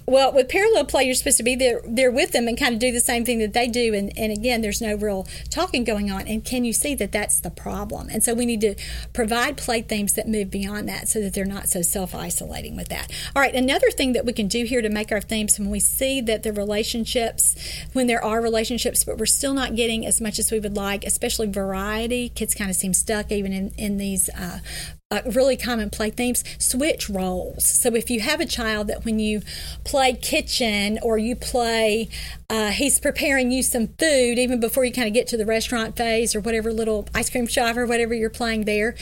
Well, 0.08 0.34
with 0.34 0.50
parallel 0.50 0.86
play, 0.86 1.04
you're 1.04 1.16
supposed 1.16 1.38
to 1.38 1.44
be 1.44 1.56
there 1.56 1.82
there 1.86 2.12
with 2.12 2.32
them 2.32 2.48
and 2.48 2.58
kind 2.58 2.74
of 2.74 2.80
do 2.80 2.92
the 2.92 3.00
same 3.00 3.26
thing 3.26 3.40
that 3.40 3.54
they 3.54 3.68
do. 3.68 3.94
And, 3.94 4.12
and 4.18 4.32
again, 4.32 4.62
there's 4.62 4.82
no 4.82 4.96
real 4.96 5.28
talking 5.50 5.84
going 5.84 6.12
on. 6.12 6.28
And 6.28 6.44
can 6.44 6.64
you 6.64 6.74
see 6.74 6.94
that 6.96 7.12
that's 7.12 7.40
the 7.40 7.50
problem? 7.50 8.10
And 8.10 8.24
so 8.24 8.34
we 8.34 8.46
need 8.46 8.62
to 8.62 8.76
provide 9.14 9.58
play 9.58 9.82
themes 9.82 10.14
that 10.14 10.28
move 10.28 10.52
beyond 10.52 10.88
that 10.90 11.08
so 11.08 11.20
that 11.22 11.34
they're 11.34 11.46
not 11.46 11.70
so 11.70 11.82
self 11.82 12.14
isolating 12.14 12.76
with 12.76 12.90
that. 12.90 13.12
All 13.36 13.42
right, 13.42 13.56
another 13.56 13.90
thing 13.90 14.14
that 14.14 14.26
we 14.26 14.34
can 14.34 14.48
do 14.48 14.64
here 14.64 14.82
to 14.82 14.90
make 14.90 15.12
our 15.12 15.22
themes 15.22 15.58
when 15.58 15.70
we 15.70 15.80
see 15.80 16.22
that 16.22 16.44
the 16.44 16.54
relationships, 16.54 17.56
when 17.94 18.08
there 18.08 18.24
are 18.24 18.42
relationships, 18.42 19.04
but 19.04 19.18
we're 19.18 19.26
still 19.26 19.54
not 19.54 19.76
getting 19.76 20.06
as 20.06 20.22
much 20.22 20.38
as 20.38 20.52
we 20.52 20.60
would 20.60 20.76
like, 20.76 21.04
especially 21.04 21.48
variety, 21.48 22.30
kids 22.30 22.54
kind 22.54 22.70
of 22.70 22.76
seem 22.76 22.94
stuck 22.94 23.32
even 23.32 23.52
in, 23.52 23.74
in 23.78 23.98
these 23.98 24.30
uh, 24.30 24.60
uh, 25.12 25.22
really 25.34 25.56
common 25.56 25.90
play 25.90 26.10
themes 26.10 26.44
switch 26.58 27.10
roles 27.10 27.64
so 27.64 27.94
if 27.94 28.10
you 28.10 28.20
have 28.22 28.40
a 28.40 28.46
child 28.46 28.88
that 28.88 29.06
when 29.06 29.20
you 29.20 29.40
play 29.84 30.14
kitchen 30.14 30.98
or 31.04 31.18
you 31.18 31.36
play 31.36 32.10
uh, 32.50 32.70
he's 32.70 33.00
preparing 33.00 33.52
you 33.52 33.64
some 33.64 33.88
food 33.88 34.38
even 34.38 34.60
before 34.60 34.86
you 34.86 34.92
kind 34.92 35.08
of 35.08 35.14
get 35.14 35.28
to 35.28 35.38
the 35.38 35.46
restaurant 35.46 35.98
phase 35.98 36.36
or 36.36 36.40
whatever 36.40 36.72
little 36.72 37.08
ice 37.16 37.30
cream 37.30 37.48
shop 37.48 37.76
or 37.76 37.86
whatever 37.86 38.14
you're 38.14 38.30
playing 38.30 38.66
there. 38.66 38.96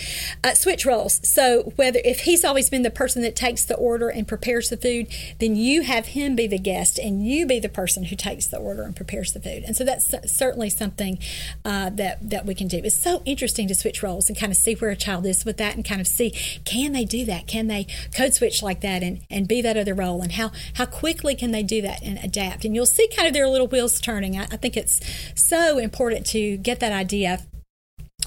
Uh, 0.43 0.53
switch 0.53 0.85
roles. 0.85 1.19
So 1.27 1.73
whether 1.75 1.99
if 2.05 2.21
he's 2.21 2.45
always 2.45 2.69
been 2.69 2.83
the 2.83 2.91
person 2.91 3.21
that 3.23 3.35
takes 3.35 3.65
the 3.65 3.75
order 3.75 4.07
and 4.07 4.27
prepares 4.27 4.69
the 4.69 4.77
food, 4.77 5.07
then 5.39 5.55
you 5.55 5.81
have 5.81 6.07
him 6.07 6.35
be 6.35 6.47
the 6.47 6.57
guest 6.57 6.97
and 6.97 7.25
you 7.25 7.45
be 7.45 7.59
the 7.59 7.69
person 7.69 8.05
who 8.05 8.15
takes 8.15 8.47
the 8.47 8.57
order 8.57 8.83
and 8.83 8.95
prepares 8.95 9.33
the 9.33 9.41
food. 9.41 9.63
And 9.65 9.75
so 9.75 9.83
that's 9.83 10.13
certainly 10.33 10.69
something 10.69 11.19
uh, 11.65 11.89
that 11.91 12.29
that 12.29 12.45
we 12.45 12.55
can 12.55 12.67
do. 12.67 12.77
It's 12.77 12.97
so 12.97 13.21
interesting 13.25 13.67
to 13.67 13.75
switch 13.75 14.01
roles 14.01 14.29
and 14.29 14.39
kind 14.39 14.51
of 14.51 14.57
see 14.57 14.75
where 14.75 14.91
a 14.91 14.95
child 14.95 15.25
is 15.25 15.43
with 15.43 15.57
that 15.57 15.75
and 15.75 15.83
kind 15.83 15.92
of 16.01 16.07
see 16.07 16.31
can 16.65 16.91
they 16.93 17.05
do 17.05 17.25
that? 17.25 17.47
Can 17.47 17.67
they 17.67 17.87
code 18.13 18.33
switch 18.33 18.61
like 18.61 18.81
that 18.81 19.03
and, 19.03 19.21
and 19.29 19.47
be 19.47 19.61
that 19.61 19.77
other 19.77 19.93
role? 19.93 20.21
And 20.21 20.33
how 20.33 20.51
how 20.75 20.85
quickly 20.85 21.35
can 21.35 21.51
they 21.51 21.63
do 21.63 21.81
that 21.81 22.01
and 22.03 22.17
adapt? 22.23 22.65
And 22.65 22.75
you'll 22.75 22.85
see 22.85 23.07
kind 23.07 23.27
of 23.27 23.33
their 23.33 23.47
little 23.47 23.67
wheels 23.67 23.99
turning. 23.99 24.37
I, 24.37 24.43
I 24.43 24.57
think 24.57 24.77
it's 24.77 24.99
so 25.35 25.77
important 25.77 26.25
to 26.27 26.57
get 26.57 26.79
that 26.79 26.91
idea 26.91 27.39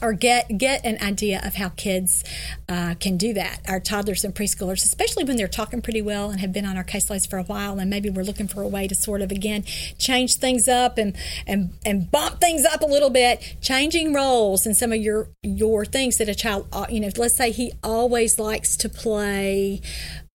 or 0.03 0.13
get 0.13 0.59
get 0.59 0.85
an 0.85 0.99
idea 1.01 1.41
of 1.43 1.55
how 1.55 1.71
kids 1.71 2.25
uh, 2.69 2.95
can 3.01 3.17
do 3.17 3.33
that. 3.35 3.61
Our 3.69 3.81
toddlers 3.81 4.25
and 4.25 4.35
preschoolers, 4.35 4.85
especially 4.85 5.25
when 5.25 5.37
they're 5.37 5.49
talking 5.49 5.81
pretty 5.81 6.03
well 6.03 6.31
and 6.31 6.41
have 6.41 6.53
been 6.53 6.67
on 6.67 6.77
our 6.77 6.85
case 6.85 7.07
caseloads 7.07 7.29
for 7.29 7.39
a 7.39 7.43
while, 7.45 7.79
and 7.79 7.91
maybe 7.91 8.11
we're 8.11 8.25
looking 8.25 8.49
for 8.49 8.63
a 8.63 8.69
way 8.69 8.89
to 8.89 8.95
sort 8.95 9.23
of 9.23 9.31
again 9.31 9.65
change 9.99 10.37
things 10.37 10.69
up 10.69 10.99
and 10.99 11.17
and 11.47 11.73
and 11.85 12.11
bump 12.11 12.41
things 12.41 12.65
up 12.65 12.83
a 12.83 12.87
little 12.87 13.11
bit, 13.11 13.57
changing 13.61 14.13
roles 14.13 14.67
and 14.67 14.77
some 14.77 14.93
of 14.93 14.99
your 14.99 15.29
your 15.43 15.85
things 15.85 16.19
that 16.19 16.29
a 16.29 16.35
child, 16.35 16.69
uh, 16.73 16.87
you 16.89 17.01
know, 17.01 17.11
let's 17.17 17.37
say 17.37 17.51
he 17.51 17.73
always 17.83 18.39
likes 18.39 18.77
to 18.77 18.89
play. 18.89 19.81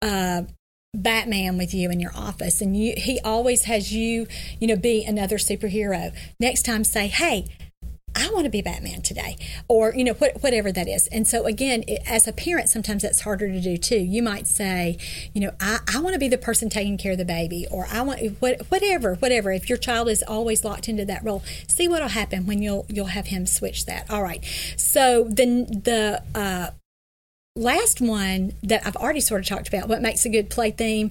Uh, 0.00 0.42
Batman 0.94 1.58
with 1.58 1.74
you 1.74 1.90
in 1.90 2.00
your 2.00 2.16
office, 2.16 2.62
and 2.62 2.74
you, 2.74 2.94
he 2.96 3.20
always 3.22 3.64
has 3.64 3.92
you, 3.92 4.26
you 4.58 4.66
know, 4.66 4.74
be 4.74 5.04
another 5.04 5.36
superhero. 5.36 6.16
Next 6.40 6.62
time, 6.62 6.82
say, 6.82 7.08
"Hey, 7.08 7.44
I 8.28 8.32
want 8.32 8.44
to 8.44 8.50
be 8.50 8.60
Batman 8.62 9.00
today, 9.00 9.36
or 9.68 9.94
you 9.94 10.04
know, 10.04 10.12
what, 10.14 10.42
whatever 10.42 10.70
that 10.72 10.86
is. 10.86 11.06
And 11.08 11.26
so 11.26 11.46
again, 11.46 11.84
it, 11.88 12.02
as 12.06 12.28
a 12.28 12.32
parent, 12.32 12.68
sometimes 12.68 13.02
that's 13.02 13.22
harder 13.22 13.48
to 13.48 13.60
do 13.60 13.76
too. 13.76 13.98
You 13.98 14.22
might 14.22 14.46
say, 14.46 14.98
you 15.32 15.40
know, 15.40 15.52
I, 15.60 15.78
I 15.92 16.00
want 16.00 16.14
to 16.14 16.18
be 16.18 16.28
the 16.28 16.38
person 16.38 16.68
taking 16.68 16.98
care 16.98 17.12
of 17.12 17.18
the 17.18 17.24
baby, 17.24 17.66
or 17.70 17.86
I 17.90 18.02
want 18.02 18.20
what, 18.40 18.60
whatever, 18.68 19.14
whatever. 19.14 19.50
If 19.52 19.68
your 19.68 19.78
child 19.78 20.08
is 20.08 20.22
always 20.26 20.64
locked 20.64 20.88
into 20.88 21.04
that 21.06 21.24
role, 21.24 21.42
see 21.66 21.88
what'll 21.88 22.08
happen 22.08 22.46
when 22.46 22.60
you'll 22.62 22.86
you'll 22.88 23.06
have 23.06 23.26
him 23.26 23.46
switch 23.46 23.86
that. 23.86 24.10
All 24.10 24.22
right. 24.22 24.44
So 24.76 25.24
then 25.24 25.64
the 25.66 26.22
uh, 26.34 26.70
last 27.58 28.00
one 28.00 28.52
that 28.62 28.86
I've 28.86 28.96
already 28.96 29.20
sort 29.20 29.40
of 29.40 29.46
talked 29.48 29.68
about, 29.68 29.88
what 29.88 30.00
makes 30.00 30.24
a 30.24 30.28
good 30.28 30.48
play 30.48 30.70
theme, 30.70 31.10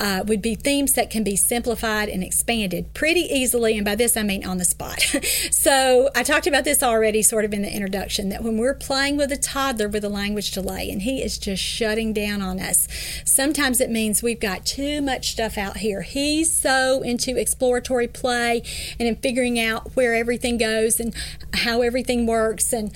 uh, 0.00 0.24
would 0.26 0.42
be 0.42 0.54
themes 0.54 0.94
that 0.94 1.08
can 1.08 1.22
be 1.22 1.36
simplified 1.36 2.08
and 2.08 2.22
expanded 2.22 2.92
pretty 2.94 3.20
easily. 3.20 3.76
And 3.76 3.84
by 3.84 3.94
this, 3.94 4.16
I 4.16 4.22
mean 4.22 4.44
on 4.44 4.58
the 4.58 4.64
spot. 4.64 5.00
so 5.50 6.10
I 6.14 6.22
talked 6.22 6.46
about 6.46 6.64
this 6.64 6.82
already 6.82 7.22
sort 7.22 7.44
of 7.44 7.54
in 7.54 7.62
the 7.62 7.72
introduction 7.72 8.28
that 8.30 8.42
when 8.42 8.58
we're 8.58 8.74
playing 8.74 9.16
with 9.16 9.30
a 9.32 9.36
toddler 9.36 9.88
with 9.88 10.04
a 10.04 10.08
language 10.08 10.50
delay 10.50 10.90
and 10.90 11.02
he 11.02 11.22
is 11.22 11.38
just 11.38 11.62
shutting 11.62 12.12
down 12.12 12.42
on 12.42 12.58
us, 12.58 12.88
sometimes 13.24 13.80
it 13.80 13.88
means 13.88 14.22
we've 14.22 14.40
got 14.40 14.66
too 14.66 15.00
much 15.00 15.30
stuff 15.30 15.56
out 15.56 15.78
here. 15.78 16.02
He's 16.02 16.54
so 16.54 17.02
into 17.02 17.38
exploratory 17.38 18.08
play 18.08 18.62
and 18.98 19.08
in 19.08 19.16
figuring 19.16 19.60
out 19.60 19.94
where 19.94 20.14
everything 20.14 20.58
goes 20.58 20.98
and 20.98 21.14
how 21.54 21.82
everything 21.82 22.26
works 22.26 22.72
and 22.72 22.92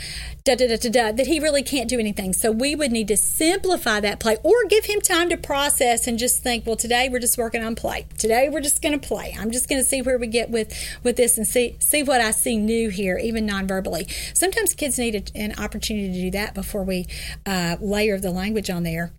da 0.48 0.54
da 0.54 0.66
da 0.66 0.76
da 0.76 0.88
da 0.88 1.12
that 1.12 1.26
he 1.26 1.40
really 1.40 1.62
can't 1.62 1.90
do 1.90 1.98
anything. 1.98 2.32
So 2.32 2.50
we 2.50 2.74
would 2.74 2.90
need 2.90 3.08
to 3.08 3.18
simplify 3.18 4.00
that 4.00 4.18
play 4.18 4.38
or 4.42 4.64
give 4.68 4.86
him 4.86 5.00
time 5.02 5.28
to 5.28 5.36
process 5.36 6.06
and 6.06 6.18
just 6.18 6.42
think, 6.42 6.66
well, 6.66 6.76
today 6.76 7.10
we're 7.10 7.18
just 7.18 7.36
working 7.36 7.62
on 7.62 7.74
play. 7.74 8.06
Today 8.16 8.48
we're 8.48 8.62
just 8.62 8.80
going 8.80 8.98
to 8.98 9.06
play. 9.06 9.36
I'm 9.38 9.50
just 9.50 9.68
going 9.68 9.80
to 9.82 9.86
see 9.86 10.00
where 10.00 10.18
we 10.18 10.26
get 10.26 10.48
with 10.48 10.72
with 11.02 11.16
this 11.16 11.36
and 11.36 11.46
see 11.46 11.76
see 11.80 12.02
what 12.02 12.22
I 12.22 12.30
see 12.30 12.56
new 12.56 12.88
here, 12.88 13.18
even 13.18 13.44
non-verbally. 13.44 14.08
Sometimes 14.32 14.72
kids 14.72 14.98
need 14.98 15.14
a, 15.14 15.38
an 15.38 15.54
opportunity 15.58 16.12
to 16.14 16.20
do 16.22 16.30
that 16.30 16.54
before 16.54 16.82
we 16.82 17.06
uh, 17.44 17.76
layer 17.80 18.18
the 18.18 18.30
language 18.30 18.70
on 18.70 18.84
there. 18.84 19.12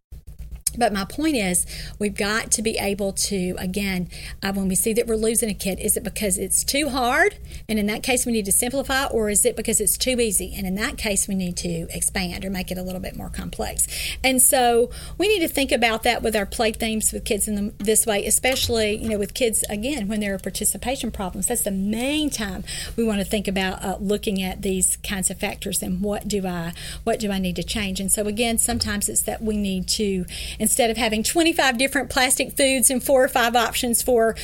But 0.79 0.93
my 0.93 1.05
point 1.05 1.35
is, 1.35 1.65
we've 1.99 2.15
got 2.15 2.51
to 2.51 2.61
be 2.61 2.77
able 2.77 3.13
to, 3.13 3.55
again, 3.57 4.09
uh, 4.41 4.53
when 4.53 4.67
we 4.67 4.75
see 4.75 4.93
that 4.93 5.05
we're 5.07 5.15
losing 5.15 5.49
a 5.49 5.53
kid, 5.53 5.79
is 5.79 5.97
it 5.97 6.03
because 6.03 6.37
it's 6.37 6.63
too 6.63 6.89
hard? 6.89 7.35
And 7.67 7.77
in 7.77 7.85
that 7.87 8.01
case, 8.01 8.25
we 8.25 8.31
need 8.31 8.45
to 8.45 8.51
simplify, 8.51 9.05
or 9.05 9.29
is 9.29 9.45
it 9.45 9.55
because 9.55 9.81
it's 9.81 9.97
too 9.97 10.19
easy? 10.19 10.53
And 10.55 10.65
in 10.65 10.75
that 10.75 10.97
case, 10.97 11.27
we 11.27 11.35
need 11.35 11.57
to 11.57 11.87
expand 11.93 12.45
or 12.45 12.49
make 12.49 12.71
it 12.71 12.77
a 12.77 12.83
little 12.83 13.01
bit 13.01 13.15
more 13.15 13.29
complex. 13.29 13.87
And 14.23 14.41
so 14.41 14.89
we 15.17 15.27
need 15.27 15.41
to 15.41 15.47
think 15.47 15.71
about 15.71 16.03
that 16.03 16.23
with 16.23 16.35
our 16.35 16.45
play 16.45 16.71
themes 16.71 17.11
with 17.11 17.25
kids 17.25 17.47
in 17.47 17.55
the, 17.55 17.83
this 17.83 18.05
way, 18.05 18.25
especially, 18.25 18.95
you 18.95 19.09
know, 19.09 19.17
with 19.17 19.33
kids, 19.33 19.63
again, 19.69 20.07
when 20.07 20.19
there 20.19 20.33
are 20.33 20.39
participation 20.39 21.11
problems. 21.11 21.47
That's 21.47 21.63
the 21.63 21.71
main 21.71 22.29
time 22.29 22.63
we 22.95 23.03
want 23.03 23.19
to 23.19 23.25
think 23.25 23.47
about 23.47 23.83
uh, 23.83 23.97
looking 23.99 24.41
at 24.41 24.61
these 24.61 24.97
kinds 24.97 25.29
of 25.29 25.39
factors 25.39 25.81
and 25.81 26.01
what 26.01 26.27
do 26.27 26.47
I, 26.47 26.73
what 27.03 27.19
do 27.19 27.31
I 27.31 27.39
need 27.39 27.57
to 27.57 27.63
change? 27.63 27.99
And 27.99 28.11
so, 28.11 28.27
again, 28.27 28.57
sometimes 28.57 29.09
it's 29.09 29.23
that 29.23 29.41
we 29.41 29.57
need 29.57 29.87
to 29.89 30.25
instead 30.69 30.91
of 30.91 30.97
having 30.97 31.23
25 31.23 31.79
different 31.79 32.11
plastic 32.11 32.55
foods 32.55 32.91
and 32.91 33.03
four 33.03 33.23
or 33.23 33.27
five 33.27 33.55
options 33.55 34.03
for 34.03 34.35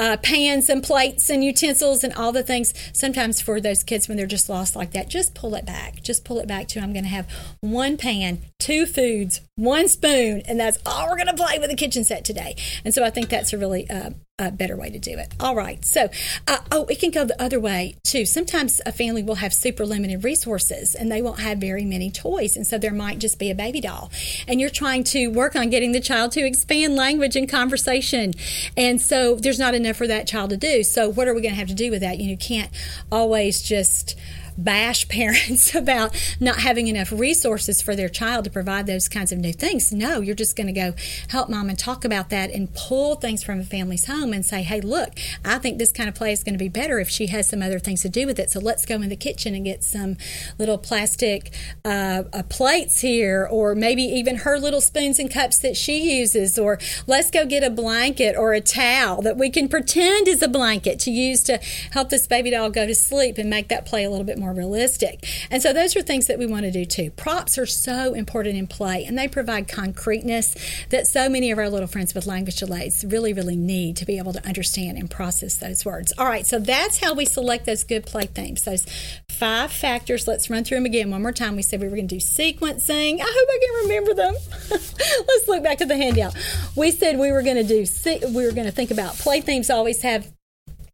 uh, 0.00 0.16
pans 0.16 0.70
and 0.70 0.82
plates 0.82 1.28
and 1.28 1.44
utensils 1.44 2.02
and 2.02 2.14
all 2.14 2.32
the 2.32 2.42
things. 2.42 2.72
Sometimes 2.94 3.40
for 3.40 3.60
those 3.60 3.82
kids 3.82 4.08
when 4.08 4.16
they're 4.16 4.26
just 4.26 4.48
lost 4.48 4.74
like 4.74 4.92
that, 4.92 5.08
just 5.08 5.34
pull 5.34 5.54
it 5.54 5.66
back. 5.66 6.02
Just 6.02 6.24
pull 6.24 6.38
it 6.38 6.48
back 6.48 6.68
to 6.68 6.80
I'm 6.80 6.94
going 6.94 7.04
to 7.04 7.10
have 7.10 7.28
one 7.60 7.98
pan, 7.98 8.40
two 8.58 8.86
foods, 8.86 9.42
one 9.56 9.88
spoon, 9.88 10.42
and 10.46 10.58
that's 10.58 10.78
all 10.86 11.06
we're 11.06 11.16
going 11.16 11.26
to 11.26 11.34
play 11.34 11.58
with 11.58 11.68
the 11.68 11.76
kitchen 11.76 12.02
set 12.02 12.24
today. 12.24 12.56
And 12.82 12.94
so 12.94 13.04
I 13.04 13.10
think 13.10 13.28
that's 13.28 13.52
a 13.52 13.58
really 13.58 13.88
uh, 13.90 14.10
a 14.40 14.50
better 14.50 14.76
way 14.76 14.90
to 14.90 14.98
do 14.98 15.12
it. 15.12 15.34
All 15.38 15.54
right. 15.54 15.84
So, 15.84 16.08
uh, 16.48 16.58
oh, 16.72 16.86
it 16.86 16.98
can 16.98 17.10
go 17.10 17.24
the 17.24 17.40
other 17.40 17.60
way 17.60 17.96
too. 18.04 18.24
Sometimes 18.24 18.80
a 18.86 18.92
family 18.92 19.22
will 19.22 19.36
have 19.36 19.52
super 19.52 19.84
limited 19.84 20.24
resources 20.24 20.94
and 20.94 21.12
they 21.12 21.20
won't 21.20 21.40
have 21.40 21.58
very 21.58 21.84
many 21.84 22.10
toys. 22.10 22.56
And 22.56 22.66
so 22.66 22.78
there 22.78 22.92
might 22.92 23.18
just 23.18 23.38
be 23.38 23.50
a 23.50 23.54
baby 23.54 23.80
doll. 23.80 24.10
And 24.48 24.60
you're 24.60 24.70
trying 24.70 25.04
to 25.04 25.28
work 25.28 25.54
on 25.54 25.68
getting 25.68 25.92
the 25.92 26.00
child 26.00 26.32
to 26.32 26.40
expand 26.40 26.96
language 26.96 27.36
and 27.36 27.48
conversation. 27.48 28.32
And 28.76 29.00
so 29.00 29.34
there's 29.34 29.58
not 29.58 29.74
enough 29.74 29.89
for 29.94 30.06
that 30.06 30.26
child 30.26 30.50
to 30.50 30.56
do. 30.56 30.82
So, 30.82 31.08
what 31.08 31.28
are 31.28 31.34
we 31.34 31.40
going 31.40 31.54
to 31.54 31.58
have 31.58 31.68
to 31.68 31.74
do 31.74 31.90
with 31.90 32.00
that? 32.00 32.18
You 32.18 32.24
know, 32.26 32.30
you 32.30 32.36
can't 32.36 32.70
always 33.10 33.62
just 33.62 34.16
bash 34.64 35.08
parents 35.08 35.74
about 35.80 36.16
not 36.40 36.60
having 36.60 36.88
enough 36.88 37.12
resources 37.12 37.80
for 37.82 37.96
their 37.96 38.08
child 38.08 38.44
to 38.44 38.50
provide 38.50 38.86
those 38.86 39.08
kinds 39.08 39.32
of 39.32 39.38
new 39.38 39.52
things. 39.52 39.92
No, 39.92 40.20
you're 40.20 40.34
just 40.34 40.56
going 40.56 40.66
to 40.66 40.72
go 40.72 40.94
help 41.28 41.48
mom 41.48 41.68
and 41.68 41.78
talk 41.78 42.04
about 42.04 42.30
that 42.30 42.50
and 42.50 42.72
pull 42.74 43.16
things 43.16 43.42
from 43.42 43.60
a 43.60 43.64
family's 43.64 44.06
home 44.06 44.32
and 44.32 44.44
say, 44.44 44.62
hey, 44.62 44.80
look, 44.80 45.18
I 45.44 45.58
think 45.58 45.78
this 45.78 45.92
kind 45.92 46.08
of 46.08 46.14
play 46.14 46.32
is 46.32 46.44
going 46.44 46.54
to 46.54 46.58
be 46.58 46.68
better 46.68 46.98
if 46.98 47.08
she 47.08 47.26
has 47.28 47.48
some 47.48 47.62
other 47.62 47.78
things 47.78 48.02
to 48.02 48.08
do 48.08 48.26
with 48.26 48.38
it. 48.38 48.50
So 48.50 48.60
let's 48.60 48.84
go 48.84 48.96
in 48.96 49.08
the 49.08 49.16
kitchen 49.16 49.54
and 49.54 49.64
get 49.64 49.82
some 49.82 50.16
little 50.58 50.78
plastic 50.78 51.52
uh, 51.84 52.24
uh, 52.32 52.42
plates 52.48 53.00
here, 53.00 53.46
or 53.50 53.74
maybe 53.74 54.02
even 54.02 54.36
her 54.36 54.58
little 54.58 54.80
spoons 54.80 55.18
and 55.18 55.30
cups 55.30 55.58
that 55.58 55.76
she 55.76 56.18
uses, 56.18 56.58
or 56.58 56.78
let's 57.06 57.30
go 57.30 57.46
get 57.46 57.62
a 57.62 57.70
blanket 57.70 58.36
or 58.36 58.52
a 58.52 58.60
towel 58.60 59.22
that 59.22 59.36
we 59.36 59.50
can 59.50 59.68
pretend 59.68 60.28
is 60.28 60.42
a 60.42 60.48
blanket 60.48 60.98
to 61.00 61.10
use 61.10 61.42
to 61.44 61.58
help 61.92 62.10
this 62.10 62.26
baby 62.26 62.50
doll 62.50 62.70
go 62.70 62.86
to 62.86 62.94
sleep 62.94 63.38
and 63.38 63.48
make 63.48 63.68
that 63.68 63.86
play 63.86 64.04
a 64.04 64.10
little 64.10 64.24
bit 64.24 64.38
more 64.38 64.49
realistic. 64.52 65.24
And 65.50 65.62
so 65.62 65.72
those 65.72 65.96
are 65.96 66.02
things 66.02 66.26
that 66.26 66.38
we 66.38 66.46
want 66.46 66.64
to 66.64 66.70
do 66.70 66.84
too. 66.84 67.10
Props 67.10 67.58
are 67.58 67.66
so 67.66 68.14
important 68.14 68.56
in 68.56 68.66
play 68.66 69.04
and 69.04 69.18
they 69.18 69.28
provide 69.28 69.68
concreteness 69.68 70.54
that 70.90 71.06
so 71.06 71.28
many 71.28 71.50
of 71.50 71.58
our 71.58 71.68
little 71.68 71.88
friends 71.88 72.14
with 72.14 72.26
language 72.26 72.56
delays 72.56 73.04
really, 73.08 73.32
really 73.32 73.56
need 73.56 73.96
to 73.96 74.04
be 74.04 74.18
able 74.18 74.32
to 74.32 74.46
understand 74.46 74.98
and 74.98 75.10
process 75.10 75.56
those 75.56 75.84
words. 75.84 76.12
All 76.18 76.26
right, 76.26 76.46
so 76.46 76.58
that's 76.58 77.00
how 77.00 77.14
we 77.14 77.24
select 77.24 77.66
those 77.66 77.84
good 77.84 78.06
play 78.06 78.26
themes. 78.26 78.64
Those 78.64 78.86
five 79.30 79.72
factors. 79.72 80.28
Let's 80.28 80.50
run 80.50 80.64
through 80.64 80.78
them 80.78 80.86
again 80.86 81.10
one 81.10 81.22
more 81.22 81.32
time. 81.32 81.56
We 81.56 81.62
said 81.62 81.80
we 81.80 81.88
were 81.88 81.96
going 81.96 82.08
to 82.08 82.14
do 82.14 82.20
sequencing. 82.20 83.20
I 83.20 83.24
hope 83.24 83.48
I 83.48 83.58
can 83.62 83.88
remember 83.88 84.14
them. 84.14 84.34
Let's 84.70 85.48
look 85.48 85.62
back 85.62 85.78
to 85.78 85.86
the 85.86 85.96
handout. 85.96 86.36
We 86.76 86.90
said 86.90 87.18
we 87.18 87.32
were 87.32 87.42
going 87.42 87.56
to 87.56 87.64
do 87.64 87.86
we 88.34 88.44
were 88.44 88.52
going 88.52 88.66
to 88.66 88.72
think 88.72 88.90
about 88.90 89.14
play 89.14 89.40
themes 89.40 89.70
always 89.70 90.02
have 90.02 90.30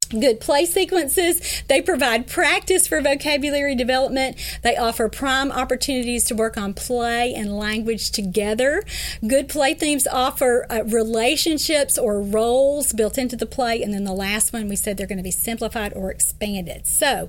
good 0.06 0.40
play 0.40 0.64
sequences. 0.64 1.62
They 1.68 1.82
provide 1.82 2.26
practice 2.26 2.86
for 2.86 3.00
vocabulary 3.00 3.74
development. 3.74 4.36
They 4.62 4.76
offer 4.76 5.08
prime 5.08 5.50
opportunities 5.52 6.24
to 6.24 6.34
work 6.34 6.56
on 6.56 6.74
play 6.74 7.34
and 7.34 7.56
language 7.56 8.10
together. 8.10 8.82
Good 9.26 9.48
play 9.48 9.74
themes 9.74 10.06
offer 10.06 10.66
uh, 10.70 10.84
relationships 10.84 11.98
or 11.98 12.20
roles 12.20 12.92
built 12.92 13.18
into 13.18 13.36
the 13.36 13.46
play. 13.46 13.82
And 13.82 13.92
then 13.92 14.04
the 14.04 14.12
last 14.12 14.52
one, 14.52 14.68
we 14.68 14.76
said 14.76 14.96
they're 14.96 15.06
going 15.06 15.18
to 15.18 15.24
be 15.24 15.30
simplified 15.30 15.92
or 15.94 16.10
expanded. 16.10 16.86
So, 16.86 17.28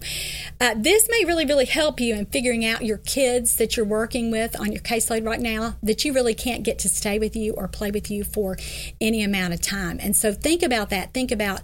uh, 0.59 0.73
this 0.75 1.07
may 1.09 1.25
really, 1.25 1.45
really 1.45 1.65
help 1.65 1.99
you 1.99 2.15
in 2.15 2.25
figuring 2.27 2.65
out 2.65 2.85
your 2.85 2.97
kids 2.99 3.55
that 3.57 3.75
you're 3.75 3.85
working 3.85 4.31
with 4.31 4.59
on 4.59 4.71
your 4.71 4.81
caseload 4.81 5.25
right 5.25 5.39
now 5.39 5.75
that 5.83 6.05
you 6.05 6.13
really 6.13 6.33
can't 6.33 6.63
get 6.63 6.79
to 6.79 6.89
stay 6.89 7.19
with 7.19 7.35
you 7.35 7.53
or 7.53 7.67
play 7.67 7.91
with 7.91 8.09
you 8.09 8.23
for 8.23 8.57
any 8.99 9.23
amount 9.23 9.53
of 9.53 9.61
time. 9.61 9.99
And 10.01 10.15
so, 10.15 10.33
think 10.33 10.63
about 10.63 10.89
that. 10.89 11.13
Think 11.13 11.31
about 11.31 11.61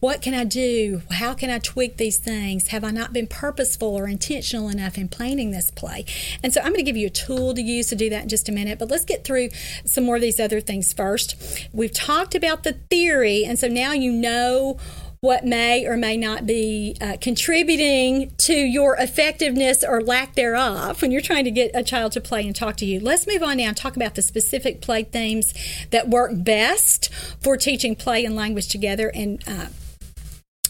what 0.00 0.22
can 0.22 0.34
I 0.34 0.44
do? 0.52 1.02
How 1.10 1.32
can 1.34 1.50
I 1.50 1.58
tweak 1.58 1.96
these 1.96 2.18
things? 2.18 2.68
Have 2.68 2.84
I 2.84 2.90
not 2.90 3.12
been 3.12 3.26
purposeful 3.26 3.96
or 3.96 4.06
intentional 4.06 4.68
enough 4.68 4.98
in 4.98 5.08
planning 5.08 5.50
this 5.50 5.70
play? 5.70 6.04
And 6.42 6.52
so 6.52 6.60
I'm 6.60 6.68
going 6.68 6.76
to 6.76 6.82
give 6.82 6.96
you 6.96 7.06
a 7.06 7.10
tool 7.10 7.54
to 7.54 7.62
use 7.62 7.88
to 7.88 7.96
do 7.96 8.10
that 8.10 8.24
in 8.24 8.28
just 8.28 8.48
a 8.48 8.52
minute, 8.52 8.78
but 8.78 8.90
let's 8.90 9.04
get 9.04 9.24
through 9.24 9.48
some 9.84 10.04
more 10.04 10.16
of 10.16 10.22
these 10.22 10.38
other 10.38 10.60
things 10.60 10.92
first. 10.92 11.68
We've 11.72 11.92
talked 11.92 12.34
about 12.34 12.64
the 12.64 12.74
theory, 12.90 13.44
and 13.44 13.58
so 13.58 13.66
now 13.66 13.92
you 13.92 14.12
know 14.12 14.78
what 15.20 15.44
may 15.44 15.86
or 15.86 15.96
may 15.96 16.16
not 16.16 16.46
be 16.46 16.96
uh, 17.00 17.16
contributing 17.20 18.32
to 18.38 18.54
your 18.54 18.96
effectiveness 18.96 19.84
or 19.84 20.00
lack 20.00 20.34
thereof 20.34 21.00
when 21.00 21.12
you're 21.12 21.20
trying 21.20 21.44
to 21.44 21.50
get 21.52 21.70
a 21.74 21.82
child 21.84 22.10
to 22.10 22.20
play 22.20 22.44
and 22.44 22.56
talk 22.56 22.76
to 22.76 22.84
you. 22.84 22.98
Let's 22.98 23.24
move 23.24 23.40
on 23.40 23.58
now 23.58 23.68
and 23.68 23.76
talk 23.76 23.94
about 23.94 24.16
the 24.16 24.22
specific 24.22 24.80
play 24.80 25.04
themes 25.04 25.54
that 25.90 26.08
work 26.08 26.32
best 26.34 27.08
for 27.40 27.56
teaching 27.56 27.94
play 27.94 28.24
and 28.24 28.34
language 28.34 28.66
together 28.66 29.12
and 29.14 29.40
uh, 29.46 29.66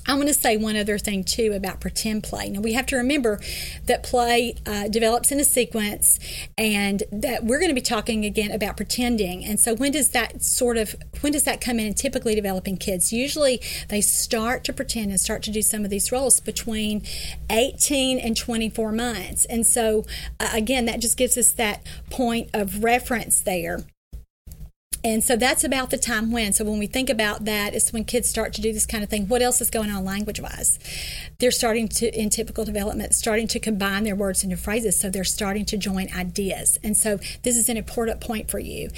I 0.07 0.14
want 0.14 0.28
to 0.28 0.34
say 0.34 0.57
one 0.57 0.76
other 0.76 0.98
thing 0.98 1.22
too 1.22 1.53
about 1.53 1.80
pretend 1.80 2.24
play. 2.24 2.48
Now 2.48 2.61
we 2.61 2.72
have 2.72 2.86
to 2.86 2.96
remember 2.96 3.40
that 3.86 4.03
play 4.03 4.57
uh, 4.66 4.88
develops 4.88 5.30
in 5.30 5.38
a 5.38 5.44
sequence, 5.44 6.18
and 6.59 7.05
that 7.12 7.44
we're 7.44 7.59
going 7.59 7.70
to 7.70 7.74
be 7.74 7.80
talking 7.80 8.24
again 8.24 8.50
about 8.50 8.76
pretending. 8.76 9.44
And 9.44 9.61
so 9.61 9.74
when 9.74 9.92
does 9.92 10.11
that 10.11 10.42
sort 10.42 10.76
of 10.76 10.96
when 11.20 11.32
does 11.32 11.44
that 11.44 11.61
come 11.61 11.78
in 11.78 11.86
and 11.86 11.96
typically 11.96 12.34
developing 12.34 12.76
kids? 12.76 13.12
Usually 13.12 13.61
they 13.88 14.00
start 14.00 14.64
to 14.64 14.72
pretend 14.72 15.11
and 15.11 15.20
start 15.20 15.42
to 15.44 15.50
do 15.50 15.62
some 15.62 15.84
of 15.84 15.90
these 15.90 16.11
roles 16.11 16.40
between 16.40 17.03
18 17.50 18.18
and 18.18 18.36
24 18.36 18.92
months. 18.92 19.44
And 19.44 19.64
so 19.64 20.05
uh, 20.40 20.50
again, 20.53 20.86
that 20.86 21.00
just 21.00 21.16
gives 21.16 21.38
us 21.38 21.53
that 21.53 21.86
point 22.11 22.50
of 22.53 22.82
reference 22.82 23.40
there. 23.40 23.84
And 25.05 25.24
so 25.24 25.36
that's 25.36 25.64
about 25.64 25.90
the 25.90 25.98
time 25.98 26.30
when. 26.30 26.53
So 26.53 26.64
when 26.64 26.78
we 26.78 26.86
think 26.86 27.11
about 27.11 27.44
that, 27.44 27.74
it's 27.74 27.92
when 27.92 28.05
kids 28.05 28.28
start 28.28 28.53
to 28.55 28.61
do 28.61 28.72
this 28.72 28.86
kind 28.86 29.03
of 29.03 29.11
thing. 29.11 29.26
What 29.26 29.42
else 29.42 29.61
is 29.61 29.70
going 29.70 29.90
on 29.90 30.05
language 30.05 30.40
wise? 30.40 30.78
They're 31.38 31.50
starting 31.50 31.88
to, 31.88 32.09
in 32.16 32.30
typical 32.30 32.64
development, 32.64 33.14
starting 33.14 33.48
to 33.48 33.59
combine 33.59 34.05
their 34.05 34.14
words 34.14 34.44
into 34.44 34.57
phrases. 34.57 35.00
So 35.00 35.11
they're 35.11 35.24
starting 35.24 35.64
to 35.66 35.76
join 35.76 36.09
ideas. 36.14 36.78
And 36.84 36.96
so 36.96 37.18
this 37.42 37.57
is 37.57 37.68
an 37.68 37.76
important 37.76 38.20
point 38.20 38.50
for 38.50 38.61
you. 38.61 38.90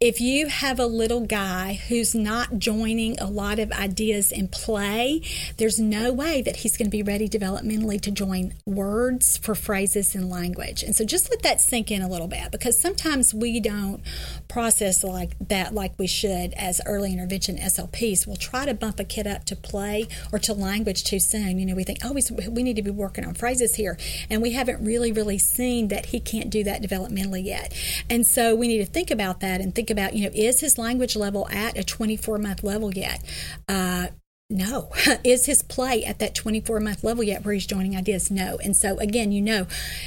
If 0.00 0.20
you 0.20 0.48
have 0.48 0.78
a 0.78 0.86
little 0.86 1.22
guy 1.22 1.80
who's 1.88 2.14
not 2.14 2.58
joining 2.58 3.18
a 3.18 3.26
lot 3.26 3.58
of 3.58 3.72
ideas 3.72 4.32
in 4.32 4.48
play, 4.48 5.22
there's 5.56 5.80
no 5.80 6.12
way 6.12 6.42
that 6.42 6.56
he's 6.56 6.76
going 6.76 6.86
to 6.86 6.96
be 6.96 7.02
ready 7.02 7.28
developmentally 7.28 8.00
to 8.02 8.10
join 8.10 8.52
words 8.66 9.38
for 9.38 9.54
phrases 9.54 10.14
in 10.14 10.28
language. 10.28 10.82
And 10.82 10.94
so 10.94 11.04
just 11.04 11.30
let 11.30 11.42
that 11.42 11.60
sink 11.60 11.90
in 11.90 12.02
a 12.02 12.08
little 12.08 12.28
bit 12.28 12.50
because 12.50 12.78
sometimes 12.78 13.32
we 13.32 13.58
don't 13.60 14.02
process 14.48 15.02
like 15.02 15.32
that 15.48 15.74
like 15.74 15.92
we 15.98 16.06
should 16.06 16.52
as 16.54 16.80
early 16.86 17.12
intervention 17.12 17.56
SLPs. 17.56 18.26
We'll 18.26 18.36
try 18.36 18.66
to 18.66 18.74
bump 18.74 19.00
a 19.00 19.04
kid 19.04 19.26
up 19.26 19.44
to 19.44 19.56
play 19.56 20.08
or 20.32 20.38
to 20.40 20.52
language 20.52 21.04
too 21.04 21.18
soon. 21.18 21.58
You 21.58 21.66
know, 21.66 21.74
we 21.74 21.84
think, 21.84 21.98
oh, 22.04 22.12
we 22.50 22.62
need 22.62 22.76
to 22.76 22.82
be 22.82 22.90
working 22.90 23.24
on 23.24 23.34
phrases 23.34 23.74
here. 23.74 23.98
And 24.30 24.42
we 24.42 24.52
haven't 24.52 24.84
really, 24.84 25.12
really 25.12 25.38
seen 25.38 25.88
that 25.88 26.06
he 26.06 26.20
can't 26.20 26.50
do 26.50 26.64
that 26.64 26.82
developmentally 26.82 27.44
yet. 27.44 27.72
And 28.08 28.26
so 28.26 28.54
we 28.54 28.68
need 28.68 28.78
to 28.78 28.86
think 28.86 29.10
about 29.10 29.40
that 29.40 29.60
and 29.60 29.74
think 29.74 29.90
about, 29.90 30.14
you 30.14 30.24
know, 30.24 30.30
is 30.34 30.60
his 30.60 30.78
language 30.78 31.16
level 31.16 31.48
at 31.50 31.78
a 31.78 31.84
24 31.84 32.38
month 32.38 32.62
level 32.62 32.92
yet? 32.92 33.22
Uh, 33.68 34.08
no. 34.48 34.90
Is 35.24 35.46
his 35.46 35.62
play 35.62 36.04
at 36.04 36.20
that 36.20 36.34
24 36.34 36.78
month 36.78 37.02
level 37.02 37.24
yet 37.24 37.44
where 37.44 37.52
he's 37.52 37.66
joining 37.66 37.96
ideas? 37.96 38.30
No. 38.30 38.58
And 38.62 38.76
so, 38.76 38.96
again, 38.98 39.32
you 39.32 39.42
know, 39.42 39.66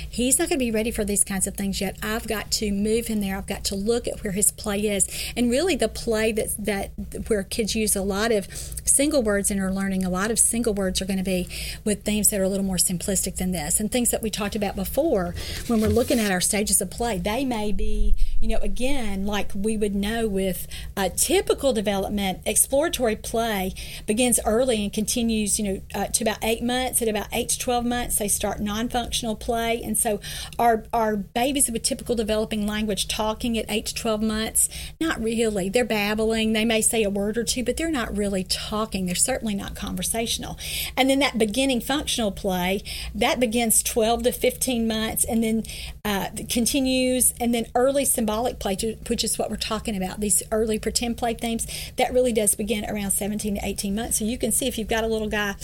he's 0.10 0.40
not 0.40 0.48
going 0.48 0.60
to 0.60 0.66
be 0.66 0.72
ready 0.72 0.92
for 0.92 1.04
these 1.04 1.26
kinds 1.26 1.46
of 1.46 1.56
things 1.56 1.82
yet. 1.82 1.98
I've 2.02 2.26
got 2.26 2.50
to 2.54 2.72
move 2.72 3.08
him 3.08 3.20
there. 3.20 3.38
I've 3.38 3.48
got 3.48 3.66
to 3.66 3.76
look 3.76 4.08
at 4.08 4.24
where 4.24 4.32
his 4.32 4.52
play 4.52 4.80
is. 4.80 5.08
And 5.36 5.52
really, 5.52 5.76
the 5.76 5.90
play 5.90 6.32
that, 6.32 6.56
that 6.58 6.92
where 7.28 7.44
kids 7.44 7.76
use 7.76 7.98
a 7.98 8.02
lot 8.02 8.32
of 8.32 8.48
single 8.86 9.22
words 9.22 9.52
and 9.52 9.60
are 9.60 9.72
learning 9.72 10.06
a 10.06 10.10
lot 10.10 10.32
of 10.32 10.40
single 10.40 10.74
words 10.74 11.02
are 11.02 11.06
going 11.06 11.18
to 11.18 11.24
be 11.24 11.48
with 11.84 12.04
themes 12.04 12.30
that 12.30 12.40
are 12.40 12.44
a 12.44 12.50
little 12.50 12.66
more 12.66 12.78
simplistic 12.78 13.36
than 13.38 13.52
this 13.52 13.80
and 13.80 13.92
things 13.92 14.10
that 14.10 14.22
we 14.22 14.30
talked 14.30 14.56
about 14.56 14.76
before 14.76 15.36
when 15.68 15.82
we're 15.82 15.88
looking 15.88 16.20
at 16.20 16.32
our 16.32 16.42
stages 16.42 16.80
of 16.80 16.90
play. 16.90 17.18
They 17.18 17.44
may 17.44 17.74
be, 17.74 18.16
you 18.40 18.48
know, 18.48 18.58
again, 18.62 19.26
like 19.26 19.52
we 19.54 19.76
would 19.76 19.96
know 19.96 20.28
with 20.28 20.66
a 20.96 21.10
typical 21.10 21.74
development, 21.74 22.40
exploratory 22.46 23.18
play 23.18 23.74
begins 24.06 24.29
begins 24.30 24.40
early 24.46 24.84
and 24.84 24.94
continues, 24.94 25.60
you 25.60 25.66
know, 25.74 25.82
uh, 25.96 26.08
to 26.08 26.24
about 26.24 26.38
eight 26.44 26.64
months. 26.64 27.02
At 27.02 27.08
about 27.08 27.28
eight 27.34 27.50
to 27.50 27.60
twelve 27.60 27.86
months, 27.86 28.18
they 28.18 28.28
start 28.28 28.60
non-functional 28.60 29.36
play, 29.36 29.82
and 29.84 29.98
so 29.98 30.20
our 30.58 30.86
our 30.94 31.16
babies 31.16 31.70
with 31.70 31.84
typical 31.84 32.16
developing 32.16 32.68
language 32.68 33.08
talking 33.08 33.58
at 33.58 33.66
eight 33.70 33.88
to 33.88 33.94
twelve 33.94 34.22
months, 34.22 34.70
not 35.00 35.22
really. 35.22 35.70
They're 35.70 35.86
babbling. 35.86 36.54
They 36.54 36.66
may 36.66 36.82
say 36.82 37.04
a 37.04 37.10
word 37.10 37.38
or 37.38 37.44
two, 37.44 37.64
but 37.64 37.78
they're 37.78 37.92
not 37.92 38.16
really 38.16 38.44
talking. 38.44 39.06
They're 39.06 39.16
certainly 39.16 39.56
not 39.56 39.76
conversational. 39.76 40.58
And 40.96 41.10
then 41.10 41.20
that 41.20 41.38
beginning 41.38 41.82
functional 41.82 42.32
play 42.32 42.84
that 43.16 43.40
begins 43.40 43.82
twelve 43.82 44.24
to 44.24 44.32
fifteen 44.32 44.88
months, 44.88 45.24
and 45.24 45.44
then 45.44 45.64
uh, 46.06 46.30
continues, 46.50 47.34
and 47.40 47.54
then 47.54 47.66
early 47.76 48.06
symbolic 48.06 48.60
play, 48.60 48.76
which 49.08 49.24
is 49.24 49.38
what 49.40 49.50
we're 49.50 49.58
talking 49.58 49.98
about. 49.98 50.20
These 50.20 50.44
early 50.52 50.80
pretend 50.80 51.18
play 51.18 51.34
themes 51.34 51.66
that 51.98 52.14
really 52.14 52.34
does 52.34 52.56
begin 52.56 52.86
around 52.86 53.12
seventeen 53.12 53.56
to 53.56 53.66
eighteen 53.66 53.96
months. 53.96 54.19
So 54.20 54.26
you 54.26 54.38
can 54.38 54.52
see 54.52 54.68
if 54.68 54.78
you've 54.78 54.90
got 54.90 55.06
a 55.06 55.08
little 55.08 55.30
guy 55.30 55.56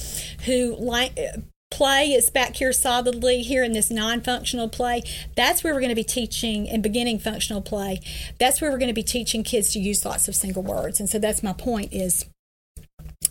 who 0.46 0.78
like 0.78 1.20
play 1.70 2.14
is 2.14 2.30
back 2.30 2.56
here 2.56 2.72
solidly 2.72 3.42
here 3.42 3.62
in 3.62 3.74
this 3.74 3.92
non-functional 3.92 4.70
play 4.70 5.02
that's 5.36 5.62
where 5.62 5.74
we're 5.74 5.82
going 5.82 5.90
to 5.90 5.96
be 5.96 6.06
teaching 6.06 6.70
and 6.70 6.82
beginning 6.82 7.20
functional 7.20 7.62
play. 7.62 8.00
That's 8.40 8.62
where 8.62 8.72
we're 8.72 8.78
going 8.78 8.88
to 8.88 8.94
be 8.94 9.04
teaching 9.04 9.44
kids 9.44 9.74
to 9.74 9.80
use 9.80 10.06
lots 10.06 10.30
of 10.30 10.36
single 10.36 10.64
words. 10.64 11.02
And 11.02 11.10
so 11.10 11.20
that's 11.20 11.44
my 11.44 11.52
point 11.52 11.92
is 11.92 12.26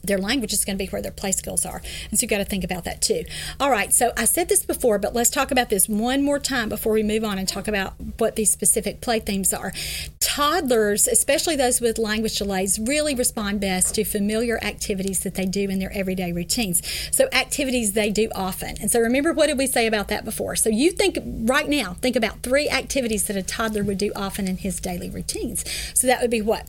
their 0.06 0.18
language 0.18 0.52
is 0.52 0.64
going 0.64 0.78
to 0.78 0.84
be 0.84 0.88
where 0.90 1.02
their 1.02 1.12
play 1.12 1.32
skills 1.32 1.64
are. 1.66 1.82
And 2.10 2.18
so 2.18 2.24
you 2.24 2.28
got 2.28 2.38
to 2.38 2.44
think 2.44 2.64
about 2.64 2.84
that 2.84 3.02
too. 3.02 3.24
All 3.60 3.70
right, 3.70 3.92
so 3.92 4.12
I 4.16 4.24
said 4.24 4.48
this 4.48 4.64
before, 4.64 4.98
but 4.98 5.14
let's 5.14 5.30
talk 5.30 5.50
about 5.50 5.70
this 5.70 5.88
one 5.88 6.22
more 6.22 6.38
time 6.38 6.68
before 6.68 6.92
we 6.92 7.02
move 7.02 7.24
on 7.24 7.38
and 7.38 7.48
talk 7.48 7.68
about 7.68 7.94
what 8.18 8.36
these 8.36 8.52
specific 8.52 9.00
play 9.00 9.20
themes 9.20 9.52
are. 9.52 9.72
Toddlers, 10.20 11.06
especially 11.06 11.56
those 11.56 11.80
with 11.80 11.98
language 11.98 12.38
delays, 12.38 12.78
really 12.78 13.14
respond 13.14 13.60
best 13.60 13.94
to 13.94 14.04
familiar 14.04 14.58
activities 14.62 15.20
that 15.20 15.34
they 15.34 15.46
do 15.46 15.68
in 15.68 15.78
their 15.78 15.92
everyday 15.92 16.32
routines. 16.32 16.82
So 17.12 17.28
activities 17.32 17.92
they 17.92 18.10
do 18.10 18.30
often. 18.34 18.76
And 18.80 18.90
so 18.90 19.00
remember 19.00 19.32
what 19.32 19.46
did 19.46 19.58
we 19.58 19.66
say 19.66 19.86
about 19.86 20.08
that 20.08 20.24
before? 20.24 20.56
So 20.56 20.70
you 20.70 20.90
think 20.90 21.18
right 21.24 21.68
now, 21.68 21.94
think 21.94 22.16
about 22.16 22.42
three 22.42 22.68
activities 22.68 23.24
that 23.24 23.36
a 23.36 23.42
toddler 23.42 23.84
would 23.84 23.98
do 23.98 24.12
often 24.16 24.48
in 24.48 24.56
his 24.56 24.80
daily 24.80 25.10
routines. 25.10 25.64
So 25.94 26.06
that 26.06 26.20
would 26.20 26.30
be 26.30 26.42
what? 26.42 26.68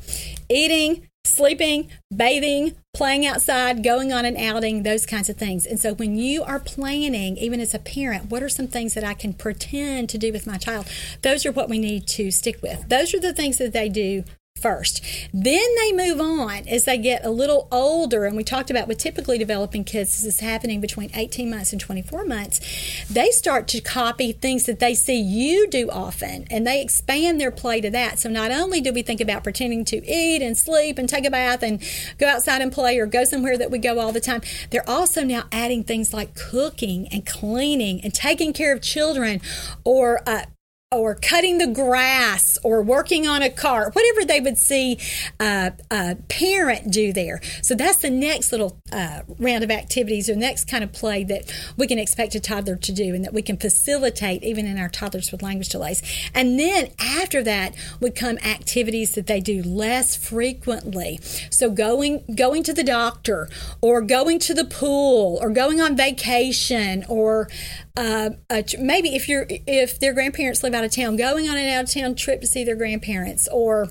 Eating, 0.50 1.08
sleeping, 1.26 1.90
bathing, 2.16 2.76
playing 2.94 3.26
outside, 3.26 3.84
going 3.84 4.14
on 4.14 4.26
an 4.26 4.38
outing, 4.38 4.84
those 4.84 5.06
kinds 5.06 5.30
of 5.30 5.38
things. 5.38 5.66
And 5.66 5.80
so 5.80 5.94
when 5.94 6.18
you 6.18 6.44
are 6.44 6.60
planning, 6.60 7.38
even 7.38 7.60
as 7.60 7.74
a 7.74 7.80
parent, 7.80 8.30
what 8.30 8.44
are 8.44 8.50
some 8.50 8.68
things 8.68 8.94
that 8.94 9.04
I 9.04 9.14
can 9.14 9.34
pretend 9.34 10.10
to 10.10 10.18
do 10.18 10.32
with 10.32 10.48
my 10.48 10.58
child? 10.58 10.88
Those 11.22 11.46
are 11.46 11.52
what 11.52 11.70
we 11.70 11.80
need 11.80 12.08
to 12.08 12.32
stick 12.32 12.62
with. 12.62 12.88
Those 12.90 13.14
are 13.14 13.20
the 13.20 13.34
things 13.34 13.58
that 13.58 13.74
they 13.74 13.90
do 13.90 14.24
first. 14.66 15.04
Then 15.32 15.68
they 15.80 15.92
move 15.92 16.20
on 16.20 16.68
as 16.68 16.86
they 16.86 16.98
get 16.98 17.24
a 17.24 17.30
little 17.30 17.68
older. 17.72 18.26
And 18.26 18.36
we 18.36 18.44
talked 18.44 18.72
about 18.72 18.88
with 18.88 18.98
typically 18.98 19.38
developing 19.38 19.84
kids, 19.84 20.14
this 20.14 20.26
is 20.26 20.40
happening 20.40 20.82
between 20.82 21.12
18 21.14 21.52
months 21.52 21.72
and 21.72 21.80
24 21.80 22.26
months. 22.26 22.60
They 23.08 23.30
start 23.30 23.68
to 23.68 23.80
copy 23.80 24.32
things 24.32 24.64
that 24.64 24.80
they 24.80 24.96
see 24.96 25.22
you 25.22 25.68
do 25.70 25.92
often 25.92 26.48
and 26.50 26.66
they 26.66 26.82
expand 26.82 27.40
their 27.40 27.52
play 27.52 27.80
to 27.80 27.92
that. 27.92 28.18
So 28.18 28.28
not 28.28 28.50
only 28.50 28.82
do 28.82 28.92
we 28.92 29.04
think 29.04 29.22
about 29.22 29.44
pretending 29.44 29.86
to 29.86 29.98
eat 30.04 30.42
and 30.42 30.58
sleep 30.58 30.98
and 30.98 31.08
take 31.08 31.26
a 31.26 31.32
bath 31.32 31.62
and 31.62 31.80
go 32.18 32.28
outside 32.28 32.64
and 32.64 32.72
play 32.72 32.98
or 32.98 33.06
go 33.06 33.24
somewhere 33.24 33.60
that 33.60 33.70
we 33.70 33.78
go 33.78 34.00
all 34.00 34.12
the 34.12 34.20
time, 34.20 34.42
they're 34.72 34.90
also 34.90 35.24
now 35.24 35.44
adding 35.52 35.84
things 35.84 36.12
like 36.12 36.34
cooking 36.34 37.08
and 37.12 37.24
cleaning 37.28 38.02
and 38.02 38.16
taking 38.16 38.52
care 38.52 38.74
of 38.74 38.82
children 38.82 39.42
or 39.84 40.22
uh, 40.26 40.46
or 40.92 41.16
cutting 41.16 41.58
the 41.58 41.68
grass 41.68 42.60
or 42.64 42.82
working 42.82 43.28
on 43.28 43.42
a 43.42 43.50
car, 43.50 43.90
whatever 43.92 44.24
they 44.24 44.40
would 44.40 44.58
see 44.58 45.00
uh, 45.40 45.72
a 45.90 46.16
parent 46.30 46.92
do 46.92 47.12
there. 47.12 47.42
So 47.64 47.74
that's 47.74 47.98
the 47.98 48.12
next 48.12 48.52
little 48.52 48.80
uh, 48.92 49.22
round 49.40 49.64
of 49.64 49.72
activities 49.72 50.30
or 50.30 50.36
next 50.36 50.70
kind 50.70 50.84
of 50.84 50.94
play 50.94 51.24
that 51.24 51.52
we 51.76 51.88
can 51.88 51.98
expect 51.98 52.36
a 52.36 52.40
toddler 52.40 52.76
to 52.76 52.92
do 52.92 53.16
and 53.16 53.26
that 53.26 53.34
we 53.34 53.42
can 53.42 53.58
facilitate 53.58 54.44
even 54.44 54.68
in 54.68 54.78
our 54.78 54.88
toddlers 54.88 55.32
with 55.32 55.42
language 55.42 55.70
delays. 55.70 56.04
And 56.36 56.60
then 56.60 56.92
after 57.00 57.42
that 57.44 57.76
would 58.00 58.16
come 58.16 58.38
activities 58.40 59.14
that 59.16 59.26
they 59.26 59.40
do 59.40 59.64
less 59.64 60.16
frequently. 60.16 61.20
So 61.50 61.72
going 61.72 62.24
going 62.36 62.62
to 62.64 62.74
the 62.74 62.84
doctor 62.84 63.50
or 63.82 64.02
going 64.02 64.38
to 64.40 64.54
the 64.54 64.66
pool 64.66 65.40
or 65.42 65.50
going 65.50 65.82
on 65.82 65.98
vacation 65.98 67.04
or 67.10 67.50
uh, 67.98 68.32
maybe 68.78 69.16
if 69.16 69.30
you're 69.30 69.48
if 69.50 70.00
their 70.00 70.14
grandparents 70.14 70.64
live 70.64 70.75
out 70.76 70.84
of 70.84 70.92
town, 70.92 71.16
going 71.16 71.50
on 71.50 71.58
an 71.58 71.68
out 71.68 71.86
of 71.86 71.92
town 71.92 72.14
trip 72.14 72.42
to 72.42 72.48
see 72.48 72.64
their 72.64 72.76
grandparents, 72.76 73.48
or 73.52 73.90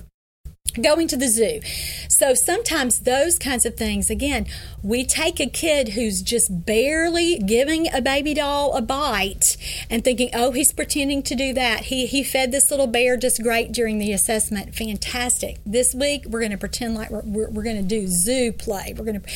going 0.81 1.07
to 1.07 1.15
the 1.15 1.27
zoo. 1.27 1.61
So 2.09 2.33
sometimes 2.33 3.01
those 3.01 3.39
kinds 3.39 3.65
of 3.65 3.75
things, 3.75 4.09
again, 4.09 4.45
we 4.83 5.05
take 5.05 5.39
a 5.39 5.45
kid 5.45 5.89
who's 5.89 6.21
just 6.21 6.65
barely 6.65 7.37
giving 7.39 7.87
a 7.93 8.01
baby 8.01 8.33
doll 8.33 8.75
a 8.75 8.81
bite 8.81 9.55
and 9.89 10.03
thinking, 10.03 10.29
oh, 10.33 10.51
he's 10.51 10.73
pretending 10.73 11.23
to 11.23 11.35
do 11.35 11.53
that. 11.53 11.85
He, 11.85 12.07
he 12.07 12.23
fed 12.23 12.51
this 12.51 12.71
little 12.71 12.87
bear 12.87 13.15
just 13.15 13.41
great 13.41 13.71
during 13.71 13.99
the 13.99 14.11
assessment. 14.11 14.75
Fantastic. 14.75 15.59
This 15.65 15.93
week, 15.93 16.25
we're 16.25 16.41
going 16.41 16.51
to 16.51 16.57
pretend 16.57 16.95
like 16.95 17.09
we're, 17.09 17.23
we're, 17.23 17.49
we're 17.49 17.63
going 17.63 17.77
to 17.77 17.81
do 17.81 18.07
zoo 18.07 18.51
play. 18.51 18.93
We're 18.97 19.05
going 19.05 19.21
to 19.21 19.29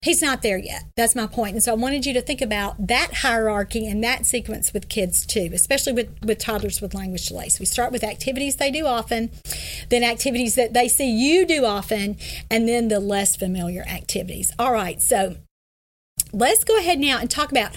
He's 0.00 0.22
not 0.22 0.42
there 0.42 0.58
yet. 0.58 0.84
That's 0.96 1.16
my 1.16 1.26
point. 1.26 1.54
And 1.54 1.62
so 1.62 1.72
I 1.72 1.74
wanted 1.74 2.06
you 2.06 2.14
to 2.14 2.20
think 2.20 2.40
about 2.40 2.86
that 2.86 3.14
hierarchy 3.14 3.86
and 3.88 4.02
that 4.04 4.26
sequence 4.26 4.72
with 4.72 4.88
kids 4.88 5.26
too, 5.26 5.50
especially 5.52 5.92
with, 5.92 6.24
with 6.24 6.38
toddlers 6.38 6.80
with 6.80 6.94
language 6.94 7.26
delays. 7.26 7.58
We 7.58 7.66
start 7.66 7.90
with 7.90 8.04
activities 8.04 8.56
they 8.56 8.70
do 8.70 8.86
often, 8.86 9.30
then 9.88 10.04
activities 10.04 10.54
that 10.54 10.72
they 10.72 10.86
see 10.86 11.10
you 11.10 11.44
do 11.44 11.64
often, 11.64 12.16
and 12.48 12.68
then 12.68 12.86
the 12.86 13.00
less 13.00 13.34
familiar 13.34 13.82
activities. 13.82 14.52
All 14.56 14.72
right, 14.72 15.02
so 15.02 15.36
let's 16.32 16.64
go 16.64 16.76
ahead 16.78 16.98
now 16.98 17.18
and 17.18 17.30
talk 17.30 17.50
about 17.50 17.74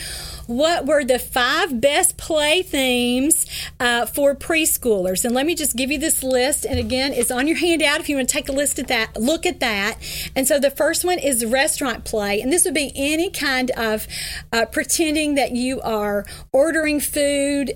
what 0.47 0.85
were 0.85 1.03
the 1.03 1.19
five 1.19 1.79
best 1.79 2.17
play 2.17 2.61
themes 2.61 3.45
uh, 3.79 4.05
for 4.05 4.35
preschoolers. 4.35 5.23
And 5.23 5.33
let 5.33 5.45
me 5.45 5.55
just 5.55 5.75
give 5.75 5.91
you 5.91 5.97
this 5.97 6.23
list. 6.23 6.65
And 6.65 6.77
again, 6.77 7.13
it's 7.13 7.31
on 7.31 7.47
your 7.47 7.57
handout 7.57 7.99
if 7.99 8.09
you 8.09 8.17
want 8.17 8.27
to 8.27 8.33
take 8.33 8.49
a 8.49 8.51
list 8.51 8.79
at 8.79 8.87
that, 8.87 9.17
look 9.17 9.45
at 9.45 9.59
that. 9.61 9.97
And 10.35 10.47
so 10.47 10.59
the 10.59 10.71
first 10.71 11.05
one 11.05 11.19
is 11.19 11.45
restaurant 11.45 12.05
play. 12.05 12.41
And 12.41 12.51
this 12.51 12.65
would 12.65 12.73
be 12.73 12.91
any 12.95 13.29
kind 13.29 13.71
of 13.71 14.07
uh, 14.51 14.65
pretending 14.65 15.35
that 15.35 15.51
you 15.51 15.79
are 15.81 16.25
ordering 16.51 16.99
food 16.99 17.73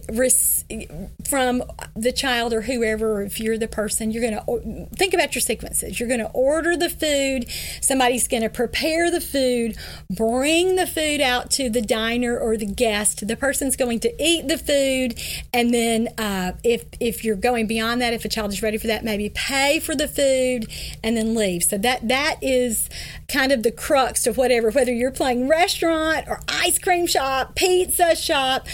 from 1.29 1.63
the 1.95 2.11
child 2.11 2.53
or 2.53 2.61
whoever, 2.61 3.21
if 3.21 3.39
you're 3.39 3.57
the 3.57 3.67
person, 3.67 4.11
you're 4.11 4.29
going 4.29 4.33
to 4.33 4.95
think 4.95 5.13
about 5.13 5.35
your 5.35 5.41
sequences. 5.41 5.99
You're 5.99 6.09
going 6.09 6.19
to 6.19 6.31
order 6.31 6.75
the 6.75 6.89
food, 6.89 7.49
somebody's 7.81 8.27
going 8.27 8.43
to 8.43 8.49
prepare 8.49 9.11
the 9.11 9.21
food, 9.21 9.77
bring 10.09 10.74
the 10.75 10.87
food 10.87 11.21
out 11.21 11.51
to 11.51 11.69
the 11.69 11.81
diner 11.81 12.37
or 12.37 12.57
the 12.57 12.65
guest. 12.65 13.27
The 13.27 13.35
person's 13.35 13.75
going 13.75 13.99
to 14.01 14.23
eat 14.23 14.47
the 14.47 14.57
food, 14.57 15.19
and 15.53 15.73
then 15.73 16.09
uh, 16.17 16.53
if 16.63 16.85
if 16.99 17.23
you're 17.23 17.35
going 17.35 17.67
beyond 17.67 18.01
that, 18.01 18.13
if 18.13 18.25
a 18.25 18.29
child 18.29 18.51
is 18.51 18.61
ready 18.61 18.77
for 18.77 18.87
that, 18.87 19.03
maybe 19.03 19.29
pay 19.29 19.79
for 19.79 19.95
the 19.95 20.07
food 20.07 20.67
and 21.03 21.17
then 21.17 21.35
leave. 21.35 21.63
So 21.63 21.77
that 21.77 22.07
that 22.07 22.37
is 22.41 22.89
kind 23.27 23.51
of 23.51 23.63
the 23.63 23.71
crux 23.71 24.27
of 24.27 24.37
whatever, 24.37 24.71
whether 24.71 24.93
you're 24.93 25.11
playing 25.11 25.47
restaurant 25.47 26.27
or 26.27 26.39
ice 26.47 26.77
cream 26.77 27.07
shop, 27.07 27.55
pizza 27.55 28.15
shop, 28.15 28.67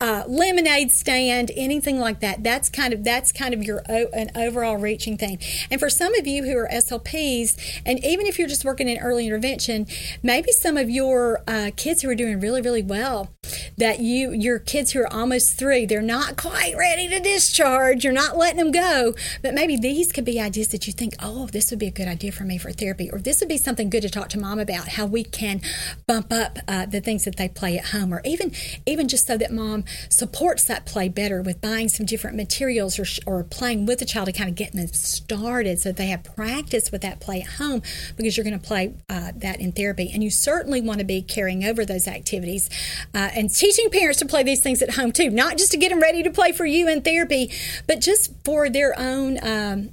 uh, 0.00 0.24
lemonade 0.26 0.90
stand, 0.90 1.50
anything 1.56 1.98
like 1.98 2.20
that. 2.20 2.42
That's 2.42 2.68
kind 2.68 2.92
of 2.92 3.04
that's 3.04 3.32
kind 3.32 3.54
of 3.54 3.62
your 3.62 3.82
an 3.88 4.30
overall 4.34 4.76
reaching 4.76 5.16
thing. 5.16 5.38
And 5.70 5.80
for 5.80 5.90
some 5.90 6.14
of 6.14 6.26
you 6.26 6.44
who 6.44 6.56
are 6.56 6.68
SLPs, 6.72 7.80
and 7.86 8.04
even 8.04 8.26
if 8.26 8.38
you're 8.38 8.48
just 8.48 8.64
working 8.64 8.88
in 8.88 8.98
early 8.98 9.26
intervention, 9.26 9.86
maybe 10.22 10.52
some 10.52 10.76
of 10.76 10.90
your 10.90 11.33
uh, 11.46 11.70
kids 11.76 12.02
who 12.02 12.08
are 12.10 12.14
doing 12.14 12.40
really 12.40 12.60
really 12.60 12.82
well, 12.82 13.30
that 13.76 14.00
you 14.00 14.32
your 14.32 14.58
kids 14.58 14.92
who 14.92 15.00
are 15.00 15.12
almost 15.12 15.58
three, 15.58 15.86
they're 15.86 16.02
not 16.02 16.36
quite 16.36 16.74
ready 16.76 17.08
to 17.08 17.20
discharge. 17.20 18.04
You're 18.04 18.12
not 18.12 18.36
letting 18.36 18.58
them 18.58 18.72
go, 18.72 19.14
but 19.42 19.54
maybe 19.54 19.76
these 19.76 20.12
could 20.12 20.24
be 20.24 20.40
ideas 20.40 20.68
that 20.68 20.86
you 20.86 20.92
think, 20.92 21.14
oh, 21.20 21.46
this 21.46 21.70
would 21.70 21.78
be 21.78 21.86
a 21.86 21.90
good 21.90 22.08
idea 22.08 22.32
for 22.32 22.44
me 22.44 22.58
for 22.58 22.72
therapy, 22.72 23.10
or 23.10 23.18
this 23.18 23.40
would 23.40 23.48
be 23.48 23.58
something 23.58 23.90
good 23.90 24.02
to 24.02 24.10
talk 24.10 24.28
to 24.30 24.38
mom 24.38 24.58
about 24.58 24.88
how 24.88 25.06
we 25.06 25.24
can 25.24 25.60
bump 26.06 26.32
up 26.32 26.58
uh, 26.68 26.86
the 26.86 27.00
things 27.00 27.24
that 27.24 27.36
they 27.36 27.48
play 27.48 27.78
at 27.78 27.86
home, 27.86 28.12
or 28.12 28.20
even 28.24 28.52
even 28.86 29.08
just 29.08 29.26
so 29.26 29.36
that 29.36 29.52
mom 29.52 29.84
supports 30.08 30.64
that 30.64 30.86
play 30.86 31.08
better 31.08 31.42
with 31.42 31.60
buying 31.60 31.88
some 31.88 32.06
different 32.06 32.36
materials 32.36 32.98
or, 32.98 33.06
or 33.26 33.44
playing 33.44 33.86
with 33.86 33.98
the 33.98 34.04
child 34.04 34.26
to 34.26 34.32
kind 34.32 34.48
of 34.48 34.56
get 34.56 34.72
them 34.72 34.86
started 34.88 35.78
so 35.78 35.92
they 35.92 36.06
have 36.06 36.22
practice 36.24 36.90
with 36.92 37.02
that 37.02 37.20
play 37.20 37.40
at 37.40 37.48
home 37.54 37.82
because 38.16 38.36
you're 38.36 38.44
going 38.44 38.58
to 38.58 38.66
play 38.66 38.94
uh, 39.08 39.32
that 39.36 39.60
in 39.60 39.72
therapy, 39.72 40.10
and 40.12 40.22
you 40.22 40.30
certainly 40.30 40.80
want 40.80 40.98
to 40.98 41.04
be 41.04 41.22
carrying 41.28 41.64
over 41.64 41.84
those 41.84 42.06
activities 42.06 42.68
uh, 43.14 43.30
and 43.34 43.54
teaching 43.54 43.90
parents 43.90 44.18
to 44.20 44.26
play 44.26 44.42
these 44.42 44.60
things 44.60 44.82
at 44.82 44.90
home 44.90 45.12
too, 45.12 45.30
not 45.30 45.58
just 45.58 45.72
to 45.72 45.76
get 45.76 45.90
them 45.90 46.00
ready 46.00 46.22
to 46.22 46.30
play 46.30 46.52
for 46.52 46.64
you 46.64 46.88
in 46.88 47.02
therapy, 47.02 47.50
but 47.86 48.00
just 48.00 48.32
for 48.44 48.68
their 48.70 48.98
own 48.98 49.38
um, 49.42 49.90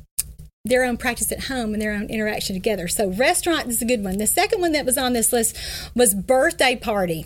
their 0.63 0.83
own 0.83 0.95
practice 0.95 1.31
at 1.31 1.45
home 1.45 1.73
and 1.73 1.81
their 1.81 1.91
own 1.91 2.07
interaction 2.09 2.55
together. 2.55 2.87
So, 2.87 3.09
restaurant 3.09 3.67
is 3.67 3.81
a 3.81 3.85
good 3.85 4.03
one. 4.03 4.17
The 4.17 4.27
second 4.27 4.61
one 4.61 4.73
that 4.73 4.85
was 4.85 4.97
on 4.97 5.13
this 5.13 5.33
list 5.33 5.57
was 5.95 6.13
birthday 6.13 6.75
party 6.75 7.25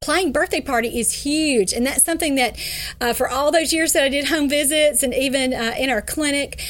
playing 0.00 0.32
birthday 0.32 0.60
party 0.60 0.98
is 0.98 1.24
huge 1.24 1.72
and 1.72 1.84
that's 1.84 2.04
something 2.04 2.36
that 2.36 2.56
uh, 3.00 3.12
for 3.12 3.28
all 3.28 3.50
those 3.50 3.72
years 3.72 3.92
that 3.92 4.04
i 4.04 4.08
did 4.08 4.26
home 4.26 4.48
visits 4.48 5.02
and 5.02 5.12
even 5.12 5.52
uh, 5.52 5.74
in 5.76 5.90
our 5.90 6.00
clinic 6.00 6.60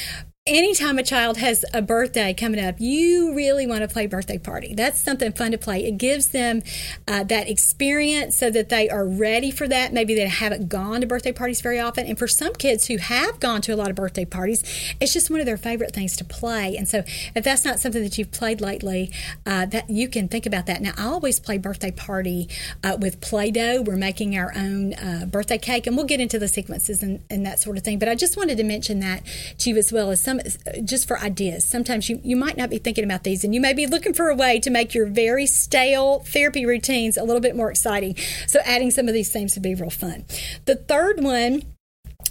anytime 0.48 0.98
a 0.98 1.02
child 1.02 1.36
has 1.36 1.64
a 1.72 1.82
birthday 1.82 2.34
coming 2.34 2.64
up, 2.64 2.76
you 2.78 3.34
really 3.34 3.66
want 3.66 3.82
to 3.82 3.88
play 3.88 4.06
birthday 4.06 4.38
party. 4.38 4.74
That's 4.74 5.00
something 5.00 5.32
fun 5.32 5.52
to 5.52 5.58
play. 5.58 5.84
It 5.84 5.98
gives 5.98 6.28
them 6.28 6.62
uh, 7.06 7.24
that 7.24 7.48
experience 7.48 8.36
so 8.36 8.50
that 8.50 8.68
they 8.68 8.88
are 8.88 9.06
ready 9.06 9.50
for 9.50 9.68
that. 9.68 9.92
Maybe 9.92 10.14
they 10.14 10.26
haven't 10.26 10.68
gone 10.68 11.00
to 11.02 11.06
birthday 11.06 11.32
parties 11.32 11.60
very 11.60 11.78
often. 11.78 12.06
And 12.06 12.18
for 12.18 12.26
some 12.28 12.54
kids 12.54 12.86
who 12.86 12.96
have 12.98 13.38
gone 13.40 13.60
to 13.62 13.74
a 13.74 13.76
lot 13.76 13.90
of 13.90 13.96
birthday 13.96 14.24
parties, 14.24 14.62
it's 15.00 15.12
just 15.12 15.30
one 15.30 15.40
of 15.40 15.46
their 15.46 15.56
favorite 15.56 15.94
things 15.94 16.16
to 16.16 16.24
play. 16.24 16.76
And 16.76 16.88
so 16.88 17.04
if 17.34 17.44
that's 17.44 17.64
not 17.64 17.78
something 17.78 18.02
that 18.02 18.18
you've 18.18 18.32
played 18.32 18.60
lately, 18.60 19.12
uh, 19.46 19.66
that 19.66 19.90
you 19.90 20.08
can 20.08 20.28
think 20.28 20.46
about 20.46 20.66
that. 20.66 20.80
Now, 20.80 20.92
I 20.96 21.04
always 21.04 21.38
play 21.38 21.58
birthday 21.58 21.90
party 21.90 22.48
uh, 22.82 22.96
with 22.98 23.20
Play-Doh. 23.20 23.82
We're 23.82 23.96
making 23.96 24.36
our 24.36 24.52
own 24.56 24.94
uh, 24.94 25.26
birthday 25.26 25.58
cake, 25.58 25.86
and 25.86 25.96
we'll 25.96 26.06
get 26.06 26.20
into 26.20 26.38
the 26.38 26.48
sequences 26.48 27.02
and, 27.02 27.22
and 27.30 27.44
that 27.44 27.60
sort 27.60 27.76
of 27.76 27.84
thing. 27.84 27.98
But 27.98 28.08
I 28.08 28.14
just 28.14 28.36
wanted 28.36 28.56
to 28.56 28.64
mention 28.64 29.00
that 29.00 29.22
to 29.58 29.70
you 29.70 29.76
as 29.76 29.92
well 29.92 30.10
as 30.10 30.20
some 30.22 30.37
just 30.84 31.06
for 31.08 31.18
ideas. 31.18 31.66
Sometimes 31.66 32.08
you, 32.08 32.20
you 32.22 32.36
might 32.36 32.56
not 32.56 32.70
be 32.70 32.78
thinking 32.78 33.04
about 33.04 33.24
these 33.24 33.44
and 33.44 33.54
you 33.54 33.60
may 33.60 33.72
be 33.72 33.86
looking 33.86 34.12
for 34.12 34.28
a 34.28 34.34
way 34.34 34.58
to 34.60 34.70
make 34.70 34.94
your 34.94 35.06
very 35.06 35.46
stale 35.46 36.20
therapy 36.20 36.64
routines 36.66 37.16
a 37.16 37.24
little 37.24 37.40
bit 37.40 37.56
more 37.56 37.70
exciting. 37.70 38.16
So 38.46 38.60
adding 38.64 38.90
some 38.90 39.08
of 39.08 39.14
these 39.14 39.30
things 39.30 39.54
would 39.54 39.62
be 39.62 39.74
real 39.74 39.90
fun. 39.90 40.24
The 40.64 40.76
third 40.76 41.22
one 41.22 41.62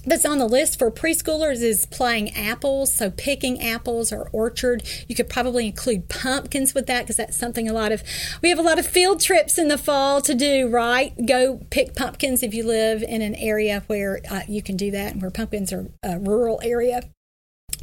that's 0.06 0.26
on 0.26 0.38
the 0.38 0.48
list 0.48 0.80
for 0.80 0.90
preschoolers 0.90 1.62
is 1.62 1.86
playing 1.86 2.36
apples, 2.36 2.94
so 2.94 3.10
picking 3.12 3.62
apples 3.62 4.12
or 4.12 4.30
orchard. 4.32 4.84
You 5.08 5.16
could 5.16 5.30
probably 5.30 5.68
include 5.68 6.08
pumpkins 6.08 6.74
with 6.74 6.88
that 6.88 7.02
because 7.02 7.18
that's 7.18 7.38
something 7.38 7.70
a 7.70 7.74
lot 7.74 7.92
of 7.92 8.04
we 8.42 8.50
have 8.50 8.60
a 8.60 8.64
lot 8.64 8.80
of 8.80 8.88
field 8.88 9.20
trips 9.20 9.58
in 9.58 9.68
the 9.68 9.78
fall 9.78 10.22
to 10.22 10.34
do. 10.34 10.70
Right, 10.70 11.14
go 11.26 11.62
pick 11.70 11.96
pumpkins 11.96 12.44
if 12.44 12.54
you 12.54 12.64
live 12.64 13.04
in 13.04 13.22
an 13.22 13.36
area 13.36 13.84
where 13.88 14.22
uh, 14.30 14.42
you 14.48 14.62
can 14.62 14.78
do 14.78 14.92
that 14.92 15.14
and 15.14 15.22
where 15.22 15.32
pumpkins 15.32 15.74
are 15.74 15.88
a 16.04 16.20
rural 16.20 16.60
area 16.64 17.02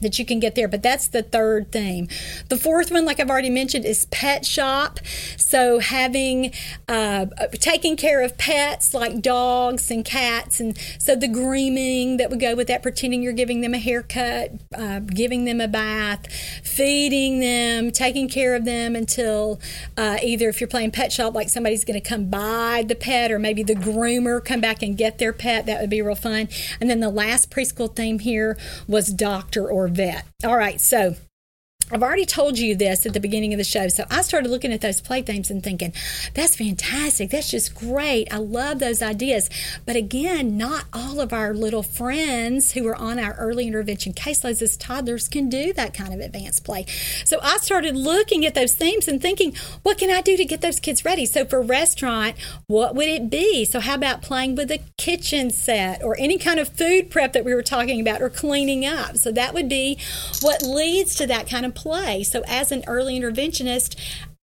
that 0.01 0.19
you 0.19 0.25
can 0.25 0.41
get 0.41 0.55
there. 0.55 0.69
But 0.69 0.83
that's 0.83 1.09
the 1.09 1.23
third 1.23 1.73
theme. 1.73 2.09
The 2.49 2.57
fourth 2.57 2.91
one, 2.91 3.05
like 3.05 3.21
I've 3.21 3.31
already 3.31 3.51
mentioned, 3.51 3.85
is 3.85 4.07
pet 4.07 4.45
shop. 4.45 5.01
So 5.37 5.79
having 5.79 6.53
uh, 6.89 7.27
taking 7.53 7.97
care 7.97 8.23
of 8.23 8.37
pets 8.39 8.95
like 8.95 9.23
dogs 9.23 9.91
and 9.91 10.05
cats, 10.05 10.61
and 10.61 10.79
so 10.99 11.15
the 11.15 11.29
grooming 11.29 12.17
that 12.19 12.31
would 12.31 12.41
go 12.41 12.55
with 12.55 12.67
that, 12.69 12.83
pretending 12.83 13.23
you're 13.23 13.33
giving 13.33 13.61
them 13.61 13.75
a 13.75 13.79
haircut, 13.79 14.53
uh, 14.77 15.01
giving 15.01 15.45
them 15.45 15.61
a 15.61 15.69
bath, 15.69 16.33
feeding 16.63 17.41
them, 17.41 17.91
taking 17.91 18.29
care 18.29 18.55
of 18.55 18.65
them 18.65 18.97
until 18.97 19.61
uh, 19.97 20.19
either 20.23 20.49
if 20.49 20.61
you're 20.61 20.69
playing 20.69 20.91
pet 20.91 21.13
shop, 21.13 21.35
like 21.35 21.49
somebody's 21.49 21.85
going 21.85 22.01
to 22.01 22.07
come 22.07 22.27
buy 22.27 22.85
the 22.87 22.95
pet, 22.95 23.31
or 23.31 23.39
maybe 23.39 23.63
the 23.63 23.75
groomer 23.75 24.45
come 24.45 24.61
back 24.61 24.83
and 24.83 24.97
get 24.97 25.19
their 25.19 25.33
pet. 25.33 25.67
That 25.67 25.81
would 25.81 25.91
be 25.91 26.03
real 26.03 26.15
fun. 26.15 26.49
And 26.81 26.91
then 26.91 27.01
the 27.01 27.11
last 27.11 27.51
preschool 27.51 27.95
theme 27.95 28.19
here 28.19 28.59
was 28.87 29.13
doctor 29.13 29.69
or 29.69 29.84
vet. 29.89 30.25
All 30.45 30.57
right, 30.57 30.81
so 30.81 31.15
I've 31.91 32.03
already 32.03 32.25
told 32.25 32.59
you 32.59 32.75
this 32.75 33.05
at 33.05 33.13
the 33.13 33.21
beginning 33.21 33.53
of 33.53 33.59
the 33.59 33.65
show. 33.65 33.89
So 33.89 34.05
I 34.11 34.23
started 34.23 34.51
looking 34.51 34.73
at 34.73 34.81
those 34.81 35.03
play 35.03 35.21
themes 35.21 35.51
and 35.51 35.63
thinking, 35.63 35.93
that's 36.33 36.57
fantastic. 36.57 37.31
That's 37.31 37.51
just 37.51 37.75
great. 37.75 38.33
I 38.33 38.39
love 38.39 38.79
those 38.79 39.03
ideas. 39.03 39.51
But 39.85 39.95
again, 39.95 40.57
not 40.57 40.87
all 40.95 41.21
of 41.21 41.33
our 41.33 41.53
little 41.53 41.83
friends 41.83 42.73
who 42.73 42.87
are 42.89 42.97
on 42.97 43.19
our 43.19 43.35
early 43.35 43.67
intervention 43.67 44.15
caseloads 44.15 44.63
as 44.63 44.79
toddlers 44.79 45.29
can 45.29 45.51
do 45.51 45.75
that 45.75 45.93
kind 45.93 46.15
of 46.15 46.21
advanced 46.21 46.65
play. 46.65 46.87
So 47.25 47.39
I 47.43 47.59
started 47.59 47.97
looking 47.97 48.47
at 48.47 48.55
those 48.55 48.75
themes 48.75 49.07
and 49.07 49.21
thinking, 49.21 49.55
what 49.83 49.99
can 49.99 50.11
I 50.11 50.23
do 50.23 50.39
to 50.39 50.45
get 50.45 50.63
those 50.63 50.81
kids 50.81 51.05
ready? 51.05 51.27
So 51.27 51.45
for 51.45 51.61
restaurant, 51.61 52.37
what 52.67 52.95
would 52.95 53.09
it 53.09 53.29
be? 53.29 53.67
So 53.67 53.81
how 53.81 53.95
about 53.95 54.23
playing 54.23 54.55
with 54.55 54.71
a 54.71 54.81
kitchen 54.97 55.51
set 55.51 56.03
or 56.03 56.17
any 56.19 56.39
kind 56.39 56.59
of 56.59 56.69
food 56.71 57.11
prep 57.11 57.35
that 57.35 57.45
we 57.45 57.55
were 57.55 57.63
talking 57.63 58.01
about 58.01 58.23
or 58.23 58.31
cleaning 58.31 58.87
up? 58.87 59.19
So 59.19 59.31
that 59.33 59.53
would 59.53 59.69
be 59.69 59.99
what 60.41 60.63
leads 60.63 61.15
to 61.17 61.27
that 61.27 61.49
kind 61.49 61.67
of 61.67 61.74
play. 61.75 62.23
So 62.23 62.43
as 62.47 62.73
an 62.73 62.85
early 62.87 63.19
interventionist, 63.19 63.97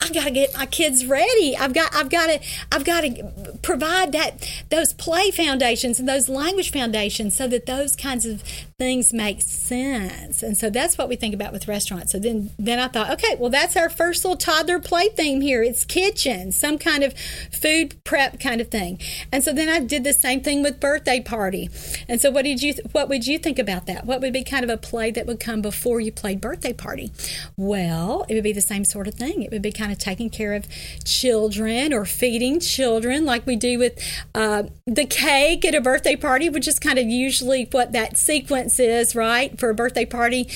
I 0.03 0.09
got 0.09 0.25
to 0.25 0.31
get 0.31 0.53
my 0.53 0.65
kids 0.65 1.05
ready. 1.05 1.55
I've 1.55 1.73
got 1.73 1.95
I've 1.95 2.09
got 2.09 2.27
to 2.27 2.39
I've 2.73 2.83
got 2.83 3.01
to 3.01 3.57
provide 3.61 4.11
that 4.11 4.45
those 4.69 4.91
play 4.91 5.31
foundations 5.31 5.97
and 5.97 6.09
those 6.09 6.27
language 6.27 6.71
foundations 6.73 7.37
so 7.37 7.47
that 7.47 7.65
those 7.65 7.95
kinds 7.95 8.25
of 8.25 8.43
things 8.77 9.13
make 9.13 9.41
sense. 9.41 10.43
And 10.43 10.57
so 10.57 10.69
that's 10.69 10.97
what 10.97 11.07
we 11.07 11.15
think 11.15 11.33
about 11.33 11.53
with 11.53 11.69
restaurants. 11.69 12.11
So 12.11 12.19
then 12.19 12.51
then 12.59 12.79
I 12.79 12.89
thought, 12.89 13.11
okay, 13.11 13.35
well 13.39 13.49
that's 13.49 13.77
our 13.77 13.89
first 13.89 14.25
little 14.25 14.35
toddler 14.35 14.79
play 14.79 15.07
theme 15.07 15.39
here. 15.39 15.63
It's 15.63 15.85
kitchen, 15.85 16.51
some 16.51 16.77
kind 16.77 17.03
of 17.03 17.17
food 17.53 18.03
prep 18.03 18.41
kind 18.41 18.59
of 18.59 18.67
thing. 18.67 18.99
And 19.31 19.41
so 19.41 19.53
then 19.53 19.69
I 19.69 19.79
did 19.79 20.03
the 20.03 20.13
same 20.13 20.41
thing 20.41 20.63
with 20.63 20.81
birthday 20.81 21.21
party. 21.21 21.69
And 22.09 22.19
so 22.19 22.29
what 22.29 22.43
did 22.43 22.61
you 22.61 22.73
what 22.91 23.07
would 23.07 23.25
you 23.25 23.39
think 23.39 23.57
about 23.57 23.85
that? 23.85 24.05
What 24.05 24.19
would 24.19 24.33
be 24.33 24.43
kind 24.43 24.65
of 24.65 24.69
a 24.69 24.77
play 24.77 25.11
that 25.11 25.25
would 25.27 25.39
come 25.39 25.61
before 25.61 26.01
you 26.01 26.11
played 26.11 26.41
birthday 26.41 26.73
party? 26.73 27.13
Well, 27.55 28.25
it 28.27 28.33
would 28.33 28.43
be 28.43 28.51
the 28.51 28.59
same 28.59 28.83
sort 28.83 29.07
of 29.07 29.13
thing. 29.13 29.43
It 29.43 29.51
would 29.51 29.61
be 29.61 29.71
kind 29.71 29.92
of 29.92 29.92
taking 29.99 30.29
care 30.29 30.53
of 30.53 30.67
children 31.03 31.93
or 31.93 32.05
feeding 32.05 32.59
children 32.59 33.25
like 33.25 33.45
we 33.45 33.55
do 33.55 33.79
with 33.79 33.99
uh, 34.35 34.63
the 34.85 35.05
cake 35.05 35.65
at 35.65 35.75
a 35.75 35.81
birthday 35.81 36.15
party, 36.15 36.49
which 36.49 36.67
is 36.67 36.79
kind 36.79 36.99
of 36.99 37.05
usually 37.05 37.67
what 37.71 37.91
that 37.91 38.17
sequence 38.17 38.79
is, 38.79 39.15
right? 39.15 39.57
For 39.59 39.69
a 39.69 39.75
birthday 39.75 40.05
party, 40.05 40.47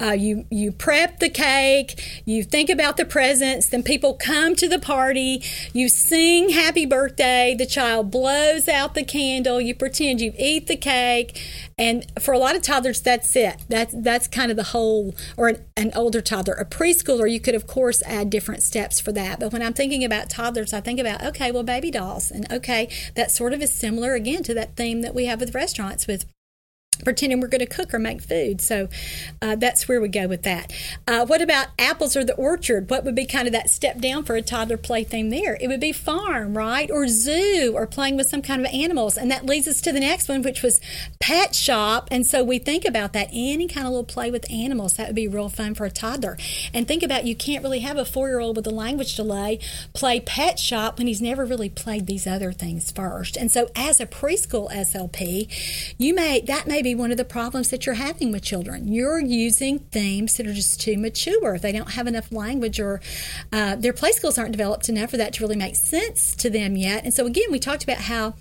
uh, 0.00 0.12
you 0.12 0.46
you 0.50 0.72
prep 0.72 1.18
the 1.18 1.28
cake, 1.28 2.22
you 2.24 2.42
think 2.42 2.70
about 2.70 2.96
the 2.96 3.04
presents, 3.04 3.68
then 3.68 3.82
people 3.82 4.14
come 4.14 4.54
to 4.56 4.68
the 4.68 4.78
party, 4.78 5.42
you 5.72 5.88
sing 5.88 6.50
happy 6.50 6.86
birthday, 6.86 7.54
the 7.56 7.66
child 7.66 8.10
blows 8.10 8.68
out 8.68 8.94
the 8.94 9.04
candle, 9.04 9.60
you 9.60 9.74
pretend 9.74 10.20
you 10.20 10.32
eat 10.38 10.66
the 10.66 10.76
cake, 10.76 11.40
and 11.78 12.06
for 12.18 12.32
a 12.32 12.38
lot 12.38 12.56
of 12.56 12.62
toddlers, 12.62 13.02
that's 13.02 13.36
it. 13.36 13.56
That's 13.68 13.94
that's 13.96 14.28
kind 14.28 14.50
of 14.50 14.56
the 14.56 14.62
whole, 14.64 15.14
or 15.36 15.48
an, 15.48 15.64
an 15.76 15.92
older 15.94 16.22
toddler, 16.22 16.54
a 16.54 16.64
preschooler. 16.64 17.30
You 17.30 17.38
could 17.38 17.54
of 17.54 17.66
course 17.66 18.02
add 18.06 18.30
different 18.30 18.62
steps 18.62 18.98
for 18.98 19.12
that. 19.12 19.40
But 19.40 19.52
when 19.52 19.60
I'm 19.60 19.74
thinking 19.74 20.02
about 20.02 20.30
toddlers, 20.30 20.72
I 20.72 20.80
think 20.80 20.98
about 20.98 21.22
okay, 21.22 21.52
well, 21.52 21.62
baby 21.62 21.90
dolls, 21.90 22.30
and 22.30 22.50
okay, 22.50 22.88
that 23.14 23.30
sort 23.30 23.52
of 23.52 23.60
is 23.60 23.74
similar 23.74 24.14
again 24.14 24.42
to 24.44 24.54
that 24.54 24.76
theme 24.76 25.02
that 25.02 25.14
we 25.14 25.26
have 25.26 25.40
with 25.40 25.54
restaurants 25.54 26.06
with 26.06 26.24
pretending 27.04 27.40
we're 27.40 27.48
going 27.48 27.60
to 27.60 27.66
cook 27.66 27.92
or 27.94 27.98
make 27.98 28.22
food. 28.22 28.60
So 28.60 28.88
uh, 29.42 29.56
that's 29.56 29.88
where 29.88 30.00
we 30.00 30.08
go 30.08 30.26
with 30.26 30.42
that. 30.42 30.72
Uh, 31.06 31.26
what 31.26 31.42
about 31.42 31.68
apples 31.78 32.16
or 32.16 32.24
the 32.24 32.34
orchard? 32.34 32.90
What 32.90 33.04
would 33.04 33.14
be 33.14 33.26
kind 33.26 33.46
of 33.46 33.52
that 33.52 33.70
step 33.70 34.00
down 34.00 34.24
for 34.24 34.36
a 34.36 34.42
toddler 34.42 34.76
play 34.76 35.04
theme 35.04 35.30
there? 35.30 35.56
It 35.60 35.68
would 35.68 35.80
be 35.80 35.92
farm, 35.92 36.56
right? 36.56 36.90
Or 36.90 37.08
zoo 37.08 37.72
or 37.74 37.86
playing 37.86 38.16
with 38.16 38.28
some 38.28 38.42
kind 38.42 38.64
of 38.64 38.72
animals. 38.72 39.16
And 39.16 39.30
that 39.30 39.46
leads 39.46 39.68
us 39.68 39.80
to 39.82 39.92
the 39.92 40.00
next 40.00 40.28
one, 40.28 40.42
which 40.42 40.62
was 40.62 40.80
pet 41.20 41.54
shop. 41.54 42.08
And 42.10 42.26
so 42.26 42.42
we 42.42 42.58
think 42.58 42.84
about 42.84 43.12
that 43.12 43.28
any 43.32 43.68
kind 43.68 43.86
of 43.86 43.92
little 43.92 44.04
play 44.04 44.30
with 44.30 44.50
animals. 44.50 44.94
That 44.94 45.08
would 45.08 45.16
be 45.16 45.28
real 45.28 45.48
fun 45.48 45.74
for 45.74 45.84
a 45.84 45.90
toddler. 45.90 46.36
And 46.72 46.86
think 46.86 47.02
about 47.02 47.26
you 47.26 47.34
can't 47.34 47.62
really 47.62 47.80
have 47.80 47.96
a 47.96 48.04
four 48.04 48.28
year 48.28 48.40
old 48.40 48.56
with 48.56 48.66
a 48.66 48.70
language 48.70 49.14
delay 49.16 49.58
play 49.92 50.20
pet 50.20 50.58
shop 50.58 50.98
when 50.98 51.06
he's 51.06 51.22
never 51.22 51.44
really 51.44 51.68
played 51.68 52.06
these 52.06 52.26
other 52.26 52.52
things 52.52 52.90
first. 52.90 53.36
And 53.36 53.50
so 53.50 53.68
as 53.74 54.00
a 54.00 54.06
preschool 54.06 54.70
SLP, 54.70 55.94
you 55.98 56.14
may, 56.14 56.40
that 56.42 56.66
may 56.66 56.82
be 56.86 56.94
one 56.94 57.10
of 57.10 57.16
the 57.16 57.24
problems 57.24 57.70
that 57.70 57.84
you're 57.84 57.96
having 57.96 58.30
with 58.30 58.44
children. 58.44 58.86
You're 58.86 59.18
using 59.18 59.80
themes 59.80 60.36
that 60.36 60.46
are 60.46 60.52
just 60.52 60.80
too 60.80 60.96
mature. 60.96 61.58
They 61.58 61.72
don't 61.72 61.90
have 61.90 62.06
enough 62.06 62.30
language 62.30 62.78
or 62.78 63.00
uh, 63.52 63.74
their 63.74 63.92
play 63.92 64.12
skills 64.12 64.38
aren't 64.38 64.52
developed 64.52 64.88
enough 64.88 65.10
for 65.10 65.16
that 65.16 65.32
to 65.34 65.42
really 65.42 65.56
make 65.56 65.74
sense 65.74 66.36
to 66.36 66.48
them 66.48 66.76
yet. 66.76 67.02
And 67.02 67.12
so, 67.12 67.26
again, 67.26 67.50
we 67.50 67.58
talked 67.58 67.82
about 67.82 67.98
how 67.98 68.34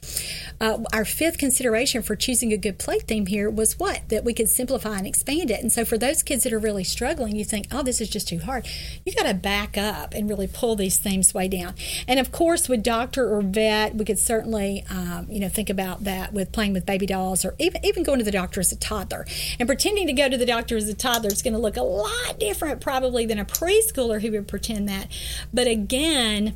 uh, 0.61 0.83
our 0.93 1.05
fifth 1.05 1.39
consideration 1.39 2.03
for 2.03 2.15
choosing 2.15 2.53
a 2.53 2.57
good 2.57 2.77
play 2.77 2.99
theme 2.99 3.25
here 3.25 3.49
was 3.49 3.79
what? 3.79 4.09
That 4.09 4.23
we 4.23 4.33
could 4.33 4.47
simplify 4.47 4.99
and 4.99 5.07
expand 5.07 5.49
it. 5.49 5.61
And 5.61 5.71
so, 5.71 5.83
for 5.83 5.97
those 5.97 6.21
kids 6.21 6.43
that 6.43 6.53
are 6.53 6.59
really 6.59 6.83
struggling, 6.83 7.35
you 7.35 7.45
think, 7.45 7.65
oh, 7.71 7.81
this 7.81 7.99
is 7.99 8.09
just 8.09 8.27
too 8.27 8.37
hard. 8.37 8.67
You 9.05 9.13
got 9.15 9.23
to 9.23 9.33
back 9.33 9.75
up 9.75 10.13
and 10.13 10.29
really 10.29 10.47
pull 10.47 10.75
these 10.75 10.99
themes 10.99 11.33
way 11.33 11.47
down. 11.47 11.73
And 12.07 12.19
of 12.19 12.31
course, 12.31 12.69
with 12.69 12.83
doctor 12.83 13.27
or 13.27 13.41
vet, 13.41 13.95
we 13.95 14.05
could 14.05 14.19
certainly, 14.19 14.85
um, 14.91 15.25
you 15.31 15.39
know, 15.39 15.49
think 15.49 15.71
about 15.71 16.03
that 16.03 16.31
with 16.31 16.51
playing 16.51 16.73
with 16.73 16.85
baby 16.85 17.07
dolls 17.07 17.43
or 17.43 17.55
even 17.57 17.83
even 17.83 18.03
going 18.03 18.19
to 18.19 18.25
the 18.25 18.34
doctor 18.35 18.59
as 18.59 18.71
a 18.71 18.75
toddler. 18.75 19.25
And 19.59 19.67
pretending 19.67 20.07
to 20.07 20.13
go 20.13 20.29
to 20.29 20.37
the 20.37 20.45
doctor 20.45 20.77
as 20.77 20.87
a 20.87 20.93
toddler 20.93 21.31
is 21.31 21.41
going 21.41 21.53
to 21.53 21.59
look 21.59 21.77
a 21.77 21.83
lot 21.83 22.39
different 22.39 22.81
probably 22.81 23.25
than 23.25 23.39
a 23.39 23.45
preschooler 23.45 24.21
who 24.21 24.31
would 24.31 24.47
pretend 24.47 24.87
that. 24.89 25.07
But 25.53 25.67
again, 25.67 26.55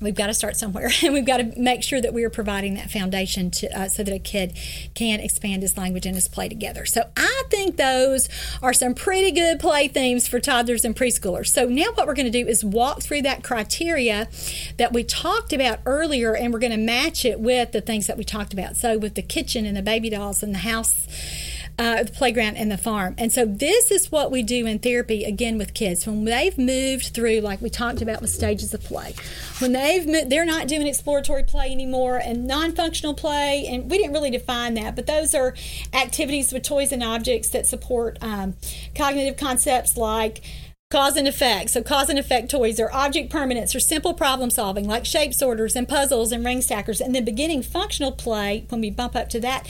we've 0.00 0.14
got 0.14 0.26
to 0.28 0.34
start 0.34 0.56
somewhere 0.56 0.90
and 1.02 1.12
we've 1.12 1.24
got 1.24 1.38
to 1.38 1.60
make 1.60 1.82
sure 1.82 2.00
that 2.00 2.12
we 2.12 2.24
are 2.24 2.30
providing 2.30 2.74
that 2.74 2.90
foundation 2.90 3.50
to, 3.50 3.78
uh, 3.78 3.88
so 3.88 4.02
that 4.02 4.12
a 4.12 4.18
kid 4.18 4.56
can 4.94 5.20
expand 5.20 5.62
his 5.62 5.76
language 5.76 6.06
and 6.06 6.14
his 6.14 6.28
play 6.28 6.48
together. 6.48 6.84
So 6.86 7.08
i 7.16 7.42
think 7.50 7.76
those 7.76 8.28
are 8.62 8.72
some 8.72 8.94
pretty 8.94 9.30
good 9.30 9.60
play 9.60 9.88
themes 9.88 10.26
for 10.26 10.40
toddlers 10.40 10.84
and 10.84 10.94
preschoolers. 10.94 11.48
So 11.48 11.66
now 11.66 11.92
what 11.94 12.06
we're 12.06 12.14
going 12.14 12.30
to 12.30 12.44
do 12.44 12.48
is 12.48 12.64
walk 12.64 13.02
through 13.02 13.22
that 13.22 13.42
criteria 13.42 14.28
that 14.76 14.92
we 14.92 15.04
talked 15.04 15.52
about 15.52 15.80
earlier 15.86 16.34
and 16.34 16.52
we're 16.52 16.58
going 16.58 16.72
to 16.72 16.78
match 16.78 17.24
it 17.24 17.40
with 17.40 17.72
the 17.72 17.80
things 17.80 18.06
that 18.06 18.16
we 18.16 18.24
talked 18.24 18.52
about. 18.52 18.76
So 18.76 18.98
with 18.98 19.14
the 19.14 19.22
kitchen 19.22 19.66
and 19.66 19.76
the 19.76 19.82
baby 19.82 20.10
dolls 20.10 20.42
and 20.42 20.54
the 20.54 20.58
house 20.58 21.06
uh, 21.78 22.02
the 22.04 22.12
playground 22.12 22.56
and 22.56 22.70
the 22.70 22.76
farm. 22.76 23.14
And 23.18 23.32
so 23.32 23.44
this 23.44 23.90
is 23.90 24.12
what 24.12 24.30
we 24.30 24.42
do 24.42 24.66
in 24.66 24.78
therapy 24.78 25.24
again 25.24 25.58
with 25.58 25.74
kids 25.74 26.06
when 26.06 26.24
they've 26.24 26.56
moved 26.56 27.14
through, 27.14 27.40
like 27.40 27.60
we 27.60 27.70
talked 27.70 28.00
about 28.00 28.20
with 28.20 28.30
stages 28.30 28.72
of 28.72 28.82
play. 28.82 29.14
When 29.58 29.72
they've 29.72 30.28
they're 30.28 30.44
not 30.44 30.68
doing 30.68 30.86
exploratory 30.86 31.42
play 31.42 31.70
anymore 31.72 32.18
and 32.18 32.46
non-functional 32.46 33.14
play, 33.14 33.66
and 33.68 33.90
we 33.90 33.98
didn't 33.98 34.12
really 34.12 34.30
define 34.30 34.74
that, 34.74 34.94
but 34.94 35.06
those 35.06 35.34
are 35.34 35.54
activities 35.92 36.52
with 36.52 36.62
toys 36.62 36.92
and 36.92 37.02
objects 37.02 37.48
that 37.50 37.66
support 37.66 38.18
um, 38.20 38.54
cognitive 38.94 39.36
concepts 39.36 39.96
like 39.96 40.42
cause 40.90 41.16
and 41.16 41.26
effect. 41.26 41.70
So, 41.70 41.82
cause 41.82 42.08
and 42.08 42.20
effect 42.20 42.52
toys 42.52 42.78
are 42.78 42.92
object 42.92 43.28
permanence 43.28 43.74
or 43.74 43.80
simple 43.80 44.14
problem 44.14 44.50
solving, 44.50 44.86
like 44.86 45.04
shape 45.04 45.34
sorters 45.34 45.74
and 45.74 45.88
puzzles 45.88 46.30
and 46.30 46.44
ring 46.44 46.62
stackers. 46.62 47.00
And 47.00 47.12
then 47.12 47.24
beginning 47.24 47.62
functional 47.62 48.12
play, 48.12 48.64
when 48.68 48.80
we 48.80 48.90
bump 48.90 49.16
up 49.16 49.28
to 49.30 49.40
that, 49.40 49.66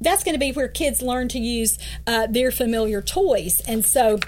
that's 0.00 0.24
going 0.24 0.34
to 0.34 0.38
be 0.38 0.52
where 0.52 0.68
kids 0.68 1.02
learn 1.02 1.28
to 1.28 1.38
use 1.38 1.78
uh, 2.06 2.26
their 2.26 2.50
familiar 2.50 3.02
toys. 3.02 3.60
And 3.66 3.84
so, 3.84 4.18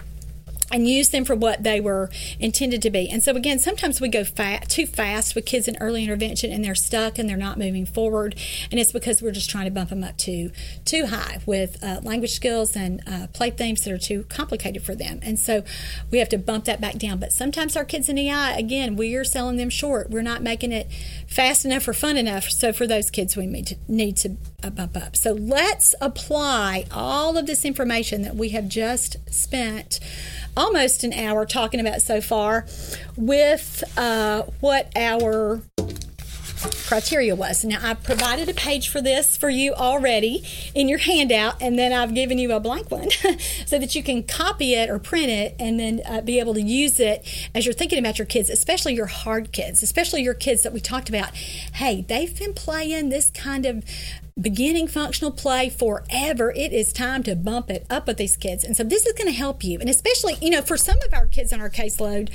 and 0.71 0.87
use 0.87 1.09
them 1.09 1.25
for 1.25 1.35
what 1.35 1.63
they 1.63 1.81
were 1.81 2.11
intended 2.39 2.83
to 2.83 2.91
be. 2.91 3.09
And 3.09 3.23
so 3.23 3.35
again, 3.35 3.59
sometimes 3.59 4.01
we 4.01 4.09
go 4.09 4.25
fat, 4.25 4.69
too 4.69 4.87
fast 4.87 5.35
with 5.35 5.47
kids 5.47 5.67
in 5.67 5.77
early 5.81 6.05
intervention 6.05 6.53
and 6.53 6.65
they're 6.65 6.75
stuck 6.75 7.19
and 7.19 7.29
they're 7.29 7.37
not 7.37 7.59
moving 7.59 7.87
forward. 7.87 8.35
And 8.71 8.79
it's 8.79 8.93
because 8.93 9.23
we're 9.23 9.33
just 9.33 9.49
trying 9.49 9.65
to 9.65 9.71
bump 9.71 9.91
them 9.91 10.05
up 10.05 10.17
too 10.19 10.51
too 10.85 11.07
high 11.07 11.39
with 11.47 11.83
uh, 11.83 12.01
language 12.03 12.33
skills 12.33 12.77
and 12.77 13.03
uh, 13.07 13.29
play 13.33 13.51
themes 13.51 13.83
that 13.85 13.93
are 13.93 13.99
too 13.99 14.25
complicated 14.25 14.83
for 14.83 14.95
them. 14.95 15.21
And 15.23 15.39
so 15.39 15.65
we 16.11 16.19
have 16.19 16.29
to 16.31 16.39
bump 16.39 16.67
that 16.67 16.81
back 16.81 16.97
down. 16.99 17.19
But 17.19 17.33
sometimes 17.33 17.77
our 17.77 17.85
kids 17.85 18.09
in 18.09 18.19
EI, 18.19 18.59
again, 18.59 18.97
we 18.97 19.15
are 19.15 19.25
selling 19.25 19.57
them 19.57 19.71
short. 19.71 20.11
We're 20.11 20.23
not 20.23 20.43
making 20.43 20.73
it 20.73 20.89
fast 21.27 21.65
enough 21.65 21.89
or 21.89 21.95
fun 21.95 22.17
enough. 22.17 22.51
So 22.51 22.73
for 22.73 22.87
those 22.87 23.11
kids, 23.11 23.37
we 23.37 23.47
need 23.47 23.67
to, 23.69 23.77
need 23.89 24.17
to 24.19 24.37
uh, 24.63 24.71
bump 24.71 24.97
up. 24.97 25.17
So 25.17 25.33
let's 25.33 25.95
apply 26.01 26.87
all 26.91 27.37
of 27.37 27.47
this 27.47 27.65
information 27.65 28.23
that 28.23 28.35
we 28.35 28.49
have 28.51 28.69
just 28.69 29.17
spent 29.33 30.01
almost 30.57 31.05
an 31.05 31.13
hour 31.13 31.47
talking 31.47 31.79
about 31.79 32.03
so 32.03 32.21
far 32.21 32.67
with 33.17 33.85
uh, 33.97 34.43
what 34.61 34.91
our 34.97 35.63
criteria 36.89 37.37
was. 37.37 37.65
Now, 37.65 37.81
I've 37.83 38.03
provided 38.03 38.49
a 38.49 38.55
page 38.55 38.89
for 38.89 39.03
this 39.03 39.37
for 39.37 39.51
you 39.51 39.75
already 39.75 40.43
in 40.75 40.89
your 40.89 40.99
handout, 40.99 41.61
and 41.61 41.79
then 41.79 41.93
I've 41.93 42.15
given 42.15 42.39
you 42.39 42.53
a 42.53 42.61
blank 42.61 42.91
one 42.91 43.11
so 43.67 43.79
that 43.79 43.95
you 43.95 44.03
can 44.03 44.23
copy 44.23 44.73
it 44.73 44.89
or 44.89 44.99
print 44.99 45.29
it 45.29 45.55
and 45.59 45.79
then 45.79 46.01
uh, 46.07 46.23
be 46.23 46.41
able 46.41 46.55
to 46.55 46.63
use 46.63 46.99
it 46.99 47.27
as 47.55 47.67
you're 47.67 47.75
thinking 47.75 47.99
about 47.99 48.19
your 48.19 48.25
kids, 48.25 48.49
especially 48.49 48.95
your 48.95 49.07
hard 49.07 49.53
kids, 49.53 49.83
especially 49.83 50.23
your 50.23 50.33
kids 50.33 50.63
that 50.63 50.73
we 50.73 50.81
talked 50.81 51.11
about. 51.11 51.35
Hey, 51.35 52.07
they've 52.09 52.37
been 52.39 52.55
playing 52.55 53.11
this 53.11 53.31
kind 53.31 53.67
of 53.67 53.85
beginning 54.41 54.89
functional 54.89 55.31
play 55.31 55.69
forever. 55.69 56.53
It 56.57 56.73
is 56.73 56.93
time 56.93 57.23
to 57.25 57.37
bump 57.37 57.71
it 57.71 57.85
up 57.91 58.07
with 58.07 58.17
these 58.17 58.37
kids. 58.37 58.65
And 58.65 58.75
so 58.75 58.83
this 58.83 59.05
is 59.05 59.13
going 59.13 59.27
to 59.27 59.37
help 59.37 59.63
you. 59.63 59.79
And 59.79 59.91
especially, 59.91 60.37
you 60.41 60.49
know, 60.49 60.63
for 60.63 60.79
some 60.79 60.97
of 61.07 61.13
our 61.13 61.27
kids 61.27 61.53
on 61.53 61.61
our 61.61 61.69
caseload, 61.71 62.31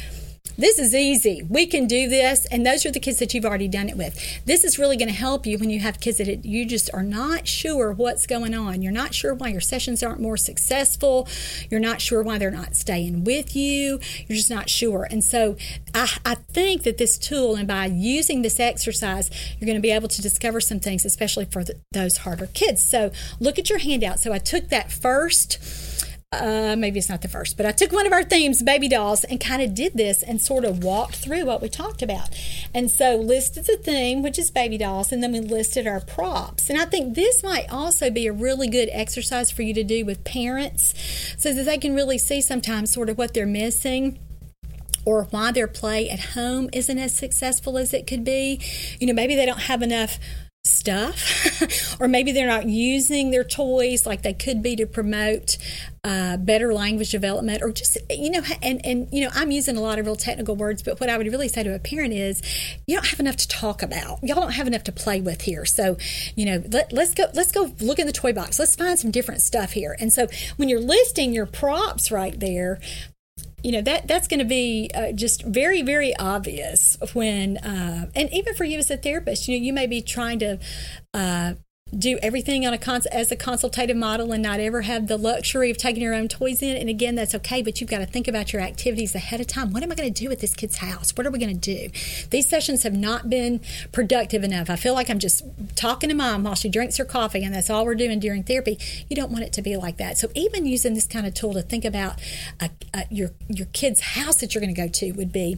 this 0.57 0.79
is 0.79 0.93
easy. 0.93 1.43
We 1.49 1.65
can 1.65 1.87
do 1.87 2.07
this. 2.07 2.45
And 2.47 2.65
those 2.65 2.85
are 2.85 2.91
the 2.91 2.99
kids 2.99 3.19
that 3.19 3.33
you've 3.33 3.45
already 3.45 3.67
done 3.67 3.89
it 3.89 3.97
with. 3.97 4.17
This 4.45 4.63
is 4.63 4.77
really 4.77 4.97
going 4.97 5.09
to 5.09 5.13
help 5.13 5.45
you 5.45 5.57
when 5.57 5.69
you 5.69 5.79
have 5.79 5.99
kids 5.99 6.17
that 6.17 6.45
you 6.45 6.65
just 6.65 6.89
are 6.93 7.03
not 7.03 7.47
sure 7.47 7.91
what's 7.91 8.27
going 8.27 8.53
on. 8.53 8.81
You're 8.81 8.91
not 8.91 9.13
sure 9.13 9.33
why 9.33 9.49
your 9.49 9.61
sessions 9.61 10.03
aren't 10.03 10.19
more 10.19 10.37
successful. 10.37 11.27
You're 11.69 11.79
not 11.79 12.01
sure 12.01 12.21
why 12.21 12.37
they're 12.37 12.51
not 12.51 12.75
staying 12.75 13.23
with 13.23 13.55
you. 13.55 13.99
You're 14.27 14.37
just 14.37 14.49
not 14.49 14.69
sure. 14.69 15.07
And 15.09 15.23
so 15.23 15.57
I, 15.93 16.09
I 16.25 16.35
think 16.35 16.83
that 16.83 16.97
this 16.97 17.17
tool 17.17 17.55
and 17.55 17.67
by 17.67 17.85
using 17.85 18.41
this 18.41 18.59
exercise, 18.59 19.29
you're 19.59 19.65
going 19.65 19.77
to 19.77 19.81
be 19.81 19.91
able 19.91 20.09
to 20.09 20.21
discover 20.21 20.61
some 20.61 20.79
things, 20.79 21.05
especially 21.05 21.45
for 21.45 21.63
the, 21.63 21.79
those 21.91 22.17
harder 22.17 22.47
kids. 22.47 22.83
So 22.83 23.11
look 23.39 23.57
at 23.57 23.69
your 23.69 23.79
handout. 23.79 24.19
So 24.19 24.33
I 24.33 24.37
took 24.37 24.69
that 24.69 24.91
first 24.91 26.02
uh, 26.41 26.75
maybe 26.75 26.99
it's 26.99 27.09
not 27.09 27.21
the 27.21 27.27
first, 27.27 27.57
but 27.57 27.65
I 27.65 27.71
took 27.71 27.91
one 27.91 28.05
of 28.05 28.13
our 28.13 28.23
themes, 28.23 28.63
baby 28.63 28.87
dolls, 28.87 29.23
and 29.23 29.39
kind 29.39 29.61
of 29.61 29.73
did 29.73 29.93
this 29.93 30.23
and 30.23 30.41
sort 30.41 30.65
of 30.65 30.83
walked 30.83 31.15
through 31.15 31.45
what 31.45 31.61
we 31.61 31.69
talked 31.69 32.01
about. 32.01 32.29
And 32.73 32.89
so 32.89 33.15
listed 33.15 33.65
the 33.65 33.77
theme, 33.77 34.21
which 34.21 34.39
is 34.39 34.51
baby 34.51 34.77
dolls, 34.77 35.11
and 35.11 35.21
then 35.21 35.31
we 35.31 35.39
listed 35.39 35.87
our 35.87 35.99
props. 35.99 36.69
And 36.69 36.79
I 36.79 36.85
think 36.85 37.15
this 37.15 37.43
might 37.43 37.71
also 37.71 38.09
be 38.09 38.27
a 38.27 38.33
really 38.33 38.67
good 38.67 38.89
exercise 38.91 39.51
for 39.51 39.61
you 39.61 39.73
to 39.73 39.83
do 39.83 40.05
with 40.05 40.23
parents 40.23 40.93
so 41.37 41.53
that 41.53 41.63
they 41.63 41.77
can 41.77 41.95
really 41.95 42.17
see 42.17 42.41
sometimes 42.41 42.91
sort 42.91 43.09
of 43.09 43.17
what 43.17 43.33
they're 43.33 43.45
missing 43.45 44.19
or 45.05 45.25
why 45.25 45.51
their 45.51 45.67
play 45.67 46.09
at 46.09 46.19
home 46.19 46.69
isn't 46.71 46.97
as 46.97 47.15
successful 47.15 47.77
as 47.77 47.93
it 47.93 48.07
could 48.07 48.23
be. 48.23 48.59
You 48.99 49.07
know, 49.07 49.13
maybe 49.13 49.35
they 49.35 49.45
don't 49.45 49.61
have 49.61 49.81
enough 49.81 50.17
stuff, 50.65 51.97
or 51.99 52.07
maybe 52.07 52.31
they're 52.31 52.47
not 52.47 52.65
using 52.65 53.31
their 53.31 53.43
toys 53.43 54.05
like 54.05 54.21
they 54.21 54.33
could 54.33 54.61
be 54.61 54.77
to 54.77 54.85
promote 54.85 55.57
uh, 56.05 56.37
better 56.37 56.73
language 56.73 57.11
development, 57.11 57.61
or 57.61 57.71
just 57.71 57.97
you 58.09 58.29
know, 58.29 58.41
and 58.61 58.85
and 58.85 59.09
you 59.11 59.23
know, 59.23 59.29
I'm 59.33 59.51
using 59.51 59.75
a 59.75 59.81
lot 59.81 59.99
of 59.99 60.05
real 60.05 60.15
technical 60.15 60.55
words, 60.55 60.81
but 60.81 60.99
what 60.99 61.09
I 61.09 61.17
would 61.17 61.27
really 61.27 61.49
say 61.49 61.63
to 61.63 61.75
a 61.75 61.79
parent 61.79 62.13
is, 62.13 62.41
you 62.87 62.95
don't 62.95 63.07
have 63.07 63.19
enough 63.19 63.37
to 63.37 63.47
talk 63.47 63.81
about. 63.81 64.19
Y'all 64.23 64.39
don't 64.39 64.53
have 64.53 64.67
enough 64.67 64.83
to 64.85 64.91
play 64.91 65.19
with 65.19 65.41
here. 65.41 65.65
So, 65.65 65.97
you 66.35 66.45
know, 66.45 66.63
let, 66.69 66.93
let's 66.93 67.13
go 67.13 67.25
let's 67.33 67.51
go 67.51 67.73
look 67.81 67.99
in 67.99 68.07
the 68.07 68.13
toy 68.13 68.33
box. 68.33 68.57
Let's 68.57 68.75
find 68.75 68.97
some 68.97 69.11
different 69.11 69.41
stuff 69.41 69.71
here. 69.71 69.95
And 69.99 70.13
so, 70.13 70.27
when 70.55 70.69
you're 70.69 70.81
listing 70.81 71.33
your 71.33 71.45
props 71.45 72.11
right 72.11 72.39
there, 72.39 72.79
you 73.63 73.71
know 73.71 73.81
that 73.81 74.07
that's 74.07 74.27
going 74.27 74.39
to 74.39 74.45
be 74.45 74.91
uh, 74.93 75.11
just 75.13 75.43
very 75.43 75.81
very 75.81 76.15
obvious 76.17 76.97
when 77.13 77.57
uh, 77.57 78.09
and 78.13 78.31
even 78.33 78.53
for 78.53 78.65
you 78.65 78.77
as 78.77 78.91
a 78.91 78.97
therapist 78.97 79.47
you 79.47 79.57
know 79.57 79.63
you 79.63 79.73
may 79.73 79.87
be 79.87 80.01
trying 80.01 80.39
to 80.39 80.59
uh, 81.13 81.53
do 81.97 82.17
everything 82.21 82.65
on 82.65 82.73
a 82.73 82.77
cons- 82.77 83.05
as 83.07 83.31
a 83.31 83.35
consultative 83.35 83.95
model 83.95 84.31
and 84.31 84.41
not 84.41 84.59
ever 84.59 84.81
have 84.81 85.07
the 85.07 85.17
luxury 85.17 85.69
of 85.69 85.77
taking 85.77 86.01
your 86.01 86.13
own 86.13 86.27
toys 86.27 86.61
in. 86.61 86.75
And 86.75 86.89
again, 86.89 87.15
that's 87.15 87.35
okay, 87.35 87.61
but 87.61 87.79
you've 87.79 87.89
got 87.89 87.99
to 87.99 88.05
think 88.05 88.27
about 88.27 88.53
your 88.53 88.61
activities 88.61 89.15
ahead 89.15 89.39
of 89.39 89.47
time. 89.47 89.71
What 89.71 89.83
am 89.83 89.91
I 89.91 89.95
going 89.95 90.11
to 90.11 90.23
do 90.23 90.31
at 90.31 90.39
this 90.39 90.55
kid's 90.55 90.77
house? 90.77 91.11
What 91.15 91.27
are 91.27 91.31
we 91.31 91.39
going 91.39 91.59
to 91.59 91.75
do? 91.75 91.89
These 92.29 92.49
sessions 92.49 92.83
have 92.83 92.93
not 92.93 93.29
been 93.29 93.61
productive 93.91 94.43
enough. 94.43 94.69
I 94.69 94.75
feel 94.75 94.93
like 94.93 95.09
I'm 95.09 95.19
just 95.19 95.43
talking 95.75 96.09
to 96.09 96.15
mom 96.15 96.43
while 96.43 96.55
she 96.55 96.69
drinks 96.69 96.97
her 96.97 97.05
coffee, 97.05 97.43
and 97.43 97.53
that's 97.53 97.69
all 97.69 97.85
we're 97.85 97.95
doing 97.95 98.19
during 98.19 98.43
therapy. 98.43 98.77
You 99.09 99.15
don't 99.15 99.31
want 99.31 99.43
it 99.43 99.53
to 99.53 99.61
be 99.61 99.77
like 99.77 99.97
that. 99.97 100.17
So 100.17 100.29
even 100.35 100.65
using 100.65 100.93
this 100.93 101.07
kind 101.07 101.25
of 101.25 101.33
tool 101.33 101.53
to 101.53 101.61
think 101.61 101.85
about 101.85 102.19
a, 102.59 102.69
a, 102.93 103.05
your 103.09 103.31
your 103.47 103.67
kid's 103.67 104.01
house 104.01 104.37
that 104.37 104.53
you're 104.53 104.61
going 104.61 104.73
to 104.73 104.81
go 104.81 104.87
to 104.87 105.11
would 105.13 105.31
be 105.31 105.57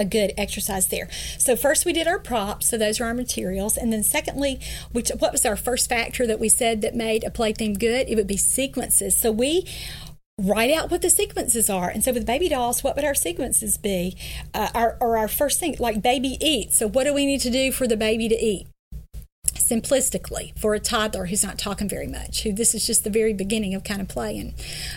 a 0.00 0.04
good 0.04 0.32
exercise 0.36 0.88
there. 0.88 1.08
So 1.38 1.54
first 1.54 1.84
we 1.84 1.92
did 1.92 2.08
our 2.08 2.18
props, 2.18 2.68
so 2.68 2.78
those 2.78 3.00
are 3.00 3.04
our 3.04 3.14
materials, 3.14 3.76
and 3.76 3.92
then 3.92 4.02
secondly, 4.02 4.58
which 4.90 5.10
what 5.18 5.32
was 5.32 5.46
our 5.46 5.56
first 5.56 5.88
factor 5.88 6.26
that 6.26 6.40
we 6.40 6.48
said 6.48 6.80
that 6.80 6.94
made 6.94 7.22
a 7.22 7.30
play 7.30 7.52
theme 7.52 7.74
good? 7.74 8.08
It 8.08 8.16
would 8.16 8.26
be 8.26 8.36
sequences. 8.36 9.16
So 9.16 9.30
we 9.30 9.66
write 10.38 10.72
out 10.72 10.90
what 10.90 11.02
the 11.02 11.10
sequences 11.10 11.68
are. 11.68 11.90
And 11.90 12.02
so 12.02 12.12
with 12.12 12.24
baby 12.26 12.48
dolls, 12.48 12.82
what 12.82 12.96
would 12.96 13.04
our 13.04 13.14
sequences 13.14 13.76
be? 13.76 14.16
Uh, 14.54 14.70
our, 14.74 14.96
or 15.00 15.18
our 15.18 15.28
first 15.28 15.60
thing, 15.60 15.76
like 15.78 16.02
baby 16.02 16.38
eat. 16.40 16.72
So 16.72 16.88
what 16.88 17.04
do 17.04 17.12
we 17.12 17.26
need 17.26 17.42
to 17.42 17.50
do 17.50 17.70
for 17.70 17.86
the 17.86 17.96
baby 17.96 18.28
to 18.28 18.34
eat? 18.34 18.66
Simplistically 19.70 20.58
for 20.58 20.74
a 20.74 20.80
toddler 20.80 21.26
who's 21.26 21.44
not 21.44 21.56
talking 21.56 21.88
very 21.88 22.08
much 22.08 22.42
who 22.42 22.52
this 22.52 22.74
is 22.74 22.84
just 22.84 23.04
the 23.04 23.10
very 23.10 23.32
beginning 23.32 23.74
of 23.74 23.84
kind 23.84 24.00
of 24.00 24.08
playing 24.08 24.54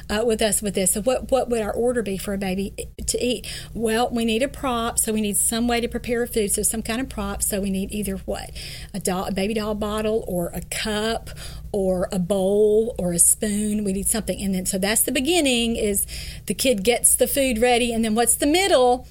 uh, 0.09 0.23
with 0.25 0.41
us 0.41 0.61
with 0.61 0.73
this. 0.73 0.93
So 0.93 1.01
what 1.01 1.29
what 1.29 1.49
would 1.49 1.61
our 1.61 1.71
order 1.71 2.01
be 2.01 2.17
for 2.17 2.33
a 2.33 2.37
baby 2.37 2.73
to 3.05 3.23
eat? 3.23 3.47
Well 3.73 4.09
we 4.09 4.25
need 4.25 4.41
a 4.41 4.47
prop 4.47 4.97
so 4.97 5.13
we 5.13 5.21
need 5.21 5.37
some 5.37 5.67
way 5.67 5.79
to 5.79 5.87
prepare 5.87 6.25
food 6.25 6.51
so 6.51 6.63
some 6.63 6.81
kind 6.81 6.99
of 6.99 7.09
prop 7.09 7.43
so 7.43 7.61
we 7.61 7.69
need 7.69 7.91
either 7.91 8.17
what? 8.17 8.51
A 8.93 8.99
doll 8.99 9.25
a 9.25 9.31
baby 9.31 9.53
doll 9.53 9.75
bottle 9.75 10.25
or 10.27 10.47
a 10.53 10.61
cup 10.61 11.29
or 11.71 12.07
a 12.11 12.19
bowl 12.19 12.95
or 12.97 13.13
a 13.13 13.19
spoon 13.19 13.83
we 13.83 13.93
need 13.93 14.07
something. 14.07 14.41
And 14.41 14.55
then 14.55 14.65
so 14.65 14.77
that's 14.77 15.01
the 15.01 15.11
beginning 15.11 15.75
is 15.75 16.07
the 16.47 16.53
kid 16.53 16.83
gets 16.83 17.15
the 17.15 17.27
food 17.27 17.59
ready 17.59 17.93
and 17.93 18.03
then 18.03 18.15
what's 18.15 18.35
the 18.35 18.47
middle? 18.47 19.07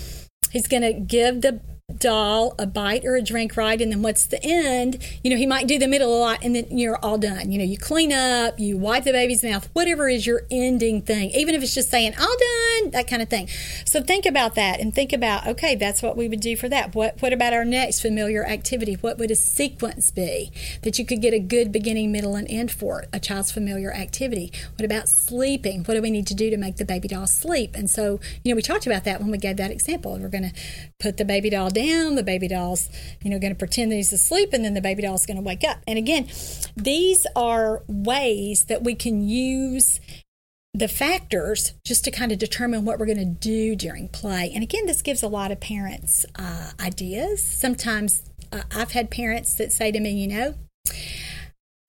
He's 0.50 0.66
going 0.66 0.82
to 0.82 0.92
give 0.92 1.40
the 1.40 1.60
doll 1.99 2.55
a 2.59 2.66
bite 2.66 3.05
or 3.05 3.16
a 3.16 3.22
drink 3.22 3.57
right? 3.57 3.80
And 3.80 3.93
then 3.93 4.03
what's 4.03 4.26
the 4.26 4.43
end? 4.43 4.99
You 5.22 5.30
know 5.30 5.37
he 5.37 5.47
might 5.47 5.66
do 5.66 5.78
the 5.78 5.89
middle 5.89 6.14
a 6.14 6.18
lot 6.18 6.39
and 6.43 6.55
then 6.55 6.66
you're 6.76 6.97
all 6.97 7.18
done. 7.18 7.51
You 7.51 7.59
know 7.59 7.64
you 7.64 7.78
clean 7.78 8.12
up 8.12 8.59
you 8.59 8.76
wipe 8.76 9.05
the 9.05 9.12
baby's 9.12 9.43
mouth 9.43 9.68
whatever 9.72 10.09
is 10.09 10.26
your 10.26 10.43
ending 10.51 11.03
thing. 11.03 11.30
Even 11.30 11.55
if 11.55 11.62
it's 11.62 11.74
just 11.74 11.91
saying 11.91 12.14
all 12.18 12.37
done 12.80 12.91
that 12.93 13.07
kind 13.09 13.22
of 13.22 13.28
thing. 13.28 13.49
So 13.87 14.03
think 14.03 14.26
about 14.26 14.55
that 14.55 14.80
and 14.80 14.95
think 14.95 15.12
about 15.12 15.47
okay 15.47 15.74
that's 15.74 16.03
what 16.03 16.16
we 16.16 16.28
would 16.28 16.41
do 16.41 16.57
for 16.57 16.68
that. 16.68 16.95
What 16.95 17.20
what 17.20 17.33
about 17.33 17.53
our 17.53 17.64
next 17.64 18.01
familiar 18.01 18.45
activity? 18.45 18.95
What 18.95 19.18
would 19.18 19.30
a 19.30 19.37
sequence 19.37 20.11
be 20.11 20.53
that 20.83 20.99
you 20.99 21.05
could 21.05 21.20
get 21.20 21.35
a 21.35 21.39
good 21.39 21.72
beginning 21.72 22.12
middle 22.12 22.35
and 22.35 22.49
end 22.51 22.70
for? 22.70 23.05
A 23.12 23.20
child's 23.20 23.53
familiar 23.53 23.93
activity. 23.93 24.53
What 24.76 24.85
about 24.85 25.09
sleeping? 25.09 25.85
What 25.85 25.95
do 25.95 26.03
we 26.03 26.11
need 26.11 26.26
to 26.28 26.35
do 26.35 26.51
to 26.51 26.57
make 26.57 26.76
the 26.76 26.85
baby 26.85 27.09
doll 27.09 27.26
sleep? 27.26 27.74
And 27.74 27.91
so 27.91 28.20
you 28.43 28.53
know 28.53 28.57
we 28.57 28.62
talked 28.62 28.87
about 28.87 29.05
that 29.05 29.20
when 29.20 29.30
we 29.30 29.39
gave 29.39 29.57
that 29.59 29.70
example. 29.70 30.18
We're 30.18 30.28
going 30.28 30.51
to 30.51 30.61
put 30.99 31.16
the 31.16 31.24
baby 31.24 31.51
doll 31.51 31.70
down 31.70 31.82
down. 31.87 32.14
The 32.14 32.22
baby 32.22 32.49
doll's, 32.49 32.89
you 33.22 33.30
know, 33.30 33.39
going 33.39 33.53
to 33.53 33.59
pretend 33.59 33.91
that 33.91 33.97
he's 33.97 34.12
asleep, 34.12 34.53
and 34.53 34.64
then 34.64 34.74
the 34.74 34.80
baby 34.80 35.03
doll's 35.03 35.26
going 35.26 35.37
to 35.37 35.43
wake 35.43 35.64
up. 35.64 35.78
And 35.87 35.99
again, 35.99 36.28
these 36.76 37.26
are 37.35 37.83
ways 37.87 38.64
that 38.66 38.83
we 38.83 38.95
can 38.95 39.28
use 39.28 40.01
the 40.74 40.89
factors 40.89 41.74
just 41.85 42.05
to 42.05 42.11
kind 42.11 42.33
of 42.33 42.39
determine 42.39 42.85
what 42.85 42.99
we're 42.99 43.07
going 43.07 43.18
to 43.18 43.24
do 43.24 43.76
during 43.76 44.09
play. 44.09 44.51
And 44.55 44.62
again, 44.62 44.87
this 44.87 45.03
gives 45.03 45.22
a 45.22 45.28
lot 45.28 45.53
of 45.53 45.61
parents 45.61 46.24
uh, 46.37 46.70
ideas. 46.80 47.45
Sometimes 47.45 48.22
uh, 48.51 48.62
I've 48.74 48.93
had 48.93 49.11
parents 49.11 49.55
that 49.57 49.70
say 49.72 49.93
to 49.93 50.01
me, 50.01 50.11
you 50.12 50.28
know, 50.28 50.55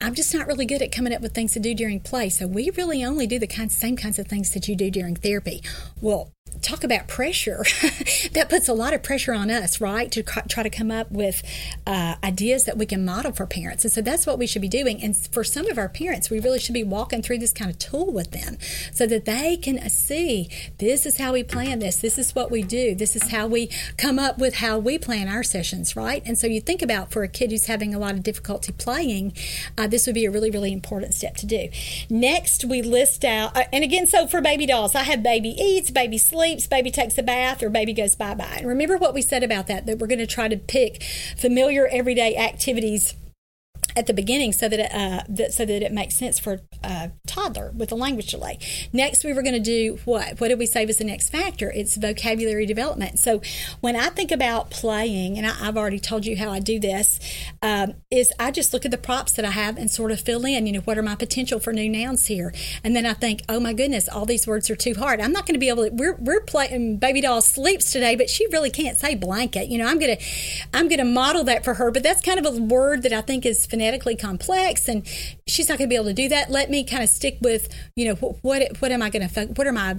I'm 0.01 0.15
just 0.15 0.33
not 0.33 0.47
really 0.47 0.65
good 0.65 0.81
at 0.81 0.91
coming 0.91 1.13
up 1.13 1.21
with 1.21 1.33
things 1.33 1.53
to 1.53 1.61
do 1.61 1.73
during 1.73 2.01
play. 2.01 2.27
So 2.27 2.45
we 2.45 2.71
really 2.71 3.05
only 3.05 3.25
do 3.25 3.39
the 3.39 3.47
kind, 3.47 3.71
same 3.71 3.95
kinds 3.95 4.19
of 4.19 4.27
things 4.27 4.51
that 4.51 4.67
you 4.67 4.75
do 4.75 4.91
during 4.91 5.15
therapy. 5.15 5.63
Well, 6.01 6.31
talk 6.61 6.83
about 6.83 7.07
pressure. 7.07 7.63
that 8.33 8.47
puts 8.49 8.67
a 8.67 8.73
lot 8.73 8.93
of 8.93 9.03
pressure 9.03 9.33
on 9.33 9.49
us, 9.49 9.81
right? 9.81 10.11
To 10.11 10.23
try 10.23 10.63
to 10.63 10.69
come 10.69 10.91
up 10.91 11.11
with 11.11 11.43
uh, 11.85 12.15
ideas 12.23 12.65
that 12.65 12.77
we 12.77 12.85
can 12.85 13.03
model 13.03 13.31
for 13.31 13.45
parents. 13.45 13.83
And 13.83 13.91
so 13.91 14.01
that's 14.01 14.25
what 14.25 14.39
we 14.39 14.47
should 14.47 14.61
be 14.61 14.69
doing. 14.69 15.01
And 15.03 15.15
for 15.15 15.43
some 15.43 15.67
of 15.67 15.77
our 15.77 15.89
parents, 15.89 16.29
we 16.29 16.39
really 16.39 16.59
should 16.59 16.73
be 16.73 16.83
walking 16.83 17.21
through 17.21 17.39
this 17.39 17.53
kind 17.53 17.69
of 17.69 17.79
tool 17.79 18.11
with 18.11 18.31
them 18.31 18.57
so 18.91 19.07
that 19.07 19.25
they 19.25 19.57
can 19.57 19.89
see 19.89 20.49
this 20.77 21.05
is 21.05 21.17
how 21.17 21.33
we 21.33 21.43
plan 21.43 21.79
this, 21.79 21.97
this 21.97 22.17
is 22.17 22.35
what 22.35 22.51
we 22.51 22.63
do, 22.63 22.95
this 22.95 23.15
is 23.15 23.29
how 23.29 23.47
we 23.47 23.69
come 23.97 24.19
up 24.19 24.37
with 24.37 24.55
how 24.55 24.77
we 24.77 24.97
plan 24.97 25.27
our 25.27 25.43
sessions, 25.43 25.95
right? 25.95 26.23
And 26.25 26.37
so 26.37 26.47
you 26.47 26.61
think 26.61 26.81
about 26.81 27.11
for 27.11 27.23
a 27.23 27.27
kid 27.27 27.51
who's 27.51 27.65
having 27.65 27.93
a 27.93 27.99
lot 27.99 28.13
of 28.13 28.23
difficulty 28.23 28.71
playing, 28.71 29.33
uh, 29.77 29.87
this 29.87 30.05
would 30.05 30.15
be 30.15 30.25
a 30.25 30.31
really, 30.31 30.51
really 30.51 30.71
important 30.71 31.13
step 31.13 31.35
to 31.37 31.45
do. 31.45 31.69
Next, 32.09 32.63
we 32.65 32.81
list 32.81 33.25
out, 33.25 33.55
uh, 33.55 33.63
and 33.71 33.83
again, 33.83 34.07
so 34.07 34.27
for 34.27 34.41
baby 34.41 34.65
dolls, 34.65 34.95
I 34.95 35.03
have 35.03 35.23
baby 35.23 35.49
eats, 35.49 35.91
baby 35.91 36.17
sleeps, 36.17 36.42
baby 36.69 36.91
takes 36.91 37.17
a 37.17 37.23
bath, 37.23 37.63
or 37.63 37.69
baby 37.69 37.93
goes 37.93 38.15
bye 38.15 38.35
bye. 38.35 38.57
And 38.57 38.67
remember 38.67 38.97
what 38.97 39.13
we 39.13 39.21
said 39.21 39.43
about 39.43 39.67
that, 39.67 39.85
that 39.85 39.99
we're 39.99 40.07
going 40.07 40.19
to 40.19 40.27
try 40.27 40.47
to 40.47 40.57
pick 40.57 41.03
familiar 41.37 41.87
everyday 41.87 42.35
activities 42.35 43.15
at 43.95 44.07
the 44.07 44.13
beginning 44.13 44.53
so 44.53 44.67
that 44.69 44.79
it, 44.79 44.93
uh, 44.93 45.23
that, 45.29 45.53
so 45.53 45.65
that 45.65 45.81
it 45.83 45.91
makes 45.91 46.15
sense 46.15 46.39
for 46.39 46.61
a 46.83 47.11
toddler 47.27 47.71
with 47.75 47.91
a 47.91 47.95
language 47.95 48.27
delay. 48.27 48.57
Next, 48.91 49.23
we 49.23 49.33
were 49.33 49.41
going 49.41 49.53
to 49.53 49.59
do 49.59 49.99
what? 50.05 50.39
What 50.39 50.49
did 50.49 50.59
we 50.59 50.65
say 50.65 50.85
was 50.85 50.97
the 50.97 51.03
next 51.03 51.29
factor? 51.29 51.71
It's 51.71 51.95
vocabulary 51.97 52.65
development. 52.65 53.19
So 53.19 53.41
when 53.81 53.95
I 53.95 54.09
think 54.09 54.31
about 54.31 54.69
playing, 54.69 55.37
and 55.37 55.47
I, 55.47 55.53
have 55.63 55.77
already 55.77 55.99
told 55.99 56.25
you 56.25 56.35
how 56.37 56.51
I 56.51 56.59
do 56.59 56.79
this, 56.79 57.19
um, 57.61 57.95
is 58.11 58.31
I 58.39 58.51
just 58.51 58.73
look 58.73 58.85
at 58.85 58.91
the 58.91 58.97
props 58.97 59.33
that 59.33 59.45
I 59.45 59.51
have 59.51 59.77
and 59.77 59.89
sort 59.89 60.11
of 60.11 60.19
fill 60.19 60.45
in. 60.45 60.65
You 60.67 60.73
know, 60.73 60.79
what 60.81 60.97
are 60.97 61.03
my 61.03 61.15
potential 61.15 61.59
for 61.59 61.73
new 61.73 61.89
nouns 61.89 62.25
here? 62.25 62.53
And 62.83 62.95
then 62.95 63.05
I 63.05 63.13
think, 63.13 63.41
oh 63.49 63.59
my 63.59 63.73
goodness, 63.73 64.09
all 64.09 64.25
these 64.25 64.47
words 64.47 64.69
are 64.69 64.75
too 64.75 64.93
hard. 64.95 65.21
I'm 65.21 65.31
not 65.31 65.45
going 65.45 65.55
to 65.55 65.59
be 65.59 65.69
able 65.69 65.89
to. 65.89 65.91
We're 65.91 66.15
we're 66.15 66.41
playing. 66.41 66.97
Baby 66.97 67.21
doll 67.21 67.41
sleeps 67.41 67.91
today, 67.91 68.15
but 68.15 68.29
she 68.29 68.47
really 68.47 68.69
can't 68.69 68.97
say 68.97 69.15
blanket. 69.15 69.67
You 69.67 69.77
know, 69.77 69.87
I'm 69.87 69.99
gonna 69.99 70.17
I'm 70.73 70.87
gonna 70.87 71.05
model 71.05 71.43
that 71.45 71.63
for 71.63 71.75
her, 71.75 71.91
but 71.91 72.03
that's 72.03 72.21
kind 72.21 72.43
of 72.43 72.45
a 72.45 72.61
word 72.61 73.03
that 73.03 73.13
I 73.13 73.21
think 73.21 73.45
is 73.45 73.65
phonetically 73.83 74.15
complex, 74.15 74.87
and 74.87 75.05
she's 75.45 75.67
not 75.67 75.77
going 75.77 75.89
to 75.89 75.89
be 75.89 75.95
able 75.95 76.05
to 76.05 76.13
do 76.13 76.29
that. 76.29 76.49
Let 76.49 76.69
me 76.69 76.85
kind 76.85 77.03
of 77.03 77.09
stick 77.09 77.37
with, 77.41 77.67
you 77.95 78.05
know, 78.05 78.15
what 78.15 78.37
what, 78.41 78.81
what 78.81 78.91
am 78.91 79.01
I 79.01 79.09
going 79.09 79.27
to 79.27 79.45
what 79.47 79.67
are 79.67 79.73
my 79.73 79.97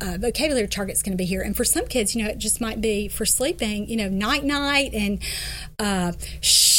uh, 0.00 0.16
vocabulary 0.18 0.68
target's 0.68 1.02
going 1.02 1.12
to 1.12 1.16
be 1.16 1.26
here. 1.26 1.42
And 1.42 1.56
for 1.56 1.64
some 1.64 1.86
kids, 1.86 2.14
you 2.14 2.22
know, 2.22 2.30
it 2.30 2.38
just 2.38 2.60
might 2.60 2.80
be 2.80 3.08
for 3.08 3.26
sleeping, 3.26 3.88
you 3.88 3.96
know, 3.96 4.08
night 4.08 4.44
night 4.44 4.94
and 4.94 5.18
uh, 5.78 6.12
shh 6.40 6.75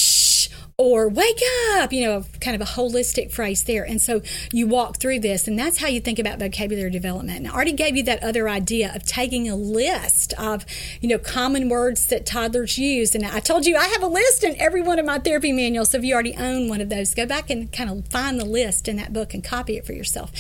or 0.80 1.10
wake 1.10 1.42
up, 1.72 1.92
you 1.92 2.06
know, 2.06 2.24
kind 2.40 2.54
of 2.54 2.62
a 2.62 2.72
holistic 2.74 3.32
phrase 3.32 3.64
there. 3.64 3.84
And 3.84 4.00
so 4.00 4.22
you 4.54 4.68
walk 4.68 4.98
through 4.98 5.22
this, 5.22 5.48
and 5.48 5.58
that's 5.58 5.80
how 5.80 5.88
you 5.88 6.00
think 6.00 6.20
about 6.20 6.38
vocabulary 6.38 6.92
development. 6.92 7.40
And 7.40 7.48
I 7.48 7.52
already 7.52 7.72
gave 7.72 7.98
you 7.98 8.04
that 8.04 8.22
other 8.22 8.48
idea 8.48 8.94
of 8.94 9.02
taking 9.02 9.50
a 9.50 9.56
list 9.56 10.36
of, 10.38 10.68
you 11.02 11.10
know, 11.10 11.18
common 11.18 11.68
words 11.68 12.06
that 12.08 12.28
toddlers 12.28 12.78
use. 12.78 13.16
And 13.16 13.26
I 13.26 13.40
told 13.40 13.66
you 13.66 13.76
I 13.76 13.86
have 13.86 14.04
a 14.04 14.08
list 14.08 14.44
in 14.44 14.56
every 14.62 14.84
one 14.84 15.00
of 15.00 15.06
my 15.08 15.18
therapy 15.18 15.52
manuals. 15.52 15.90
So 15.90 15.98
if 15.98 16.04
you 16.04 16.14
already 16.14 16.36
own 16.36 16.70
one 16.70 16.80
of 16.80 16.90
those, 16.90 17.16
go 17.16 17.26
back 17.26 17.50
and 17.50 17.74
kind 17.74 17.90
of 17.90 18.08
find 18.10 18.40
the 18.40 18.46
list 18.46 18.88
in 18.88 18.98
that 18.98 19.12
book 19.12 19.34
and 19.34 19.44
copy 19.44 19.78
it 19.78 19.86
for 19.88 19.94
yourself. 19.94 20.32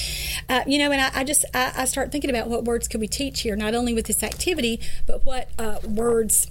Uh, 0.47 0.61
you 0.67 0.77
know, 0.77 0.91
and 0.91 1.01
I, 1.01 1.09
I 1.15 1.23
just, 1.23 1.45
I, 1.55 1.73
I, 1.75 1.85
start 1.85 2.11
thinking 2.11 2.29
about 2.29 2.47
what 2.47 2.63
words 2.63 2.87
could 2.87 3.01
we 3.01 3.07
teach 3.07 3.41
here, 3.41 3.55
not 3.55 3.73
only 3.73 3.91
with 3.91 4.05
this 4.05 4.21
activity, 4.21 4.81
but 5.07 5.25
what 5.25 5.49
uh, 5.57 5.79
words 5.83 6.45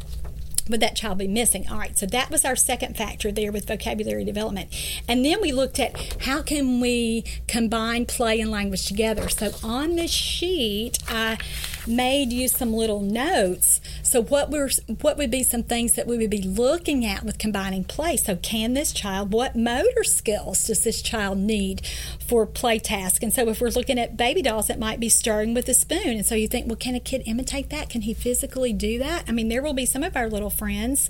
would 0.69 0.81
that 0.81 0.97
child 0.97 1.19
be 1.19 1.29
missing? 1.29 1.69
All 1.69 1.79
right, 1.79 1.97
so 1.97 2.07
that 2.07 2.31
was 2.31 2.45
our 2.45 2.57
second 2.57 2.97
factor 2.97 3.31
there 3.31 3.53
with 3.53 3.67
vocabulary 3.67 4.25
development. 4.25 4.75
And 5.09 5.25
then 5.25 5.41
we 5.41 5.53
looked 5.53 5.79
at 5.79 6.23
how 6.23 6.43
can 6.43 6.81
we 6.81 7.25
combine 7.47 8.07
play 8.07 8.41
and 8.41 8.51
language 8.51 8.87
together. 8.87 9.29
So 9.29 9.53
on 9.62 9.97
this 9.97 10.11
sheet, 10.11 10.99
I 11.09 11.39
made 11.87 12.33
you 12.33 12.49
some 12.49 12.73
little 12.73 13.01
notes. 13.01 13.81
So 14.03 14.23
what 14.23 14.51
were 14.51 14.71
what 15.01 15.17
would 15.17 15.31
be 15.31 15.43
some 15.43 15.62
things 15.62 15.93
that 15.93 16.07
we 16.07 16.19
would 16.19 16.31
be 16.31 16.43
looking 16.43 17.05
at 17.05 17.23
with 17.23 17.39
combining 17.39 17.85
play? 17.85 18.17
So 18.17 18.37
can 18.37 18.75
this 18.75 18.93
child 18.93 19.33
what 19.33 19.57
motor 19.57 20.05
skills 20.05 20.67
does 20.67 20.83
this 20.83 21.03
child 21.03 21.39
need 21.39 21.87
for 22.19 22.47
play 22.47 22.79
task? 22.79 23.23
And 23.23 23.33
so 23.33 23.49
if 23.49 23.61
we're 23.61 23.69
looking 23.69 23.99
at 23.99 24.17
baby 24.17 24.43
dolls, 24.43 24.71
it 24.71 24.79
might 24.79 25.01
be 25.01 25.09
stirring 25.09 25.55
with 25.55 25.69
a 25.69 25.75
spoon. 25.75 26.09
And 26.09 26.27
so 26.27 26.35
you 26.35 26.49
think, 26.49 26.67
well, 26.67 26.77
can 26.77 26.95
a 26.95 27.01
kid 27.01 27.23
imitate 27.27 27.71
that? 27.71 27.89
Can 27.89 28.03
he 28.03 28.14
physically 28.14 28.73
do 28.73 28.99
that? 28.99 29.25
I 29.29 29.33
mean, 29.33 29.49
there 29.49 29.62
will 29.62 29.75
be 29.75 29.87
some 29.87 30.03
of 30.03 30.17
our 30.17 30.29
little 30.29 30.51
friends 30.57 31.09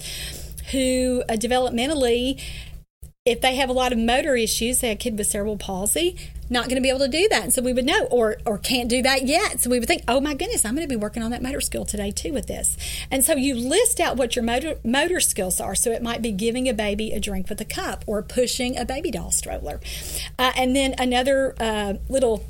who 0.73 1.23
uh, 1.29 1.35
developmentally 1.35 2.41
if 3.27 3.41
they 3.41 3.57
have 3.57 3.69
a 3.69 3.73
lot 3.73 3.93
of 3.93 3.99
motor 3.99 4.37
issues, 4.37 4.79
say 4.79 4.93
a 4.93 4.97
kid 4.97 5.19
with 5.19 5.27
cerebral 5.27 5.57
palsy, 5.57 6.17
not 6.49 6.67
going 6.67 6.77
to 6.77 6.81
be 6.81 6.89
able 6.89 7.01
to 7.01 7.09
do 7.09 7.27
that. 7.29 7.43
And 7.43 7.53
so 7.53 7.61
we 7.61 7.73
would 7.73 7.85
know, 7.85 8.05
or 8.05 8.37
or 8.47 8.57
can't 8.57 8.89
do 8.89 9.03
that 9.03 9.27
yet. 9.27 9.61
So 9.61 9.69
we 9.69 9.81
would 9.81 9.89
think, 9.89 10.05
oh 10.07 10.21
my 10.21 10.33
goodness, 10.33 10.65
I'm 10.65 10.77
going 10.77 10.89
to 10.89 10.93
be 10.93 11.01
working 11.01 11.25
on 11.25 11.33
that 11.33 11.43
motor 11.43 11.61
skill 11.61 11.85
today 11.85 12.13
too 12.13 12.33
with 12.33 12.47
this. 12.47 12.77
And 13.11 13.25
so 13.25 13.35
you 13.35 13.57
list 13.57 13.99
out 13.99 14.17
what 14.17 14.37
your 14.37 14.45
motor 14.45 14.77
motor 14.85 15.19
skills 15.19 15.61
are. 15.61 15.75
So 15.75 15.91
it 15.91 16.03
might 16.03 16.23
be 16.23 16.31
giving 16.31 16.69
a 16.69 16.73
baby 16.73 17.11
a 17.11 17.19
drink 17.19 17.49
with 17.49 17.61
a 17.61 17.65
cup 17.65 18.05
or 18.07 18.23
pushing 18.23 18.79
a 18.79 18.85
baby 18.85 19.11
doll 19.11 19.33
stroller. 19.33 19.81
Uh, 20.39 20.53
and 20.57 20.77
then 20.77 20.95
another 20.97 21.57
uh, 21.59 21.95
little 22.09 22.45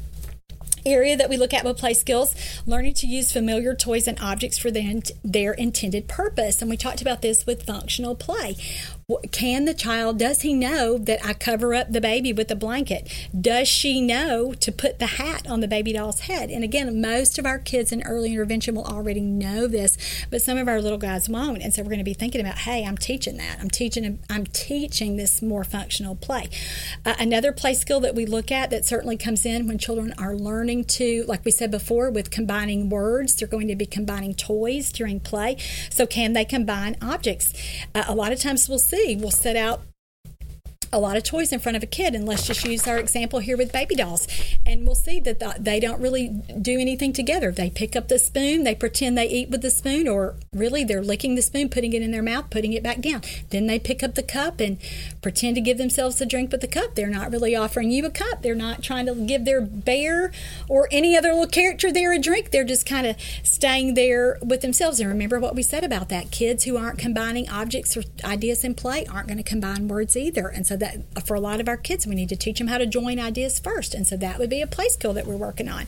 area 0.87 1.17
that 1.17 1.29
we 1.29 1.37
look 1.37 1.53
at 1.53 1.65
with 1.65 1.77
play 1.77 1.95
skills 1.95 2.35
learning 2.67 2.95
to 2.95 3.07
use 3.07 3.33
familiar 3.33 3.75
toys 3.75 4.07
and 4.07 4.19
objects 4.21 4.59
for 4.59 4.71
their, 4.71 5.01
their 5.25 5.53
intended 5.53 6.09
purpose. 6.09 6.61
And 6.63 6.71
we 6.71 6.77
talked 6.77 7.03
about 7.03 7.23
this 7.23 7.45
with 7.47 7.65
functional 7.65 8.15
play 8.15 8.57
can 9.31 9.67
the 9.67 9.75
child 9.75 10.19
does 10.19 10.43
he 10.43 10.53
know 10.53 10.99
that 10.99 11.25
i 11.25 11.33
cover 11.33 11.73
up 11.75 11.93
the 11.93 12.01
baby 12.01 12.33
with 12.33 12.51
a 12.51 12.57
blanket? 12.57 13.09
Does 13.41 13.69
she 13.69 14.01
know 14.01 14.53
to 14.55 14.73
put 14.73 14.99
the 14.99 15.07
hat 15.07 15.47
on 15.49 15.61
the 15.61 15.69
baby 15.69 15.93
doll's 15.93 16.21
head? 16.23 16.51
And 16.51 16.65
again 16.65 17.01
most 17.01 17.39
of 17.39 17.47
our 17.47 17.61
kids 17.61 17.93
in 17.93 18.03
early 18.03 18.33
intervention 18.33 18.75
will 18.75 18.85
already 18.85 19.21
know 19.21 19.69
this 19.69 19.97
but 20.29 20.43
some 20.43 20.59
of 20.59 20.67
our 20.67 20.81
little 20.81 20.99
guys 20.99 21.29
won't. 21.29 21.63
And 21.63 21.73
so 21.73 21.83
we're 21.83 21.91
going 21.91 21.99
to 21.99 22.05
be 22.05 22.15
thinking 22.15 22.41
about 22.41 22.59
hey 22.59 22.85
i'm 22.85 22.99
teaching 22.99 23.37
that. 23.37 23.61
I'm 23.61 23.71
teaching 23.71 24.19
i'm 24.29 24.45
teaching 24.45 25.17
this 25.17 25.41
more 25.41 25.63
functional 25.63 26.17
play. 26.17 26.51
Uh, 27.05 27.15
another 27.21 27.53
play 27.53 27.75
skill 27.75 28.01
that 28.01 28.17
we 28.17 28.27
look 28.27 28.51
at 28.51 28.71
that 28.71 28.85
certainly 28.85 29.17
comes 29.17 29.47
in 29.47 29.69
when 29.69 29.79
children 29.79 30.15
are 30.19 30.35
learning 30.35 30.83
to 30.85 31.25
like 31.29 31.45
we 31.45 31.53
said 31.53 31.71
before 31.71 32.11
with 32.11 32.33
combining 32.33 32.89
words 32.89 33.37
they're 33.37 33.47
going 33.47 33.69
to 33.69 33.77
be 33.77 33.87
combining 33.87 34.35
toys 34.35 34.91
during 34.91 35.21
play. 35.21 35.59
So 35.91 36.07
can 36.07 36.33
they 36.33 36.45
combine 36.45 36.97
objects? 37.01 37.53
Uh, 37.95 38.03
a 38.09 38.15
lot 38.17 38.33
of 38.33 38.41
times 38.41 38.69
we'll 38.69 38.81
see 38.81 38.96
we'll 39.21 39.31
set 39.31 39.57
out 39.57 39.83
a 40.93 40.99
lot 40.99 41.17
of 41.17 41.23
toys 41.25 41.53
in 41.53 41.59
front 41.59 41.77
of 41.77 41.83
a 41.83 41.87
kid 41.87 42.15
and 42.15 42.27
let's 42.27 42.47
just 42.47 42.65
use 42.65 42.87
our 42.87 42.99
example 42.99 43.39
here 43.41 43.57
with 43.57 43.73
baby 43.73 43.95
dolls. 43.95 44.27
And 44.65 44.87
we'll 44.87 44.95
see 44.95 45.21
that 45.21 45.41
the, 45.41 45.55
they 45.59 45.81
don't 45.81 46.01
really 46.01 46.29
do 46.61 46.79
anything 46.79 47.13
together. 47.13 47.53
They 47.53 47.71
pick 47.71 47.97
up 47.97 48.09
the 48.09 48.19
spoon 48.19 48.65
they 48.65 48.75
pretend 48.75 49.17
they 49.17 49.29
eat 49.29 49.51
with 49.51 49.63
the 49.63 49.71
spoon 49.71 50.09
or 50.09 50.37
really 50.53 50.85
they're 50.85 51.03
licking 51.03 51.35
the 51.35 51.43
spoon 51.43 51.69
putting 51.69 51.93
it 51.93 52.03
in 52.03 52.11
their 52.11 52.23
mouth 52.23 52.51
putting 52.51 52.73
it 52.73 52.83
back 52.83 53.01
down. 53.01 53.23
Then 53.51 53.67
they 53.67 53.79
pick 53.79 54.03
up 54.03 54.15
the 54.15 54.23
cup 54.23 54.61
and 54.61 54.79
pretend 55.23 55.57
to 55.57 55.61
give 55.61 55.79
themselves 55.79 56.21
a 56.21 56.27
drink 56.27 56.53
with 56.53 56.61
the 56.61 56.69
cup. 56.69 56.95
They're 56.95 57.09
not 57.09 57.31
really 57.31 57.55
offering 57.55 57.91
you 57.91 58.05
a 58.07 58.11
cup. 58.11 58.43
They're 58.43 58.55
not 58.55 58.83
trying 58.83 59.07
to 59.07 59.15
give 59.15 59.45
their 59.45 59.61
bear 59.61 60.33
or 60.69 60.89
any 60.91 61.17
other 61.17 61.31
little 61.31 61.47
character 61.47 61.93
there 61.93 62.13
a 62.13 62.19
drink. 62.19 62.51
They're 62.51 62.65
just 62.65 62.87
kind 62.87 63.07
of 63.07 63.17
staying 63.43 63.95
there 63.95 64.39
with 64.43 64.61
themselves. 64.61 65.01
And 65.01 65.09
remember 65.09 65.39
what 65.39 65.55
we 65.55 65.63
said 65.63 65.85
about 65.85 66.09
that. 66.09 66.31
Kids 66.31 66.65
who 66.65 66.77
aren't 66.77 66.99
combining 66.99 67.49
objects 67.49 67.97
or 67.97 68.03
ideas 68.25 68.65
in 68.65 68.75
play 68.75 69.07
aren't 69.07 69.29
going 69.29 69.39
to 69.39 69.43
combine 69.43 69.89
words 69.89 70.17
either. 70.17 70.49
And 70.49 70.67
so 70.67 70.76
that 70.77 71.27
for 71.27 71.35
a 71.35 71.41
lot 71.41 71.61
of 71.61 71.69
our 71.69 71.77
kids, 71.77 72.07
we 72.07 72.15
need 72.15 72.29
to 72.29 72.37
teach 72.37 72.59
them 72.59 72.69
how 72.69 72.79
to 72.79 72.87
join 72.87 73.19
ideas 73.19 73.59
first. 73.59 73.95
And 73.95 74.07
so 74.07 74.17
that 74.17 74.39
would 74.39 74.51
be 74.51 74.63
a 74.63 74.67
play 74.67 74.89
skill 74.89 75.13
that 75.15 75.27
we're 75.27 75.37
working 75.37 75.69
on. 75.69 75.87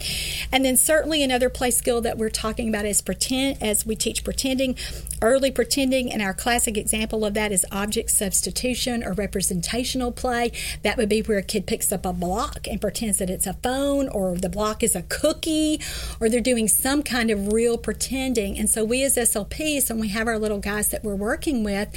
And 0.53 0.65
then 0.65 0.77
certainly 0.77 1.23
another 1.23 1.49
play 1.49 1.71
skill 1.71 2.01
that 2.03 2.19
we're 2.19 2.31
talking 2.31 2.69
about 2.69 2.85
is 2.85 3.03
pretend 3.03 3.63
as 3.63 3.87
we 3.87 3.97
teach 3.97 4.25
pretending, 4.25 4.77
early 5.23 5.51
pretending. 5.51 6.13
And 6.13 6.23
our 6.23 6.35
classic 6.35 6.77
example 6.77 7.25
of 7.25 7.35
that 7.35 7.53
is 7.53 7.65
object 7.71 8.11
substitution 8.11 9.03
or 9.05 9.13
representational 9.13 10.13
play. 10.13 10.53
That 10.83 10.97
would 10.97 11.09
be 11.09 11.21
where 11.21 11.39
a 11.39 11.43
kid 11.43 11.67
picks 11.67 11.93
up 11.93 12.07
a 12.07 12.13
block 12.13 12.67
and 12.67 12.81
pretends 12.81 13.19
that 13.19 13.31
it's 13.31 13.47
a 13.47 13.55
phone 13.55 14.09
or 14.09 14.37
the 14.37 14.49
block 14.49 14.83
is 14.83 14.95
a 14.95 15.03
cookie 15.03 15.81
or 16.21 16.29
they're 16.29 16.41
doing 16.41 16.69
some 16.69 17.03
kind 17.03 17.31
of 17.31 17.53
real 17.53 17.77
pretending. 17.77 18.59
And 18.59 18.69
so 18.71 18.85
we 18.85 19.03
as 19.05 19.17
SLPs, 19.17 19.91
when 19.91 20.01
we 20.01 20.09
have 20.09 20.29
our 20.29 20.39
little 20.39 20.59
guys 20.59 20.89
that 20.89 21.05
we're 21.05 21.15
working 21.15 21.65
with, 21.65 21.89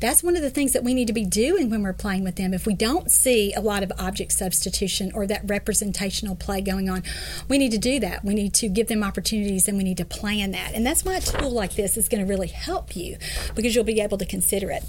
that's 0.00 0.22
one 0.22 0.36
of 0.36 0.42
the 0.42 0.50
things 0.50 0.72
that 0.72 0.84
we 0.84 0.94
need 0.94 1.06
to 1.06 1.12
be 1.12 1.24
doing 1.24 1.70
when 1.70 1.82
we're 1.82 1.92
playing 1.92 2.24
with 2.24 2.39
them. 2.40 2.54
If 2.54 2.66
we 2.66 2.74
don't 2.74 3.10
see 3.10 3.52
a 3.54 3.60
lot 3.60 3.82
of 3.82 3.92
object 3.98 4.32
substitution 4.32 5.12
or 5.14 5.26
that 5.26 5.42
representational 5.44 6.34
play 6.34 6.60
going 6.60 6.88
on, 6.88 7.02
we 7.48 7.58
need 7.58 7.72
to 7.72 7.78
do 7.78 8.00
that. 8.00 8.24
We 8.24 8.34
need 8.34 8.54
to 8.54 8.68
give 8.68 8.88
them 8.88 9.02
opportunities 9.04 9.68
and 9.68 9.76
we 9.76 9.84
need 9.84 9.98
to 9.98 10.04
plan 10.04 10.52
that. 10.52 10.72
And 10.74 10.84
that's 10.84 11.04
why 11.04 11.16
a 11.16 11.20
tool 11.20 11.50
like 11.50 11.74
this 11.74 11.96
is 11.96 12.08
going 12.08 12.24
to 12.24 12.28
really 12.28 12.48
help 12.48 12.96
you 12.96 13.16
because 13.54 13.74
you'll 13.74 13.84
be 13.84 14.00
able 14.00 14.18
to 14.18 14.26
consider 14.26 14.70
it. 14.70 14.82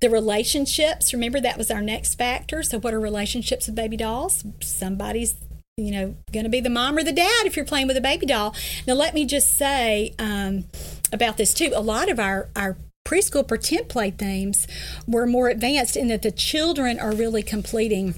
The 0.00 0.10
relationships, 0.10 1.12
remember 1.12 1.40
that 1.40 1.56
was 1.56 1.70
our 1.70 1.82
next 1.82 2.16
factor. 2.16 2.62
So, 2.62 2.78
what 2.78 2.92
are 2.92 3.00
relationships 3.00 3.66
with 3.66 3.76
baby 3.76 3.96
dolls? 3.96 4.44
Somebody's 4.60 5.34
you 5.78 5.90
know, 5.90 6.16
going 6.32 6.44
to 6.44 6.50
be 6.50 6.60
the 6.60 6.70
mom 6.70 6.96
or 6.96 7.02
the 7.02 7.12
dad 7.12 7.44
if 7.44 7.54
you're 7.54 7.66
playing 7.66 7.86
with 7.86 7.98
a 7.98 8.00
baby 8.00 8.24
doll. 8.24 8.54
Now, 8.86 8.94
let 8.94 9.12
me 9.12 9.26
just 9.26 9.58
say 9.58 10.14
um, 10.18 10.64
about 11.12 11.36
this 11.36 11.52
too. 11.52 11.72
A 11.74 11.82
lot 11.82 12.10
of 12.10 12.18
our 12.18 12.48
our 12.56 12.78
preschool 13.06 13.46
pretend 13.46 13.88
play 13.88 14.10
themes 14.10 14.66
were 15.06 15.26
more 15.26 15.48
advanced 15.48 15.96
in 15.96 16.08
that 16.08 16.22
the 16.22 16.30
children 16.32 16.98
are 16.98 17.12
really 17.12 17.42
completing 17.42 18.14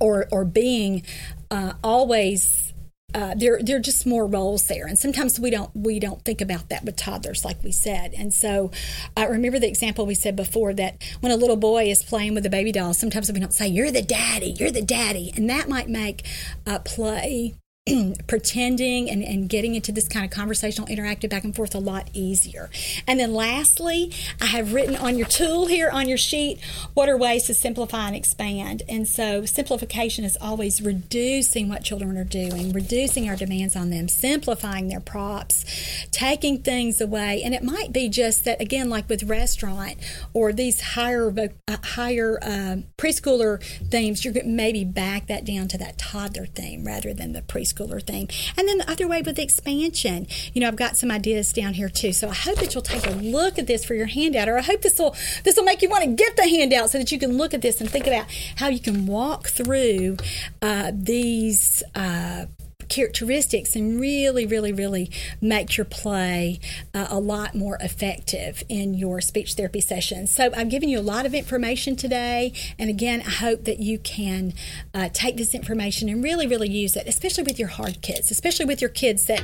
or 0.00 0.26
or 0.30 0.44
being 0.44 1.02
uh, 1.50 1.72
always 1.82 2.66
uh, 3.14 3.34
there 3.34 3.58
there 3.62 3.76
are 3.76 3.80
just 3.80 4.04
more 4.04 4.26
roles 4.26 4.66
there, 4.66 4.86
and 4.86 4.98
sometimes 4.98 5.40
we 5.40 5.48
don't 5.48 5.74
we 5.74 5.98
don't 5.98 6.22
think 6.24 6.42
about 6.42 6.68
that 6.68 6.84
with 6.84 6.96
toddlers, 6.96 7.46
like 7.46 7.62
we 7.64 7.72
said. 7.72 8.12
And 8.14 8.34
so, 8.34 8.70
I 9.16 9.24
remember 9.24 9.58
the 9.58 9.68
example 9.68 10.04
we 10.04 10.14
said 10.14 10.36
before 10.36 10.74
that 10.74 11.02
when 11.20 11.32
a 11.32 11.36
little 11.36 11.56
boy 11.56 11.84
is 11.84 12.02
playing 12.02 12.34
with 12.34 12.44
a 12.44 12.50
baby 12.50 12.72
doll, 12.72 12.92
sometimes 12.92 13.32
we 13.32 13.40
don't 13.40 13.54
say 13.54 13.68
"You're 13.68 13.90
the 13.90 14.02
daddy," 14.02 14.50
"You're 14.58 14.70
the 14.70 14.82
daddy," 14.82 15.32
and 15.34 15.48
that 15.48 15.68
might 15.68 15.88
make 15.88 16.26
uh, 16.66 16.80
play 16.80 17.54
pretending 18.26 19.08
and, 19.08 19.22
and 19.22 19.48
getting 19.48 19.76
into 19.76 19.92
this 19.92 20.08
kind 20.08 20.24
of 20.24 20.30
conversational 20.30 20.88
interactive 20.88 21.30
back 21.30 21.44
and 21.44 21.54
forth 21.54 21.72
a 21.74 21.78
lot 21.78 22.10
easier. 22.12 22.68
And 23.06 23.20
then 23.20 23.32
lastly, 23.32 24.12
I 24.40 24.46
have 24.46 24.74
written 24.74 24.96
on 24.96 25.16
your 25.16 25.28
tool 25.28 25.66
here 25.66 25.88
on 25.90 26.08
your 26.08 26.18
sheet 26.18 26.60
what 26.94 27.08
are 27.08 27.16
ways 27.16 27.44
to 27.44 27.54
simplify 27.54 28.08
and 28.08 28.16
expand. 28.16 28.82
And 28.88 29.06
so 29.06 29.44
simplification 29.44 30.24
is 30.24 30.36
always 30.40 30.82
reducing 30.82 31.68
what 31.68 31.84
children 31.84 32.16
are 32.16 32.24
doing, 32.24 32.72
reducing 32.72 33.28
our 33.28 33.36
demands 33.36 33.76
on 33.76 33.90
them, 33.90 34.08
simplifying 34.08 34.88
their 34.88 35.00
props, 35.00 35.64
taking 36.10 36.62
things 36.62 37.00
away. 37.00 37.42
And 37.44 37.54
it 37.54 37.62
might 37.62 37.92
be 37.92 38.08
just 38.08 38.44
that 38.46 38.60
again, 38.60 38.90
like 38.90 39.08
with 39.08 39.22
restaurant 39.22 39.98
or 40.32 40.52
these 40.52 40.80
higher 40.80 41.32
uh, 41.68 41.76
higher 41.84 42.38
uh, 42.42 42.76
preschooler 42.98 43.62
themes, 43.90 44.24
you're 44.24 44.34
maybe 44.44 44.84
back 44.84 45.28
that 45.28 45.44
down 45.44 45.68
to 45.68 45.78
that 45.78 45.98
toddler 45.98 46.46
theme 46.46 46.84
rather 46.84 47.14
than 47.14 47.32
the 47.32 47.42
preschool 47.42 47.75
preschooler 47.76 48.02
thing. 48.02 48.28
And 48.56 48.68
then 48.68 48.78
the 48.78 48.90
other 48.90 49.06
way 49.06 49.22
with 49.22 49.38
expansion, 49.38 50.26
you 50.52 50.60
know, 50.60 50.68
I've 50.68 50.76
got 50.76 50.96
some 50.96 51.10
ideas 51.10 51.52
down 51.52 51.74
here 51.74 51.88
too. 51.88 52.12
So 52.12 52.28
I 52.28 52.34
hope 52.34 52.56
that 52.56 52.74
you'll 52.74 52.82
take 52.82 53.06
a 53.06 53.10
look 53.10 53.58
at 53.58 53.66
this 53.66 53.84
for 53.84 53.94
your 53.94 54.06
handout, 54.06 54.48
or 54.48 54.58
I 54.58 54.62
hope 54.62 54.82
this 54.82 54.98
will 54.98 55.14
this 55.44 55.56
will 55.56 55.64
make 55.64 55.82
you 55.82 55.88
want 55.88 56.04
to 56.04 56.10
get 56.10 56.36
the 56.36 56.48
handout 56.48 56.90
so 56.90 56.98
that 56.98 57.12
you 57.12 57.18
can 57.18 57.36
look 57.36 57.54
at 57.54 57.62
this 57.62 57.80
and 57.80 57.90
think 57.90 58.06
about 58.06 58.26
how 58.56 58.68
you 58.68 58.80
can 58.80 59.06
walk 59.06 59.48
through 59.48 60.16
uh, 60.62 60.92
these. 60.94 61.82
Uh, 61.94 62.46
characteristics 62.88 63.74
and 63.76 64.00
really, 64.00 64.46
really, 64.46 64.72
really 64.72 65.10
make 65.40 65.76
your 65.76 65.84
play 65.84 66.60
uh, 66.94 67.06
a 67.10 67.18
lot 67.18 67.54
more 67.54 67.76
effective 67.80 68.62
in 68.68 68.94
your 68.94 69.20
speech 69.20 69.54
therapy 69.54 69.80
sessions. 69.80 70.30
So, 70.30 70.50
I've 70.56 70.68
given 70.68 70.88
you 70.88 70.98
a 70.98 71.02
lot 71.02 71.26
of 71.26 71.34
information 71.34 71.96
today, 71.96 72.52
and 72.78 72.90
again, 72.90 73.22
I 73.26 73.30
hope 73.30 73.64
that 73.64 73.78
you 73.78 73.98
can 73.98 74.54
uh, 74.94 75.08
take 75.12 75.36
this 75.36 75.54
information 75.54 76.08
and 76.08 76.22
really, 76.22 76.46
really 76.46 76.68
use 76.68 76.96
it, 76.96 77.06
especially 77.06 77.44
with 77.44 77.58
your 77.58 77.68
hard 77.68 78.02
kids, 78.02 78.30
especially 78.30 78.66
with 78.66 78.80
your 78.80 78.90
kids 78.90 79.26
that, 79.26 79.42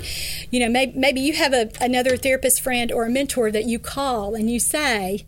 you 0.50 0.60
know, 0.60 0.68
maybe, 0.68 0.98
maybe 0.98 1.20
you 1.20 1.34
have 1.34 1.52
a, 1.52 1.70
another 1.80 2.16
therapist 2.16 2.60
friend 2.60 2.90
or 2.92 3.04
a 3.04 3.10
mentor 3.10 3.50
that 3.50 3.64
you 3.64 3.78
call 3.78 4.34
and 4.34 4.50
you 4.50 4.60
say, 4.60 5.26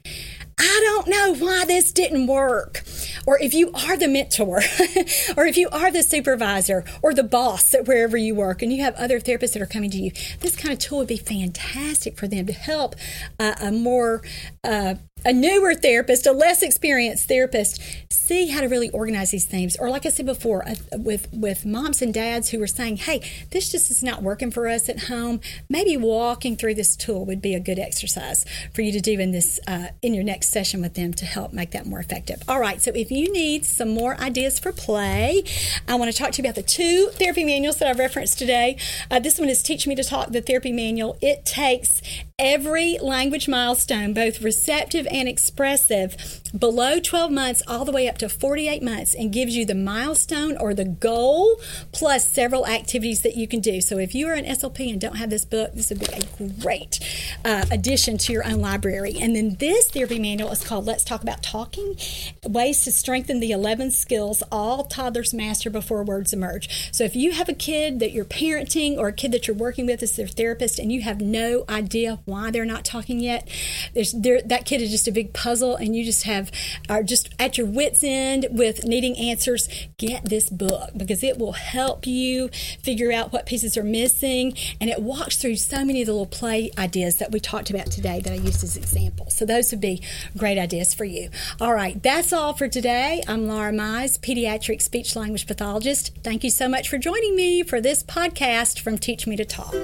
I 0.67 0.81
don't 0.83 1.09
know 1.09 1.35
why 1.45 1.65
this 1.67 1.93
didn't 1.93 2.27
work. 2.27 2.83
Or 3.27 3.39
if 3.39 3.53
you 3.53 3.71
are 3.73 3.97
the 3.97 4.09
mentor, 4.09 4.57
or 5.37 5.47
if 5.47 5.57
you 5.59 5.69
are 5.71 5.91
the 5.91 6.03
supervisor 6.03 6.85
or 7.03 7.13
the 7.13 7.23
boss 7.23 7.75
at 7.75 7.87
wherever 7.87 8.17
you 8.17 8.35
work, 8.35 8.63
and 8.63 8.73
you 8.73 8.83
have 8.83 8.95
other 8.95 9.21
therapists 9.21 9.53
that 9.53 9.63
are 9.63 9.67
coming 9.67 9.91
to 9.91 9.99
you, 9.99 10.13
this 10.41 10.57
kind 10.57 10.73
of 10.73 10.79
tool 10.79 10.99
would 10.99 11.09
be 11.09 11.17
fantastic 11.17 12.17
for 12.17 12.27
them 12.27 12.47
to 12.47 12.53
help 12.53 12.97
uh, 13.39 13.55
a 13.61 13.71
more 13.71 14.23
uh, 14.63 14.95
a 15.25 15.33
newer 15.33 15.75
therapist, 15.75 16.27
a 16.27 16.33
less 16.33 16.63
experienced 16.63 17.29
therapist, 17.29 17.81
see 18.11 18.49
how 18.49 18.61
to 18.61 18.69
really 18.69 18.91
organize 18.91 19.31
these 19.31 19.45
things. 19.45 19.77
Or, 19.77 19.91
like 19.91 20.07
I 20.07 20.09
said 20.09 20.27
before, 20.27 20.67
uh, 20.67 20.75
with 20.93 21.29
with 21.33 21.67
moms 21.67 22.03
and 22.03 22.13
dads 22.13 22.51
who 22.51 22.63
are 22.63 22.67
saying, 22.67 22.99
"Hey, 22.99 23.21
this 23.51 23.71
just 23.71 23.91
is 23.91 24.03
not 24.03 24.23
working 24.23 24.51
for 24.51 24.69
us 24.69 24.89
at 24.89 25.05
home." 25.05 25.41
Maybe 25.69 25.97
walking 25.97 26.57
through 26.57 26.75
this 26.75 26.97
tool 26.97 27.25
would 27.27 27.43
be 27.43 27.55
a 27.55 27.61
good 27.61 27.79
exercise 27.79 28.45
for 28.73 28.83
you 28.83 28.93
to 28.93 29.01
do 29.01 29.19
in 29.19 29.33
this 29.33 29.61
uh, 29.67 29.89
in 30.03 30.15
your 30.15 30.25
next 30.25 30.49
session 30.49 30.81
with 30.81 30.95
them 30.95 31.13
to 31.15 31.25
help 31.25 31.53
make 31.53 31.73
that 31.73 31.87
more 31.87 32.01
effective. 32.01 32.43
All 32.49 32.61
right. 32.61 32.81
So, 32.81 32.91
if 32.95 33.11
you 33.11 33.33
need 33.33 33.65
some 33.65 33.91
more 33.91 34.19
ideas 34.21 34.59
for 34.59 34.73
play, 34.73 35.45
I 35.89 35.95
want 35.97 36.11
to 36.11 36.17
talk 36.17 36.33
to 36.33 36.43
you 36.43 36.49
about 36.49 36.57
the 36.57 36.63
two 36.63 37.09
therapy 37.13 37.45
manuals 37.45 37.79
that 37.79 37.89
I've 37.89 37.99
referenced 37.99 38.39
today. 38.39 38.77
Uh, 39.11 39.19
this 39.19 39.39
one 39.39 39.49
is 39.49 39.63
Teach 39.63 39.87
Me 39.87 39.95
to 39.95 40.05
Talk, 40.05 40.31
the 40.31 40.41
therapy 40.41 40.73
manual. 40.73 41.17
It 41.21 41.45
takes 41.45 42.01
every 42.39 42.99
language 42.99 43.49
milestone, 43.49 44.13
both 44.13 44.43
receptive 44.43 45.07
and 45.15 45.29
expressive, 45.29 46.43
below 46.57 46.99
12 47.01 47.31
months 47.31 47.63
all 47.67 47.85
the 47.85 47.93
way 47.93 48.09
up 48.09 48.19
to 48.19 48.29
48 48.29 48.83
months, 48.83 49.15
and 49.15 49.33
gives 49.33 49.57
you 49.57 49.65
the 49.65 49.75
milestone 49.75 50.57
or 50.57 50.75
the 50.75 50.85
goal 50.85 51.61
plus 51.93 52.27
several 52.27 52.67
activities 52.67 53.23
that 53.23 53.37
you 53.37 53.47
can 53.49 53.61
do. 53.61 53.81
So 53.81 53.99
if 53.99 54.15
you 54.15 54.29
are 54.29 54.35
an 54.35 54.45
SLP 54.45 54.91
and 54.91 55.01
don't 55.01 55.17
have 55.17 55.31
this 55.31 55.45
book, 55.45 55.75
this 55.75 55.91
would 55.91 56.01
be 56.01 56.07
a 56.07 56.61
great 56.61 57.01
uh, 57.45 57.65
addition 57.71 58.19
to 58.19 58.33
your 58.33 58.47
own 58.47 58.61
library. 58.61 59.17
And 59.21 59.35
then 59.35 59.57
this 59.59 59.91
therapy 59.91 60.19
manual 60.19 60.51
is 60.53 60.65
called 60.65 60.87
Let's 60.87 61.05
Talk 61.05 61.23
About 61.23 61.43
Talking 61.43 61.97
Ways 62.45 62.85
to 62.85 62.93
Strengthen 62.93 63.41
the 63.41 63.51
11 63.51 63.91
Skills 63.91 64.43
All 64.51 64.85
Toddlers 64.85 65.35
Master 65.35 65.71
Before 65.71 66.05
Words 66.05 66.33
Emerge. 66.33 66.93
So 66.93 67.05
if 67.05 67.17
you 67.17 67.33
have 67.33 67.49
a 67.49 67.55
kid 67.55 68.01
that 68.01 68.13
you're 68.13 68.25
parenting 68.25 68.97
or 68.97 69.09
a 69.09 69.13
kid 69.13 69.33
that 69.33 69.47
you're 69.47 69.57
working 69.57 69.87
with 69.87 70.03
as 70.03 70.17
their 70.17 70.27
therapist 70.27 70.79
and 70.79 70.93
you 70.93 71.03
have 71.03 71.21
no 71.21 71.65
idea 71.69 72.21
why 72.25 72.51
they're 72.51 72.65
not 72.65 72.85
talking 72.85 73.21
yet. 73.21 73.49
There's 73.95 74.13
there, 74.13 74.41
that 74.43 74.65
kid 74.65 74.83
is 74.83 74.91
just 74.91 75.09
a 75.09 75.13
big 75.13 75.33
puzzle, 75.33 75.77
and 75.77 75.97
you 75.97 76.05
just 76.05 76.25
have 76.45 76.53
are 76.89 77.03
just 77.03 77.35
at 77.39 77.59
your 77.59 77.67
wits 77.67 78.03
end 78.03 78.47
with 78.51 78.85
needing 78.85 79.17
answers. 79.17 79.69
Get 79.97 80.25
this 80.27 80.51
book 80.51 80.91
because 80.97 81.23
it 81.23 81.39
will 81.39 81.53
help 81.53 82.07
you 82.07 82.49
figure 82.83 83.13
out 83.13 83.33
what 83.33 83.47
pieces 83.47 83.77
are 83.77 83.85
missing, 83.85 84.57
and 84.81 84.91
it 84.91 85.01
walks 85.03 85.37
through 85.37 85.57
so 85.57 85.85
many 85.85 86.03
of 86.03 86.07
the 86.07 86.13
little 86.13 86.27
play 86.27 86.71
ideas 86.79 87.17
that 87.17 87.33
we 87.33 87.41
talked 87.41 87.71
about 87.71 87.87
today 87.87 88.21
that 88.21 88.33
I 88.33 88.37
used 88.37 88.63
as 88.63 88.77
examples. 88.77 89.35
So 89.35 89.45
those 89.45 89.71
would 89.71 89.81
be 89.81 90.03
great 90.37 90.59
ideas 90.59 90.95
for 90.95 91.05
you. 91.05 91.31
All 91.61 91.75
right, 91.75 92.03
that's 92.03 92.33
all 92.33 92.53
for 92.53 92.69
today. 92.69 93.23
I'm 93.27 93.47
Laura 93.47 93.73
Mize, 93.73 94.19
pediatric 94.19 94.83
speech 94.83 95.17
language 95.17 95.47
pathologist. 95.47 96.13
Thank 96.23 96.45
you 96.45 96.51
so 96.51 96.69
much 96.69 96.89
for 96.89 96.99
joining 96.99 97.37
me 97.37 97.63
for 97.63 97.81
this 97.81 98.03
podcast 98.03 98.81
from 98.81 98.99
Teach 98.99 99.27
Me 99.27 99.37
to 99.37 99.45
Talk. 99.45 99.75